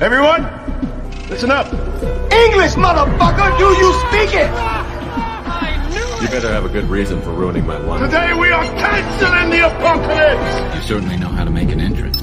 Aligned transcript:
Everyone, 0.00 0.42
listen 1.30 1.52
up. 1.52 1.72
English, 2.32 2.74
motherfucker, 2.74 3.58
do 3.58 3.64
you 3.64 3.92
speak 4.08 4.34
it? 4.34 4.50
You 6.20 6.28
better 6.28 6.50
have 6.50 6.64
a 6.64 6.68
good 6.68 6.90
reason 6.90 7.22
for 7.22 7.30
ruining 7.30 7.64
my 7.64 7.78
life. 7.78 8.00
Today 8.00 8.34
we 8.34 8.50
are 8.50 8.64
canceling 8.64 9.50
the 9.50 9.66
apocalypse. 9.66 10.74
You 10.74 10.82
certainly 10.82 11.16
know 11.16 11.28
how 11.28 11.44
to 11.44 11.50
make 11.50 11.70
an 11.70 11.80
entrance. 11.80 12.18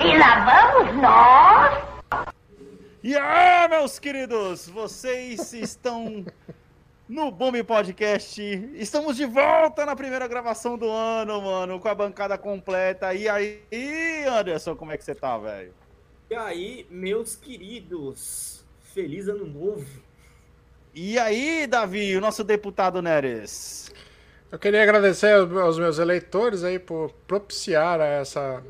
E 0.00 0.18
lá 0.18 0.44
vamos 0.44 1.02
nós. 1.02 2.26
E 3.04 3.16
aí, 3.16 3.68
meus 3.68 4.00
queridos, 4.00 4.68
vocês 4.68 5.52
estão 5.52 6.24
no 7.08 7.30
Bombe 7.30 7.62
Podcast. 7.62 8.42
Estamos 8.74 9.16
de 9.16 9.24
volta 9.24 9.86
na 9.86 9.94
primeira 9.94 10.26
gravação 10.26 10.76
do 10.76 10.90
ano, 10.90 11.40
mano, 11.40 11.78
com 11.78 11.88
a 11.88 11.94
bancada 11.94 12.36
completa. 12.36 13.14
E 13.14 13.28
aí, 13.28 13.62
Anderson, 14.28 14.74
como 14.74 14.92
é 14.92 14.96
que 14.96 15.04
você 15.04 15.14
tá, 15.14 15.38
velho? 15.38 15.72
E 16.28 16.34
aí, 16.34 16.86
meus 16.90 17.36
queridos, 17.36 18.64
feliz 18.82 19.28
ano 19.28 19.46
novo. 19.46 19.86
E 20.92 21.18
aí, 21.18 21.66
Davi, 21.66 22.16
o 22.16 22.20
nosso 22.20 22.42
deputado 22.42 23.00
Neres? 23.00 23.92
Eu 24.50 24.58
queria 24.58 24.82
agradecer 24.82 25.32
aos 25.32 25.78
meus 25.78 25.98
eleitores 25.98 26.64
aí 26.64 26.78
por 26.78 27.12
propiciar 27.26 28.00
a 28.00 28.06
essa 28.06 28.62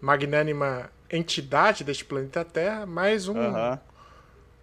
magnânima 0.00 0.90
entidade 1.10 1.82
deste 1.82 2.04
planeta 2.04 2.44
Terra 2.44 2.86
mais 2.86 3.28
um. 3.28 3.34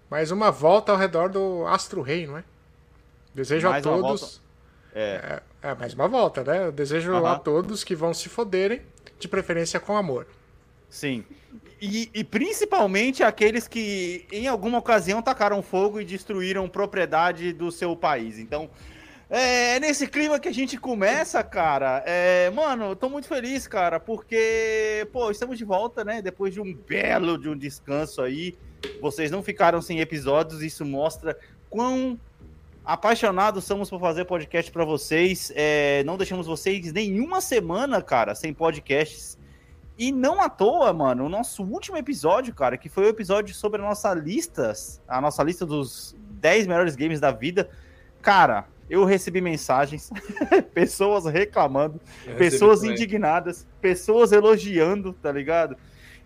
Mais 0.09 0.31
uma 0.31 0.51
volta 0.51 0.91
ao 0.91 0.97
redor 0.97 1.29
do 1.29 1.65
Astro 1.67 2.01
Rei, 2.01 2.27
não 2.27 2.37
é? 2.37 2.43
Desejo 3.33 3.69
Mais 3.69 3.85
a 3.85 3.89
todos 3.89 4.41
É, 4.93 5.41
é, 5.61 5.69
é, 5.69 5.75
mais 5.75 5.93
uma 5.93 6.07
volta, 6.07 6.43
né? 6.43 6.67
Eu 6.67 6.71
desejo 6.71 7.13
a 7.25 7.37
todos 7.37 7.83
que 7.83 7.95
vão 7.95 8.13
se 8.13 8.29
foderem, 8.29 8.81
de 9.19 9.27
preferência 9.27 9.79
com 9.79 9.97
amor. 9.97 10.27
sim. 10.89 11.23
E, 11.81 12.09
e 12.13 12.23
principalmente 12.23 13.21
aqueles 13.21 13.67
que 13.67 14.25
em 14.31 14.47
alguma 14.47 14.77
ocasião 14.77 15.21
tacaram 15.21 15.61
fogo 15.61 15.99
e 15.99 16.05
destruíram 16.05 16.69
propriedade 16.69 17.51
do 17.51 17.69
seu 17.69 17.95
país. 17.97 18.39
Então, 18.39 18.69
é 19.29 19.79
nesse 19.79 20.07
clima 20.07 20.39
que 20.39 20.47
a 20.47 20.53
gente 20.53 20.77
começa, 20.77 21.43
cara. 21.43 22.01
É, 22.05 22.49
mano, 22.51 22.91
eu 22.91 22.95
tô 22.95 23.09
muito 23.09 23.27
feliz, 23.27 23.67
cara, 23.67 23.99
porque, 23.99 25.07
pô, 25.11 25.29
estamos 25.29 25.57
de 25.57 25.65
volta, 25.65 26.03
né? 26.03 26.21
Depois 26.21 26.53
de 26.53 26.61
um 26.61 26.73
belo 26.73 27.37
de 27.37 27.49
um 27.49 27.57
descanso 27.57 28.21
aí. 28.21 28.57
Vocês 29.01 29.31
não 29.31 29.43
ficaram 29.43 29.81
sem 29.81 29.99
episódios, 29.99 30.61
isso 30.61 30.85
mostra 30.85 31.37
quão 31.69 32.19
apaixonados 32.83 33.63
somos 33.63 33.89
por 33.89 33.99
fazer 33.99 34.25
podcast 34.25 34.71
pra 34.71 34.85
vocês. 34.85 35.51
É, 35.55 36.03
não 36.03 36.17
deixamos 36.17 36.45
vocês 36.45 36.93
nenhuma 36.93 37.41
semana, 37.41 38.01
cara, 38.01 38.35
sem 38.35 38.53
podcasts. 38.53 39.37
E 39.97 40.11
não 40.11 40.41
à 40.41 40.49
toa, 40.49 40.91
mano, 40.91 41.25
o 41.25 41.29
nosso 41.29 41.63
último 41.63 41.97
episódio, 41.97 42.53
cara, 42.53 42.77
que 42.77 42.89
foi 42.89 43.05
o 43.05 43.09
episódio 43.09 43.55
sobre 43.55 43.81
a 43.81 43.85
nossa 43.85 44.13
lista, 44.13 44.73
a 45.07 45.21
nossa 45.21 45.41
lista 45.41 45.65
dos 45.65 46.15
10 46.31 46.67
melhores 46.67 46.95
games 46.95 47.21
da 47.21 47.31
vida. 47.31 47.69
Cara, 48.21 48.65
eu 48.89 49.05
recebi 49.05 49.39
mensagens, 49.39 50.11
pessoas 50.73 51.25
reclamando, 51.25 51.99
pessoas 52.37 52.83
indignadas, 52.83 53.65
pessoas 53.81 54.33
elogiando, 54.33 55.13
tá 55.13 55.31
ligado? 55.31 55.77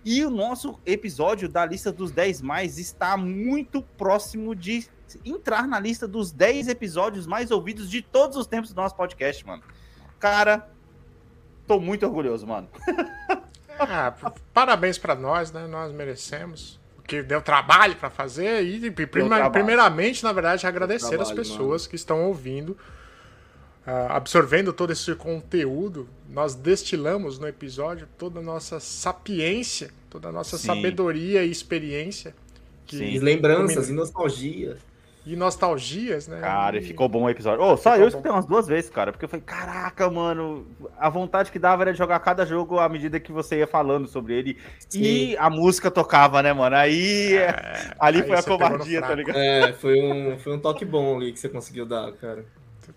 E 0.06 0.24
o 0.26 0.30
nosso 0.30 0.80
episódio 0.86 1.50
da 1.50 1.66
lista 1.66 1.92
dos 1.92 2.12
10 2.12 2.42
mais 2.42 2.78
está 2.78 3.18
muito 3.18 3.82
próximo 3.98 4.56
de 4.56 4.88
entrar 5.26 5.68
na 5.68 5.80
lista 5.80 6.08
dos 6.08 6.32
10 6.32 6.68
episódios 6.70 7.28
mais 7.28 7.52
ouvidos 7.52 7.90
de 7.90 8.02
todos 8.02 8.38
os 8.38 8.48
tempos 8.48 8.72
do 8.74 8.76
nosso 8.82 8.96
podcast, 8.96 9.46
mano. 9.46 9.62
Cara, 10.20 10.70
tô 11.68 11.80
muito 11.80 12.06
orgulhoso, 12.06 12.46
mano. 12.48 12.68
Ah, 13.82 14.14
parabéns 14.54 14.98
pra 14.98 15.16
nós, 15.16 15.54
né? 15.54 15.66
Nós 15.66 15.94
merecemos. 15.94 16.78
Porque 16.98 17.24
deu 17.24 17.42
trabalho 17.42 17.96
pra 17.96 18.10
fazer 18.10 18.62
e, 18.62 18.92
prima- 18.92 19.50
primeiramente, 19.50 20.22
na 20.22 20.34
verdade, 20.34 20.68
agradecer 20.68 21.06
as 21.06 21.30
trabalho, 21.30 21.36
pessoas 21.38 21.88
que 21.88 21.96
estão 21.96 22.26
ouvindo, 22.26 22.78
absorvendo 24.10 24.74
todo 24.74 24.92
esse 24.92 25.14
conteúdo. 25.16 26.10
Nós 26.30 26.56
destilamos 26.56 27.40
no 27.40 27.48
episódio 27.48 28.08
toda 28.18 28.40
a 28.40 28.44
nossa 28.44 28.80
sapiência, 28.80 29.92
toda 30.10 30.30
a 30.30 30.32
nossa 30.32 30.58
Sim. 30.58 30.68
sabedoria 30.68 31.44
e 31.44 31.52
experiência. 31.52 32.36
Que, 32.86 32.98
Sim. 32.98 33.06
E 33.06 33.20
lembranças 33.20 33.90
e 33.90 33.94
nostalgia. 33.94 34.78
E 35.26 35.36
nostalgias, 35.36 36.28
né? 36.28 36.40
Cara, 36.40 36.78
e 36.78 36.82
ficou 36.82 37.08
bom 37.10 37.24
o 37.26 37.30
episódio. 37.30 37.64
Ô, 37.64 37.78
só 37.78 37.92
Ficou 37.92 38.04
eu 38.04 38.08
escutei 38.08 38.32
bom. 38.32 38.38
umas 38.38 38.46
duas 38.46 38.68
vezes, 38.68 38.90
cara, 38.90 39.12
porque 39.12 39.26
eu 39.26 39.30
falei, 39.30 39.44
caraca, 39.46 40.10
mano, 40.10 40.66
a 40.98 41.10
vontade 41.10 41.52
que 41.52 41.60
dava 41.60 41.84
era 41.84 41.92
de 41.92 41.98
jogar 41.98 42.20
cada 42.22 42.46
jogo 42.46 42.80
à 42.80 42.88
medida 42.90 43.20
que 43.20 43.32
você 43.32 43.58
ia 43.60 43.68
falando 43.68 44.08
sobre 44.08 44.34
ele. 44.34 44.58
E 44.94 45.36
a 45.38 45.50
música 45.50 45.92
tocava, 45.92 46.42
né, 46.42 46.54
mano? 46.54 46.76
Aí, 46.76 47.38
ali 48.00 48.22
É, 48.22 48.24
aí 48.24 48.24
foi 48.24 48.38
a 48.38 48.44
covardia, 48.44 49.04
tá 49.04 49.14
ligado? 49.14 49.38
É, 49.38 49.74
foi 49.74 50.02
um, 50.02 50.40
foi 50.40 50.54
um 50.56 50.60
toque 50.60 50.86
bom 50.86 51.18
ali 51.18 51.32
que 51.34 51.40
você 51.40 51.50
conseguiu 51.50 51.86
dar, 51.86 52.12
cara. 52.14 52.46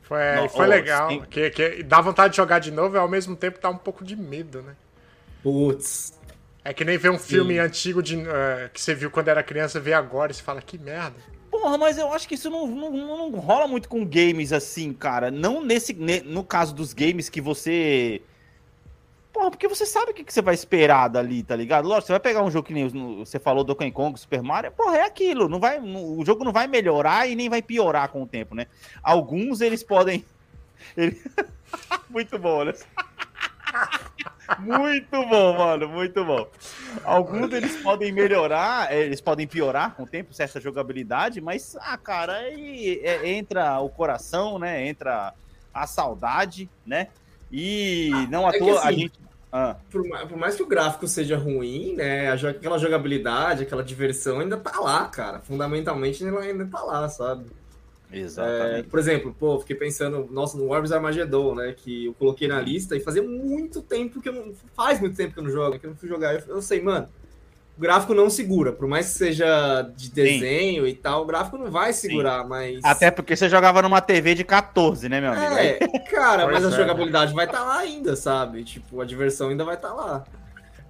Foi, 0.03 0.19
Não, 0.37 0.49
foi 0.49 0.67
ô, 0.67 0.69
legal. 0.69 1.09
sim. 1.11 1.23
Que, 1.31 1.51
que 1.51 1.83
dá 1.83 2.01
vontade 2.01 2.33
de 2.33 2.37
jogar 2.37 2.59
de 2.59 2.71
novo 2.71 2.97
e 2.97 2.99
ao 2.99 3.09
mesmo 3.09 3.35
tempo 3.37 3.59
dá 3.63 3.71
um 3.71 3.77
pouco 3.79 4.05
de 4.05 4.15
medo, 4.17 4.61
né? 4.63 4.75
Putz. 5.43 6.19
É 6.65 6.73
que 6.73 6.85
nem 6.85 6.97
ver 6.97 7.11
um 7.11 7.19
filme 7.19 7.59
antigo 7.59 8.03
de, 8.03 8.21
eh, 8.21 8.71
que 8.73 8.81
você 8.81 8.95
viu 8.95 9.11
quando 9.11 9.29
era 9.29 9.43
criança, 9.43 9.81
ver 9.81 9.95
agora 9.95 10.31
e 10.31 10.35
você 10.35 10.43
fala, 10.43 10.63
que 10.63 10.79
merda. 10.79 11.17
Porra, 11.51 11.77
mas 11.77 11.99
eu 11.99 12.13
acho 12.13 12.29
que 12.29 12.35
isso 12.35 12.49
não, 12.49 12.67
não, 12.67 12.91
não- 12.91 13.31
não 13.31 13.41
rola 13.41 13.67
muito 13.67 13.89
com 13.89 14.05
games 14.07 14.53
assim, 14.53 14.93
cara. 14.93 15.31
Não 15.31 15.63
nesse. 15.65 15.93
ne- 15.93 16.21
no 16.23 16.45
caso 16.45 16.75
dos 16.75 16.93
games 16.93 17.29
que 17.29 17.41
você. 17.41 18.23
Porra, 19.42 19.50
porque 19.50 19.66
você 19.66 19.84
sabe 19.84 20.12
o 20.12 20.14
que, 20.14 20.22
que 20.22 20.32
você 20.32 20.41
vai 20.41 20.54
esperar 20.54 21.08
dali, 21.08 21.42
tá 21.42 21.56
ligado? 21.56 21.88
Lógico, 21.88 22.06
você 22.06 22.12
vai 22.12 22.20
pegar 22.20 22.44
um 22.44 22.50
jogo 22.50 22.64
que 22.69 22.72
nem 22.72 22.86
você 23.19 23.41
falou 23.41 23.64
do 23.64 23.75
Kong, 23.75 24.16
Super 24.16 24.41
Mario, 24.41 24.70
porra, 24.70 24.98
é 24.98 25.03
aquilo. 25.04 25.48
Não 25.48 25.58
vai, 25.58 25.80
não- 25.80 26.16
o 26.16 26.25
jogo 26.25 26.44
não 26.44 26.53
vai 26.53 26.69
melhorar 26.69 27.28
e 27.28 27.34
nem 27.34 27.48
vai 27.48 27.60
piorar 27.60 28.08
com 28.10 28.22
o 28.22 28.26
tempo, 28.26 28.54
né? 28.54 28.69
Alguns 29.03 29.60
eles 29.60 29.82
podem. 29.82 30.25
ele- 30.97 31.20
muito 32.08 32.38
bom, 32.38 32.58
olha 32.58 32.72
só. 32.78 32.84
Muito 34.60 35.10
bom, 35.10 35.59
mano, 35.59 35.88
muito 35.88 36.24
bom. 36.24 36.47
Alguns 37.03 37.50
deles 37.50 37.82
podem 37.82 38.12
melhorar, 38.12 38.92
é, 38.92 39.00
eles 39.00 39.20
podem 39.20 39.48
piorar 39.48 39.97
com 39.97 40.04
o 40.04 40.06
tempo, 40.06 40.32
certa 40.32 40.60
jogabilidade, 40.60 41.41
mas, 41.41 41.76
ah, 41.80 41.98
cara, 41.98 42.34
aí 42.34 43.00
é, 43.03 43.28
entra 43.28 43.80
o 43.80 43.88
coração, 43.88 44.56
né? 44.60 44.86
Entra 44.86 45.34
a 45.74 45.84
saudade, 45.88 46.70
né? 46.86 47.09
E 47.50 48.10
não 48.30 48.47
à 48.47 48.54
é 48.54 48.59
toa 48.59 48.78
a 48.78 48.88
assim, 48.88 48.98
gente. 49.00 49.31
Ah, 49.53 49.77
Por, 49.91 50.03
por 50.29 50.39
mais 50.39 50.57
que 50.57 50.63
o 50.63 50.67
gráfico 50.67 51.07
seja 51.07 51.37
ruim, 51.37 51.95
né? 51.95 52.33
aquela 52.33 52.79
jogabilidade, 52.79 53.65
aquela 53.65 53.85
diversão 53.85 54.41
ainda 54.41 54.57
tá 54.57 54.81
lá, 54.81 55.05
cara. 55.07 55.41
Fundamentalmente 55.41 56.25
ela 56.27 56.41
ainda 56.41 56.65
tá 56.67 56.83
lá, 56.83 57.07
sabe? 57.11 57.45
É, 58.11 58.19
exatamente. 58.19 58.89
por 58.89 58.99
exemplo, 58.99 59.37
pô, 59.39 59.59
fiquei 59.61 59.77
pensando, 59.77 60.27
nossa, 60.31 60.57
no 60.57 60.69
Warriors 60.69 60.93
Armageddon, 60.93 61.55
né? 61.55 61.75
Que 61.77 62.07
eu 62.07 62.15
coloquei 62.15 62.49
na 62.49 62.61
lista 62.61 62.97
e 62.97 63.01
fazia 63.01 63.23
muito 63.23 63.83
tempo 63.83 64.21
que 64.23 64.29
eu 64.29 64.33
não. 64.33 64.55
Faz 64.75 64.99
muito 64.99 65.17
tempo 65.17 65.35
que 65.35 65.39
eu 65.39 65.45
não 65.45 65.51
jogo, 65.51 65.79
que 65.79 65.84
eu 65.87 65.91
não 65.91 65.97
fui 65.97 66.09
jogar. 66.09 66.34
Eu, 66.34 66.57
eu 66.57 66.63
sei, 66.63 66.81
mano, 66.81 67.09
gráfico 67.82 68.15
não 68.15 68.31
segura. 68.31 68.72
Por 68.72 68.88
mais 68.88 69.06
que 69.09 69.19
seja 69.19 69.82
de 69.94 70.10
desenho 70.10 70.87
e 70.87 70.94
tal, 70.94 71.22
o 71.22 71.26
gráfico 71.26 71.59
não 71.59 71.70
vai 71.70 71.93
segurar, 71.93 72.47
mas. 72.48 72.81
Até 72.82 73.10
porque 73.10 73.37
você 73.37 73.48
jogava 73.48 73.82
numa 73.82 74.00
TV 74.00 74.34
de 74.34 74.44
14, 74.44 75.09
né, 75.09 75.20
meu 75.20 75.32
amigo? 75.32 75.54
É, 75.54 75.78
cara, 76.10 76.47
mas 76.47 76.65
a 76.65 76.69
é. 76.69 76.71
jogabilidade 76.71 77.34
vai 77.34 77.44
estar 77.44 77.62
lá 77.62 77.78
ainda, 77.78 78.16
sabe? 78.16 78.65
Tipo, 78.65 79.00
a 79.00 79.04
diversão 79.04 79.50
ainda 79.50 79.65
vai 79.65 79.75
estar 79.75 79.92
lá. 79.92 80.25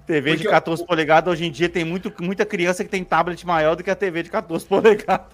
TV 0.06 0.32
de 0.32 0.36
porque 0.38 0.50
14 0.50 0.84
polegadas, 0.84 1.32
hoje 1.32 1.47
em 1.47 1.50
dia 1.50 1.69
tem 1.69 1.84
muito, 1.84 2.12
muita 2.20 2.44
criança 2.44 2.82
que 2.82 2.91
tem 2.91 3.04
tablet 3.04 3.47
maior 3.47 3.76
do 3.76 3.84
que 3.84 3.91
a 3.91 3.94
TV 3.94 4.22
de 4.22 4.31
14 4.31 4.66
polegadas. 4.66 5.26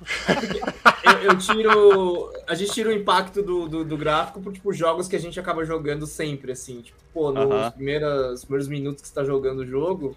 Eu, 1.04 1.30
eu 1.30 1.38
tiro. 1.38 2.32
A 2.46 2.54
gente 2.54 2.72
tira 2.72 2.90
o 2.90 2.92
impacto 2.92 3.42
do, 3.42 3.68
do, 3.68 3.84
do 3.84 3.96
gráfico 3.96 4.40
por, 4.40 4.52
tipo, 4.52 4.72
jogos 4.72 5.08
que 5.08 5.16
a 5.16 5.20
gente 5.20 5.40
acaba 5.40 5.64
jogando 5.64 6.06
sempre, 6.06 6.52
assim. 6.52 6.82
Tipo, 6.82 6.98
pô, 7.12 7.32
nos 7.32 7.50
Aham. 7.50 7.70
primeiros, 7.70 8.44
primeiros 8.44 8.68
minutos 8.68 9.02
que 9.02 9.08
você 9.08 9.14
tá 9.14 9.24
jogando 9.24 9.60
o 9.60 9.66
jogo, 9.66 10.16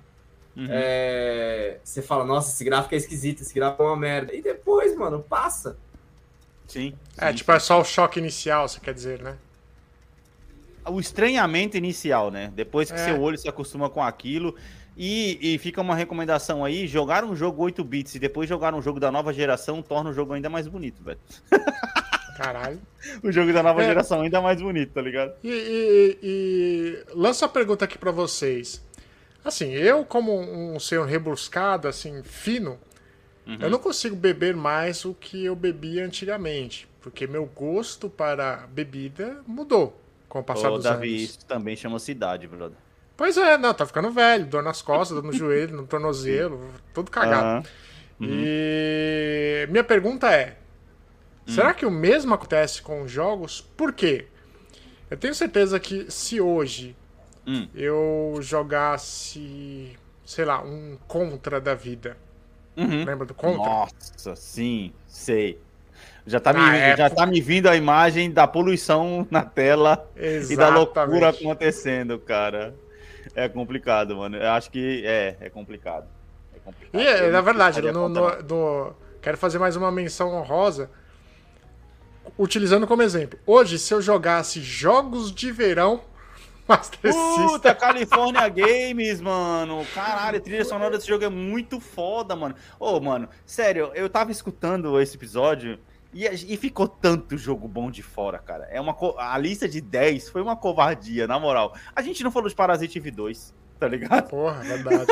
Uhum. 0.56 0.68
é, 0.69 1.77
você 1.83 2.01
fala, 2.01 2.25
nossa, 2.25 2.51
esse 2.53 2.63
gráfico 2.63 2.94
é 2.94 2.98
esquisito, 2.98 3.42
esse 3.42 3.53
gráfico 3.53 3.83
é 3.83 3.86
uma 3.86 3.95
merda. 3.98 4.33
E 4.36 4.42
depois, 4.42 4.95
mano, 4.95 5.21
passa. 5.24 5.77
Sim. 6.68 6.94
É, 7.18 7.30
sim. 7.30 7.36
tipo, 7.36 7.51
é 7.51 7.59
só 7.59 7.80
o 7.80 7.83
choque 7.86 8.19
inicial, 8.19 8.68
você 8.68 8.80
quer 8.80 8.94
dizer, 8.94 9.21
né? 9.21 9.38
o 10.83 11.00
estranhamento 11.00 11.77
inicial, 11.77 12.31
né? 12.31 12.51
Depois 12.56 12.89
que 12.92 13.00
É. 13.00 13.06
seu 13.06 13.21
olho 13.21 13.38
se 13.38 13.48
acostuma 13.48 13.88
com 13.89 14.01
aquilo. 14.03 14.56
E, 14.98 15.38
e 15.53 15.57
fica 15.59 15.80
uma 15.80 15.95
recomendação 15.95 16.65
aí: 16.65 16.88
jogar 16.88 17.24
um 17.24 17.36
jogo 17.36 17.63
8 17.63 17.83
bits 17.83 18.15
e 18.15 18.19
depois 18.19 18.50
jogar 18.50 18.74
um 18.74 18.81
jogo 18.81 19.00
da 19.00 19.12
nova 19.12 19.31
geração 19.31 19.81
torna 19.81 20.09
o 20.09 20.13
jogo 20.13 20.33
ainda 20.33 20.50
mais 20.50 20.68
bonito, 20.68 21.01
velho. 21.04 21.19
Caralho. 22.36 22.80
O 23.24 23.31
jogo 23.31 23.54
da 23.54 23.62
nova 23.62 23.83
É. 23.83 23.86
geração 23.86 24.21
ainda 24.21 24.42
mais 24.42 24.59
bonito, 24.59 24.92
tá 24.92 25.01
ligado? 25.01 25.33
E, 25.44 25.50
e, 25.50 26.18
e 26.24 27.04
lanço 27.13 27.45
a 27.45 27.47
pergunta 27.50 27.86
aqui 27.86 27.97
pra 27.97 28.12
vocês. 28.12 28.83
Assim, 29.44 29.72
eu 29.72 30.06
como 30.06 30.40
um 30.40 30.80
senhor 30.80 31.06
rebuscado, 31.08 31.88
assim, 31.88 32.22
fino, 32.24 32.80
eu 33.60 33.70
não 33.70 33.80
consigo 33.80 34.16
beber 34.16 34.56
mais 34.56 35.06
o 35.06 35.14
que 35.14 35.46
eu 35.46 35.56
bebia 35.56 36.06
antigamente, 36.06 36.88
porque 37.02 37.28
meu 37.28 37.46
gosto 37.46 38.10
para 38.10 38.68
bebida 38.68 39.44
mudou 39.48 40.00
com 40.30 40.40
o 40.40 40.44
passar 40.44 40.72
Ô, 40.72 40.78
dos 40.78 40.84
Davi, 40.84 41.10
anos. 41.10 41.22
isso 41.24 41.46
também 41.46 41.76
chama 41.76 42.00
cidade, 42.00 42.48
brother. 42.48 42.78
Pois 43.18 43.38
é, 43.38 43.58
não, 43.58 43.74
tá 43.74 43.86
ficando 43.86 44.12
velho, 44.12 44.46
dor 44.46 44.64
nas 44.64 44.82
costas, 44.82 45.16
dor 45.16 45.24
no 45.24 45.34
joelho, 45.34 45.76
no 45.76 45.88
tornozelo, 45.88 46.74
tudo 46.94 47.12
cagado. 47.12 47.54
Aham. 47.56 47.64
E 48.22 49.68
minha 49.72 49.84
pergunta 49.84 50.32
é: 50.32 50.58
Hum. 51.48 51.52
será 51.54 51.74
que 51.74 51.86
o 51.86 51.92
mesmo 51.92 52.34
acontece 52.34 52.82
com 52.82 53.02
os 53.04 53.12
jogos? 53.12 53.62
Por 53.62 53.94
quê? 53.94 54.28
Eu 55.10 55.18
tenho 55.18 55.36
certeza 55.36 55.80
que 55.80 56.10
se 56.12 56.42
hoje 56.42 56.96
Hum. 57.46 57.68
eu 57.74 58.38
jogasse, 58.42 59.98
sei 60.26 60.46
lá, 60.46 60.62
um 60.62 60.98
contra 61.08 61.60
da 61.60 61.74
vida. 61.74 62.16
Uhum. 62.78 63.04
Lembra 63.04 63.26
do 63.26 63.34
contra? 63.34 63.58
Nossa, 63.58 64.36
sim, 64.36 64.94
sei. 65.08 65.60
Já 66.26 66.40
tá, 66.40 66.54
me, 66.54 66.60
Na 66.60 66.72
já 66.96 67.06
época. 67.06 67.10
tá 67.16 67.26
me 67.26 67.42
vindo 67.42 67.68
a 67.68 67.76
imagem 67.76 68.32
da 68.32 68.48
poluição 68.48 69.28
na 69.32 69.44
tela 69.44 70.08
e 70.16 70.56
da 70.56 70.70
loucura 70.70 71.08
Exatamente. 71.08 71.44
acontecendo, 71.44 72.20
cara. 72.20 72.76
É 73.36 73.50
complicado, 73.50 74.16
mano. 74.16 74.38
Eu 74.38 74.50
acho 74.52 74.70
que 74.72 75.04
é, 75.06 75.36
é 75.42 75.50
complicado. 75.50 76.08
É 76.56 76.60
complicado. 76.60 77.02
E, 77.02 77.06
é, 77.08 77.28
Eu 77.28 77.32
na 77.32 77.42
verdade, 77.42 77.82
no, 77.92 78.08
no- 78.08 78.42
no- 78.44 78.94
quero 79.22 79.38
fazer 79.38 79.58
mais 79.58 79.76
uma 79.76 79.92
menção 79.92 80.34
honrosa, 80.34 80.90
utilizando 82.38 82.88
como 82.88 83.02
exemplo. 83.02 83.40
Hoje, 83.46 83.78
se 83.80 83.94
eu 83.94 84.02
jogasse 84.02 84.62
jogos 84.62 85.32
de 85.32 85.52
verão, 85.52 86.02
Master 86.71 87.13
Puta, 87.13 87.50
System, 87.50 87.75
California 87.75 88.47
Games, 88.47 89.19
mano. 89.19 89.85
Caralho, 89.94 90.38
a 90.38 90.41
trilha 90.41 90.63
sonora 90.63 90.95
desse 90.95 91.07
jogo 91.07 91.25
é 91.25 91.29
muito 91.29 91.79
foda, 91.81 92.33
mano. 92.33 92.56
Ô, 92.79 93.00
mano, 93.00 93.27
sério, 93.45 93.91
eu 93.94 94.09
tava 94.09 94.31
escutando 94.31 95.00
esse 95.01 95.18
episódio 95.18 95.77
e, 96.13 96.25
e 96.25 96.57
ficou 96.57 96.88
tanto 96.88 97.38
jogo 97.38 97.68
bom 97.68 97.91
de 97.91 98.01
fora, 98.01 98.39
cara. 98.39 98.68
É 98.71 98.79
uma 98.79 98.95
a 99.18 99.38
lista 99.38 99.68
de 99.68 99.81
10 99.81 100.29
foi 100.29 100.41
uma 100.41 100.56
covardia, 100.56 101.27
na 101.27 101.38
moral. 101.38 101.75
A 101.94 102.01
gente 102.01 102.23
não 102.23 102.31
falou 102.31 102.47
de 102.47 102.56
Parasite 102.56 102.97
Eve 102.97 103.12
2, 103.12 103.53
tá 103.77 103.88
ligado? 103.88 104.29
porra, 104.29 104.62
verdade. 104.62 105.07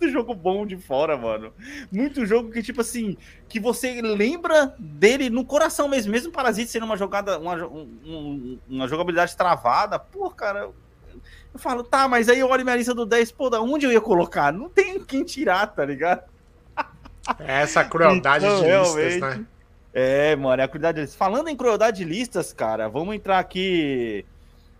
Muito 0.00 0.12
jogo 0.12 0.34
bom 0.34 0.66
de 0.66 0.76
fora, 0.76 1.16
mano. 1.16 1.52
Muito 1.90 2.26
jogo 2.26 2.50
que, 2.50 2.62
tipo 2.62 2.80
assim, 2.80 3.16
que 3.48 3.60
você 3.60 4.02
lembra 4.02 4.74
dele 4.78 5.30
no 5.30 5.44
coração 5.44 5.88
mesmo. 5.88 6.10
Mesmo 6.10 6.32
Parasite 6.32 6.70
sendo 6.70 6.84
uma 6.84 6.96
jogada, 6.96 7.38
uma, 7.38 7.54
um- 7.66 7.88
um- 8.04 8.58
uma 8.68 8.88
jogabilidade 8.88 9.36
travada, 9.36 9.98
pô, 9.98 10.30
cara. 10.30 10.70
Eu, 11.52 11.58
falo, 11.60 11.84
tá, 11.84 12.08
mas 12.08 12.28
aí 12.28 12.40
eu 12.40 12.48
olho 12.48 12.64
minha 12.64 12.76
lista 12.76 12.92
do 12.92 13.06
10, 13.06 13.30
pô, 13.30 13.48
da 13.48 13.60
onde 13.60 13.86
eu 13.86 13.92
ia 13.92 14.00
colocar? 14.00 14.52
Não 14.52 14.68
tem 14.68 14.98
quem 15.04 15.22
tirar, 15.24 15.68
tá 15.68 15.84
ligado? 15.84 16.24
É 17.38 17.62
essa 17.62 17.84
crueldade 17.84 18.44
Então, 18.44 18.62
de 18.62 18.68
listas, 18.68 19.20
né? 19.38 19.46
É, 19.92 20.34
mano, 20.34 20.60
é 20.60 20.64
a 20.64 20.68
crueldade 20.68 20.96
de 20.96 21.02
listas. 21.02 21.16
Falando 21.16 21.48
em 21.48 21.56
crueldade 21.56 21.98
de 21.98 22.04
listas, 22.04 22.52
cara, 22.52 22.88
vamos 22.88 23.14
entrar 23.14 23.38
aqui 23.38 24.26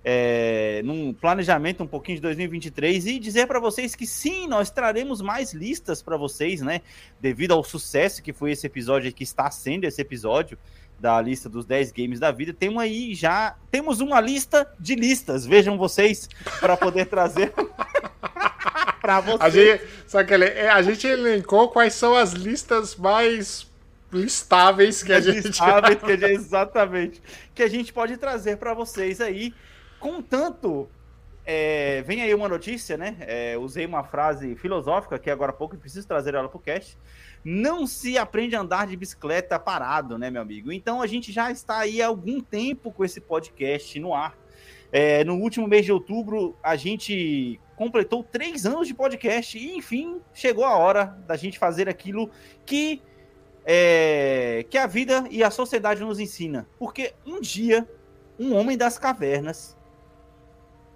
é, 0.05 0.83
num 0.85 1.15
planejamento 1.15 1.83
um 1.83 1.87
pouquinho 1.87 2.17
de 2.19 2.23
2023 2.23 3.06
e 3.06 3.19
dizer 3.19 3.47
pra 3.47 3.59
vocês 3.59 3.95
que 3.95 4.06
sim, 4.06 4.47
nós 4.47 4.71
traremos 4.71 5.23
mais 5.23 5.53
listas 5.55 6.03
pra 6.03 6.17
vocês, 6.19 6.61
né? 6.61 6.83
Devido 7.21 7.53
ao 7.53 7.65
sucesso 7.65 8.23
que 8.23 8.33
foi 8.33 8.53
esse 8.53 8.67
episódio, 8.67 9.11
que 9.12 9.25
está 9.25 9.51
sendo 9.51 9.85
esse 9.85 10.01
episódio 10.03 10.59
da 11.01 11.21
lista 11.21 11.49
dos 11.49 11.65
10 11.65 11.91
games 11.93 12.21
da 12.21 12.31
vida. 12.31 12.53
Temos 12.53 12.83
aí 12.83 13.15
já, 13.15 13.56
temos 13.71 14.01
uma 14.01 14.21
lista 14.21 14.71
de 14.79 14.95
listas, 14.95 15.45
vejam 15.47 15.77
vocês, 15.79 16.29
para 16.61 16.77
poder 16.77 17.06
trazer 17.06 17.53
pra 19.01 19.17
A 19.17 19.21
vocês. 19.21 19.53
gente, 19.55 19.85
só 20.06 20.23
que 20.23 20.35
é, 20.35 20.69
a 20.71 20.83
gente 20.83 21.06
elencou 21.06 21.69
quais 21.69 21.95
são 21.95 22.15
as 22.15 22.33
listas 22.33 22.95
mais 22.97 23.67
listáveis 24.12 25.03
que 25.03 25.12
a 25.12 25.21
gente. 25.21 25.53
sabe 25.56 25.97
que 25.97 26.12
a 26.12 26.17
gente- 26.17 26.33
exatamente 26.33 27.21
que 27.55 27.62
a 27.62 27.69
gente 27.69 27.93
pode 27.93 28.17
trazer 28.17 28.56
para 28.59 28.73
vocês 28.73 29.21
aí 29.21 29.53
contanto 30.05 30.87
é, 31.47 32.03
vem 32.03 32.21
aí 32.21 32.35
uma 32.35 32.47
notícia 32.47 32.95
né? 32.99 33.17
É, 33.21 33.56
usei 33.56 33.87
uma 33.87 34.05
frase 34.05 34.55
filosófica 34.55 35.19
que 35.19 35.31
agora 35.31 35.51
há 35.51 35.55
pouco 35.55 35.75
eu 35.75 35.79
preciso 35.81 36.06
trazer 36.06 36.35
ela 36.35 36.47
pro 36.47 36.59
cast. 36.59 36.99
Não 37.43 37.87
se 37.87 38.19
aprende 38.19 38.55
a 38.55 38.61
andar 38.61 38.87
de 38.87 38.97
bicicleta 38.99 39.59
parado 39.59 40.19
né 40.19 40.31
meu 40.31 40.43
amigo? 40.43 40.71
Então 40.71 41.01
a 41.01 41.06
gente 41.06 41.33
já 41.33 41.51
está 41.51 41.79
aí 41.79 42.03
há 42.03 42.06
algum 42.06 42.39
tempo 42.39 42.93
com 42.93 43.03
esse 43.03 43.19
podcast 43.19 43.99
no 43.99 44.15
ar. 44.15 44.37
É, 44.93 45.25
no 45.25 45.37
último 45.37 45.67
mês 45.67 45.87
de 45.87 45.93
outubro 45.93 46.55
a 46.62 46.77
gente 46.77 47.59
completou 47.77 48.23
três 48.23 48.67
anos 48.67 48.87
de 48.87 48.93
podcast 48.93 49.56
e 49.56 49.75
enfim 49.75 50.21
chegou 50.35 50.67
a 50.67 50.77
hora 50.77 51.17
da 51.27 51.35
gente 51.35 51.59
fazer 51.59 51.89
aquilo 51.89 52.31
que 52.67 53.01
é, 53.65 54.67
que 54.69 54.77
a 54.77 54.87
vida 54.87 55.25
e 55.31 55.43
a 55.43 55.51
sociedade 55.51 56.03
nos 56.03 56.21
ensina. 56.21 56.69
Porque 56.79 57.15
um 57.27 57.41
dia, 57.41 57.89
um 58.39 58.55
homem 58.55 58.77
das 58.77 58.99
cavernas 58.99 59.75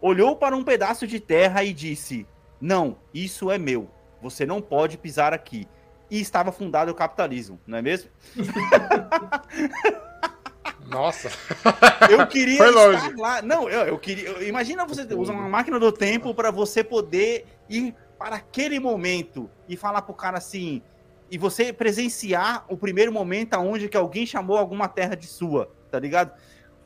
olhou 0.00 0.36
para 0.36 0.56
um 0.56 0.64
pedaço 0.64 1.06
de 1.06 1.20
terra 1.20 1.62
e 1.64 1.72
disse: 1.72 2.26
Não, 2.60 2.96
isso 3.12 3.50
é 3.50 3.58
meu. 3.58 3.90
Você 4.22 4.44
não 4.46 4.60
pode 4.60 4.98
pisar 4.98 5.32
aqui. 5.32 5.66
E 6.10 6.20
estava 6.20 6.50
fundado 6.50 6.90
o 6.90 6.94
capitalismo, 6.94 7.60
não 7.66 7.78
é 7.78 7.82
mesmo? 7.82 8.10
Nossa. 10.86 11.28
Eu 12.08 12.26
queria 12.26 12.56
Foi 12.58 12.68
estar 12.70 12.80
longe. 12.86 13.14
lá. 13.16 13.42
Não, 13.42 13.68
eu, 13.68 13.82
eu 13.88 13.98
queria. 13.98 14.28
eu- 14.28 14.48
imagina 14.48 14.86
você 14.86 15.02
usar 15.14 15.34
uma 15.34 15.48
máquina 15.48 15.78
do 15.78 15.92
tempo 15.92 16.34
para 16.34 16.50
você 16.50 16.82
poder 16.82 17.44
ir 17.68 17.94
para 18.18 18.36
aquele 18.36 18.80
momento 18.80 19.50
e 19.68 19.76
falar 19.76 20.02
pro 20.02 20.14
cara 20.14 20.38
assim. 20.38 20.82
E 21.30 21.36
você 21.36 21.74
presenciar 21.74 22.64
o 22.68 22.76
primeiro 22.76 23.12
momento 23.12 23.52
aonde 23.52 23.86
que 23.88 23.96
alguém 23.98 24.24
chamou 24.24 24.56
alguma 24.56 24.88
terra 24.88 25.14
de 25.14 25.26
sua, 25.26 25.70
tá 25.90 25.98
ligado? 25.98 26.32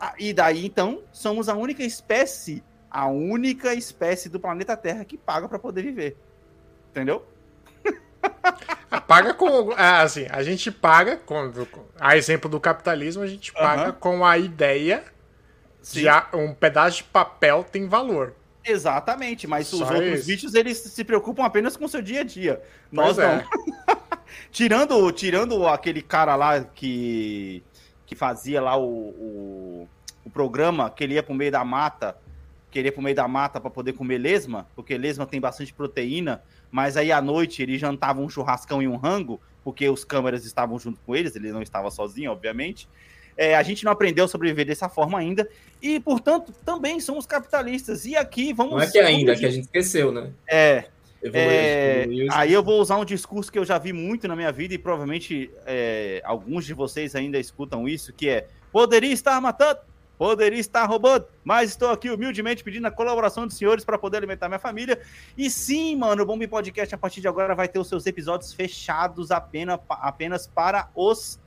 Ah, 0.01 0.15
E 0.19 0.33
daí, 0.33 0.67
então, 0.67 1.03
somos 1.13 1.49
a 1.49 1.55
única 1.55 1.85
espécie, 1.85 2.65
a 2.93 3.07
única 3.07 3.73
espécie 3.75 4.29
do 4.29 4.39
planeta 4.39 4.77
Terra 4.77 5.05
que 5.05 5.17
paga 5.17 5.49
para 5.49 5.59
poder 5.59 5.83
viver. 5.83 6.17
Entendeu? 6.91 7.25
Paga 9.07 9.33
com. 9.35 9.73
ah, 9.77 10.03
Assim, 10.03 10.27
a 10.31 10.43
gente 10.43 10.71
paga, 10.71 11.17
com, 11.17 11.51
a 11.99 12.17
exemplo 12.17 12.51
do 12.51 12.61
capitalismo, 12.61 13.23
a 13.23 13.27
gente 13.27 13.53
paga 13.53 13.83
Aham. 13.85 13.93
com 13.93 14.25
a 14.25 14.37
ideia 14.37 15.03
de 15.91 16.07
a- 16.09 16.29
um 16.35 16.53
pedaço 16.55 16.99
de 16.99 17.05
papel 17.05 17.65
tem 17.65 17.89
valor. 17.89 18.35
Exatamente, 18.65 19.47
mas 19.47 19.73
os 19.73 19.81
Só 19.81 19.87
outros 19.95 20.21
isso. 20.21 20.27
bichos 20.27 20.55
eles 20.55 20.79
se 20.79 21.03
preocupam 21.03 21.45
apenas 21.45 21.77
com 21.77 21.87
o 21.87 21.89
seu 21.89 22.01
dia 22.03 22.21
a 22.21 22.25
dia. 22.25 22.61
Pois 22.95 23.17
Nós 23.17 23.19
é. 23.19 23.37
não. 23.37 23.97
tirando, 24.53 25.11
tirando 25.13 25.67
aquele 25.67 26.03
cara 26.03 26.37
lá 26.37 26.61
que, 26.63 27.65
que 28.07 28.15
fazia 28.15 28.61
lá 28.61 28.77
o, 28.77 28.85
o, 28.87 29.89
o 30.25 30.31
programa, 30.31 30.91
que 30.91 31.03
ele 31.03 31.15
ia 31.15 31.23
pro 31.23 31.35
meio 31.35 31.51
da 31.51 31.65
mata, 31.65 32.17
que 32.73 32.79
ele 32.79 32.89
ia 32.89 32.93
pro 32.93 33.03
meio 33.03 33.15
da 33.15 33.29
mata 33.29 33.61
para 33.61 33.71
poder 33.71 33.93
comer 33.93 34.17
lesma, 34.17 34.67
porque 34.75 34.97
lesma 34.97 35.27
tem 35.27 35.39
bastante 35.39 35.73
proteína, 35.75 36.43
mas 36.71 36.97
aí 36.97 37.13
à 37.13 37.21
noite 37.21 37.63
ele 37.63 37.79
jantava 37.79 38.21
um 38.21 38.29
churrascão 38.29 38.83
e 38.83 38.89
um 38.89 38.97
rango, 38.97 39.39
porque 39.63 39.89
os 39.89 40.05
câmeras 40.05 40.45
estavam 40.47 40.79
junto 40.79 40.99
com 41.01 41.15
eles, 41.15 41.37
ele 41.37 41.53
não 41.53 41.63
estava 41.63 41.91
sozinho, 41.91 42.33
obviamente. 42.33 42.89
É, 43.37 43.55
a 43.55 43.63
gente 43.63 43.85
não 43.85 43.93
aprendeu 43.93 44.25
a 44.25 44.29
sobreviver 44.29 44.67
dessa 44.67 44.89
forma 44.89 45.19
ainda, 45.19 45.49
e 45.83 46.01
portanto 46.01 46.53
também 46.65 46.99
somos 46.99 47.27
capitalistas. 47.27 48.07
E 48.07 48.17
aqui 48.17 48.53
vamos. 48.53 48.73
Não 48.73 48.81
é 48.81 48.91
que 48.91 48.99
ainda, 48.99 49.33
é 49.33 49.37
que 49.37 49.47
a 49.47 49.51
gente 49.51 49.65
esqueceu, 49.65 50.11
né? 50.11 50.31
É, 50.51 50.85
é, 51.23 52.07
aí 52.31 52.53
eu 52.53 52.63
vou 52.63 52.81
usar 52.81 52.97
um 52.97 53.05
discurso 53.05 53.53
que 53.53 53.59
eu 53.59 53.65
já 53.65 53.79
vi 53.79 53.93
muito 53.93 54.27
na 54.27 54.35
minha 54.35 54.51
vida 54.51 54.75
e 54.75 54.79
provavelmente 54.79 55.51
é, 55.67 56.21
alguns 56.25 56.65
de 56.65 56.75
vocês 56.75 57.15
ainda 57.15 57.39
escutam 57.39 57.87
isso, 57.87 58.13
que 58.13 58.29
é 58.29 58.49
poderia 58.73 59.13
estar 59.13 59.39
matando, 59.41 59.81
poderia 60.19 60.59
estar 60.59 60.85
roubando, 60.85 61.27
mas 61.45 61.71
estou 61.71 61.91
aqui 61.91 62.11
humildemente 62.11 62.63
pedindo 62.63 62.87
a 62.87 62.91
colaboração 62.91 63.47
dos 63.47 63.57
senhores 63.57 63.85
para 63.85 63.99
poder 63.99 64.19
alimentar 64.19 64.49
minha 64.49 64.59
família. 64.59 65.01
E 65.37 65.51
sim, 65.51 65.97
mano, 65.97 66.23
o 66.23 66.27
Bomb 66.27 66.47
Podcast 66.47 66.95
a 66.95 66.99
partir 66.99 67.21
de 67.21 67.29
agora 67.29 67.55
vai 67.55 67.69
ter 67.69 67.79
os 67.79 67.89
seus 67.89 68.07
episódios 68.07 68.53
fechados 68.53 69.31
apenas, 69.31 69.81
apenas 69.89 70.47
para 70.47 70.91
os 70.95 71.41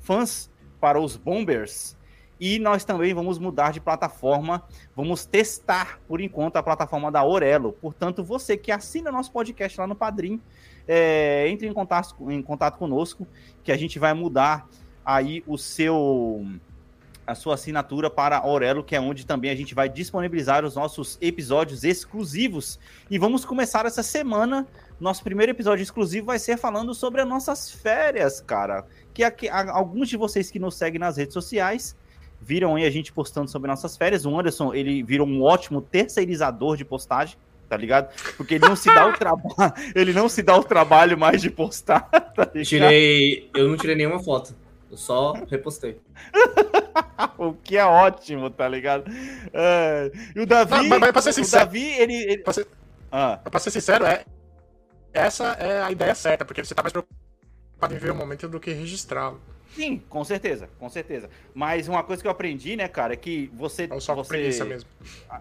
fãs, 0.00 0.50
para 0.80 1.00
os 1.00 1.16
bombers. 1.16 1.96
E 2.40 2.58
nós 2.58 2.84
também 2.84 3.12
vamos 3.12 3.38
mudar 3.38 3.70
de 3.70 3.80
plataforma. 3.80 4.62
Vamos 4.96 5.26
testar, 5.26 6.00
por 6.08 6.22
enquanto, 6.22 6.56
a 6.56 6.62
plataforma 6.62 7.12
da 7.12 7.22
Orelo. 7.22 7.72
Portanto, 7.74 8.24
você 8.24 8.56
que 8.56 8.72
assina 8.72 9.12
nosso 9.12 9.30
podcast 9.30 9.78
lá 9.78 9.86
no 9.86 9.94
Padrim, 9.94 10.40
é, 10.88 11.46
entre 11.48 11.68
em 11.68 11.72
contato, 11.74 12.30
em 12.30 12.40
contato 12.40 12.78
conosco, 12.78 13.26
que 13.62 13.70
a 13.70 13.76
gente 13.76 13.98
vai 13.98 14.14
mudar 14.14 14.66
aí 15.04 15.44
o 15.46 15.58
seu 15.58 16.46
a 17.30 17.34
sua 17.34 17.54
assinatura 17.54 18.10
para 18.10 18.38
a 18.38 18.46
Orelo, 18.46 18.82
que 18.82 18.96
é 18.96 19.00
onde 19.00 19.24
também 19.24 19.50
a 19.50 19.54
gente 19.54 19.74
vai 19.74 19.88
disponibilizar 19.88 20.64
os 20.64 20.74
nossos 20.74 21.16
episódios 21.20 21.84
exclusivos. 21.84 22.78
E 23.08 23.18
vamos 23.18 23.44
começar 23.44 23.86
essa 23.86 24.02
semana. 24.02 24.66
Nosso 24.98 25.22
primeiro 25.22 25.52
episódio 25.52 25.82
exclusivo 25.82 26.26
vai 26.26 26.38
ser 26.38 26.56
falando 26.56 26.92
sobre 26.92 27.20
as 27.20 27.28
nossas 27.28 27.70
férias, 27.70 28.40
cara. 28.40 28.84
Que 29.14 29.22
aqui, 29.22 29.48
alguns 29.48 30.08
de 30.08 30.16
vocês 30.16 30.50
que 30.50 30.58
nos 30.58 30.74
seguem 30.74 30.98
nas 30.98 31.16
redes 31.16 31.32
sociais 31.32 31.96
viram 32.40 32.74
aí 32.74 32.84
a 32.84 32.90
gente 32.90 33.12
postando 33.12 33.48
sobre 33.48 33.70
nossas 33.70 33.96
férias. 33.96 34.26
O 34.26 34.38
Anderson, 34.38 34.74
ele 34.74 35.02
virou 35.02 35.26
um 35.26 35.42
ótimo 35.42 35.80
terceirizador 35.80 36.76
de 36.76 36.84
postagem, 36.84 37.36
tá 37.68 37.76
ligado? 37.76 38.12
Porque 38.36 38.54
ele 38.54 38.66
não 38.66 38.74
se 38.74 38.92
dá 38.92 39.06
o 39.06 39.12
trabalho, 39.16 39.74
ele 39.94 40.12
não 40.12 40.28
se 40.28 40.42
dá 40.42 40.56
o 40.56 40.64
trabalho 40.64 41.16
mais 41.16 41.40
de 41.40 41.48
postar, 41.48 42.00
tá? 42.34 42.46
Tirei. 42.46 43.48
Eu 43.54 43.68
não 43.68 43.76
tirei 43.76 43.94
nenhuma 43.94 44.18
foto. 44.18 44.52
Eu 44.90 44.96
só 44.96 45.32
repostei. 45.48 46.00
o 47.38 47.52
que 47.52 47.76
é 47.76 47.84
ótimo, 47.84 48.50
tá 48.50 48.66
ligado? 48.68 49.04
É, 49.52 50.10
e 50.34 50.40
o 50.40 50.46
Davi. 50.46 50.72
Não, 50.72 50.84
mas- 50.88 51.00
mas 51.00 51.12
pra 51.12 51.22
ser 51.22 51.30
o 51.30 51.32
sincero- 51.32 51.64
Davi, 51.66 51.84
ele. 51.92 52.14
ele- 52.14 52.42
Pra 52.42 52.52
ser, 52.52 52.66
Ah, 53.12 53.38
pra 53.38 53.58
ser 53.60 53.70
sincero, 53.70 54.04
é, 54.04 54.24
essa 55.12 55.52
é 55.54 55.82
a 55.82 55.90
ideia 55.90 56.14
certa, 56.14 56.44
porque 56.44 56.64
você 56.64 56.74
tá 56.74 56.82
mais 56.82 56.92
preocupado 56.92 57.94
em 57.94 57.98
ver 57.98 58.10
o 58.12 58.14
momento 58.14 58.48
do 58.48 58.60
que 58.60 58.70
registrá-lo. 58.72 59.40
sim, 59.74 59.98
com 60.08 60.22
certeza, 60.24 60.68
com 60.78 60.88
certeza. 60.88 61.30
Mas 61.54 61.86
uma 61.88 62.02
coisa 62.02 62.20
que 62.22 62.26
eu 62.26 62.32
aprendi, 62.32 62.76
né, 62.76 62.88
cara, 62.88 63.12
é 63.14 63.16
que 63.16 63.50
você. 63.54 63.88
Ou 63.90 64.00
só 64.00 64.14
você... 64.14 64.28
preguiça 64.28 64.64
mesmo. 64.64 64.88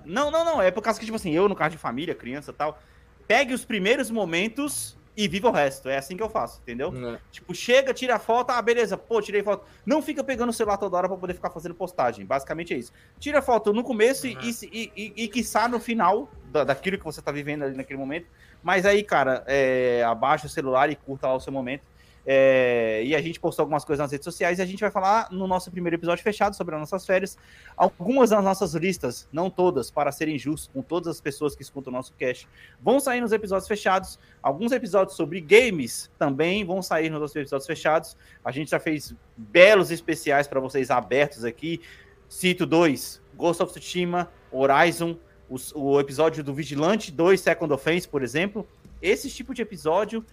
Não, 0.05 0.29
não, 0.31 0.45
não. 0.45 0.61
É 0.61 0.69
por 0.71 0.81
causa 0.83 0.99
que, 0.99 1.05
tipo 1.05 1.15
assim, 1.15 1.31
eu, 1.31 1.49
no 1.49 1.55
caso 1.55 1.71
de 1.71 1.77
família, 1.77 2.13
criança 2.15 2.51
e 2.51 2.53
tal, 2.53 2.79
pegue 3.27 3.53
os 3.53 3.65
primeiros 3.65 4.09
momentos 4.11 4.95
e 5.15 5.27
viva 5.27 5.49
o 5.49 5.51
resto. 5.51 5.89
É 5.89 5.97
assim 5.97 6.15
que 6.15 6.23
eu 6.23 6.29
faço, 6.29 6.61
entendeu? 6.61 6.91
Né? 6.91 7.19
Tipo, 7.31 7.53
chega, 7.53 7.93
tira 7.93 8.15
a 8.15 8.19
foto, 8.19 8.51
ah, 8.51 8.61
beleza, 8.61 8.97
pô, 8.97 9.21
tirei 9.21 9.43
foto. 9.43 9.65
Não 9.85 10.01
fica 10.01 10.23
pegando 10.23 10.49
o 10.49 10.53
celular 10.53 10.77
toda 10.77 10.97
hora 10.97 11.07
pra 11.07 11.17
poder 11.17 11.33
ficar 11.33 11.49
fazendo 11.49 11.75
postagem. 11.75 12.25
Basicamente 12.25 12.73
é 12.73 12.77
isso. 12.77 12.91
Tira 13.19 13.39
a 13.39 13.41
foto 13.41 13.73
no 13.73 13.83
começo 13.83 14.27
e, 14.27 14.37
e, 14.41 14.91
e, 14.95 15.13
e, 15.23 15.27
quiçá 15.27 15.67
no 15.67 15.79
final 15.79 16.29
da, 16.51 16.63
daquilo 16.63 16.97
que 16.97 17.03
você 17.03 17.21
tá 17.21 17.31
vivendo 17.31 17.63
ali 17.63 17.75
naquele 17.75 17.99
momento. 17.99 18.27
Mas 18.63 18.85
aí, 18.85 19.03
cara, 19.03 19.43
é, 19.47 20.03
abaixa 20.03 20.47
o 20.47 20.49
celular 20.49 20.89
e 20.89 20.95
curta 20.95 21.27
lá 21.27 21.35
o 21.35 21.39
seu 21.39 21.51
momento. 21.51 21.83
É, 22.31 23.01
e 23.03 23.15
a 23.15 23.21
gente 23.23 23.39
postou 23.39 23.63
algumas 23.63 23.83
coisas 23.83 24.03
nas 24.03 24.11
redes 24.11 24.23
sociais 24.23 24.59
e 24.59 24.61
a 24.61 24.65
gente 24.65 24.79
vai 24.81 24.91
falar 24.91 25.31
no 25.31 25.47
nosso 25.47 25.71
primeiro 25.71 25.95
episódio 25.95 26.23
fechado 26.23 26.55
sobre 26.55 26.75
as 26.75 26.81
nossas 26.81 27.03
férias. 27.03 27.35
Algumas 27.75 28.29
das 28.29 28.43
nossas 28.43 28.75
listas, 28.75 29.27
não 29.31 29.49
todas, 29.49 29.89
para 29.89 30.11
serem 30.11 30.37
justos 30.37 30.69
com 30.71 30.83
todas 30.83 31.07
as 31.15 31.19
pessoas 31.19 31.55
que 31.55 31.63
escutam 31.63 31.91
o 31.91 31.95
nosso 31.95 32.13
cast, 32.13 32.47
vão 32.79 32.99
sair 32.99 33.19
nos 33.19 33.31
episódios 33.31 33.67
fechados. 33.67 34.19
Alguns 34.43 34.71
episódios 34.71 35.17
sobre 35.17 35.41
games 35.41 36.11
também 36.19 36.63
vão 36.63 36.83
sair 36.83 37.09
nos 37.09 37.19
nossos 37.19 37.35
episódios 37.35 37.65
fechados. 37.65 38.15
A 38.45 38.51
gente 38.51 38.69
já 38.69 38.79
fez 38.79 39.15
belos 39.35 39.89
especiais 39.89 40.47
para 40.47 40.59
vocês 40.59 40.91
abertos 40.91 41.43
aqui. 41.43 41.81
Cito 42.27 42.63
dois: 42.67 43.19
Ghost 43.35 43.63
of 43.63 43.73
Tsushima, 43.73 44.29
Horizon, 44.51 45.17
os- 45.49 45.73
o, 45.75 45.99
episódio 45.99 46.43
do 46.43 46.53
Vigilante 46.53 47.11
2 47.11 47.41
Second 47.41 47.73
Offense, 47.73 48.07
por 48.07 48.21
exemplo. 48.21 48.67
Esse 49.01 49.31
tipo 49.31 49.51
de 49.51 49.63
episódio, 49.63 50.23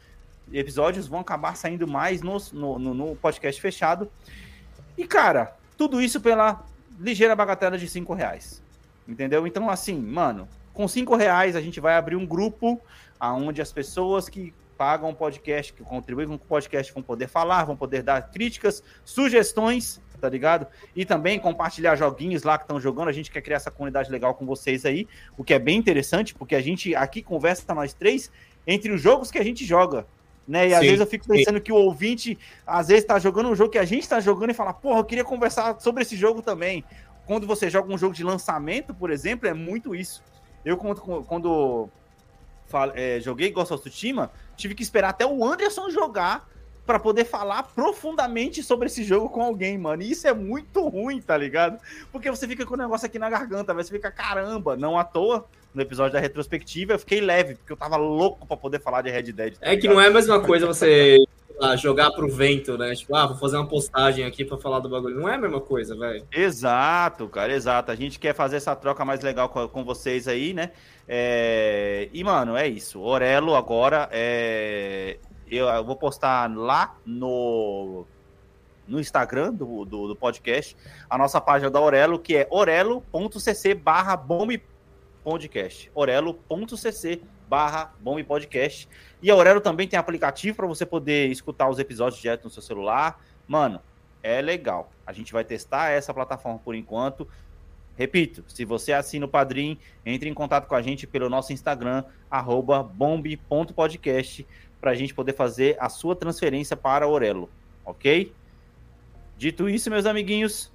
episódios 0.53 1.07
vão 1.07 1.21
acabar 1.21 1.57
saindo 1.57 1.87
mais 1.87 2.23
no, 2.23 2.39
no, 2.53 2.95
no 2.95 3.17
podcast 3.17 3.61
fechado. 3.61 4.11
E, 4.97 5.07
cara, 5.07 5.57
tudo 5.77 6.01
isso 6.01 6.21
pela 6.21 6.65
ligeira 6.99 7.37
bagatela 7.37 7.77
de 7.77 7.89
5 7.89 8.15
reais. 8.15 8.63
Entendeu? 9.07 9.47
Então, 9.47 9.69
assim, 9.69 10.01
mano, 10.01 10.49
com 10.73 10.87
5 10.89 11.15
reais 11.17 11.55
a 11.55 11.61
gente 11.61 11.81
vai 11.81 11.97
abrir 11.97 12.17
um 12.17 12.27
grupo 12.27 12.81
aonde 13.19 13.63
as 13.63 13.73
pessoas 13.73 14.29
que 14.29 14.53
pagam 14.77 15.11
o 15.11 15.15
podcast, 15.15 15.73
que 15.73 15.83
contribuem 15.83 16.29
com 16.29 16.35
o 16.35 16.39
podcast, 16.39 16.93
vão 16.93 17.03
poder 17.03 17.29
falar, 17.29 17.65
vão 17.65 17.77
poder 17.77 18.03
dar 18.03 18.31
críticas, 18.31 18.83
sugestões, 19.05 20.01
tá 20.21 20.29
ligado? 20.29 20.67
E 20.95 21.05
também 21.05 21.39
compartilhar 21.39 21.97
joguinhos 21.97 22.43
lá 22.43 22.59
que 22.59 22.65
estão 22.65 22.81
jogando. 22.81 23.09
A 23.09 23.13
gente 23.13 23.31
quer 23.31 23.41
criar 23.41 23.57
essa 23.57 23.71
comunidade 23.71 24.11
legal 24.11 24.35
com 24.35 24.45
vocês 24.45 24.85
aí, 24.85 25.09
o 25.37 25.45
que 25.45 25.55
é 25.55 25.59
bem 25.59 25.79
interessante, 25.79 26.35
porque 26.35 26.55
a 26.55 26.61
gente 26.61 26.95
aqui 26.95 27.23
conversa 27.23 27.75
nós 27.75 27.95
três 27.95 28.31
entre 28.67 28.93
os 28.93 29.01
jogos 29.01 29.31
que 29.31 29.39
a 29.39 29.45
gente 29.45 29.65
joga. 29.65 30.07
Né? 30.47 30.69
E 30.69 30.75
às 30.75 30.81
Sim, 30.81 30.87
vezes 30.87 31.01
eu 31.01 31.07
fico 31.07 31.25
sim. 31.25 31.33
pensando 31.33 31.61
que 31.61 31.73
o 31.73 31.77
ouvinte, 31.77 32.39
às 32.67 32.89
vezes, 32.89 33.05
tá 33.05 33.19
jogando 33.19 33.49
um 33.49 33.55
jogo 33.55 33.71
que 33.71 33.79
a 33.79 33.85
gente 33.85 34.09
tá 34.09 34.21
jogando 34.21 34.51
e 34.51 34.55
fala, 34.55 34.73
porra, 34.73 35.01
eu 35.01 35.05
queria 35.05 35.25
conversar 35.25 35.81
sobre 35.81 36.03
esse 36.03 36.17
jogo 36.17 36.41
também. 36.41 36.85
Quando 37.27 37.47
você 37.47 37.69
joga 37.69 37.93
um 37.93 37.99
jogo 37.99 38.15
de 38.15 38.23
lançamento, 38.23 38.95
por 38.95 39.11
exemplo, 39.11 39.49
é 39.49 39.55
muito 39.55 39.95
isso. 39.95 40.23
Eu, 40.65 40.77
quando, 40.77 41.01
quando 41.01 41.89
é, 42.95 43.19
joguei 43.21 43.51
Ghost 43.51 43.75
of 43.75 43.83
Tsushima, 43.83 44.31
tive 44.57 44.75
que 44.75 44.83
esperar 44.83 45.11
até 45.11 45.27
o 45.27 45.45
Anderson 45.45 45.91
jogar 45.91 46.49
pra 46.87 47.01
poder 47.01 47.25
falar 47.25 47.65
profundamente 47.65 48.63
sobre 48.63 48.87
esse 48.87 49.03
jogo 49.03 49.29
com 49.29 49.43
alguém, 49.43 49.77
mano. 49.77 50.03
E 50.03 50.13
isso 50.13 50.29
é 50.29 50.33
muito 50.33 50.87
ruim, 50.89 51.21
tá 51.21 51.37
ligado? 51.37 51.81
Porque 52.13 52.31
você 52.31 52.47
fica 52.47 52.65
com 52.65 52.75
o 52.75 52.79
negócio 52.79 53.05
aqui 53.05 53.19
na 53.19 53.29
garganta, 53.29 53.75
você 53.75 53.91
fica, 53.91 54.11
caramba, 54.11 54.77
não 54.77 54.97
à 54.97 55.03
toa. 55.03 55.47
No 55.77 55.83
episódio 55.83 56.15
da 56.15 56.21
retrospectiva, 56.21 56.95
eu 56.95 56.99
fiquei 56.99 57.21
leve, 57.21 57.55
porque 57.57 57.71
eu 57.71 57.77
tava 57.77 57.99
louco 57.99 58.47
pra 58.47 58.57
poder 58.57 58.81
falar 58.81 59.03
de 59.03 59.11
Red 59.11 59.31
Dead. 59.31 59.59
tá 59.59 59.71
É 59.71 59.77
que 59.77 59.87
não 59.87 60.01
é 60.01 60.07
a 60.07 60.11
mesma 60.11 60.41
coisa 60.41 60.67
você 60.67 61.23
lá, 61.61 61.77
jogar 61.77 62.11
pro 62.13 62.27
vento, 62.31 62.79
né? 62.79 62.95
Tipo, 62.95 63.15
ah, 63.15 63.27
vou 63.27 63.37
fazer 63.37 63.59
uma 63.59 63.67
postagem 63.67 64.25
aqui 64.25 64.43
pra 64.43 64.57
falar 64.57 64.81
do 64.81 64.89
bagulho. 64.89 65.21
Não 65.21 65.29
é 65.29 65.35
a 65.35 65.39
mesma 65.39 65.61
coisa, 65.61 65.95
velho. 65.95 66.27
Exato, 66.33 67.29
cara, 67.29 67.53
exato. 67.53 67.93
A 67.93 67.95
gente 67.95 68.19
quer 68.19 68.35
fazer 68.35 68.57
essa 68.57 68.75
troca 68.75 69.05
mais 69.05 69.21
legal 69.21 69.51
com, 69.51 69.69
com 69.69 69.85
vocês 69.85 70.27
aí, 70.27 70.55
né? 70.55 70.71
É, 71.07 72.09
E, 72.11 72.25
mano, 72.25 72.57
é 72.57 72.67
isso. 72.67 72.99
Orelo 73.03 73.55
agora 73.55 74.09
é. 74.11 75.19
Eu, 75.47 75.67
eu 75.67 75.85
vou 75.85 75.95
postar 75.97 76.51
lá 76.57 76.97
no, 77.05 78.07
no 78.89 78.99
Instagram 78.99 79.53
do, 79.53 79.85
do, 79.85 80.09
do 80.09 80.17
podcast 80.17 80.75
a 81.11 81.19
nossa 81.19 81.39
página 81.39 81.71
da 81.71 81.83
Orelo, 81.83 82.19
que 82.19 82.35
é 82.35 82.49
orelo.cc 82.51 83.75
barra 83.75 84.17
bombe 84.17 84.63
podcast. 85.27 85.91
orelo.cc 85.93 87.21
barra 87.49 87.93
bombe 87.99 88.23
podcast. 88.23 88.89
E 89.21 89.29
a 89.29 89.35
Orelo 89.35 89.61
também 89.61 89.89
tem 89.89 89.99
aplicativo 89.99 90.57
para 90.57 90.69
você 90.69 90.87
poder 90.87 91.29
escutar 91.33 91.69
os 91.69 91.81
episódios 91.81 92.23
direto 92.23 92.45
no 92.45 92.51
seu 92.51 92.63
celular. 92.63 93.21
Mano, 93.49 93.81
é 94.23 94.41
legal. 94.41 94.89
A 95.05 95.13
gente 95.13 95.33
vai 95.33 95.45
testar 95.45 95.91
essa 95.91 96.15
plataforma 96.15 96.61
por 96.61 96.77
enquanto. 96.77 97.27
Repito, 97.97 98.45
se 98.47 98.65
você 98.65 98.93
assina 98.93 99.27
o 99.27 99.29
Padrim, 99.29 99.77
entre 100.05 100.29
em 100.29 100.35
contato 100.35 100.69
com 100.69 100.77
a 100.77 100.83
gente 100.83 101.09
pelo 101.09 101.29
nosso 101.29 101.53
Instagram, 101.53 102.05
arroba 102.31 102.85
bombe.podcast, 102.85 104.47
para 104.81 104.93
a 104.93 104.95
gente 104.95 105.13
poder 105.13 105.33
fazer 105.33 105.77
a 105.81 105.89
sua 105.89 106.15
transferência 106.15 106.77
para 106.77 107.05
a 107.05 107.09
Orelo, 107.09 107.51
ok? 107.85 108.33
Dito 109.37 109.69
isso, 109.69 109.91
meus 109.91 110.07
amiguinhos, 110.07 110.71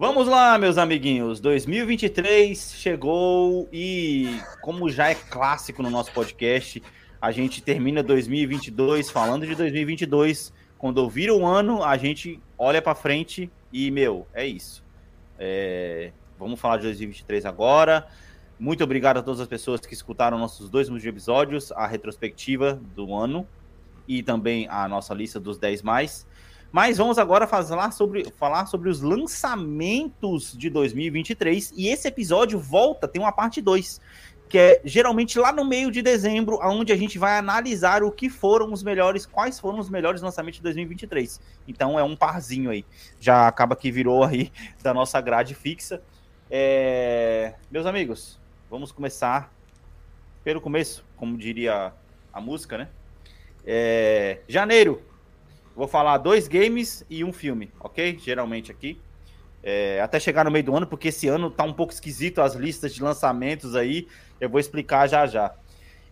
vamos 0.00 0.26
lá, 0.26 0.56
meus 0.56 0.78
amiguinhos. 0.78 1.40
2023 1.40 2.72
chegou 2.74 3.68
e, 3.70 4.40
como 4.62 4.88
já 4.88 5.10
é 5.10 5.14
clássico 5.14 5.82
no 5.82 5.90
nosso 5.90 6.10
podcast, 6.12 6.82
a 7.20 7.30
gente 7.30 7.62
termina 7.62 8.02
2022 8.02 9.10
falando 9.10 9.46
de 9.46 9.54
2022. 9.54 10.54
Quando 10.78 10.98
ouvir 10.98 11.30
o 11.30 11.44
ano, 11.44 11.84
a 11.84 11.98
gente 11.98 12.40
olha 12.56 12.80
para 12.80 12.94
frente 12.94 13.50
e, 13.70 13.90
meu, 13.90 14.26
é 14.32 14.46
isso. 14.46 14.82
É, 15.38 16.12
vamos 16.38 16.58
falar 16.58 16.78
de 16.78 16.84
2023 16.84 17.44
agora. 17.44 18.08
Muito 18.58 18.82
obrigado 18.82 19.18
a 19.18 19.22
todas 19.22 19.38
as 19.38 19.48
pessoas 19.48 19.82
que 19.82 19.92
escutaram 19.92 20.38
nossos 20.38 20.70
dois 20.70 20.88
últimos 20.88 21.04
episódios, 21.04 21.72
a 21.72 21.86
retrospectiva 21.86 22.80
do 22.96 23.14
ano 23.14 23.46
e 24.08 24.22
também 24.22 24.66
a 24.70 24.88
nossa 24.88 25.12
lista 25.12 25.38
dos 25.38 25.58
10 25.58 25.82
mais. 25.82 26.26
Mas 26.72 26.98
vamos 26.98 27.18
agora 27.18 27.46
falar 27.46 27.90
sobre, 27.90 28.30
falar 28.36 28.66
sobre 28.66 28.88
os 28.88 29.00
lançamentos 29.00 30.52
de 30.56 30.70
2023. 30.70 31.72
E 31.76 31.88
esse 31.88 32.06
episódio 32.06 32.60
volta, 32.60 33.08
tem 33.08 33.20
uma 33.20 33.32
parte 33.32 33.60
2, 33.60 34.00
que 34.48 34.56
é 34.56 34.80
geralmente 34.84 35.38
lá 35.38 35.52
no 35.52 35.64
meio 35.64 35.90
de 35.90 36.00
dezembro, 36.00 36.60
onde 36.62 36.92
a 36.92 36.96
gente 36.96 37.18
vai 37.18 37.36
analisar 37.38 38.04
o 38.04 38.12
que 38.12 38.28
foram 38.28 38.72
os 38.72 38.82
melhores, 38.82 39.26
quais 39.26 39.58
foram 39.58 39.78
os 39.78 39.90
melhores 39.90 40.22
lançamentos 40.22 40.58
de 40.58 40.62
2023. 40.62 41.40
Então 41.66 41.98
é 41.98 42.04
um 42.04 42.14
parzinho 42.14 42.70
aí. 42.70 42.84
Já 43.18 43.48
acaba 43.48 43.74
que 43.74 43.90
virou 43.90 44.22
aí 44.22 44.52
da 44.82 44.94
nossa 44.94 45.20
grade 45.20 45.54
fixa. 45.54 46.00
É, 46.48 47.54
Meus 47.70 47.86
amigos, 47.86 48.38
vamos 48.68 48.92
começar 48.92 49.52
pelo 50.44 50.60
começo, 50.60 51.04
como 51.16 51.36
diria 51.36 51.92
a 52.32 52.40
música, 52.40 52.78
né? 52.78 52.88
É, 53.64 54.40
Janeiro, 54.48 55.02
vou 55.74 55.88
falar 55.88 56.18
dois 56.18 56.48
games 56.48 57.04
e 57.08 57.24
um 57.24 57.32
filme, 57.32 57.72
ok? 57.80 58.18
Geralmente 58.18 58.70
aqui. 58.70 59.00
É, 59.62 60.00
até 60.00 60.18
chegar 60.18 60.44
no 60.44 60.50
meio 60.50 60.64
do 60.64 60.74
ano, 60.74 60.86
porque 60.86 61.08
esse 61.08 61.28
ano 61.28 61.50
tá 61.50 61.64
um 61.64 61.72
pouco 61.72 61.92
esquisito 61.92 62.40
as 62.40 62.54
listas 62.54 62.94
de 62.94 63.02
lançamentos 63.02 63.74
aí. 63.74 64.08
Eu 64.40 64.48
vou 64.48 64.58
explicar 64.58 65.06
já 65.06 65.26
já. 65.26 65.54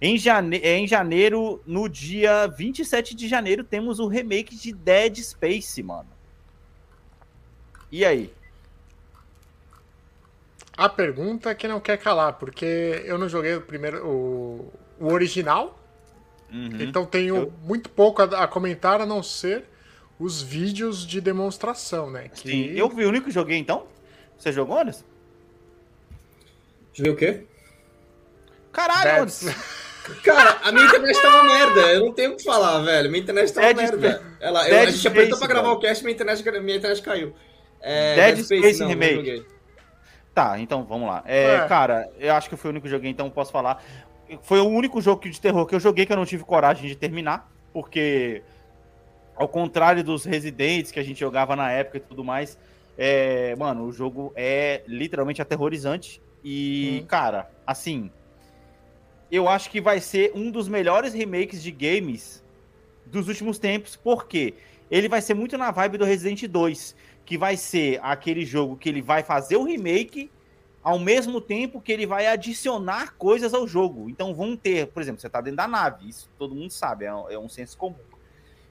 Em, 0.00 0.16
jane... 0.16 0.58
em 0.58 0.86
janeiro, 0.86 1.60
no 1.66 1.88
dia 1.88 2.46
27 2.46 3.14
de 3.14 3.26
janeiro, 3.26 3.64
temos 3.64 3.98
o 3.98 4.06
remake 4.06 4.54
de 4.54 4.72
Dead 4.72 5.16
Space, 5.16 5.82
mano. 5.82 6.08
E 7.90 8.04
aí? 8.04 8.32
A 10.76 10.88
pergunta 10.88 11.50
é 11.50 11.54
que 11.54 11.66
não 11.66 11.80
quer 11.80 11.98
calar, 11.98 12.34
porque 12.34 13.02
eu 13.04 13.18
não 13.18 13.28
joguei 13.28 13.56
o 13.56 13.60
primeiro, 13.60 14.06
o, 14.06 14.72
o 15.00 15.12
original, 15.12 15.77
Uhum. 16.52 16.70
então 16.80 17.04
tenho 17.04 17.36
Eu- 17.36 17.52
muito 17.62 17.90
pouco 17.90 18.22
a, 18.22 18.44
a 18.44 18.48
comentar 18.48 19.00
a 19.00 19.06
não 19.06 19.22
ser 19.22 19.64
os 20.18 20.40
vídeos 20.42 21.06
de 21.06 21.20
demonstração, 21.20 22.10
né? 22.10 22.28
Que 22.34 22.50
Sim, 22.50 22.64
eu 22.74 22.88
fui 22.90 23.04
o 23.04 23.08
único 23.08 23.26
que 23.26 23.32
joguei 23.32 23.56
então? 23.58 23.86
Você 24.36 24.50
jogou, 24.52 24.78
Anderson? 24.78 25.04
Ver 26.98 27.10
o 27.10 27.16
quê? 27.16 27.44
Caralho, 28.72 29.02
Dead- 29.04 29.20
Anderson. 29.20 29.50
Cara, 30.24 30.58
a 30.64 30.72
minha 30.72 30.86
internet 30.86 31.20
tá 31.20 31.28
uma 31.28 31.44
merda. 31.44 31.80
Eu 31.92 32.00
não 32.06 32.12
tenho 32.12 32.32
o 32.32 32.36
que 32.36 32.42
falar, 32.42 32.80
velho. 32.80 33.10
Minha 33.10 33.22
internet 33.22 33.52
tá 33.52 33.60
uma 33.60 33.74
Dead 33.74 33.76
merda. 33.76 34.10
Space- 34.16 34.24
Ela, 34.40 34.64
eu- 34.68 34.70
Dead 34.74 34.88
a 34.88 34.90
gente 34.90 35.06
apertou 35.08 35.36
Space, 35.36 35.38
pra 35.40 35.48
gravar 35.48 35.70
o 35.72 35.78
cast, 35.78 36.02
minha 36.04 36.14
internet, 36.14 36.42
minha 36.62 36.76
internet 36.78 37.02
caiu. 37.02 37.34
É, 37.80 38.14
Dead 38.32 38.42
Space 38.44 38.80
não, 38.80 38.86
não 38.86 38.94
Remake. 38.94 39.14
joguei. 39.16 39.46
Tá, 40.34 40.58
então 40.58 40.84
vamos 40.84 41.08
lá. 41.08 41.22
É, 41.26 41.56
É. 41.56 41.68
Cara, 41.68 42.08
eu 42.18 42.32
acho 42.34 42.48
que 42.48 42.56
foi 42.56 42.70
o 42.70 42.72
único 42.72 42.84
que 42.84 42.88
eu 42.88 42.96
joguei, 42.96 43.10
então 43.10 43.28
posso 43.28 43.52
falar. 43.52 43.84
Foi 44.42 44.60
o 44.60 44.66
único 44.66 45.00
jogo 45.00 45.28
de 45.28 45.40
terror 45.40 45.64
que 45.66 45.74
eu 45.74 45.80
joguei 45.80 46.04
que 46.06 46.12
eu 46.12 46.16
não 46.16 46.26
tive 46.26 46.44
coragem 46.44 46.88
de 46.88 46.94
terminar, 46.96 47.50
porque 47.72 48.42
ao 49.36 49.48
contrário 49.48 50.02
dos 50.04 50.24
Residentes 50.24 50.90
que 50.90 50.98
a 51.00 51.02
gente 51.02 51.20
jogava 51.20 51.54
na 51.56 51.70
época 51.70 51.98
e 51.98 52.00
tudo 52.00 52.24
mais, 52.24 52.58
É, 53.00 53.54
mano, 53.54 53.84
o 53.84 53.92
jogo 53.92 54.32
é 54.34 54.82
literalmente 54.88 55.40
aterrorizante. 55.40 56.20
E, 56.42 57.00
Hum. 57.02 57.06
cara, 57.06 57.48
assim. 57.64 58.10
Eu 59.30 59.48
acho 59.48 59.70
que 59.70 59.80
vai 59.80 60.00
ser 60.00 60.32
um 60.34 60.50
dos 60.50 60.66
melhores 60.68 61.14
remakes 61.14 61.62
de 61.62 61.70
games 61.70 62.42
dos 63.06 63.28
últimos 63.28 63.56
tempos, 63.56 63.94
porque 63.94 64.54
ele 64.90 65.08
vai 65.08 65.20
ser 65.22 65.34
muito 65.34 65.56
na 65.56 65.70
vibe 65.70 65.98
do 65.98 66.04
Resident 66.04 66.42
2, 66.48 66.96
que 67.24 67.38
vai 67.38 67.56
ser 67.56 68.00
aquele 68.02 68.44
jogo 68.44 68.76
que 68.76 68.88
ele 68.88 69.00
vai 69.00 69.22
fazer 69.22 69.56
o 69.56 69.62
remake 69.62 70.28
ao 70.88 70.98
mesmo 70.98 71.38
tempo 71.40 71.80
que 71.82 71.92
ele 71.92 72.06
vai 72.06 72.26
adicionar 72.26 73.14
coisas 73.18 73.52
ao 73.52 73.68
jogo. 73.68 74.08
Então 74.08 74.34
vão 74.34 74.56
ter, 74.56 74.86
por 74.86 75.02
exemplo, 75.02 75.20
você 75.20 75.28
tá 75.28 75.40
dentro 75.40 75.58
da 75.58 75.68
nave, 75.68 76.08
isso 76.08 76.30
todo 76.38 76.54
mundo 76.54 76.70
sabe, 76.70 77.04
é 77.04 77.14
um, 77.14 77.30
é 77.30 77.38
um 77.38 77.48
senso 77.48 77.76
comum. 77.76 77.98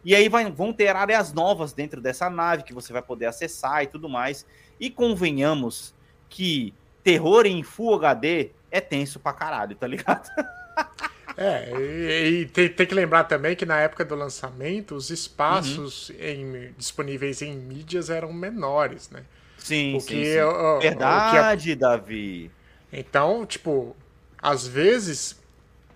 E 0.04 0.16
aí 0.16 0.28
vai- 0.28 0.50
vão 0.52 0.74
ter 0.74 0.96
áreas 0.96 1.32
novas 1.32 1.74
dentro 1.74 2.02
dessa 2.02 2.28
nave 2.30 2.64
que 2.64 2.74
você 2.74 2.92
vai 2.92 3.02
poder 3.04 3.28
acessar 3.28 3.84
e 3.84 3.88
tudo 3.88 4.10
mais. 4.10 4.46
E 4.80 4.90
convenhamos 4.90 5.94
que 6.28 6.74
terror 7.04 7.46
em 7.46 7.62
Full 7.62 7.94
HD 7.96 8.50
é 8.72 8.82
tenso 8.82 9.20
pra 9.20 9.32
caralho, 9.34 9.76
tá 9.76 9.86
ligado? 9.86 10.28
É, 11.40 11.72
e, 11.80 12.42
e 12.42 12.46
tem, 12.48 12.68
tem 12.68 12.88
que 12.88 12.96
lembrar 12.96 13.26
também 13.26 13.56
que 13.56 13.64
na 13.64 13.78
época 13.80 14.04
do 14.04 14.16
lançamento, 14.16 14.96
os 14.96 15.12
espaços 15.12 16.10
em- 16.20 16.74
disponíveis 16.76 17.44
em 17.44 17.56
mídias 17.56 18.10
eram 18.10 18.34
menores, 18.34 19.12
né? 19.12 19.24
Sim, 19.68 19.96
O 19.96 20.00
sim, 20.00 20.08
que, 20.08 20.34
sim. 20.34 20.40
ó, 20.40 20.78
o 20.78 20.80
que 20.80 20.88
a- 20.88 20.90
Verdade, 20.92 21.76
Davi. 21.76 22.52
Então, 22.92 23.46
tipo, 23.46 23.96
às 24.42 24.66
vezes, 24.68 25.40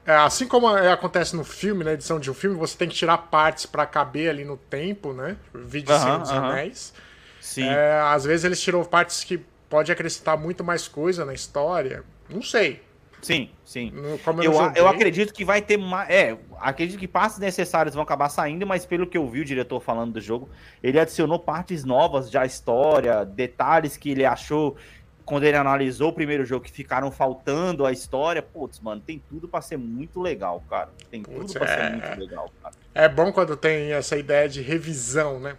é, 0.05 0.13
assim 0.15 0.47
como 0.47 0.69
é, 0.77 0.91
acontece 0.91 1.35
no 1.35 1.43
filme, 1.43 1.83
na 1.83 1.93
edição 1.93 2.19
de 2.19 2.29
um 2.29 2.33
filme, 2.33 2.55
você 2.57 2.77
tem 2.77 2.87
que 2.89 2.95
tirar 2.95 3.17
partes 3.17 3.65
pra 3.65 3.85
caber 3.85 4.29
ali 4.29 4.43
no 4.43 4.57
tempo, 4.57 5.13
né? 5.13 5.37
Vídeo 5.53 5.97
Senhor 5.97 6.19
dos. 6.19 6.29
Anéis. 6.31 6.93
Sim. 7.39 7.67
É, 7.67 7.99
às 8.01 8.23
vezes 8.25 8.43
eles 8.45 8.61
tiram 8.61 8.83
partes 8.83 9.23
que 9.23 9.37
pode 9.69 9.91
acrescentar 9.91 10.37
muito 10.37 10.63
mais 10.63 10.87
coisa 10.87 11.23
na 11.25 11.33
história. 11.33 12.03
Não 12.29 12.41
sei. 12.41 12.81
Sim, 13.21 13.49
sim. 13.63 13.91
No- 13.91 14.19
eu, 14.43 14.53
Eu, 14.75 14.87
a- 14.87 14.91
acredito 14.91 15.33
que 15.33 15.45
vai 15.45 15.61
ter 15.61 15.77
mais. 15.77 16.09
É, 16.09 16.37
acredito 16.59 16.97
que 16.99 17.07
partes 17.07 17.37
necessárias 17.37 17.93
vão 17.93 18.03
acabar 18.03 18.29
saindo, 18.29 18.65
mas 18.65 18.85
pelo 18.85 19.05
que 19.05 19.17
eu 19.17 19.27
vi 19.29 19.41
o 19.41 19.45
diretor 19.45 19.79
falando 19.79 20.13
do 20.13 20.21
jogo, 20.21 20.49
ele 20.81 20.99
adicionou 20.99 21.37
partes 21.37 21.83
novas 21.83 22.29
já 22.31 22.41
à 22.41 22.45
história, 22.45 23.23
detalhes 23.23 23.95
que 23.95 24.09
ele 24.11 24.25
achou 24.25 24.75
quando 25.23 25.43
ele 25.43 25.55
analisou 25.55 26.09
o 26.09 26.13
primeiro 26.13 26.43
jogo 26.43 26.65
que 26.65 26.71
ficaram 26.71 27.11
faltando 27.11 27.85
à 27.85 27.91
história. 27.91 28.41
Putz, 28.41 28.79
mano, 28.79 28.99
tem 28.99 29.21
tudo 29.29 29.47
pra 29.47 29.61
ser 29.61 29.77
muito 29.77 30.19
legal, 30.19 30.61
cara. 30.69 30.89
Tem 31.09 31.21
tudo 31.21 31.41
Putz, 31.41 31.53
pra 31.53 31.65
é. 31.71 31.77
ser 31.77 31.91
muito 31.91 32.19
legal, 32.19 32.51
cara. 32.61 32.75
É 32.93 33.07
bom 33.07 33.31
quando 33.31 33.55
tem 33.55 33.93
essa 33.93 34.17
ideia 34.17 34.49
de 34.49 34.61
revisão, 34.61 35.39
né? 35.39 35.55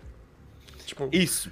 Tipo, 0.85 1.09
Isso. 1.13 1.51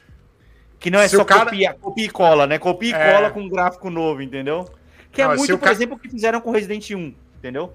Que 0.78 0.90
não 0.90 0.98
é 0.98 1.06
Se 1.08 1.16
só 1.16 1.24
cara- 1.26 1.44
copia, 1.44 1.74
copia 1.74 2.04
e 2.06 2.08
cola, 2.10 2.46
né? 2.46 2.58
Copia 2.58 2.90
e 2.90 2.94
É. 2.94 3.12
cola 3.12 3.30
com 3.30 3.40
um 3.42 3.48
gráfico 3.50 3.90
novo, 3.90 4.22
entendeu? 4.22 4.66
Que 5.12 5.22
Não, 5.24 5.30
é 5.32 5.34
se 5.34 5.38
muito, 5.38 5.54
o 5.54 5.58
por 5.58 5.64
ca- 5.64 5.72
exemplo, 5.72 5.96
o 5.96 5.98
que 5.98 6.08
fizeram 6.08 6.40
com 6.40 6.50
Resident 6.50 6.90
1, 6.90 7.14
entendeu? 7.38 7.72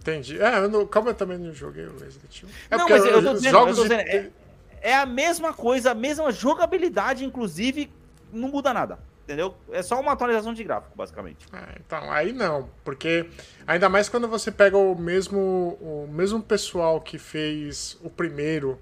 entendi. 0.00 0.40
É, 0.40 0.58
eu 0.58 0.68
não- 0.70 0.86
como 0.86 1.10
eu 1.10 1.14
também 1.14 1.36
não 1.38 1.52
joguei 1.52 1.84
o 1.84 1.92
Resident 1.98 2.38
Evil. 2.42 2.54
É 2.70 2.76
não, 2.76 2.88
mas 2.88 3.04
eu 3.04 3.12
tô 3.22 3.30
os 3.32 3.36
dizendo, 3.38 3.50
jogos 3.52 3.78
eu 3.78 3.84
tô 3.84 3.88
de- 3.94 4.02
dizendo 4.04 4.32
é, 4.80 4.90
é 4.90 4.94
a 4.96 5.04
mesma 5.04 5.52
coisa, 5.52 5.90
a 5.90 5.94
mesma 5.94 6.32
jogabilidade, 6.32 7.24
inclusive, 7.24 7.90
não 8.32 8.48
muda 8.48 8.72
nada, 8.72 8.98
entendeu? 9.24 9.54
É 9.70 9.82
só 9.82 10.00
uma 10.00 10.12
atualização 10.12 10.54
de 10.54 10.64
gráfico, 10.64 10.96
basicamente. 10.96 11.44
Ah, 11.52 11.68
então, 11.78 12.10
aí 12.10 12.32
não, 12.32 12.70
porque 12.84 13.28
ainda 13.66 13.88
mais 13.90 14.08
quando 14.08 14.26
você 14.26 14.50
pega 14.50 14.78
o 14.78 14.94
mesmo 14.98 15.76
o 15.82 16.08
mesmo 16.10 16.40
pessoal 16.42 17.00
que 17.02 17.18
fez 17.18 17.98
o 18.02 18.08
primeiro 18.08 18.78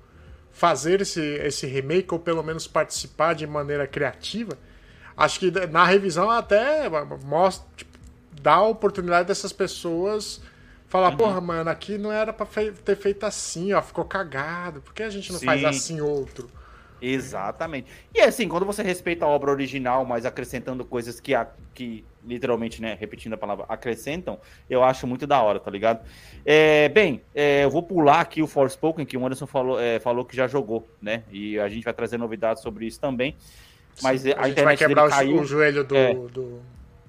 fazer 0.52 1.00
esse, 1.00 1.20
esse 1.20 1.66
remake 1.66 2.14
ou 2.14 2.20
pelo 2.20 2.42
menos 2.42 2.66
participar 2.68 3.34
de 3.34 3.46
maneira 3.46 3.86
criativa, 3.86 4.56
acho 5.16 5.40
que 5.40 5.50
na 5.68 5.84
revisão 5.84 6.30
até 6.30 6.88
mostra, 7.24 7.66
tipo, 7.76 7.98
dá 8.30 8.54
a 8.54 8.66
oportunidade 8.66 9.28
dessas 9.28 9.52
pessoas 9.52 10.40
falar, 10.88 11.10
Uhum. 11.10 11.16
porra, 11.16 11.40
mano, 11.40 11.70
aqui 11.70 11.98
não 11.98 12.12
era 12.12 12.32
pra 12.32 12.46
ter 12.84 12.96
feito 12.96 13.24
assim, 13.24 13.72
ó, 13.72 13.82
ficou 13.82 14.04
cagado, 14.04 14.80
por 14.80 14.94
que 14.94 15.02
a 15.02 15.10
gente 15.10 15.32
não 15.32 15.40
faz 15.40 15.60
Sim. 15.60 15.66
assim 15.66 16.00
outro? 16.00 16.50
Exatamente. 17.00 17.90
E 18.14 18.20
assim, 18.20 18.48
quando 18.48 18.64
você 18.64 18.82
respeita 18.82 19.24
a 19.24 19.28
obra 19.28 19.50
original, 19.50 20.04
mas 20.06 20.24
acrescentando 20.24 20.84
coisas 20.84 21.20
que, 21.20 21.34
a, 21.34 21.46
que 21.74 22.04
literalmente, 22.24 22.80
né, 22.80 22.96
repetindo 22.98 23.34
a 23.34 23.36
palavra, 23.36 23.66
acrescentam, 23.68 24.40
eu 24.68 24.82
acho 24.82 25.06
muito 25.06 25.26
da 25.26 25.42
hora, 25.42 25.60
tá 25.60 25.70
ligado? 25.70 26.00
É, 26.44 26.88
bem, 26.88 27.22
é, 27.34 27.64
eu 27.64 27.70
vou 27.70 27.82
pular 27.82 28.20
aqui 28.20 28.42
o 28.42 28.46
Forspoken, 28.46 29.04
que 29.04 29.16
o 29.16 29.24
Anderson 29.26 29.46
falou, 29.46 29.78
é, 29.78 30.00
falou 30.00 30.24
que 30.24 30.34
já 30.34 30.48
jogou, 30.48 30.88
né? 31.00 31.24
E 31.30 31.58
a 31.60 31.68
gente 31.68 31.84
vai 31.84 31.92
trazer 31.92 32.16
novidades 32.16 32.62
sobre 32.62 32.86
isso 32.86 32.98
também. 32.98 33.36
Mas 34.02 34.22
Sim, 34.22 34.32
a, 34.32 34.40
a, 34.42 34.48
gente 34.48 34.62
vai 34.62 34.74
internet 34.74 34.78
quebrar 34.78 35.26
o, 35.26 35.40
o 35.40 35.44
joelho 35.44 35.84
do, 35.84 35.96
É. 35.96 36.14
do, 36.14 36.60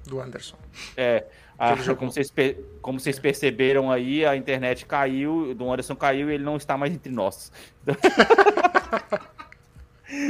do 0.05 0.21
Anderson. 0.21 0.55
É, 0.95 1.25
a- 1.59 1.75
jogou. 1.75 1.95
como, 1.97 2.11
vocês, 2.11 2.33
como 2.81 2.99
vocês 2.99 3.19
perceberam 3.19 3.91
aí, 3.91 4.25
a 4.25 4.35
internet 4.35 4.85
caiu, 4.85 5.49
o 5.49 5.55
do 5.55 5.71
Anderson 5.71 5.95
caiu 5.95 6.29
e 6.29 6.35
ele 6.35 6.43
não 6.43 6.55
está 6.57 6.77
mais 6.77 6.93
entre 6.93 7.11
nós. 7.11 7.51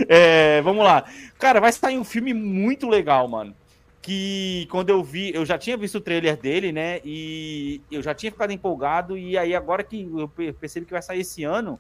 É, 0.10 0.60
vamos 0.64 0.84
lá. 0.84 1.06
Cara, 1.38 1.60
vai 1.60 1.72
sair 1.72 1.98
um 2.00 2.04
filme 2.04 2.34
muito 2.34 2.88
legal, 2.90 3.28
mano. 3.28 3.56
Que 4.02 4.68
quando 4.72 4.90
eu 4.90 5.04
vi, 5.04 5.32
eu 5.36 5.46
já 5.46 5.58
tinha 5.58 5.78
visto 5.78 5.96
o 5.96 6.02
trailer 6.02 6.36
dele, 6.38 6.72
né? 6.72 7.00
E 7.04 7.82
eu 7.92 8.02
já 8.02 8.14
tinha 8.16 8.32
ficado 8.32 8.52
empolgado. 8.52 9.18
E 9.18 9.38
aí, 9.38 9.54
agora 9.54 9.84
que 9.84 10.10
eu 10.18 10.28
pe- 10.28 10.54
percebi 10.54 10.86
que 10.86 10.94
vai 10.94 11.02
sair 11.02 11.20
esse 11.20 11.44
ano, 11.44 11.80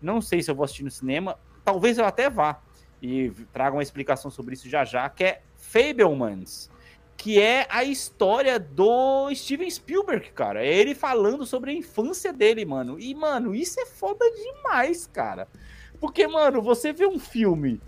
não 0.00 0.20
sei 0.22 0.42
se 0.42 0.50
eu 0.50 0.54
vou 0.54 0.64
assistir 0.64 0.84
no 0.84 0.90
cinema. 0.90 1.36
Talvez 1.64 1.98
eu 1.98 2.04
até 2.04 2.30
vá. 2.30 2.58
E 3.06 3.30
traga 3.52 3.76
uma 3.76 3.82
explicação 3.82 4.30
sobre 4.30 4.54
isso 4.54 4.68
já 4.68 4.84
já, 4.84 5.08
que 5.10 5.24
é 5.24 5.42
Fablemans 5.56 6.70
que 7.16 7.40
é 7.40 7.66
a 7.70 7.84
história 7.84 8.58
do 8.58 9.32
Steven 9.34 9.70
Spielberg, 9.70 10.30
cara. 10.32 10.64
É 10.64 10.74
ele 10.74 10.94
falando 10.94 11.46
sobre 11.46 11.70
a 11.70 11.74
infância 11.74 12.32
dele, 12.32 12.64
mano. 12.64 12.98
E, 12.98 13.14
mano, 13.14 13.54
isso 13.54 13.80
é 13.80 13.86
foda 13.86 14.24
demais, 14.30 15.06
cara. 15.06 15.48
Porque, 16.00 16.26
mano, 16.26 16.60
você 16.60 16.92
vê 16.92 17.06
um 17.06 17.18
filme 17.18 17.80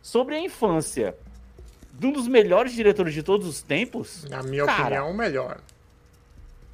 sobre 0.00 0.36
a 0.36 0.40
infância 0.40 1.16
de 1.92 2.06
um 2.06 2.12
dos 2.12 2.26
melhores 2.26 2.72
diretores 2.72 3.12
de 3.12 3.22
todos 3.22 3.46
os 3.46 3.62
tempos, 3.62 4.24
Na 4.24 4.42
minha 4.42 4.64
Cara. 4.64 4.82
opinião, 4.82 5.10
o 5.10 5.14
melhor. 5.14 5.60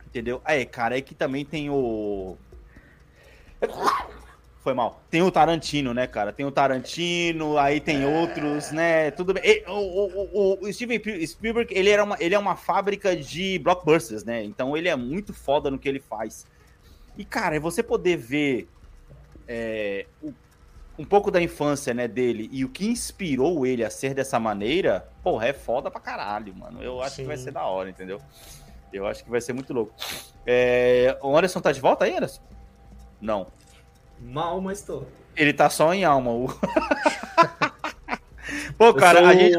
entendeu? 0.06 0.40
É, 0.44 0.64
cara, 0.64 0.96
é 0.96 1.00
que 1.00 1.14
também 1.14 1.44
tem 1.44 1.68
o. 1.70 2.36
Foi 4.68 4.74
mal. 4.74 5.00
Tem 5.08 5.22
o 5.22 5.30
Tarantino, 5.30 5.94
né, 5.94 6.06
cara? 6.06 6.30
Tem 6.30 6.44
o 6.44 6.50
Tarantino, 6.52 7.56
aí 7.56 7.80
tem 7.80 8.04
outros, 8.04 8.70
né? 8.70 9.10
Tudo 9.12 9.32
bem. 9.32 9.42
E, 9.42 9.64
o, 9.66 9.72
o, 9.72 10.58
o- 10.62 10.70
Steven 10.70 11.00
Spielberg, 11.26 11.72
ele, 11.74 11.88
era 11.88 12.04
uma, 12.04 12.18
ele 12.20 12.34
é 12.34 12.38
uma 12.38 12.54
fábrica 12.54 13.16
de 13.16 13.58
blockbusters, 13.60 14.24
né? 14.24 14.44
Então 14.44 14.76
ele 14.76 14.86
é 14.86 14.94
muito 14.94 15.32
foda 15.32 15.70
no 15.70 15.78
que 15.78 15.88
ele 15.88 16.00
faz. 16.00 16.44
E, 17.16 17.24
cara, 17.24 17.56
é 17.56 17.58
você 17.58 17.82
poder 17.82 18.18
ver 18.18 18.68
é, 19.48 20.04
um 20.98 21.04
pouco 21.06 21.30
da 21.30 21.40
infância 21.40 21.94
né, 21.94 22.06
dele 22.06 22.50
e 22.52 22.62
o 22.62 22.68
que 22.68 22.86
inspirou 22.86 23.64
ele 23.64 23.82
a 23.82 23.88
ser 23.88 24.12
dessa 24.12 24.38
maneira, 24.38 25.08
porra, 25.22 25.46
é 25.48 25.54
foda 25.54 25.90
pra 25.90 25.98
caralho, 25.98 26.54
mano. 26.54 26.82
Eu 26.82 27.00
acho 27.00 27.16
Sim. 27.16 27.22
que 27.22 27.28
vai 27.28 27.38
ser 27.38 27.52
da 27.52 27.64
hora, 27.64 27.88
entendeu? 27.88 28.20
Eu 28.92 29.06
acho 29.06 29.24
que 29.24 29.30
vai 29.30 29.40
ser 29.40 29.54
muito 29.54 29.72
louco. 29.72 29.94
É, 30.46 31.16
o 31.22 31.34
Anderson 31.34 31.58
tá 31.62 31.72
de 31.72 31.80
volta 31.80 32.04
aí, 32.04 32.14
Anderson? 32.14 32.42
Não. 33.18 33.46
Mal, 34.20 34.60
mas 34.60 34.82
tô. 34.82 35.04
Ele 35.36 35.52
tá 35.52 35.70
só 35.70 35.94
em 35.94 36.04
alma. 36.04 36.32
o- 36.32 36.48
Pô, 38.76 38.94
cara, 38.94 39.20
sou, 39.20 39.28
a 39.28 39.34
gente. 39.34 39.54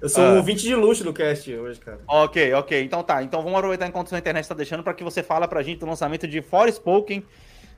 eu 0.00 0.08
sou 0.08 0.24
Ah. 0.24 0.28
um 0.30 0.36
ouvinte 0.36 0.62
de 0.62 0.74
luxo 0.74 1.04
do 1.04 1.12
cast 1.12 1.52
hoje, 1.54 1.78
cara. 1.80 1.98
Ok, 2.06 2.52
ok. 2.54 2.82
Então 2.82 3.02
tá. 3.02 3.22
Então 3.22 3.42
vamos 3.42 3.58
aproveitar 3.58 3.86
enquanto 3.86 4.08
sua 4.08 4.18
internet 4.18 4.48
tá 4.48 4.54
deixando 4.54 4.82
para 4.82 4.94
que 4.94 5.04
você 5.04 5.22
fala 5.22 5.46
pra 5.48 5.62
gente 5.62 5.78
do 5.80 5.86
lançamento 5.86 6.26
de 6.26 6.40
Forspoken. 6.40 7.24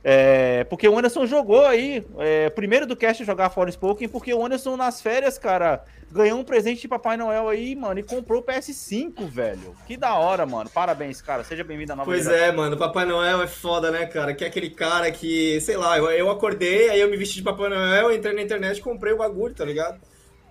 É, 0.03 0.63
porque 0.65 0.87
o 0.87 0.97
Anderson 0.97 1.25
jogou 1.25 1.65
aí, 1.65 2.05
é, 2.19 2.49
primeiro 2.51 2.85
do 2.85 2.95
cast 2.95 3.25
jogar 3.25 3.49
Forspoken, 3.49 4.07
porque 4.07 4.33
o 4.33 4.45
Anderson 4.45 4.77
nas 4.77 5.01
férias, 5.01 5.37
cara, 5.37 5.83
ganhou 6.11 6.39
um 6.39 6.43
presente 6.43 6.81
de 6.81 6.87
Papai 6.87 7.17
Noel 7.17 7.49
aí, 7.49 7.75
mano, 7.75 7.99
e 7.99 8.03
comprou 8.03 8.41
o 8.41 8.43
PS5, 8.43 9.25
velho. 9.27 9.75
Que 9.85 9.97
da 9.97 10.15
hora, 10.15 10.45
mano. 10.45 10.69
Parabéns, 10.69 11.21
cara. 11.21 11.43
Seja 11.43 11.63
bem-vindo 11.63 11.93
à 11.93 11.95
nova 11.95 12.09
Pois 12.09 12.23
geração. 12.23 12.45
é, 12.45 12.51
mano, 12.51 12.77
Papai 12.77 13.05
Noel 13.05 13.41
é 13.41 13.47
foda, 13.47 13.91
né, 13.91 14.05
cara? 14.05 14.33
Que 14.33 14.43
é 14.43 14.47
aquele 14.47 14.69
cara 14.69 15.11
que, 15.11 15.59
sei 15.61 15.77
lá, 15.77 15.97
eu, 15.97 16.09
eu 16.11 16.29
acordei, 16.29 16.89
aí 16.89 16.99
eu 16.99 17.09
me 17.09 17.17
vesti 17.17 17.35
de 17.35 17.43
Papai 17.43 17.69
Noel, 17.69 18.11
entrei 18.13 18.33
na 18.33 18.41
internet 18.41 18.77
e 18.77 18.81
comprei 18.81 19.13
o 19.13 19.17
bagulho, 19.17 19.53
tá 19.53 19.65
ligado? 19.65 19.99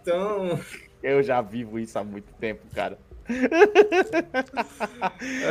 Então, 0.03 0.59
Eu 1.03 1.23
já 1.23 1.41
vivo 1.41 1.79
isso 1.79 1.99
há 1.99 2.05
muito 2.05 2.33
tempo, 2.35 2.63
cara. 2.75 2.99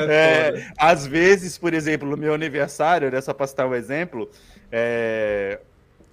é, 0.09 0.53
É, 0.57 0.67
às 0.77 1.05
vezes, 1.07 1.57
por 1.57 1.73
exemplo, 1.73 2.09
no 2.09 2.17
meu 2.17 2.33
aniversário, 2.33 3.09
né, 3.11 3.21
só 3.21 3.33
pra 3.33 3.47
citar 3.47 3.67
um 3.67 3.73
exemplo, 3.75 4.29
é, 4.71 5.59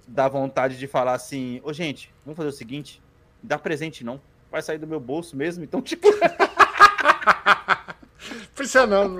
dá 0.07 0.27
vontade 0.27 0.77
de 0.77 0.87
falar 0.87 1.13
assim, 1.13 1.59
ô 1.63 1.73
gente, 1.73 2.13
vamos 2.25 2.37
fazer 2.37 2.49
o 2.49 2.53
seguinte, 2.53 3.01
dá 3.43 3.57
presente 3.59 4.03
não, 4.03 4.19
vai 4.51 4.61
sair 4.61 4.77
do 4.77 4.87
meu 4.87 4.99
bolso 4.99 5.35
mesmo, 5.35 5.63
então 5.63 5.81
tipo, 5.81 6.07
precisa 8.55 8.85
não. 8.87 9.19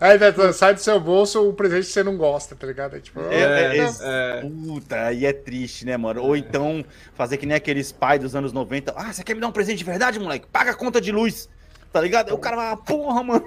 Aí, 0.00 0.18
Neto, 0.18 0.52
sai 0.52 0.74
do 0.74 0.80
seu 0.80 0.98
bolso 1.00 1.48
o 1.48 1.52
presente 1.52 1.86
que 1.86 1.92
você 1.92 2.02
não 2.02 2.16
gosta, 2.16 2.54
tá 2.54 2.66
ligado? 2.66 2.94
Aí, 2.94 3.00
tipo, 3.00 3.20
É, 3.20 3.34
é, 3.34 3.76
É, 3.76 3.78
é- 3.78 3.90
é. 4.02 4.40
Puta, 4.42 5.06
aí 5.06 5.26
é 5.26 5.32
triste, 5.32 5.84
né, 5.84 5.96
mano? 5.96 6.22
Ou 6.22 6.36
então 6.36 6.84
fazer 7.14 7.36
que 7.36 7.46
nem 7.46 7.56
aqueles 7.56 7.90
pais 7.92 8.20
dos 8.20 8.34
anos 8.36 8.52
90. 8.52 8.92
Ah, 8.96 9.12
você 9.12 9.22
quer 9.24 9.34
me 9.34 9.40
dar 9.40 9.48
um 9.48 9.52
presente 9.52 9.78
de 9.78 9.84
verdade, 9.84 10.18
moleque? 10.20 10.46
Paga 10.46 10.72
a 10.72 10.74
conta 10.74 11.00
de 11.00 11.12
luz. 11.12 11.48
Tá 11.92 12.00
ligado? 12.00 12.28
Aí 12.28 12.34
o 12.34 12.38
cara 12.38 12.56
vai, 12.56 12.72
ah, 12.72 12.76
porra, 12.76 13.22
mano. 13.22 13.44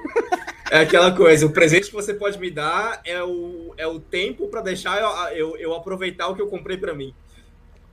É 0.71 0.79
aquela 0.79 1.11
coisa, 1.13 1.45
o 1.45 1.49
presente 1.49 1.87
que 1.87 1.93
você 1.93 2.13
pode 2.13 2.39
me 2.39 2.49
dar 2.49 3.01
é 3.05 3.21
o, 3.21 3.73
é 3.77 3.85
o 3.85 3.99
tempo 3.99 4.47
pra 4.47 4.61
deixar 4.61 5.01
eu, 5.01 5.37
eu, 5.37 5.57
eu 5.57 5.73
aproveitar 5.75 6.27
o 6.29 6.35
que 6.35 6.41
eu 6.41 6.47
comprei 6.47 6.77
pra 6.77 6.93
mim. 6.93 7.13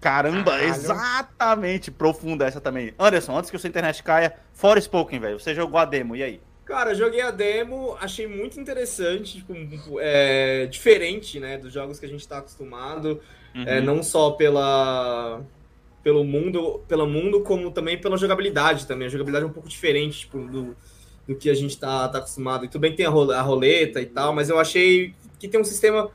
Caramba, 0.04 0.50
Caralho. 0.50 0.68
exatamente. 0.68 1.90
Profunda 1.90 2.44
essa 2.44 2.60
também. 2.60 2.92
Anderson, 2.98 3.38
antes 3.38 3.50
que 3.50 3.56
sua 3.56 3.68
internet 3.68 4.02
caia, 4.02 4.36
fora 4.52 4.78
Spoken, 4.78 5.18
velho. 5.18 5.40
Você 5.40 5.54
jogou 5.54 5.78
a 5.80 5.86
demo, 5.86 6.14
e 6.14 6.22
aí? 6.22 6.40
Cara, 6.66 6.90
eu 6.90 6.94
joguei 6.94 7.22
a 7.22 7.30
demo, 7.30 7.96
achei 7.98 8.26
muito 8.26 8.60
interessante, 8.60 9.38
tipo, 9.38 9.54
é, 10.00 10.66
diferente, 10.66 11.40
né, 11.40 11.56
dos 11.56 11.72
jogos 11.72 11.98
que 11.98 12.04
a 12.04 12.08
gente 12.08 12.26
tá 12.28 12.38
acostumado, 12.38 13.20
Uhum. 13.54 13.62
é, 13.66 13.80
não 13.80 14.02
só 14.02 14.32
pela 14.32 15.40
pelo 16.02 16.22
mundo, 16.22 16.82
pelo 16.86 17.06
mundo, 17.06 17.40
como 17.40 17.70
também 17.70 17.98
pela 17.98 18.18
jogabilidade 18.18 18.86
também. 18.86 19.06
A 19.06 19.10
jogabilidade 19.10 19.46
é 19.46 19.48
um 19.48 19.52
pouco 19.52 19.68
diferente, 19.70 20.20
tipo, 20.20 20.38
do, 20.38 20.76
do 21.26 21.34
que 21.34 21.48
a 21.48 21.54
gente 21.54 21.78
tá, 21.78 22.06
tá 22.08 22.18
acostumado. 22.18 22.66
E 22.66 22.68
tudo 22.68 22.82
bem 22.82 22.90
que 22.90 22.98
tem 22.98 23.06
a, 23.06 23.08
a 23.08 23.40
roleta 23.40 24.02
e 24.02 24.06
tal, 24.06 24.34
mas 24.34 24.50
eu 24.50 24.58
achei 24.58 25.14
que 25.38 25.48
tem 25.48 25.58
um 25.58 25.64
sistema 25.64 26.10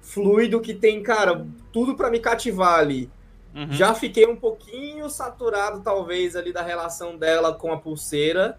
fluido 0.00 0.58
que 0.60 0.72
tem, 0.72 1.02
cara, 1.02 1.46
tudo 1.70 1.94
pra 1.94 2.10
me 2.10 2.18
cativar 2.18 2.78
ali. 2.78 3.10
Uhum. 3.56 3.72
Já 3.72 3.94
fiquei 3.94 4.26
um 4.26 4.36
pouquinho 4.36 5.08
saturado, 5.08 5.80
talvez, 5.80 6.36
ali 6.36 6.52
da 6.52 6.60
relação 6.62 7.16
dela 7.16 7.54
com 7.54 7.72
a 7.72 7.78
pulseira. 7.78 8.58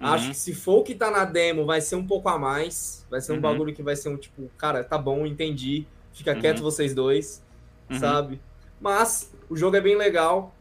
Uhum. 0.00 0.06
Acho 0.06 0.28
que 0.28 0.36
se 0.36 0.54
for 0.54 0.78
o 0.78 0.82
que 0.84 0.94
tá 0.94 1.10
na 1.10 1.24
demo, 1.24 1.66
vai 1.66 1.80
ser 1.80 1.96
um 1.96 2.06
pouco 2.06 2.28
a 2.28 2.38
mais. 2.38 3.04
Vai 3.10 3.20
ser 3.20 3.32
um 3.32 3.36
Uhum. 3.36 3.40
bagulho 3.40 3.74
que 3.74 3.82
vai 3.82 3.96
ser 3.96 4.08
um 4.08 4.16
tipo, 4.16 4.48
cara, 4.56 4.84
tá 4.84 4.96
bom, 4.96 5.26
entendi. 5.26 5.84
Fica 6.12 6.32
Uhum. 6.32 6.40
quieto 6.40 6.62
vocês 6.62 6.94
dois, 6.94 7.42
Uhum. 7.90 7.98
sabe? 7.98 8.40
Mas 8.80 9.32
o 9.50 9.56
jogo 9.56 9.76
é 9.76 9.80
bem 9.80 9.96
legal. 9.96 10.54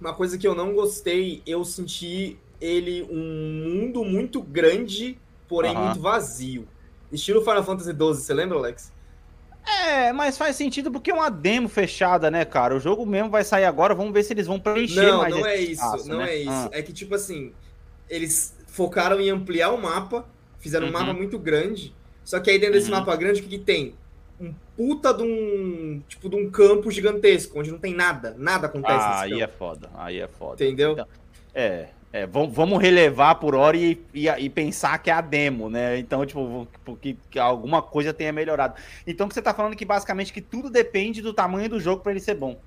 Uma 0.00 0.14
coisa 0.14 0.38
que 0.38 0.48
eu 0.48 0.54
não 0.54 0.72
gostei, 0.74 1.42
eu 1.46 1.64
senti 1.64 2.38
ele 2.60 3.02
um 3.10 3.68
mundo 3.68 4.04
muito 4.04 4.40
grande, 4.40 5.18
porém 5.48 5.76
muito 5.76 6.00
vazio. 6.00 6.66
Estilo 7.12 7.42
Final 7.42 7.62
Fantasy 7.62 7.90
XII, 7.90 7.96
você 8.14 8.32
lembra, 8.32 8.56
Alex? 8.56 8.90
É, 9.66 10.12
mas 10.12 10.36
faz 10.36 10.56
sentido 10.56 10.90
porque 10.90 11.10
é 11.10 11.14
uma 11.14 11.30
demo 11.30 11.68
fechada, 11.68 12.30
né, 12.30 12.44
cara? 12.44 12.74
O 12.76 12.80
jogo 12.80 13.06
mesmo 13.06 13.30
vai 13.30 13.44
sair 13.44 13.64
agora, 13.64 13.94
vamos 13.94 14.12
ver 14.12 14.22
se 14.24 14.32
eles 14.32 14.46
vão 14.46 14.58
preencher 14.58 15.02
Não, 15.06 15.18
mais 15.18 15.34
não 15.34 15.46
é 15.46 15.56
isso, 15.56 15.72
espaço, 15.72 16.08
não 16.08 16.18
né? 16.18 16.30
é 16.30 16.36
isso. 16.36 16.50
Ah. 16.50 16.70
É 16.72 16.82
que, 16.82 16.92
tipo 16.92 17.14
assim, 17.14 17.52
eles 18.08 18.56
focaram 18.66 19.20
em 19.20 19.30
ampliar 19.30 19.70
o 19.70 19.80
mapa, 19.80 20.24
fizeram 20.58 20.86
um 20.86 20.90
Uhum. 20.90 20.98
mapa 20.98 21.12
muito 21.12 21.38
grande, 21.38 21.94
só 22.24 22.40
que 22.40 22.50
aí 22.50 22.58
dentro 22.58 22.74
desse 22.74 22.90
Uhum. 22.90 22.98
mapa 22.98 23.14
grande, 23.16 23.40
o 23.40 23.44
que, 23.44 23.50
que 23.50 23.58
tem? 23.58 23.94
Um 24.40 24.52
puta 24.76 25.12
de 25.14 25.22
um, 25.22 26.02
tipo, 26.08 26.28
de 26.28 26.34
um 26.36 26.50
campo 26.50 26.90
gigantesco, 26.90 27.58
onde 27.60 27.70
não 27.70 27.78
tem 27.78 27.94
nada, 27.94 28.34
nada 28.38 28.66
acontece 28.66 28.98
Ah, 29.06 29.20
aí 29.20 29.30
campo. 29.30 29.44
é 29.44 29.48
foda, 29.48 29.90
aí 29.94 30.18
é 30.20 30.26
foda. 30.26 30.54
Entendeu? 30.64 30.92
Então, 30.92 31.06
é, 31.54 31.88
é 32.12 32.26
vamos, 32.26 32.78
relevar 32.82 33.36
por 33.36 33.54
hora 33.54 33.76
e, 33.76 33.98
e, 34.12 34.28
e 34.28 34.50
pensar 34.50 34.98
que 34.98 35.08
é 35.10 35.12
a 35.14 35.20
demo, 35.20 35.70
né? 35.70 35.98
Então, 35.98 36.24
tipo, 36.26 36.68
porque 36.84 37.16
que 37.30 37.38
alguma 37.38 37.80
coisa 37.80 38.12
tenha 38.12 38.32
melhorado. 38.32 38.74
Então, 39.06 39.26
que 39.28 39.34
você 39.34 39.40
tá 39.42 39.54
falando 39.54 39.74
que 39.76 39.84
basicamente 39.84 40.32
que 40.32 40.40
tudo 40.42 40.68
depende 40.68 41.22
do 41.22 41.32
tamanho 41.32 41.68
do 41.70 41.80
jogo 41.80 42.02
pra 42.02 42.12
ele 42.12 42.20
ser 42.20 42.34
bom. 42.34 42.60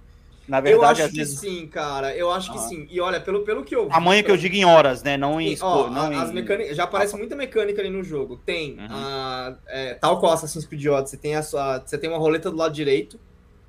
Na 0.47 0.59
eu 0.59 0.63
verdade, 0.63 1.01
acho 1.01 1.03
às 1.05 1.11
que 1.11 1.17
vezes. 1.17 1.39
sim, 1.39 1.65
cara, 1.67 2.15
eu 2.15 2.29
acho 2.31 2.51
que 2.51 2.57
Ah. 2.59 2.61
sim. 2.61 2.87
E 2.91 3.01
olha, 3.01 3.19
pelo, 3.19 3.43
pelo 3.43 3.63
que 3.63 3.75
eu 3.75 3.85
vi... 3.85 3.89
Tamanho 3.89 4.23
que 4.23 4.29
eu 4.29 4.37
digo 4.37 4.53
em 4.55 4.63
horas, 4.63 5.01
né? 5.01 5.17
Não 5.17 5.41
em. 5.41 5.55
Sim, 5.55 5.63
ó, 5.63 5.89
não 5.89 6.03
a- 6.03 6.25
em- 6.27 6.33
mecânicas, 6.33 6.77
já 6.77 6.83
aparece 6.83 7.17
muita 7.17 7.35
mecânica 7.35 7.81
ali 7.81 7.89
no 7.89 8.03
jogo. 8.03 8.37
Tem, 8.45 8.73
Uhum. 8.79 8.87
a, 8.91 9.55
é, 9.67 9.93
tal 9.95 10.19
qual 10.19 10.33
Assassin's 10.33 10.65
Creed 10.67 10.85
Odyssey, 10.85 11.17
você 11.17 11.17
tem, 11.17 11.35
a 11.35 11.41
sua, 11.41 11.79
você 11.83 11.97
tem 11.97 12.09
uma 12.11 12.19
roleta 12.19 12.51
do 12.51 12.57
lado 12.57 12.73
direito 12.75 13.19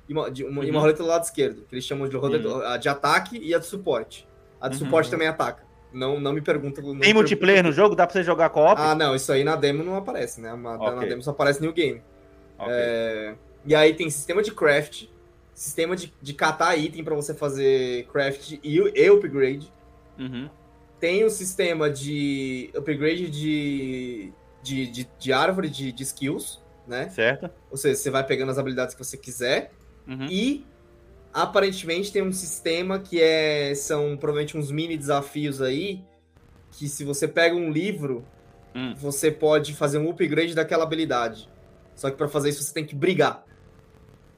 e 0.07 0.13
uma, 0.13 0.29
de- 0.29 0.43
uma- 0.43 0.63
e 0.63 0.69
uma 0.69 0.75
Uhum. 0.77 0.81
roleta 0.81 1.01
do 1.01 1.09
lado 1.09 1.23
esquerdo, 1.23 1.63
que 1.67 1.73
eles 1.73 1.83
chamam 1.83 2.07
de 2.07 2.15
roleta 2.15 2.67
a 2.67 2.77
de 2.77 2.87
ataque 2.89 3.39
e 3.39 3.55
a 3.55 3.57
de 3.57 3.65
suporte. 3.65 4.27
A 4.61 4.67
de 4.67 4.75
Uhum. 4.77 4.85
suporte 4.85 5.09
também 5.09 5.27
ataca. 5.27 5.65
Não, 5.97 6.19
não 6.19 6.33
me 6.33 6.41
pergunta. 6.41 6.81
não 6.81 6.93
me 6.93 7.01
Tem 7.01 7.13
multiplayer 7.13 7.57
no 7.63 7.69
pergunta- 7.69 7.83
jogo? 7.83 7.95
Dá 7.95 8.05
pra 8.05 8.13
você 8.13 8.23
jogar 8.23 8.49
co-op? 8.49 8.79
Ah, 8.79 8.93
não, 8.95 9.15
isso 9.15 9.31
aí 9.31 9.43
na 9.43 9.55
demo 9.55 9.83
não 9.83 9.95
aparece, 9.95 10.39
né? 10.39 10.49
Na, 10.51 10.77
na 10.77 10.83
Ok. 10.93 11.09
demo 11.09 11.21
só 11.23 11.31
aparece 11.31 11.61
New 11.61 11.73
Game. 11.73 12.01
Ok. 12.57 12.73
É, 12.73 13.35
e 13.65 13.75
aí 13.75 13.93
tem 13.93 14.09
sistema 14.09 14.41
de 14.41 14.51
craft, 14.51 15.05
sistema 15.53 15.95
de, 15.95 16.13
de 16.21 16.33
catar 16.33 16.75
item 16.77 17.03
pra 17.03 17.15
você 17.15 17.33
fazer 17.33 18.05
craft 18.11 18.53
e, 18.63 18.77
e 18.77 19.09
upgrade. 19.09 19.71
Uhum. 20.17 20.49
Tem 20.99 21.23
o 21.23 21.29
sistema 21.29 21.89
de 21.89 22.71
upgrade 22.75 23.29
de, 23.29 24.31
de, 24.63 24.87
de, 24.87 25.09
de 25.19 25.33
árvore 25.33 25.69
de, 25.69 25.91
de 25.91 26.03
skills, 26.03 26.59
né? 26.87 27.09
Certo? 27.09 27.49
Ou 27.69 27.77
seja, 27.77 27.95
você 27.95 28.09
vai 28.09 28.23
pegando 28.25 28.49
as 28.51 28.57
habilidades 28.57 28.95
que 28.95 29.03
você 29.03 29.15
quiser. 29.17 29.71
Uhum. 30.07 30.25
E 30.29 30.65
aparentemente 31.43 32.11
tem 32.11 32.21
um 32.21 32.31
sistema 32.31 32.99
que 32.99 33.21
é 33.21 33.73
são 33.75 34.17
provavelmente 34.17 34.57
uns 34.57 34.71
mini 34.71 34.97
desafios 34.97 35.61
aí 35.61 36.03
que 36.71 36.87
se 36.87 37.03
você 37.03 37.27
pega 37.27 37.55
um 37.55 37.71
livro, 37.71 38.25
Hum. 38.75 38.93
você 38.95 39.31
pode 39.31 39.73
fazer 39.73 39.97
um 39.97 40.09
upgrade 40.09 40.53
daquela 40.53 40.83
habilidade. 40.83 41.49
Só 41.95 42.11
que 42.11 42.15
pra 42.17 42.27
fazer 42.27 42.49
isso 42.49 42.61
você 42.63 42.73
tem 42.73 42.85
que 42.85 42.93
brigar. 42.93 43.43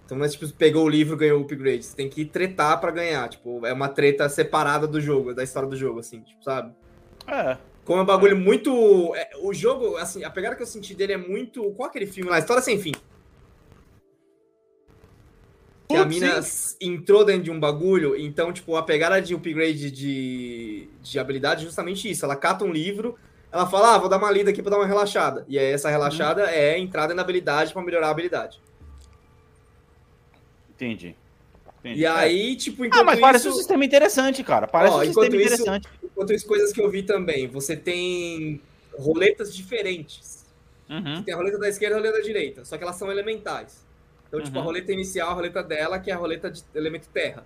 Então 0.05 0.17
não 0.17 0.25
é 0.25 0.29
tipo, 0.29 0.47
pegou 0.53 0.85
o 0.85 0.89
livro, 0.89 1.17
ganhou 1.17 1.39
o 1.39 1.43
upgrade. 1.43 1.83
Você 1.85 1.95
tem 1.95 2.07
que 2.09 2.23
tretar 2.23 2.79
pra 2.79 2.89
ganhar. 2.89 3.27
Tipo, 3.27 3.65
é 3.65 3.73
uma 3.73 3.89
treta 3.89 4.29
separada 4.29 4.87
do 4.87 5.01
jogo, 5.01 5.33
da 5.33 5.43
história 5.43 5.67
do 5.67 5.75
jogo, 5.75 5.99
assim, 5.99 6.21
tipo, 6.21 6.41
sabe? 6.43 6.73
É. 7.27 7.57
Como 7.83 7.99
é 7.99 8.03
um 8.03 8.05
bagulho 8.05 8.37
muito. 8.37 9.13
é, 9.15 9.31
o 9.41 9.53
jogo, 9.53 9.97
assim, 9.97 10.23
a 10.23 10.29
pegada 10.29 10.55
que 10.55 10.61
eu 10.61 10.67
senti 10.67 10.93
dele 10.93 11.13
é 11.13 11.17
muito. 11.17 11.71
Qual 11.71 11.89
aquele 11.89 12.07
filme 12.07 12.29
lá? 12.29 12.39
História 12.39 12.61
sem 12.63 12.79
fim. 12.79 12.93
Que 15.89 15.95
a 15.95 16.05
mina 16.05 16.37
s- 16.37 16.75
entrou 16.79 17.25
dentro 17.25 17.41
de 17.43 17.49
um 17.51 17.59
bagulho, 17.59 18.15
então, 18.15 18.53
tipo, 18.53 18.75
a 18.75 18.83
pegada 18.83 19.19
de 19.19 19.33
upgrade 19.33 19.89
de, 19.89 20.87
de 21.01 21.17
habilidade 21.17 21.63
é 21.63 21.65
justamente 21.65 22.07
isso. 22.07 22.23
Ela 22.23 22.35
cata 22.35 22.63
um 22.63 22.71
livro, 22.71 23.17
ela 23.51 23.65
fala, 23.65 23.95
ah, 23.95 23.97
vou 23.97 24.07
dar 24.07 24.17
uma 24.17 24.29
lida 24.29 24.51
aqui 24.51 24.61
pra 24.61 24.69
dar 24.69 24.77
uma 24.77 24.85
relaxada. 24.85 25.43
E 25.49 25.57
aí 25.57 25.65
essa 25.65 25.89
relaxada 25.89 26.43
é 26.51 26.77
entrada 26.77 27.15
na 27.15 27.23
habilidade 27.23 27.73
pra 27.73 27.81
melhorar 27.81 28.07
a 28.07 28.11
habilidade. 28.11 28.61
Entendi. 30.75 31.15
Entendi. 31.79 32.01
E 32.01 32.05
É. 32.05 32.09
aí, 32.09 32.55
tipo, 32.55 32.83
Ah, 32.83 32.87
enquanto 32.87 33.05
mas 33.07 33.19
parece 33.19 33.47
um 33.47 33.49
isso... 33.49 33.57
sistema 33.57 33.83
interessante, 33.83 34.43
cara. 34.43 34.67
Parece 34.67 34.93
Ó, 34.93 34.99
um 34.99 35.03
enquanto 35.05 35.31
sistema 35.31 35.41
isso- 35.43 35.53
interessante. 35.63 35.87
Enquanto 36.03 36.33
isso, 36.33 36.45
coisas 36.45 36.71
que 36.71 36.79
eu 36.81 36.89
vi 36.91 37.01
também. 37.01 37.47
Você 37.47 37.75
tem 37.75 38.61
roletas 38.95 39.55
diferentes. 39.55 40.45
Uhum. 40.87 41.23
Tem 41.23 41.33
a 41.33 41.37
roleta 41.37 41.57
da 41.57 41.67
esquerda 41.67 41.95
e 41.95 41.97
a 41.97 41.99
roleta 42.01 42.17
da 42.19 42.23
direita, 42.23 42.63
só 42.63 42.77
que 42.77 42.83
elas 42.83 42.95
são 42.95 43.11
elementais. 43.11 43.87
Então, 44.29 44.41
tipo, 44.41 44.57
a 44.57 44.61
Uhum. 44.61 44.65
roleta 44.67 44.93
inicial, 44.93 45.31
a 45.31 45.33
roleta 45.33 45.61
dela, 45.61 45.99
que 45.99 46.09
é 46.09 46.13
a 46.13 46.17
roleta 46.17 46.49
de 46.49 46.63
elemento 46.73 47.09
terra. 47.09 47.45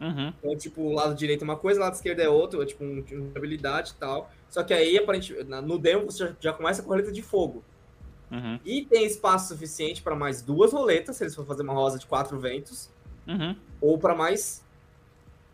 Uhum. 0.00 0.32
Então, 0.38 0.56
tipo, 0.56 0.82
o 0.82 0.92
lado 0.92 1.14
direito 1.14 1.40
é 1.42 1.44
uma 1.44 1.56
coisa, 1.56 1.80
o 1.80 1.82
lado 1.82 1.94
esquerdo 1.94 2.20
é 2.20 2.28
outro, 2.28 2.62
é 2.62 2.66
tipo, 2.66 2.84
um, 2.84 3.04
uma 3.10 3.30
habilidade 3.34 3.92
e 3.92 3.94
tal. 3.98 4.30
Só 4.48 4.62
que 4.62 4.72
aí, 4.72 4.96
aparentemente, 4.96 5.48
no 5.50 5.78
demo, 5.78 6.04
você 6.10 6.26
já, 6.28 6.36
já 6.40 6.52
começa 6.52 6.82
com 6.82 6.90
a 6.92 6.94
roleta 6.94 7.10
de 7.10 7.22
fogo. 7.22 7.64
Uhum. 8.30 8.60
E 8.64 8.84
tem 8.84 9.04
espaço 9.06 9.48
suficiente 9.48 10.02
para 10.02 10.14
mais 10.14 10.42
duas 10.42 10.72
roletas, 10.72 11.16
se 11.16 11.24
eles 11.24 11.34
for 11.34 11.46
fazer 11.46 11.62
uma 11.62 11.72
rosa 11.72 11.98
de 11.98 12.06
quatro 12.06 12.38
ventos, 12.38 12.90
Uhum. 13.26 13.56
ou 13.80 13.98
para 13.98 14.14
mais 14.14 14.62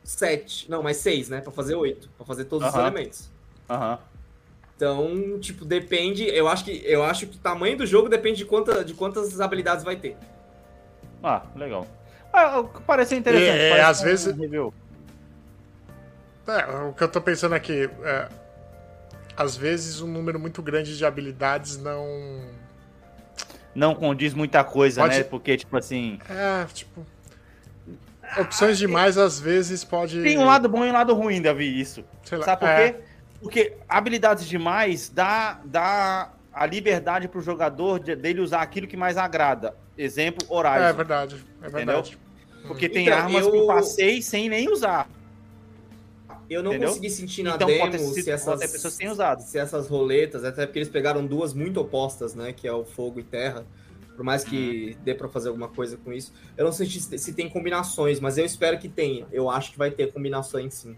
sete, 0.03 0.71
não, 0.71 0.83
mais 0.83 0.99
seis, 0.99 1.29
né? 1.29 1.41
Para 1.41 1.53
fazer 1.53 1.75
oito, 1.77 2.09
para 2.17 2.27
fazer 2.27 2.45
todos 2.45 2.69
os 2.69 2.75
elementos. 2.75 3.31
Aham. 3.71 3.99
Então, 4.77 5.39
tipo, 5.41 5.65
depende. 5.65 6.25
Eu 6.25 6.49
acho 6.49 6.65
que 6.65 6.83
eu 6.85 7.03
acho 7.05 7.27
que 7.29 7.37
o 7.37 7.41
tamanho 7.41 7.79
do 7.79 7.87
jogo 7.87 8.09
depende 8.09 8.39
de, 8.39 8.45
quanta, 8.45 8.85
de 8.85 8.93
quantas 8.93 9.41
habilidades 9.41 9.85
vai 9.85 9.97
ter. 9.97 10.17
Ah, 11.25 11.43
legal. 11.57 11.87
Ah, 12.33 12.63
pareceu 12.87 13.17
interessante. 13.17 13.49
É, 13.59 13.67
é, 13.69 13.71
parece 13.71 13.91
às 13.91 14.01
um 14.01 14.05
vezes- 14.05 14.37
review. 14.37 14.75
É, 16.47 16.67
o 16.89 16.93
que 16.93 17.03
eu 17.03 17.09
tô 17.09 17.21
pensando 17.23 17.55
aqui, 17.55 17.89
é, 18.03 18.29
às 19.35 19.57
vezes 19.57 20.03
um 20.03 20.07
número 20.07 20.39
muito 20.39 20.61
grande 20.63 20.97
de 20.97 21.05
habilidades 21.07 21.79
não. 21.79 22.07
Não 23.75 23.95
condiz 23.95 24.35
muita 24.35 24.63
coisa, 24.63 25.01
Pode- 25.01 25.17
né? 25.19 25.25
Porque, 25.25 25.57
tipo 25.57 25.75
assim. 25.77 26.19
É, 26.29 26.65
tipo. 26.67 27.05
Opções 28.39 28.77
demais 28.79 29.17
às 29.17 29.41
vezes 29.41 29.83
pode. 29.85 30.23
Tem 30.23 30.37
um 30.39 30.45
lado 30.45 30.69
bom 30.69 30.85
e 30.85 30.91
um 30.91 30.93
lado 30.93 31.15
ruim, 31.15 31.41
Davi, 31.41 31.81
isso. 31.81 32.05
sei 32.25 32.39
lá, 32.39 32.45
Sabe 32.45 32.61
por 32.61 32.69
é, 32.69 32.93
quê? 32.93 33.01
Porque 33.41 33.77
habilidades 33.89 34.47
demais 34.47 35.09
dá, 35.09 35.61
dá 35.65 36.31
a 36.55 36.67
liberdade 36.67 37.27
pro 37.29 37.41
jogador 37.41 37.99
de- 37.99 38.15
dele 38.17 38.41
usar 38.41 38.63
aquilo 38.63 38.87
que 38.87 38.97
mais 38.97 39.17
agrada. 39.17 39.77
Exemplo, 39.99 40.47
Horizon. 40.49 40.85
É 40.85 40.93
verdade, 40.93 41.45
é 41.63 41.69
verdade. 41.69 42.19
Porque 42.67 42.89
tem 42.89 43.07
Então, 43.07 43.19
armas 43.19 43.45
eu- 43.45 43.51
que 43.51 43.57
eu 43.59 43.67
passei 43.67 44.23
sem 44.23 44.49
nem 44.49 44.71
usar. 44.71 45.09
Eu 46.49 46.63
não 46.63 46.73
Entendeu? 46.73 46.89
consegui 46.91 47.11
sentir 47.11 47.43
na 47.43 47.55
Então 47.55 47.67
demo 47.67 47.81
pode 47.81 47.93
ter, 47.93 47.99
se 48.05 48.15
sido- 48.15 48.29
essas, 48.31 48.71
pessoas 48.73 48.97
têm 48.97 49.09
usado. 49.09 49.41
se 49.43 49.59
essas 49.59 49.89
roletas, 49.89 50.45
até 50.45 50.67
porque 50.67 50.79
eles 50.79 50.89
pegaram 50.89 51.27
duas 51.27 51.55
muito 51.55 51.81
opostas, 51.81 52.35
né? 52.35 52.53
Que 52.53 52.69
é 52.69 52.73
o 52.73 52.85
fogo 52.85 53.19
e 53.19 53.23
terra. 53.23 53.65
Por 54.15 54.23
mais 54.25 54.45
que 54.45 54.95
Uhum. 54.97 55.03
dê 55.05 55.15
pra 55.15 55.29
fazer 55.29 55.49
alguma 55.49 55.69
coisa 55.69 55.97
com 55.97 56.13
isso. 56.13 56.33
Eu 56.57 56.65
não 56.67 56.73
sei 56.73 56.87
se, 56.87 57.19
se 57.19 57.33
tem 57.33 57.49
combinações, 57.49 58.21
mas 58.21 58.39
eu 58.39 58.45
espero 58.45 58.79
que 58.79 58.89
tenha. 58.89 59.27
Eu 59.33 59.51
acho 59.51 59.73
que 59.73 59.79
vai 59.79 59.91
ter 59.91 60.13
combinações 60.13 60.75
sim. 60.75 60.97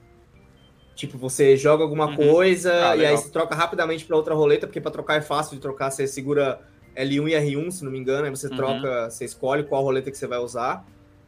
Tipo, 0.97 1.19
você 1.19 1.57
joga 1.59 1.85
alguma 1.85 2.09
Uhum. 2.09 2.17
coisa 2.17 2.73
Ah, 2.73 2.97
e 2.97 3.01
aí 3.01 3.01
legal. 3.01 3.19
você 3.19 3.31
troca 3.31 3.55
rapidamente 3.55 4.07
para 4.07 4.17
outra 4.17 4.35
roleta, 4.35 4.67
porque 4.67 4.81
para 4.81 4.91
trocar 4.91 5.19
é 5.19 5.21
fácil 5.21 5.55
de 5.55 5.61
trocar, 5.61 5.91
você 5.91 6.07
segura 6.07 6.59
L1 6.97 7.29
e 7.29 7.35
R1, 7.35 7.71
se 7.71 7.85
não 7.85 7.93
me 7.93 7.99
engano, 7.99 8.25
aí 8.25 8.31
você 8.31 8.49
Uhum. 8.49 8.57
troca, 8.57 9.11
você 9.11 9.27
escolhe 9.27 9.63
qual 9.65 9.83
roleta 9.83 10.11
que 10.11 10.17
você 10.17 10.27
vai 10.27 10.39
usar. 10.39 10.83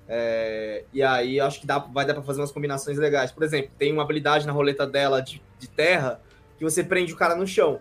É, 0.09 0.87
e 0.91 1.03
aí 1.03 1.39
acho 1.39 1.61
que 1.61 1.67
dá, 1.67 1.79
vai 1.79 2.07
dar 2.07 2.15
para 2.15 2.23
fazer 2.23 2.41
umas 2.41 2.51
combinações 2.51 2.97
legais. 2.97 3.31
Por 3.31 3.43
exemplo, 3.43 3.71
tem 3.79 3.93
uma 3.93 4.03
habilidade 4.03 4.47
na 4.47 4.53
roleta 4.55 4.87
dela 4.87 5.21
de, 5.21 5.43
de 5.59 5.69
terra 5.69 6.19
que 6.57 6.65
você 6.65 6.83
prende 6.83 7.13
o 7.13 7.17
cara 7.17 7.37
no 7.37 7.47
chão. 7.47 7.79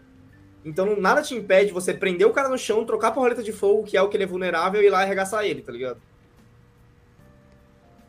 Então 0.65 0.99
nada 0.99 1.21
te 1.21 1.33
impede 1.35 1.71
você 1.71 1.93
prender 1.93 2.27
o 2.27 2.33
cara 2.33 2.49
no 2.49 2.57
chão, 2.57 2.83
trocar 2.85 3.11
pra 3.11 3.21
roleta 3.21 3.41
de 3.41 3.53
fogo, 3.53 3.85
que 3.85 3.95
é 3.95 4.01
o 4.01 4.09
que 4.09 4.17
ele 4.17 4.25
é 4.25 4.27
vulnerável, 4.27 4.81
e 4.81 4.87
ir 4.87 4.89
lá 4.89 5.03
arregaçar 5.03 5.45
ele, 5.45 5.61
tá 5.61 5.71
ligado? 5.71 6.01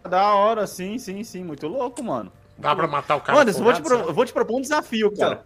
Da 0.08 0.34
hora, 0.34 0.66
sim, 0.66 0.98
sim, 0.98 1.22
sim. 1.22 1.44
Muito 1.44 1.68
louco, 1.68 2.02
mano. 2.02 2.32
Dá 2.59 2.75
pra 2.75 2.87
matar 2.88 3.16
o 3.16 3.21
cara. 3.21 3.40
Anderson, 3.40 3.62
vou 3.62 3.73
te, 3.73 3.83
pro- 3.83 3.99
eu 3.99 4.12
vou 4.14 4.25
te 4.25 4.33
propor 4.33 4.59
um 4.59 4.61
desafio, 4.61 5.11
cara. 5.16 5.44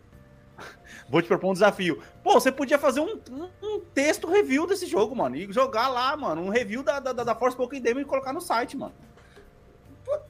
Vou 1.08 1.20
te 1.20 1.28
propor 1.28 1.50
um 1.50 1.52
desafio. 1.52 2.02
Pô, 2.24 2.32
você 2.34 2.50
podia 2.50 2.78
fazer 2.78 3.00
um, 3.00 3.20
um- 3.30 3.48
um 3.62 3.80
texto 3.94 4.26
review 4.26 4.66
desse 4.66 4.86
jogo, 4.86 5.14
mano. 5.14 5.36
E 5.36 5.52
jogar 5.52 5.88
lá, 5.88 6.16
mano. 6.16 6.40
Um 6.42 6.48
review 6.48 6.82
da, 6.82 7.00
da, 7.00 7.12
da 7.12 7.34
Force 7.34 7.54
Pokémon 7.56 7.82
Demo 7.82 8.00
e 8.00 8.04
colocar 8.04 8.32
no 8.32 8.40
site, 8.40 8.76
mano. 8.76 8.94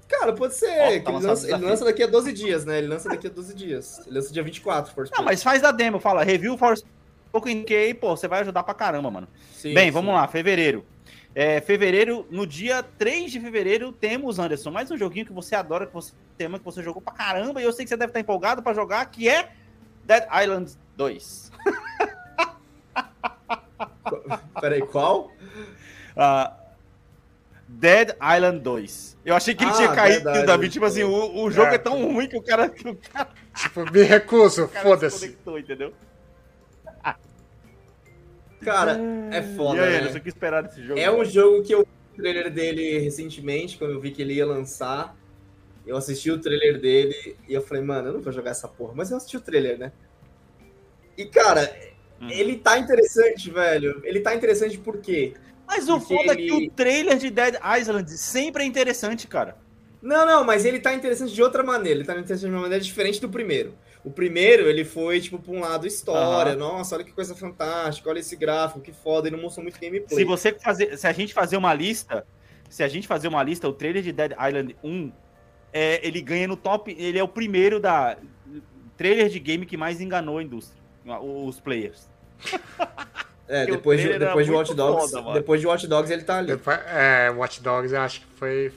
Cara, 0.08 0.32
pode 0.32 0.54
ser. 0.54 0.68
Ó, 0.70 0.86
tá 1.02 1.12
ele, 1.12 1.26
lança, 1.26 1.50
ele 1.50 1.64
lança 1.64 1.84
daqui 1.84 2.02
a 2.02 2.06
12 2.06 2.32
dias, 2.32 2.64
né? 2.64 2.78
Ele 2.78 2.88
lança 2.88 3.08
daqui 3.08 3.26
a 3.26 3.30
12 3.30 3.54
dias. 3.54 4.00
Ele 4.06 4.16
lança 4.16 4.32
dia 4.32 4.42
24, 4.42 4.92
Force 4.92 5.12
Não, 5.16 5.24
mas 5.24 5.42
faz 5.42 5.62
da 5.62 5.72
demo. 5.72 5.98
Fala, 5.98 6.22
review 6.22 6.56
Force 6.58 6.84
Pokémon 7.30 7.64
que 7.64 7.74
aí, 7.74 7.94
pô, 7.94 8.14
você 8.16 8.28
vai 8.28 8.40
ajudar 8.40 8.62
pra 8.62 8.74
caramba, 8.74 9.10
mano. 9.10 9.28
Sim, 9.52 9.72
Bem, 9.74 9.86
sim. 9.86 9.90
vamos 9.90 10.14
lá, 10.14 10.26
fevereiro. 10.28 10.84
É, 11.34 11.60
fevereiro, 11.62 12.26
no 12.30 12.46
dia 12.46 12.82
3 12.82 13.32
de 13.32 13.40
fevereiro, 13.40 13.90
temos, 13.90 14.38
Anderson, 14.38 14.70
mais 14.70 14.90
um 14.90 14.98
joguinho 14.98 15.24
que 15.24 15.32
você 15.32 15.54
adora, 15.54 15.86
que 15.86 15.94
você 15.94 16.12
tema, 16.36 16.58
que 16.58 16.64
você 16.64 16.82
jogou 16.82 17.00
pra 17.00 17.12
caramba, 17.14 17.60
e 17.60 17.64
eu 17.64 17.72
sei 17.72 17.84
que 17.84 17.88
você 17.88 17.96
deve 17.96 18.10
estar 18.10 18.20
empolgado 18.20 18.62
pra 18.62 18.74
jogar, 18.74 19.04
que 19.06 19.28
é 19.28 19.50
Dead 20.04 20.24
Island 20.42 20.72
2. 20.96 21.50
Peraí, 24.60 24.82
qual? 24.82 25.30
Ah, 26.16 26.52
Dead 27.66 28.10
Island 28.36 28.60
2. 28.60 29.16
Eu 29.24 29.34
achei 29.34 29.54
que 29.54 29.64
ele 29.64 29.70
Ah, 29.70 29.74
tinha 29.76 29.94
caído, 29.94 30.24
verdade. 30.24 30.46
Davi. 30.46 30.68
Tipo 30.68 30.84
assim, 30.84 31.02
o, 31.04 31.44
o 31.44 31.50
jogo 31.50 31.70
é, 31.70 31.74
É. 31.76 31.78
tão 31.78 32.12
ruim 32.12 32.28
que 32.28 32.36
o 32.36 32.42
cara, 32.42 32.68
que 32.68 32.86
o 32.88 32.94
cara, 32.96 33.28
Tipo, 33.56 33.90
me 33.90 34.02
recuso, 34.02 34.68
foda-se. 34.82 35.38
entendeu? 35.58 35.92
Cara, 38.62 39.00
é 39.30 39.38
e 39.38 39.42
foda, 39.42 39.82
aí, 39.82 39.90
né? 39.92 39.98
Anderson, 39.98 40.18
o 40.18 40.20
que 40.22 40.28
esperar 40.28 40.62
desse 40.62 40.82
jogo? 40.82 41.00
É 41.00 41.10
um 41.10 41.24
jogo 41.24 41.62
que 41.62 41.74
eu 41.74 41.80
vi 41.80 42.18
o 42.18 42.22
trailer 42.22 42.50
dele 42.52 42.98
recentemente, 42.98 43.76
quando 43.76 43.92
eu 43.92 44.00
vi 44.00 44.10
que 44.10 44.22
ele 44.22 44.34
ia 44.34 44.46
lançar. 44.46 45.16
Eu 45.84 45.96
assisti 45.96 46.30
o 46.30 46.40
trailer 46.40 46.80
dele 46.80 47.36
e 47.48 47.52
eu 47.52 47.60
falei, 47.60 47.82
mano, 47.82 48.08
eu 48.08 48.12
não 48.14 48.20
vou 48.20 48.32
jogar 48.32 48.52
essa 48.52 48.68
porra. 48.68 48.94
Mas 48.94 49.10
eu 49.10 49.16
assisti 49.16 49.36
o 49.36 49.40
trailer, 49.40 49.78
né? 49.78 49.92
E, 51.18 51.26
cara, 51.26 51.74
Uhum. 52.20 52.30
ele 52.30 52.56
tá 52.56 52.78
interessante, 52.78 53.50
velho. 53.50 54.00
Ele 54.04 54.20
tá 54.20 54.34
interessante 54.34 54.78
por 54.78 54.98
quê? 54.98 55.34
Mas 55.66 55.88
o 55.88 55.98
porque 55.98 56.14
foda 56.14 56.32
é 56.32 56.36
que 56.36 56.42
ele- 56.42 56.68
o 56.68 56.70
trailer 56.70 57.18
de 57.18 57.30
Dead 57.30 57.56
Island 57.80 58.10
sempre 58.12 58.62
é 58.62 58.66
interessante, 58.66 59.26
cara. 59.26 59.56
Não, 60.00 60.26
não, 60.26 60.44
mas 60.44 60.64
ele 60.64 60.80
tá 60.80 60.92
interessante 60.94 61.32
de 61.32 61.42
outra 61.42 61.62
maneira. 61.62 61.98
Ele 62.00 62.06
tá 62.06 62.12
interessante 62.14 62.40
de 62.48 62.54
uma 62.54 62.62
maneira 62.62 62.82
diferente 62.82 63.20
do 63.20 63.28
primeiro. 63.28 63.74
O 64.04 64.10
primeiro, 64.10 64.68
ele 64.68 64.84
foi, 64.84 65.20
tipo, 65.20 65.38
pra 65.38 65.52
um 65.52 65.60
lado 65.60 65.86
história. 65.86 66.52
Aham. 66.52 66.58
Nossa, 66.58 66.96
olha 66.96 67.04
que 67.04 67.12
coisa 67.12 67.34
fantástica. 67.36 68.10
Olha 68.10 68.18
esse 68.18 68.34
gráfico, 68.34 68.80
que 68.80 68.92
foda. 68.92 69.28
Ele 69.28 69.36
não 69.36 69.42
mostrou 69.44 69.62
muito 69.62 69.80
gameplay. 69.80 70.18
Se 70.18 70.24
você 70.24 70.52
fazer, 70.52 70.96
se 70.98 71.06
a 71.06 71.12
gente 71.12 71.32
fazer 71.32 71.56
uma 71.56 71.72
lista, 71.72 72.26
se 72.68 72.82
a 72.82 72.88
gente 72.88 73.06
fazer 73.06 73.28
uma 73.28 73.42
lista, 73.42 73.68
o 73.68 73.72
trailer 73.72 74.02
de 74.02 74.10
Dead 74.12 74.32
Island 74.32 74.76
1, 74.82 75.12
é, 75.72 76.06
ele 76.06 76.20
ganha 76.20 76.48
no 76.48 76.56
top, 76.56 76.94
ele 76.98 77.16
é 77.18 77.22
o 77.22 77.28
primeiro 77.28 77.78
da 77.78 78.16
trailer 78.96 79.28
de 79.28 79.38
game 79.38 79.64
que 79.64 79.76
mais 79.76 80.00
enganou 80.00 80.38
a 80.38 80.42
indústria, 80.42 80.82
os 81.20 81.60
players. 81.60 82.08
É, 83.48 83.66
depois 83.70 84.00
de, 84.00 84.18
depois 84.18 84.46
de 84.46 84.52
Watch 84.52 84.74
Dogs, 84.74 85.12
foda, 85.12 85.32
depois 85.34 85.60
de 85.60 85.66
Watch 85.66 85.86
Dogs 85.86 86.12
ele 86.12 86.22
tá 86.24 86.38
ali. 86.38 86.48
Depois- 86.48 86.80
É, 86.88 87.30
Watch 87.30 87.62
Dogs 87.62 87.94
eu 87.94 88.00
acho 88.00 88.20
que 88.20 88.26
foi 88.34 88.72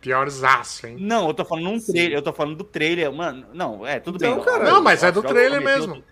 piorzaço, 0.00 0.86
hein? 0.86 0.96
Não, 1.00 1.28
eu 1.28 1.34
tô 1.34 1.44
falando 1.44 1.70
um 1.70 1.80
Sim. 1.80 1.92
trailer, 1.92 2.18
eu 2.18 2.22
tô 2.22 2.32
falando 2.32 2.56
do 2.56 2.64
trailer, 2.64 3.12
mano. 3.12 3.46
Não, 3.52 3.86
é, 3.86 3.98
tudo 4.00 4.16
Então, 4.16 4.36
bem. 4.36 4.44
cara, 4.44 4.64
Não, 4.64 4.82
mas 4.82 5.02
é 5.02 5.10
do 5.12 5.22
trailer 5.22 5.60
mesmo. 5.60 6.02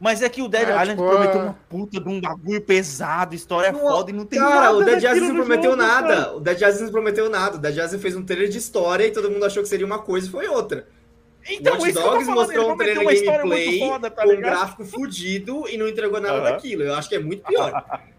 Mas 0.00 0.20
é 0.20 0.28
que 0.28 0.42
o 0.42 0.48
Dead 0.48 0.68
É, 0.68 0.72
Island 0.72 0.96
tipo, 0.96 1.06
prometeu 1.08 1.40
é- 1.40 1.44
uma 1.44 1.52
puta 1.68 2.00
de 2.00 2.08
um 2.08 2.20
bagulho 2.20 2.60
pesado, 2.60 3.36
história 3.36 3.70
Não, 3.70 3.78
foda 3.78 4.10
e 4.10 4.12
não 4.12 4.26
tem 4.26 4.40
Cara, 4.40 4.54
nada 4.72 4.76
o 4.76 4.84
Dead 4.84 4.96
Island 5.04 5.20
não 5.28 5.34
prometeu 5.36 5.70
jogo, 5.70 5.82
nada. 5.82 6.08
cara. 6.08 6.36
O 6.36 6.40
Dead 6.40 6.56
Island 6.56 6.82
não 6.82 6.90
prometeu 6.90 7.30
nada. 7.30 7.56
O 7.56 7.60
Dead 7.60 7.76
Island 7.76 7.98
fez 8.02 8.16
um 8.16 8.24
trailer 8.24 8.48
de 8.48 8.58
história 8.58 9.06
e 9.06 9.12
todo 9.12 9.30
mundo 9.30 9.44
achou 9.44 9.62
que 9.62 9.68
seria 9.68 9.86
uma 9.86 10.00
coisa 10.00 10.26
e 10.26 10.30
foi 10.30 10.48
outra. 10.48 10.88
Então, 11.48 11.74
Watch 11.74 11.92
Dogs 11.92 12.00
falando, 12.24 12.34
mostrou 12.34 12.72
um 12.72 12.76
trailer 12.76 13.04
gameplay 13.24 13.78
foda, 13.78 14.10
tá 14.10 14.24
com 14.24 14.32
um 14.32 14.40
gráfico 14.40 14.84
fudido 14.84 15.68
e 15.68 15.76
não 15.76 15.86
entregou 15.86 16.20
nada 16.20 16.34
Aham. 16.38 16.50
daquilo. 16.50 16.82
Eu 16.82 16.94
acho 16.94 17.08
que 17.08 17.14
é 17.14 17.20
muito 17.20 17.44
pior. 17.44 17.72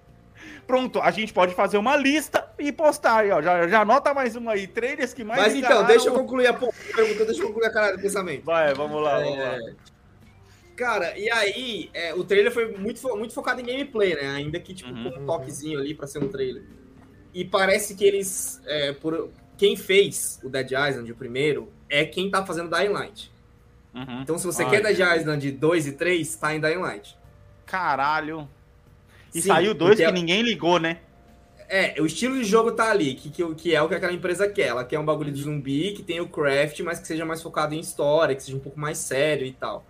Pronto, 0.65 1.01
a 1.01 1.11
gente 1.11 1.33
pode 1.33 1.53
fazer 1.53 1.77
uma 1.77 1.95
lista 1.95 2.47
e 2.57 2.71
postar 2.71 3.17
aí, 3.17 3.31
ó. 3.31 3.41
Já, 3.41 3.67
já 3.67 3.81
anota 3.81 4.13
mais 4.13 4.35
uma 4.35 4.53
aí. 4.53 4.65
Trailers 4.67 5.13
que 5.13 5.23
mais 5.23 5.41
Mas 5.41 5.55
então, 5.55 5.85
deixa 5.85 6.07
eu 6.09 6.13
concluir 6.13 6.47
a 6.47 6.53
pergunta, 6.53 7.25
deixa 7.25 7.41
eu 7.41 7.47
concluir 7.47 7.65
a 7.67 7.71
caralho 7.73 7.97
do 7.97 8.01
pensamento. 8.01 8.43
Vai, 8.45 8.73
vamos 8.73 9.01
lá, 9.01 9.19
vamos 9.19 9.37
É, 9.39 9.57
lá. 9.57 9.73
Cara, 10.75 11.17
e 11.17 11.29
aí, 11.29 11.89
é, 11.93 12.13
o 12.15 12.23
trailer 12.23 12.51
foi 12.51 12.75
muito, 12.77 12.99
fo- 12.99 13.15
muito 13.15 13.33
focado 13.33 13.61
em 13.61 13.65
gameplay, 13.65 14.15
né? 14.15 14.29
Ainda 14.31 14.59
que, 14.59 14.73
tipo, 14.73 14.89
Uhum. 14.89 15.11
com 15.11 15.19
um 15.19 15.25
toquezinho 15.25 15.77
ali 15.79 15.93
pra 15.93 16.07
ser 16.07 16.19
um 16.19 16.27
trailer. 16.29 16.63
E 17.33 17.45
parece 17.45 17.93
que 17.95 18.03
eles, 18.03 18.59
é, 18.65 18.91
por, 18.93 19.29
quem 19.57 19.75
fez 19.75 20.39
o 20.43 20.49
Dead 20.49 20.71
Island, 20.71 21.11
o 21.11 21.15
primeiro, 21.15 21.71
é 21.89 22.05
quem 22.05 22.31
tá 22.31 22.43
fazendo 22.45 22.75
Dying 22.75 22.89
Light. 22.89 23.31
Uhum. 23.93 24.21
Então, 24.23 24.37
se 24.39 24.45
você 24.47 24.63
Ai, 24.63 24.69
quer 24.71 24.81
Dead 24.81 24.99
Island 25.19 25.51
2 25.51 25.85
e 25.87 25.91
3, 25.91 26.35
tá 26.37 26.55
em 26.55 26.59
Dying 26.59 26.77
Light. 26.79 27.15
Caralho. 27.67 28.49
E 29.33 29.41
Sim, 29.41 29.47
saiu 29.47 29.73
dois 29.73 29.97
que 29.97 30.11
ninguém 30.11 30.41
ligou, 30.41 30.79
né? 30.79 30.99
É, 31.67 31.99
o 31.99 32.05
estilo 32.05 32.35
de 32.35 32.43
jogo 32.43 32.71
tá 32.71 32.91
ali, 32.91 33.15
que, 33.15 33.29
que, 33.29 33.55
que 33.55 33.75
é 33.75 33.81
o 33.81 33.87
que 33.87 33.95
aquela 33.95 34.13
empresa 34.13 34.47
quer. 34.47 34.67
Ela 34.67 34.85
quer 34.85 34.99
um 34.99 35.05
bagulho 35.05 35.31
de 35.31 35.41
zumbi, 35.41 35.93
que 35.93 36.03
tem 36.03 36.19
o 36.19 36.27
craft, 36.27 36.79
mas 36.81 36.99
que 36.99 37.07
seja 37.07 37.25
mais 37.25 37.41
focado 37.41 37.73
em 37.73 37.79
história, 37.79 38.35
que 38.35 38.43
seja 38.43 38.57
um 38.57 38.59
pouco 38.59 38.79
mais 38.79 38.97
sério 38.97 39.45
e 39.45 39.51
tal. 39.51 39.83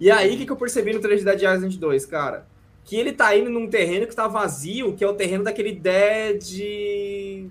E 0.00 0.10
aí, 0.10 0.34
o 0.34 0.38
que, 0.38 0.46
que 0.46 0.52
eu 0.52 0.56
percebi 0.56 0.92
no 0.92 1.00
trailer 1.00 1.18
de 1.18 1.24
Dead 1.24 1.54
Island 1.54 1.76
2, 1.76 2.06
cara? 2.06 2.46
Que 2.84 2.96
ele 2.96 3.12
tá 3.12 3.36
indo 3.36 3.50
num 3.50 3.68
terreno 3.68 4.06
que 4.06 4.16
tá 4.16 4.26
vazio, 4.26 4.94
que 4.94 5.04
é 5.04 5.08
o 5.08 5.14
terreno 5.14 5.44
daquele 5.44 5.72
Dead... 5.72 7.50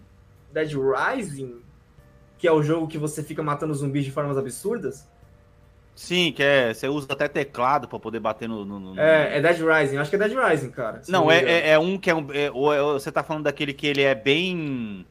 Dead 0.51 0.71
Rising? 0.73 1.61
Que 2.37 2.47
é 2.47 2.51
o 2.51 2.63
jogo 2.63 2.87
que 2.87 2.97
você 2.97 3.21
fica 3.21 3.43
matando 3.43 3.73
zumbis 3.75 4.05
de 4.05 4.11
formas 4.11 4.37
absurdas? 4.37 5.07
Sim, 5.97 6.31
que 6.31 6.43
é. 6.43 6.71
Você 6.75 6.87
usa 6.87 7.07
até 7.09 7.27
teclado 7.27 7.87
pra 7.87 7.97
poder 7.97 8.19
bater 8.19 8.47
no. 8.47 8.63
no- 8.63 8.79
no- 8.79 8.99
É, 9.01 9.37
é 9.37 9.41
Dead 9.41 9.57
Rising. 9.57 9.95
Eu 9.95 10.01
acho 10.01 10.11
que 10.11 10.15
é 10.15 10.19
Dead 10.19 10.31
Rising, 10.37 10.69
cara. 10.69 11.01
se 11.03 11.11
Não, 11.11 11.29
é, 11.31 11.39
é, 11.43 11.69
é 11.71 11.79
um 11.79 11.97
que 11.97 12.09
é 12.11 12.13
um. 12.15 12.27
é- 12.31 12.51
ou 12.51 12.71
é- 12.71 12.79
ou 12.81 12.99
você 12.99 13.11
tá 13.11 13.23
falando 13.23 13.45
daquele 13.45 13.73
que 13.73 13.87
ele 13.87 14.03
é 14.03 14.13
bem. 14.13 15.03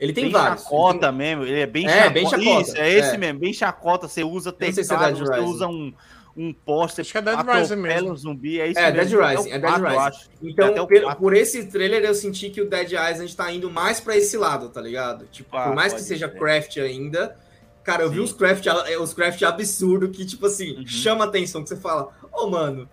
Ele 0.00 0.12
tem 0.12 0.24
bem 0.24 0.32
vários. 0.32 0.64
chacota 0.64 0.90
Ele 0.90 0.98
tem- 1.06 1.12
mesmo. 1.12 1.42
Ele 1.44 1.60
é 1.60 1.66
bem 1.66 1.86
É, 1.86 1.90
chacota. 1.90 2.10
bem 2.10 2.24
chacota, 2.28 2.60
Isso, 2.62 2.76
é 2.76 2.90
esse 2.92 3.14
é. 3.14 3.16
mesmo, 3.16 3.38
bem 3.38 3.52
chacota. 3.52 4.08
Você 4.08 4.24
usa 4.24 4.50
se 4.50 4.56
é 4.66 4.72
teclado, 4.72 5.14
Dead 5.14 5.18
você 5.26 5.34
Rising. 5.34 5.46
usa 5.46 5.68
um, 5.68 5.94
um 6.36 6.52
poste, 6.52 7.00
Acho 7.00 7.12
que 7.12 7.18
é 7.18 7.22
Dead 7.22 7.38
Rising 7.46 7.76
mesmo. 7.76 8.10
o 8.12 8.16
zumbi. 8.16 8.60
É 8.60 8.66
isso 8.66 8.80
É, 8.80 8.90
mesmo. 8.90 9.16
Dead 9.20 9.28
Rising, 9.36 9.50
é 9.52 9.58
Dead 9.60 9.72
Rising. 9.72 9.96
acho. 9.98 10.30
Então, 10.42 10.86
pelo- 10.88 11.14
por 11.14 11.32
esse 11.36 11.66
trailer, 11.66 12.02
eu 12.04 12.12
senti 12.12 12.50
que 12.50 12.60
o 12.60 12.68
Dead 12.68 12.88
Island 12.90 13.36
tá 13.36 13.52
indo 13.52 13.70
mais 13.70 14.00
pra 14.00 14.16
esse 14.16 14.36
lado, 14.36 14.68
tá 14.68 14.80
ligado? 14.80 15.26
Tipo, 15.30 15.56
Ah, 15.56 15.66
por 15.68 15.76
mais 15.76 15.92
que 15.92 16.00
seja 16.00 16.28
ser. 16.28 16.36
craft 16.36 16.76
ainda, 16.78 17.36
cara, 17.84 18.02
eu 18.02 18.10
vi 18.10 18.16
Sim. 18.16 18.24
os 18.24 18.32
craft, 18.32 18.66
os 19.00 19.14
craft 19.14 19.42
absurdo 19.42 20.08
que, 20.08 20.24
tipo 20.26 20.46
assim, 20.46 20.78
Uhum. 20.78 20.86
chama 20.86 21.24
atenção, 21.24 21.62
que 21.62 21.68
você 21.68 21.76
fala, 21.76 22.08
ô, 22.32 22.46
mano, 22.48 22.88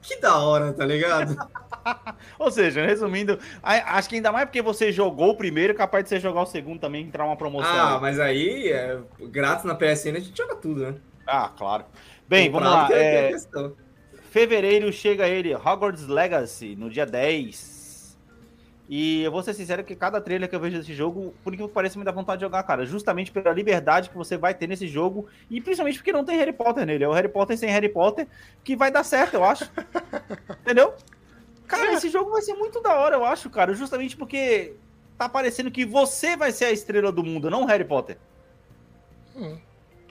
que 0.00 0.18
da 0.20 0.36
hora, 0.38 0.72
tá 0.72 0.84
ligado? 0.84 1.36
Ou 2.38 2.50
seja, 2.50 2.84
resumindo, 2.84 3.38
acho 3.62 4.08
que 4.08 4.16
ainda 4.16 4.32
mais 4.32 4.46
porque 4.46 4.60
você 4.62 4.90
jogou 4.90 5.30
o 5.30 5.36
primeiro, 5.36 5.74
capaz 5.74 6.02
de 6.04 6.08
você 6.10 6.18
jogar 6.18 6.42
o 6.42 6.46
segundo 6.46 6.80
também, 6.80 7.04
entrar 7.06 7.24
uma 7.24 7.36
promoção. 7.36 7.70
ah, 7.72 7.98
mas 8.00 8.18
aí, 8.18 8.68
é, 8.72 8.98
grátis 9.30 9.64
na 9.64 9.74
PSN, 9.76 10.16
a 10.16 10.20
gente 10.20 10.36
joga 10.36 10.56
tudo, 10.56 10.80
né? 10.82 10.94
Ah, 11.26 11.50
claro. 11.56 11.84
Bem, 12.28 12.50
vamos 12.50 12.66
Comprado 12.68 12.82
lá. 12.82 12.88
que 12.88 12.94
é- 12.94 13.30
é 13.30 13.34
é, 13.34 13.70
fevereiro 14.30 14.92
chega 14.92 15.28
ele, 15.28 15.54
Hogwarts 15.54 16.06
Legacy, 16.08 16.74
no 16.74 16.90
dia 16.90 17.06
10. 17.06 17.71
E 18.94 19.22
eu 19.22 19.32
vou 19.32 19.42
ser 19.42 19.54
sincero 19.54 19.82
que 19.82 19.96
cada 19.96 20.20
trailer 20.20 20.46
que 20.46 20.54
eu 20.54 20.60
vejo 20.60 20.76
desse 20.76 20.92
jogo, 20.92 21.32
por 21.42 21.56
que 21.56 21.66
pareça, 21.66 21.98
me 21.98 22.04
dá 22.04 22.12
vontade 22.12 22.40
de 22.40 22.44
jogar, 22.44 22.62
cara. 22.62 22.84
Justamente 22.84 23.32
pela 23.32 23.50
liberdade 23.50 24.10
que 24.10 24.16
você 24.18 24.36
vai 24.36 24.52
ter 24.52 24.66
nesse 24.66 24.86
jogo. 24.86 25.26
E 25.48 25.62
principalmente 25.62 25.96
porque 25.96 26.12
não 26.12 26.26
tem 26.26 26.36
Harry 26.36 26.52
Potter 26.52 26.84
nele. 26.84 27.02
É 27.02 27.08
o 27.08 27.12
Harry 27.12 27.30
Potter 27.30 27.56
sem 27.56 27.70
Harry 27.70 27.88
Potter 27.88 28.28
que 28.62 28.76
vai 28.76 28.90
dar 28.90 29.02
certo, 29.02 29.32
eu 29.32 29.44
acho. 29.44 29.64
Entendeu? 30.60 30.92
Cara, 31.66 31.94
esse 31.94 32.10
jogo 32.10 32.32
vai 32.32 32.42
ser 32.42 32.52
muito 32.52 32.82
da 32.82 32.94
hora, 32.94 33.16
eu 33.16 33.24
acho, 33.24 33.48
cara. 33.48 33.72
Justamente 33.72 34.14
porque 34.14 34.74
tá 35.16 35.26
parecendo 35.26 35.70
que 35.70 35.86
você 35.86 36.36
vai 36.36 36.52
ser 36.52 36.66
a 36.66 36.70
estrela 36.70 37.10
do 37.10 37.24
mundo, 37.24 37.48
não 37.48 37.62
o 37.62 37.66
Harry 37.66 37.86
Potter. 37.86 38.18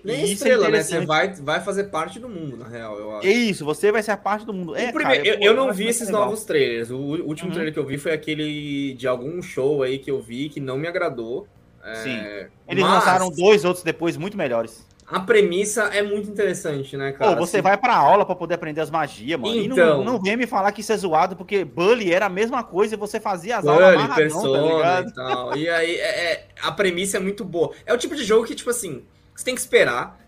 Nem 0.03 0.19
E 0.19 0.21
é 0.21 0.25
estrela, 0.33 0.69
né? 0.69 0.81
Você 0.83 1.05
vai, 1.05 1.33
vai 1.33 1.59
fazer 1.59 1.85
parte 1.85 2.19
do 2.19 2.27
mundo, 2.27 2.57
na 2.57 2.67
real, 2.67 2.97
eu 2.97 3.17
acho. 3.17 3.27
É 3.27 3.31
isso, 3.31 3.63
você 3.65 3.91
vai 3.91 4.01
ser 4.01 4.11
a 4.11 4.17
parte 4.17 4.45
do 4.45 4.53
mundo. 4.53 4.75
É, 4.75 4.91
primeiro- 4.91 5.23
cara, 5.23 5.27
eu, 5.27 5.39
eu 5.41 5.53
não 5.55 5.71
vi 5.71 5.87
esses 5.87 6.07
legal. 6.07 6.25
novos 6.25 6.43
trailers. 6.43 6.89
O 6.89 6.97
último 6.97 7.49
Uhum. 7.49 7.53
trailer 7.53 7.73
que 7.73 7.79
eu 7.79 7.85
vi 7.85 7.97
foi 7.97 8.11
aquele 8.13 8.93
de 8.95 9.07
algum 9.07 9.41
show 9.41 9.83
aí 9.83 9.99
que 9.99 10.09
eu 10.09 10.19
vi 10.21 10.49
que 10.49 10.59
não 10.59 10.77
me 10.77 10.87
agradou. 10.87 11.47
É, 11.83 11.95
Sim. 11.95 12.19
Eles 12.67 12.83
mas- 12.83 12.93
lançaram 12.93 13.29
dois 13.31 13.65
outros 13.65 13.83
depois 13.83 14.15
muito 14.17 14.37
melhores. 14.37 14.89
A 15.07 15.19
premissa 15.19 15.83
é 15.93 16.01
muito 16.01 16.29
interessante, 16.29 16.95
né, 16.95 17.11
cara? 17.11 17.35
Pô, 17.35 17.45
você 17.45 17.57
Assim, 17.57 17.63
vai 17.63 17.75
pra 17.75 17.93
aula 17.97 18.25
pra 18.25 18.33
poder 18.33 18.53
aprender 18.53 18.79
as 18.79 18.89
magias, 18.89 19.37
mano. 19.37 19.53
E 19.53 19.65
Então. 19.65 19.97
não, 19.97 20.13
não 20.13 20.21
vem 20.21 20.37
me 20.37 20.47
falar 20.47 20.71
que 20.71 20.79
isso 20.79 20.93
é 20.93 20.95
zoado, 20.95 21.35
porque 21.35 21.65
Bully 21.65 22.13
era 22.13 22.27
a 22.27 22.29
mesma 22.29 22.63
coisa 22.63 22.93
e 22.95 22.97
você 22.97 23.19
fazia 23.19 23.57
as 23.57 23.67
aulas 23.67 23.83
Bully, 23.91 23.95
amarradão, 24.05 24.15
tá 24.15 24.21
Persona 24.21 24.73
ligado? 24.77 25.09
e 25.09 25.13
tal. 25.13 25.57
E 25.57 25.67
aí, 25.69 25.95
é- 25.95 26.31
é- 26.31 26.45
a 26.61 26.71
premissa 26.71 27.17
é 27.17 27.19
muito 27.19 27.43
boa. 27.43 27.71
É 27.85 27.93
o 27.93 27.97
tipo 27.97 28.15
de 28.15 28.23
jogo 28.23 28.45
que, 28.47 28.55
tipo 28.55 28.69
assim, 28.69 29.03
você 29.41 29.45
tem 29.45 29.55
que 29.55 29.61
esperar, 29.61 30.19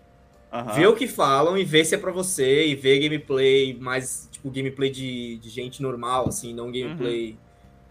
Aham. 0.52 0.76
ver 0.76 0.86
o 0.88 0.96
que 0.96 1.06
falam 1.06 1.56
e 1.56 1.64
ver 1.64 1.84
se 1.84 1.94
é 1.94 1.98
pra 1.98 2.10
você, 2.12 2.66
e 2.66 2.74
ver 2.74 2.98
gameplay 3.00 3.78
mais, 3.78 4.28
tipo, 4.30 4.50
gameplay 4.50 4.90
de, 4.90 5.38
de 5.38 5.48
gente 5.48 5.80
normal, 5.80 6.28
assim, 6.28 6.52
não 6.52 6.70
gameplay 6.72 7.38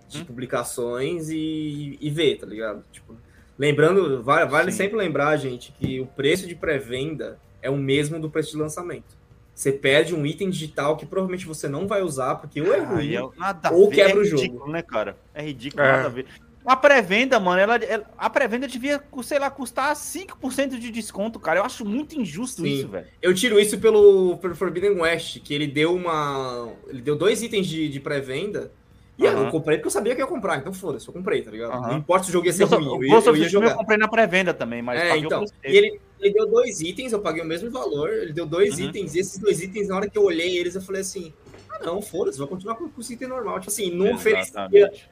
de 0.10 0.20
Uhum. 0.20 0.26
publicações 0.26 1.30
e, 1.30 1.98
e 2.00 2.10
ver, 2.10 2.38
tá 2.38 2.46
ligado? 2.46 2.84
Tipo, 2.92 3.18
lembrando, 3.58 4.22
vale, 4.22 4.50
vale 4.50 4.72
sempre 4.72 4.98
lembrar, 4.98 5.38
gente, 5.38 5.72
que 5.72 6.00
o 6.00 6.08
preço 6.08 6.46
de 6.48 6.56
pré-venda 6.56 7.40
é 7.62 7.70
o 7.70 7.78
mesmo 7.78 8.20
do 8.20 8.30
preço 8.30 8.52
de 8.52 8.58
lançamento. 8.58 9.16
Você 9.56 9.72
perde 9.72 10.14
um 10.14 10.26
item 10.26 10.50
digital 10.50 10.98
que 10.98 11.06
provavelmente 11.06 11.46
você 11.46 11.68
não 11.70 11.88
vai 11.88 12.02
usar, 12.02 12.36
porque 12.36 12.62
ou 12.62 12.74
é 12.74 12.80
ruim, 12.80 13.16
é 13.16 13.22
nada 13.40 13.70
a 13.70 13.72
ou 13.72 13.90
ver, 13.90 13.96
quebra 13.96 14.18
é 14.18 14.22
o 14.22 14.26
jogo. 14.26 14.44
ridículo, 14.44 14.72
né, 14.72 14.82
cara? 14.82 15.18
É 15.34 15.42
ridículo, 15.42 15.84
É. 15.84 15.92
nada 15.94 16.08
a 16.08 16.10
ver. 16.10 16.28
A 16.65 16.76
pré-venda, 16.78 17.39
mano, 17.39 17.60
ela, 17.60 17.76
ela- 17.76 18.06
a 18.17 18.30
pré-venda 18.30 18.67
devia, 18.67 19.02
sei 19.23 19.38
lá, 19.39 19.49
custar 19.52 19.93
5% 19.95 20.80
de 20.80 20.89
desconto, 20.91 21.39
cara. 21.39 21.60
Eu 21.60 21.63
acho 21.65 21.84
muito 21.86 22.19
injusto 22.19 22.62
Sim. 22.62 22.67
isso, 22.69 22.88
velho. 22.88 23.08
Eu 23.21 23.34
tiro 23.34 23.60
isso 23.60 23.78
pelo, 23.80 24.38
pelo 24.38 24.56
Forbidden 24.56 24.91
West, 25.02 25.39
que 25.41 25.54
ele 25.54 25.67
deu 25.67 25.93
uma. 25.93 26.71
Ele 26.88 27.02
deu 27.02 27.15
dois 27.17 27.43
itens 27.43 27.67
de, 27.67 27.89
de 27.89 27.99
pré-venda. 27.99 28.71
E 29.17 29.28
Aham. 29.28 29.45
eu 29.45 29.52
comprei 29.52 29.78
porque 29.78 29.88
eu 29.88 29.91
sabia 29.91 30.15
que 30.15 30.21
ia 30.21 30.26
comprar, 30.28 30.58
então 30.58 30.73
foda-se, 30.73 31.08
eu 31.08 31.13
comprei, 31.13 31.43
tá 31.43 31.52
ligado? 31.52 31.71
Aham. 31.73 31.88
Não 31.91 31.97
importa 31.99 32.23
se 32.23 32.30
o 32.32 32.34
jogo 32.34 32.47
ia 32.47 32.54
ser 32.54 32.63
Eu, 32.63 32.67
só- 32.67 32.78
ruim, 32.78 32.88
eu 32.88 33.04
ia, 33.04 33.10
Ghost 33.13 33.28
eu 33.28 33.34
of 33.34 33.39
ia 33.41 33.45
Tsushima 33.45 33.63
eu 33.65 33.69
jogar. 33.69 33.78
comprei 33.80 33.97
na 33.97 34.08
pré-venda 34.08 34.54
também, 34.56 34.82
mas 34.82 34.99
É, 34.99 35.17
então. 35.17 35.43
E 35.63 35.78
ele, 35.78 35.99
ele 36.19 36.34
deu 36.34 36.47
dois 36.47 36.82
itens, 36.82 37.12
eu 37.12 37.19
paguei 37.19 37.43
o 37.43 37.45
mesmo 37.45 37.69
valor, 37.69 38.10
ele 38.10 38.34
deu 38.34 38.45
dois 38.47 38.80
Uhum. 38.80 38.86
itens, 38.86 39.13
e 39.13 39.19
esses 39.19 39.38
dois 39.38 39.62
itens, 39.62 39.89
na 39.89 39.97
hora 39.97 40.10
que 40.10 40.17
eu 40.17 40.23
olhei 40.23 40.58
eles, 40.58 40.73
eu 40.73 40.82
falei 40.82 41.02
assim. 41.02 41.32
Ah, 41.74 41.86
não, 41.86 42.02
foda-se, 42.02 42.38
vou 42.38 42.48
continuar 42.48 42.76
com 42.76 42.88
com 42.88 43.02
o 43.02 43.04
item 43.12 43.28
normal. 43.28 43.60
Tipo 43.60 43.72
assim, 43.72 43.92
não 43.92 44.14
oferecia 44.14 44.68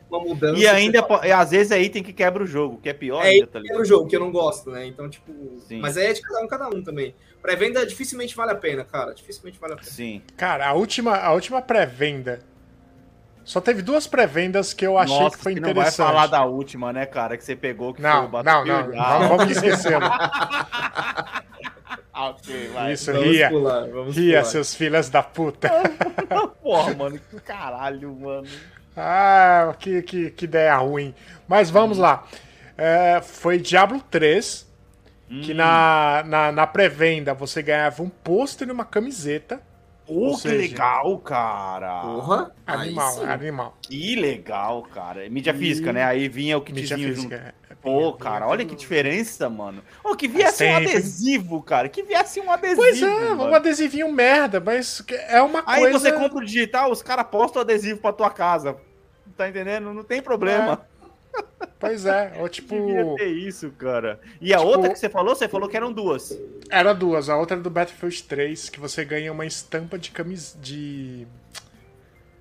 uma 0.10 0.19
mudança. 0.24 0.60
E 0.60 0.67
ainda, 0.67 1.06
e 1.24 1.32
às 1.32 1.50
vezes 1.52 1.71
é 1.71 1.82
item 1.82 2.04
que 2.04 2.13
quebra 2.13 2.43
o 2.43 2.47
jogo, 2.47 2.78
que 2.78 2.88
é 2.89 2.93
pior 2.93 3.24
É, 3.26 3.30
ainda, 3.30 3.47
tá 3.47 3.60
é 3.60 3.62
ligado? 3.63 3.82
o 3.82 3.86
jogo 3.86 4.08
que 4.08 4.15
eu 4.15 4.19
não 4.19 4.32
gosto, 4.32 4.69
né? 4.69 4.86
Então, 4.86 5.10
tipo. 5.10 5.32
Sim. 5.67 5.80
Mas 5.80 5.97
é 5.97 6.13
de 6.13 6.21
cada 6.21 6.43
um, 6.43 6.47
cada 6.47 6.67
um 6.69 6.84
também. 6.84 7.15
Pré-venda 7.41 7.86
dificilmente 7.86 8.36
vale 8.36 8.52
a 8.52 8.56
pena, 8.56 8.84
cara. 8.86 9.13
Dificilmente 9.15 9.60
vale 9.60 9.74
a 9.74 9.78
pena. 9.78 9.89
Sim. 9.89 10.21
Cara, 10.38 10.67
a 10.67 10.74
última, 10.74 11.17
a 11.17 11.34
última 11.34 11.62
pré-venda. 11.62 12.39
Só 13.43 13.60
teve 13.60 13.82
duas 13.82 14.06
pré-vendas 14.06 14.71
que 14.71 14.86
eu 14.86 15.00
achei 15.00 15.17
Nossa, 15.17 15.36
que 15.36 15.41
foi 15.41 15.54
você 15.54 15.60
não 15.60 15.65
vai 15.69 15.71
interessante. 15.71 16.06
falar 16.06 16.28
da 16.28 16.45
última, 16.45 16.93
né, 16.93 17.08
cara, 17.08 17.36
que 17.36 17.43
você 17.43 17.56
pegou, 17.56 17.91
que 17.91 18.00
foi 18.00 18.10
Não, 18.10 18.28
o 18.28 18.43
não, 18.43 18.63
não, 18.65 18.88
não, 18.89 19.30
vamos 19.30 19.52
esquecê-lo. 19.52 20.06
ah, 22.13 22.30
ok, 22.30 22.67
vai. 22.69 22.93
Isso, 22.93 23.12
Vamos 23.12 23.27
ria. 23.27 23.49
pular, 23.49 23.88
vamos 23.89 24.15
Ria, 24.15 24.39
pular. 24.39 24.45
seus 24.45 24.73
filhos 24.75 25.10
da 25.10 25.21
puta. 25.23 25.69
Porra, 26.62 26.93
mano, 26.93 27.19
que 27.19 27.39
caralho, 27.41 28.13
mano. 28.15 28.47
Ah, 28.95 29.75
que, 29.80 30.01
que, 30.01 30.32
que 30.32 30.45
ideia 30.45 30.75
ruim. 30.77 31.13
Mas 31.47 31.69
vamos 31.69 31.97
lá. 31.97 32.27
É, 32.77 33.21
foi 33.21 33.58
Diablo 33.60 34.01
3, 34.10 34.67
que 35.43 35.54
na, 35.54 36.23
na, 36.25 36.51
na 36.51 36.67
pré-venda 36.67 37.34
você 37.34 37.62
ganhava 37.62 38.04
um 38.04 38.10
pôster 38.10 38.67
e 38.67 38.71
uma 38.71 38.86
camiseta. 38.86 39.62
Ou 40.08 40.36
que 40.36 40.41
seja, 40.41 40.56
legal, 40.58 41.17
cara. 41.19 42.01
Porra. 42.01 42.51
Animal, 42.67 43.23
animal. 43.23 43.77
Que 43.82 44.15
legal, 44.15 44.84
cara. 44.84 45.30
Mídia 45.30 45.54
física, 45.54 45.93
né? 45.93 46.04
Aí 46.04 46.27
vinha 46.27 46.58
o 46.58 46.62
Mídia 46.62 46.97
kitzinho 46.97 47.15
física. 47.15 47.38
junto. 47.38 47.47
é, 47.47 47.54
Pô, 47.82 48.13
cara, 48.13 48.48
olha 48.48 48.63
que 48.63 48.76
diferença, 48.76 49.50
mano. 49.50 49.82
Ô, 50.04 50.15
que 50.15 50.28
viesse 50.28 50.63
um 50.63 50.76
adesivo, 50.76 51.63
cara. 51.63 51.89
Que 51.89 52.04
viesse 52.04 52.39
um 52.39 52.52
adesivo. 52.52 52.82
Pois 52.82 53.02
é, 53.02 53.30
mano. 53.34 53.46
um 53.46 53.56
adesivinho 53.56 54.12
merda, 54.12 54.60
mas 54.60 55.04
é 55.28 55.41
uma 55.41 55.63
Aí 55.65 55.82
coisa... 55.82 55.98
você 56.00 56.12
compra 56.12 56.38
o 56.38 56.46
digital, 56.46 56.91
os 56.91 57.02
caras 57.02 57.26
postam 57.32 57.60
o 57.62 57.63
adesivo 57.65 58.00
pra 58.00 58.13
tua 58.13 58.30
casa. 58.30 58.78
Tá 59.36 59.50
entendendo? 59.50 59.91
Não 59.94 60.04
tem 60.04 60.22
problema. 60.22 60.86
Pois 61.80 62.06
é, 62.06 62.34
ou 62.39 62.48
tipo... 62.50 62.76
Devia 62.76 63.15
ter 63.15 63.30
isso, 63.30 63.72
cara. 63.72 64.20
E 64.39 64.54
a 64.54 64.58
Tipo- 64.58 64.70
outra 64.70 64.89
que 64.91 65.00
você 65.00 65.10
falou, 65.10 65.34
você 65.36 65.48
falou 65.48 65.67
que 65.67 65.76
eram 65.78 65.91
duas. 65.91 66.38
Era 66.70 66.94
duas, 66.94 67.30
a 67.30 67.38
outra 67.38 67.56
era 67.56 67.63
do 67.63 67.70
Battlefield 67.70 68.24
3, 68.24 68.70
que 68.70 68.80
você 68.80 69.04
ganha 69.04 69.32
uma 69.32 69.46
estampa 69.46 69.98
de 69.98 70.12
camis... 70.12 70.56
de... 70.62 71.26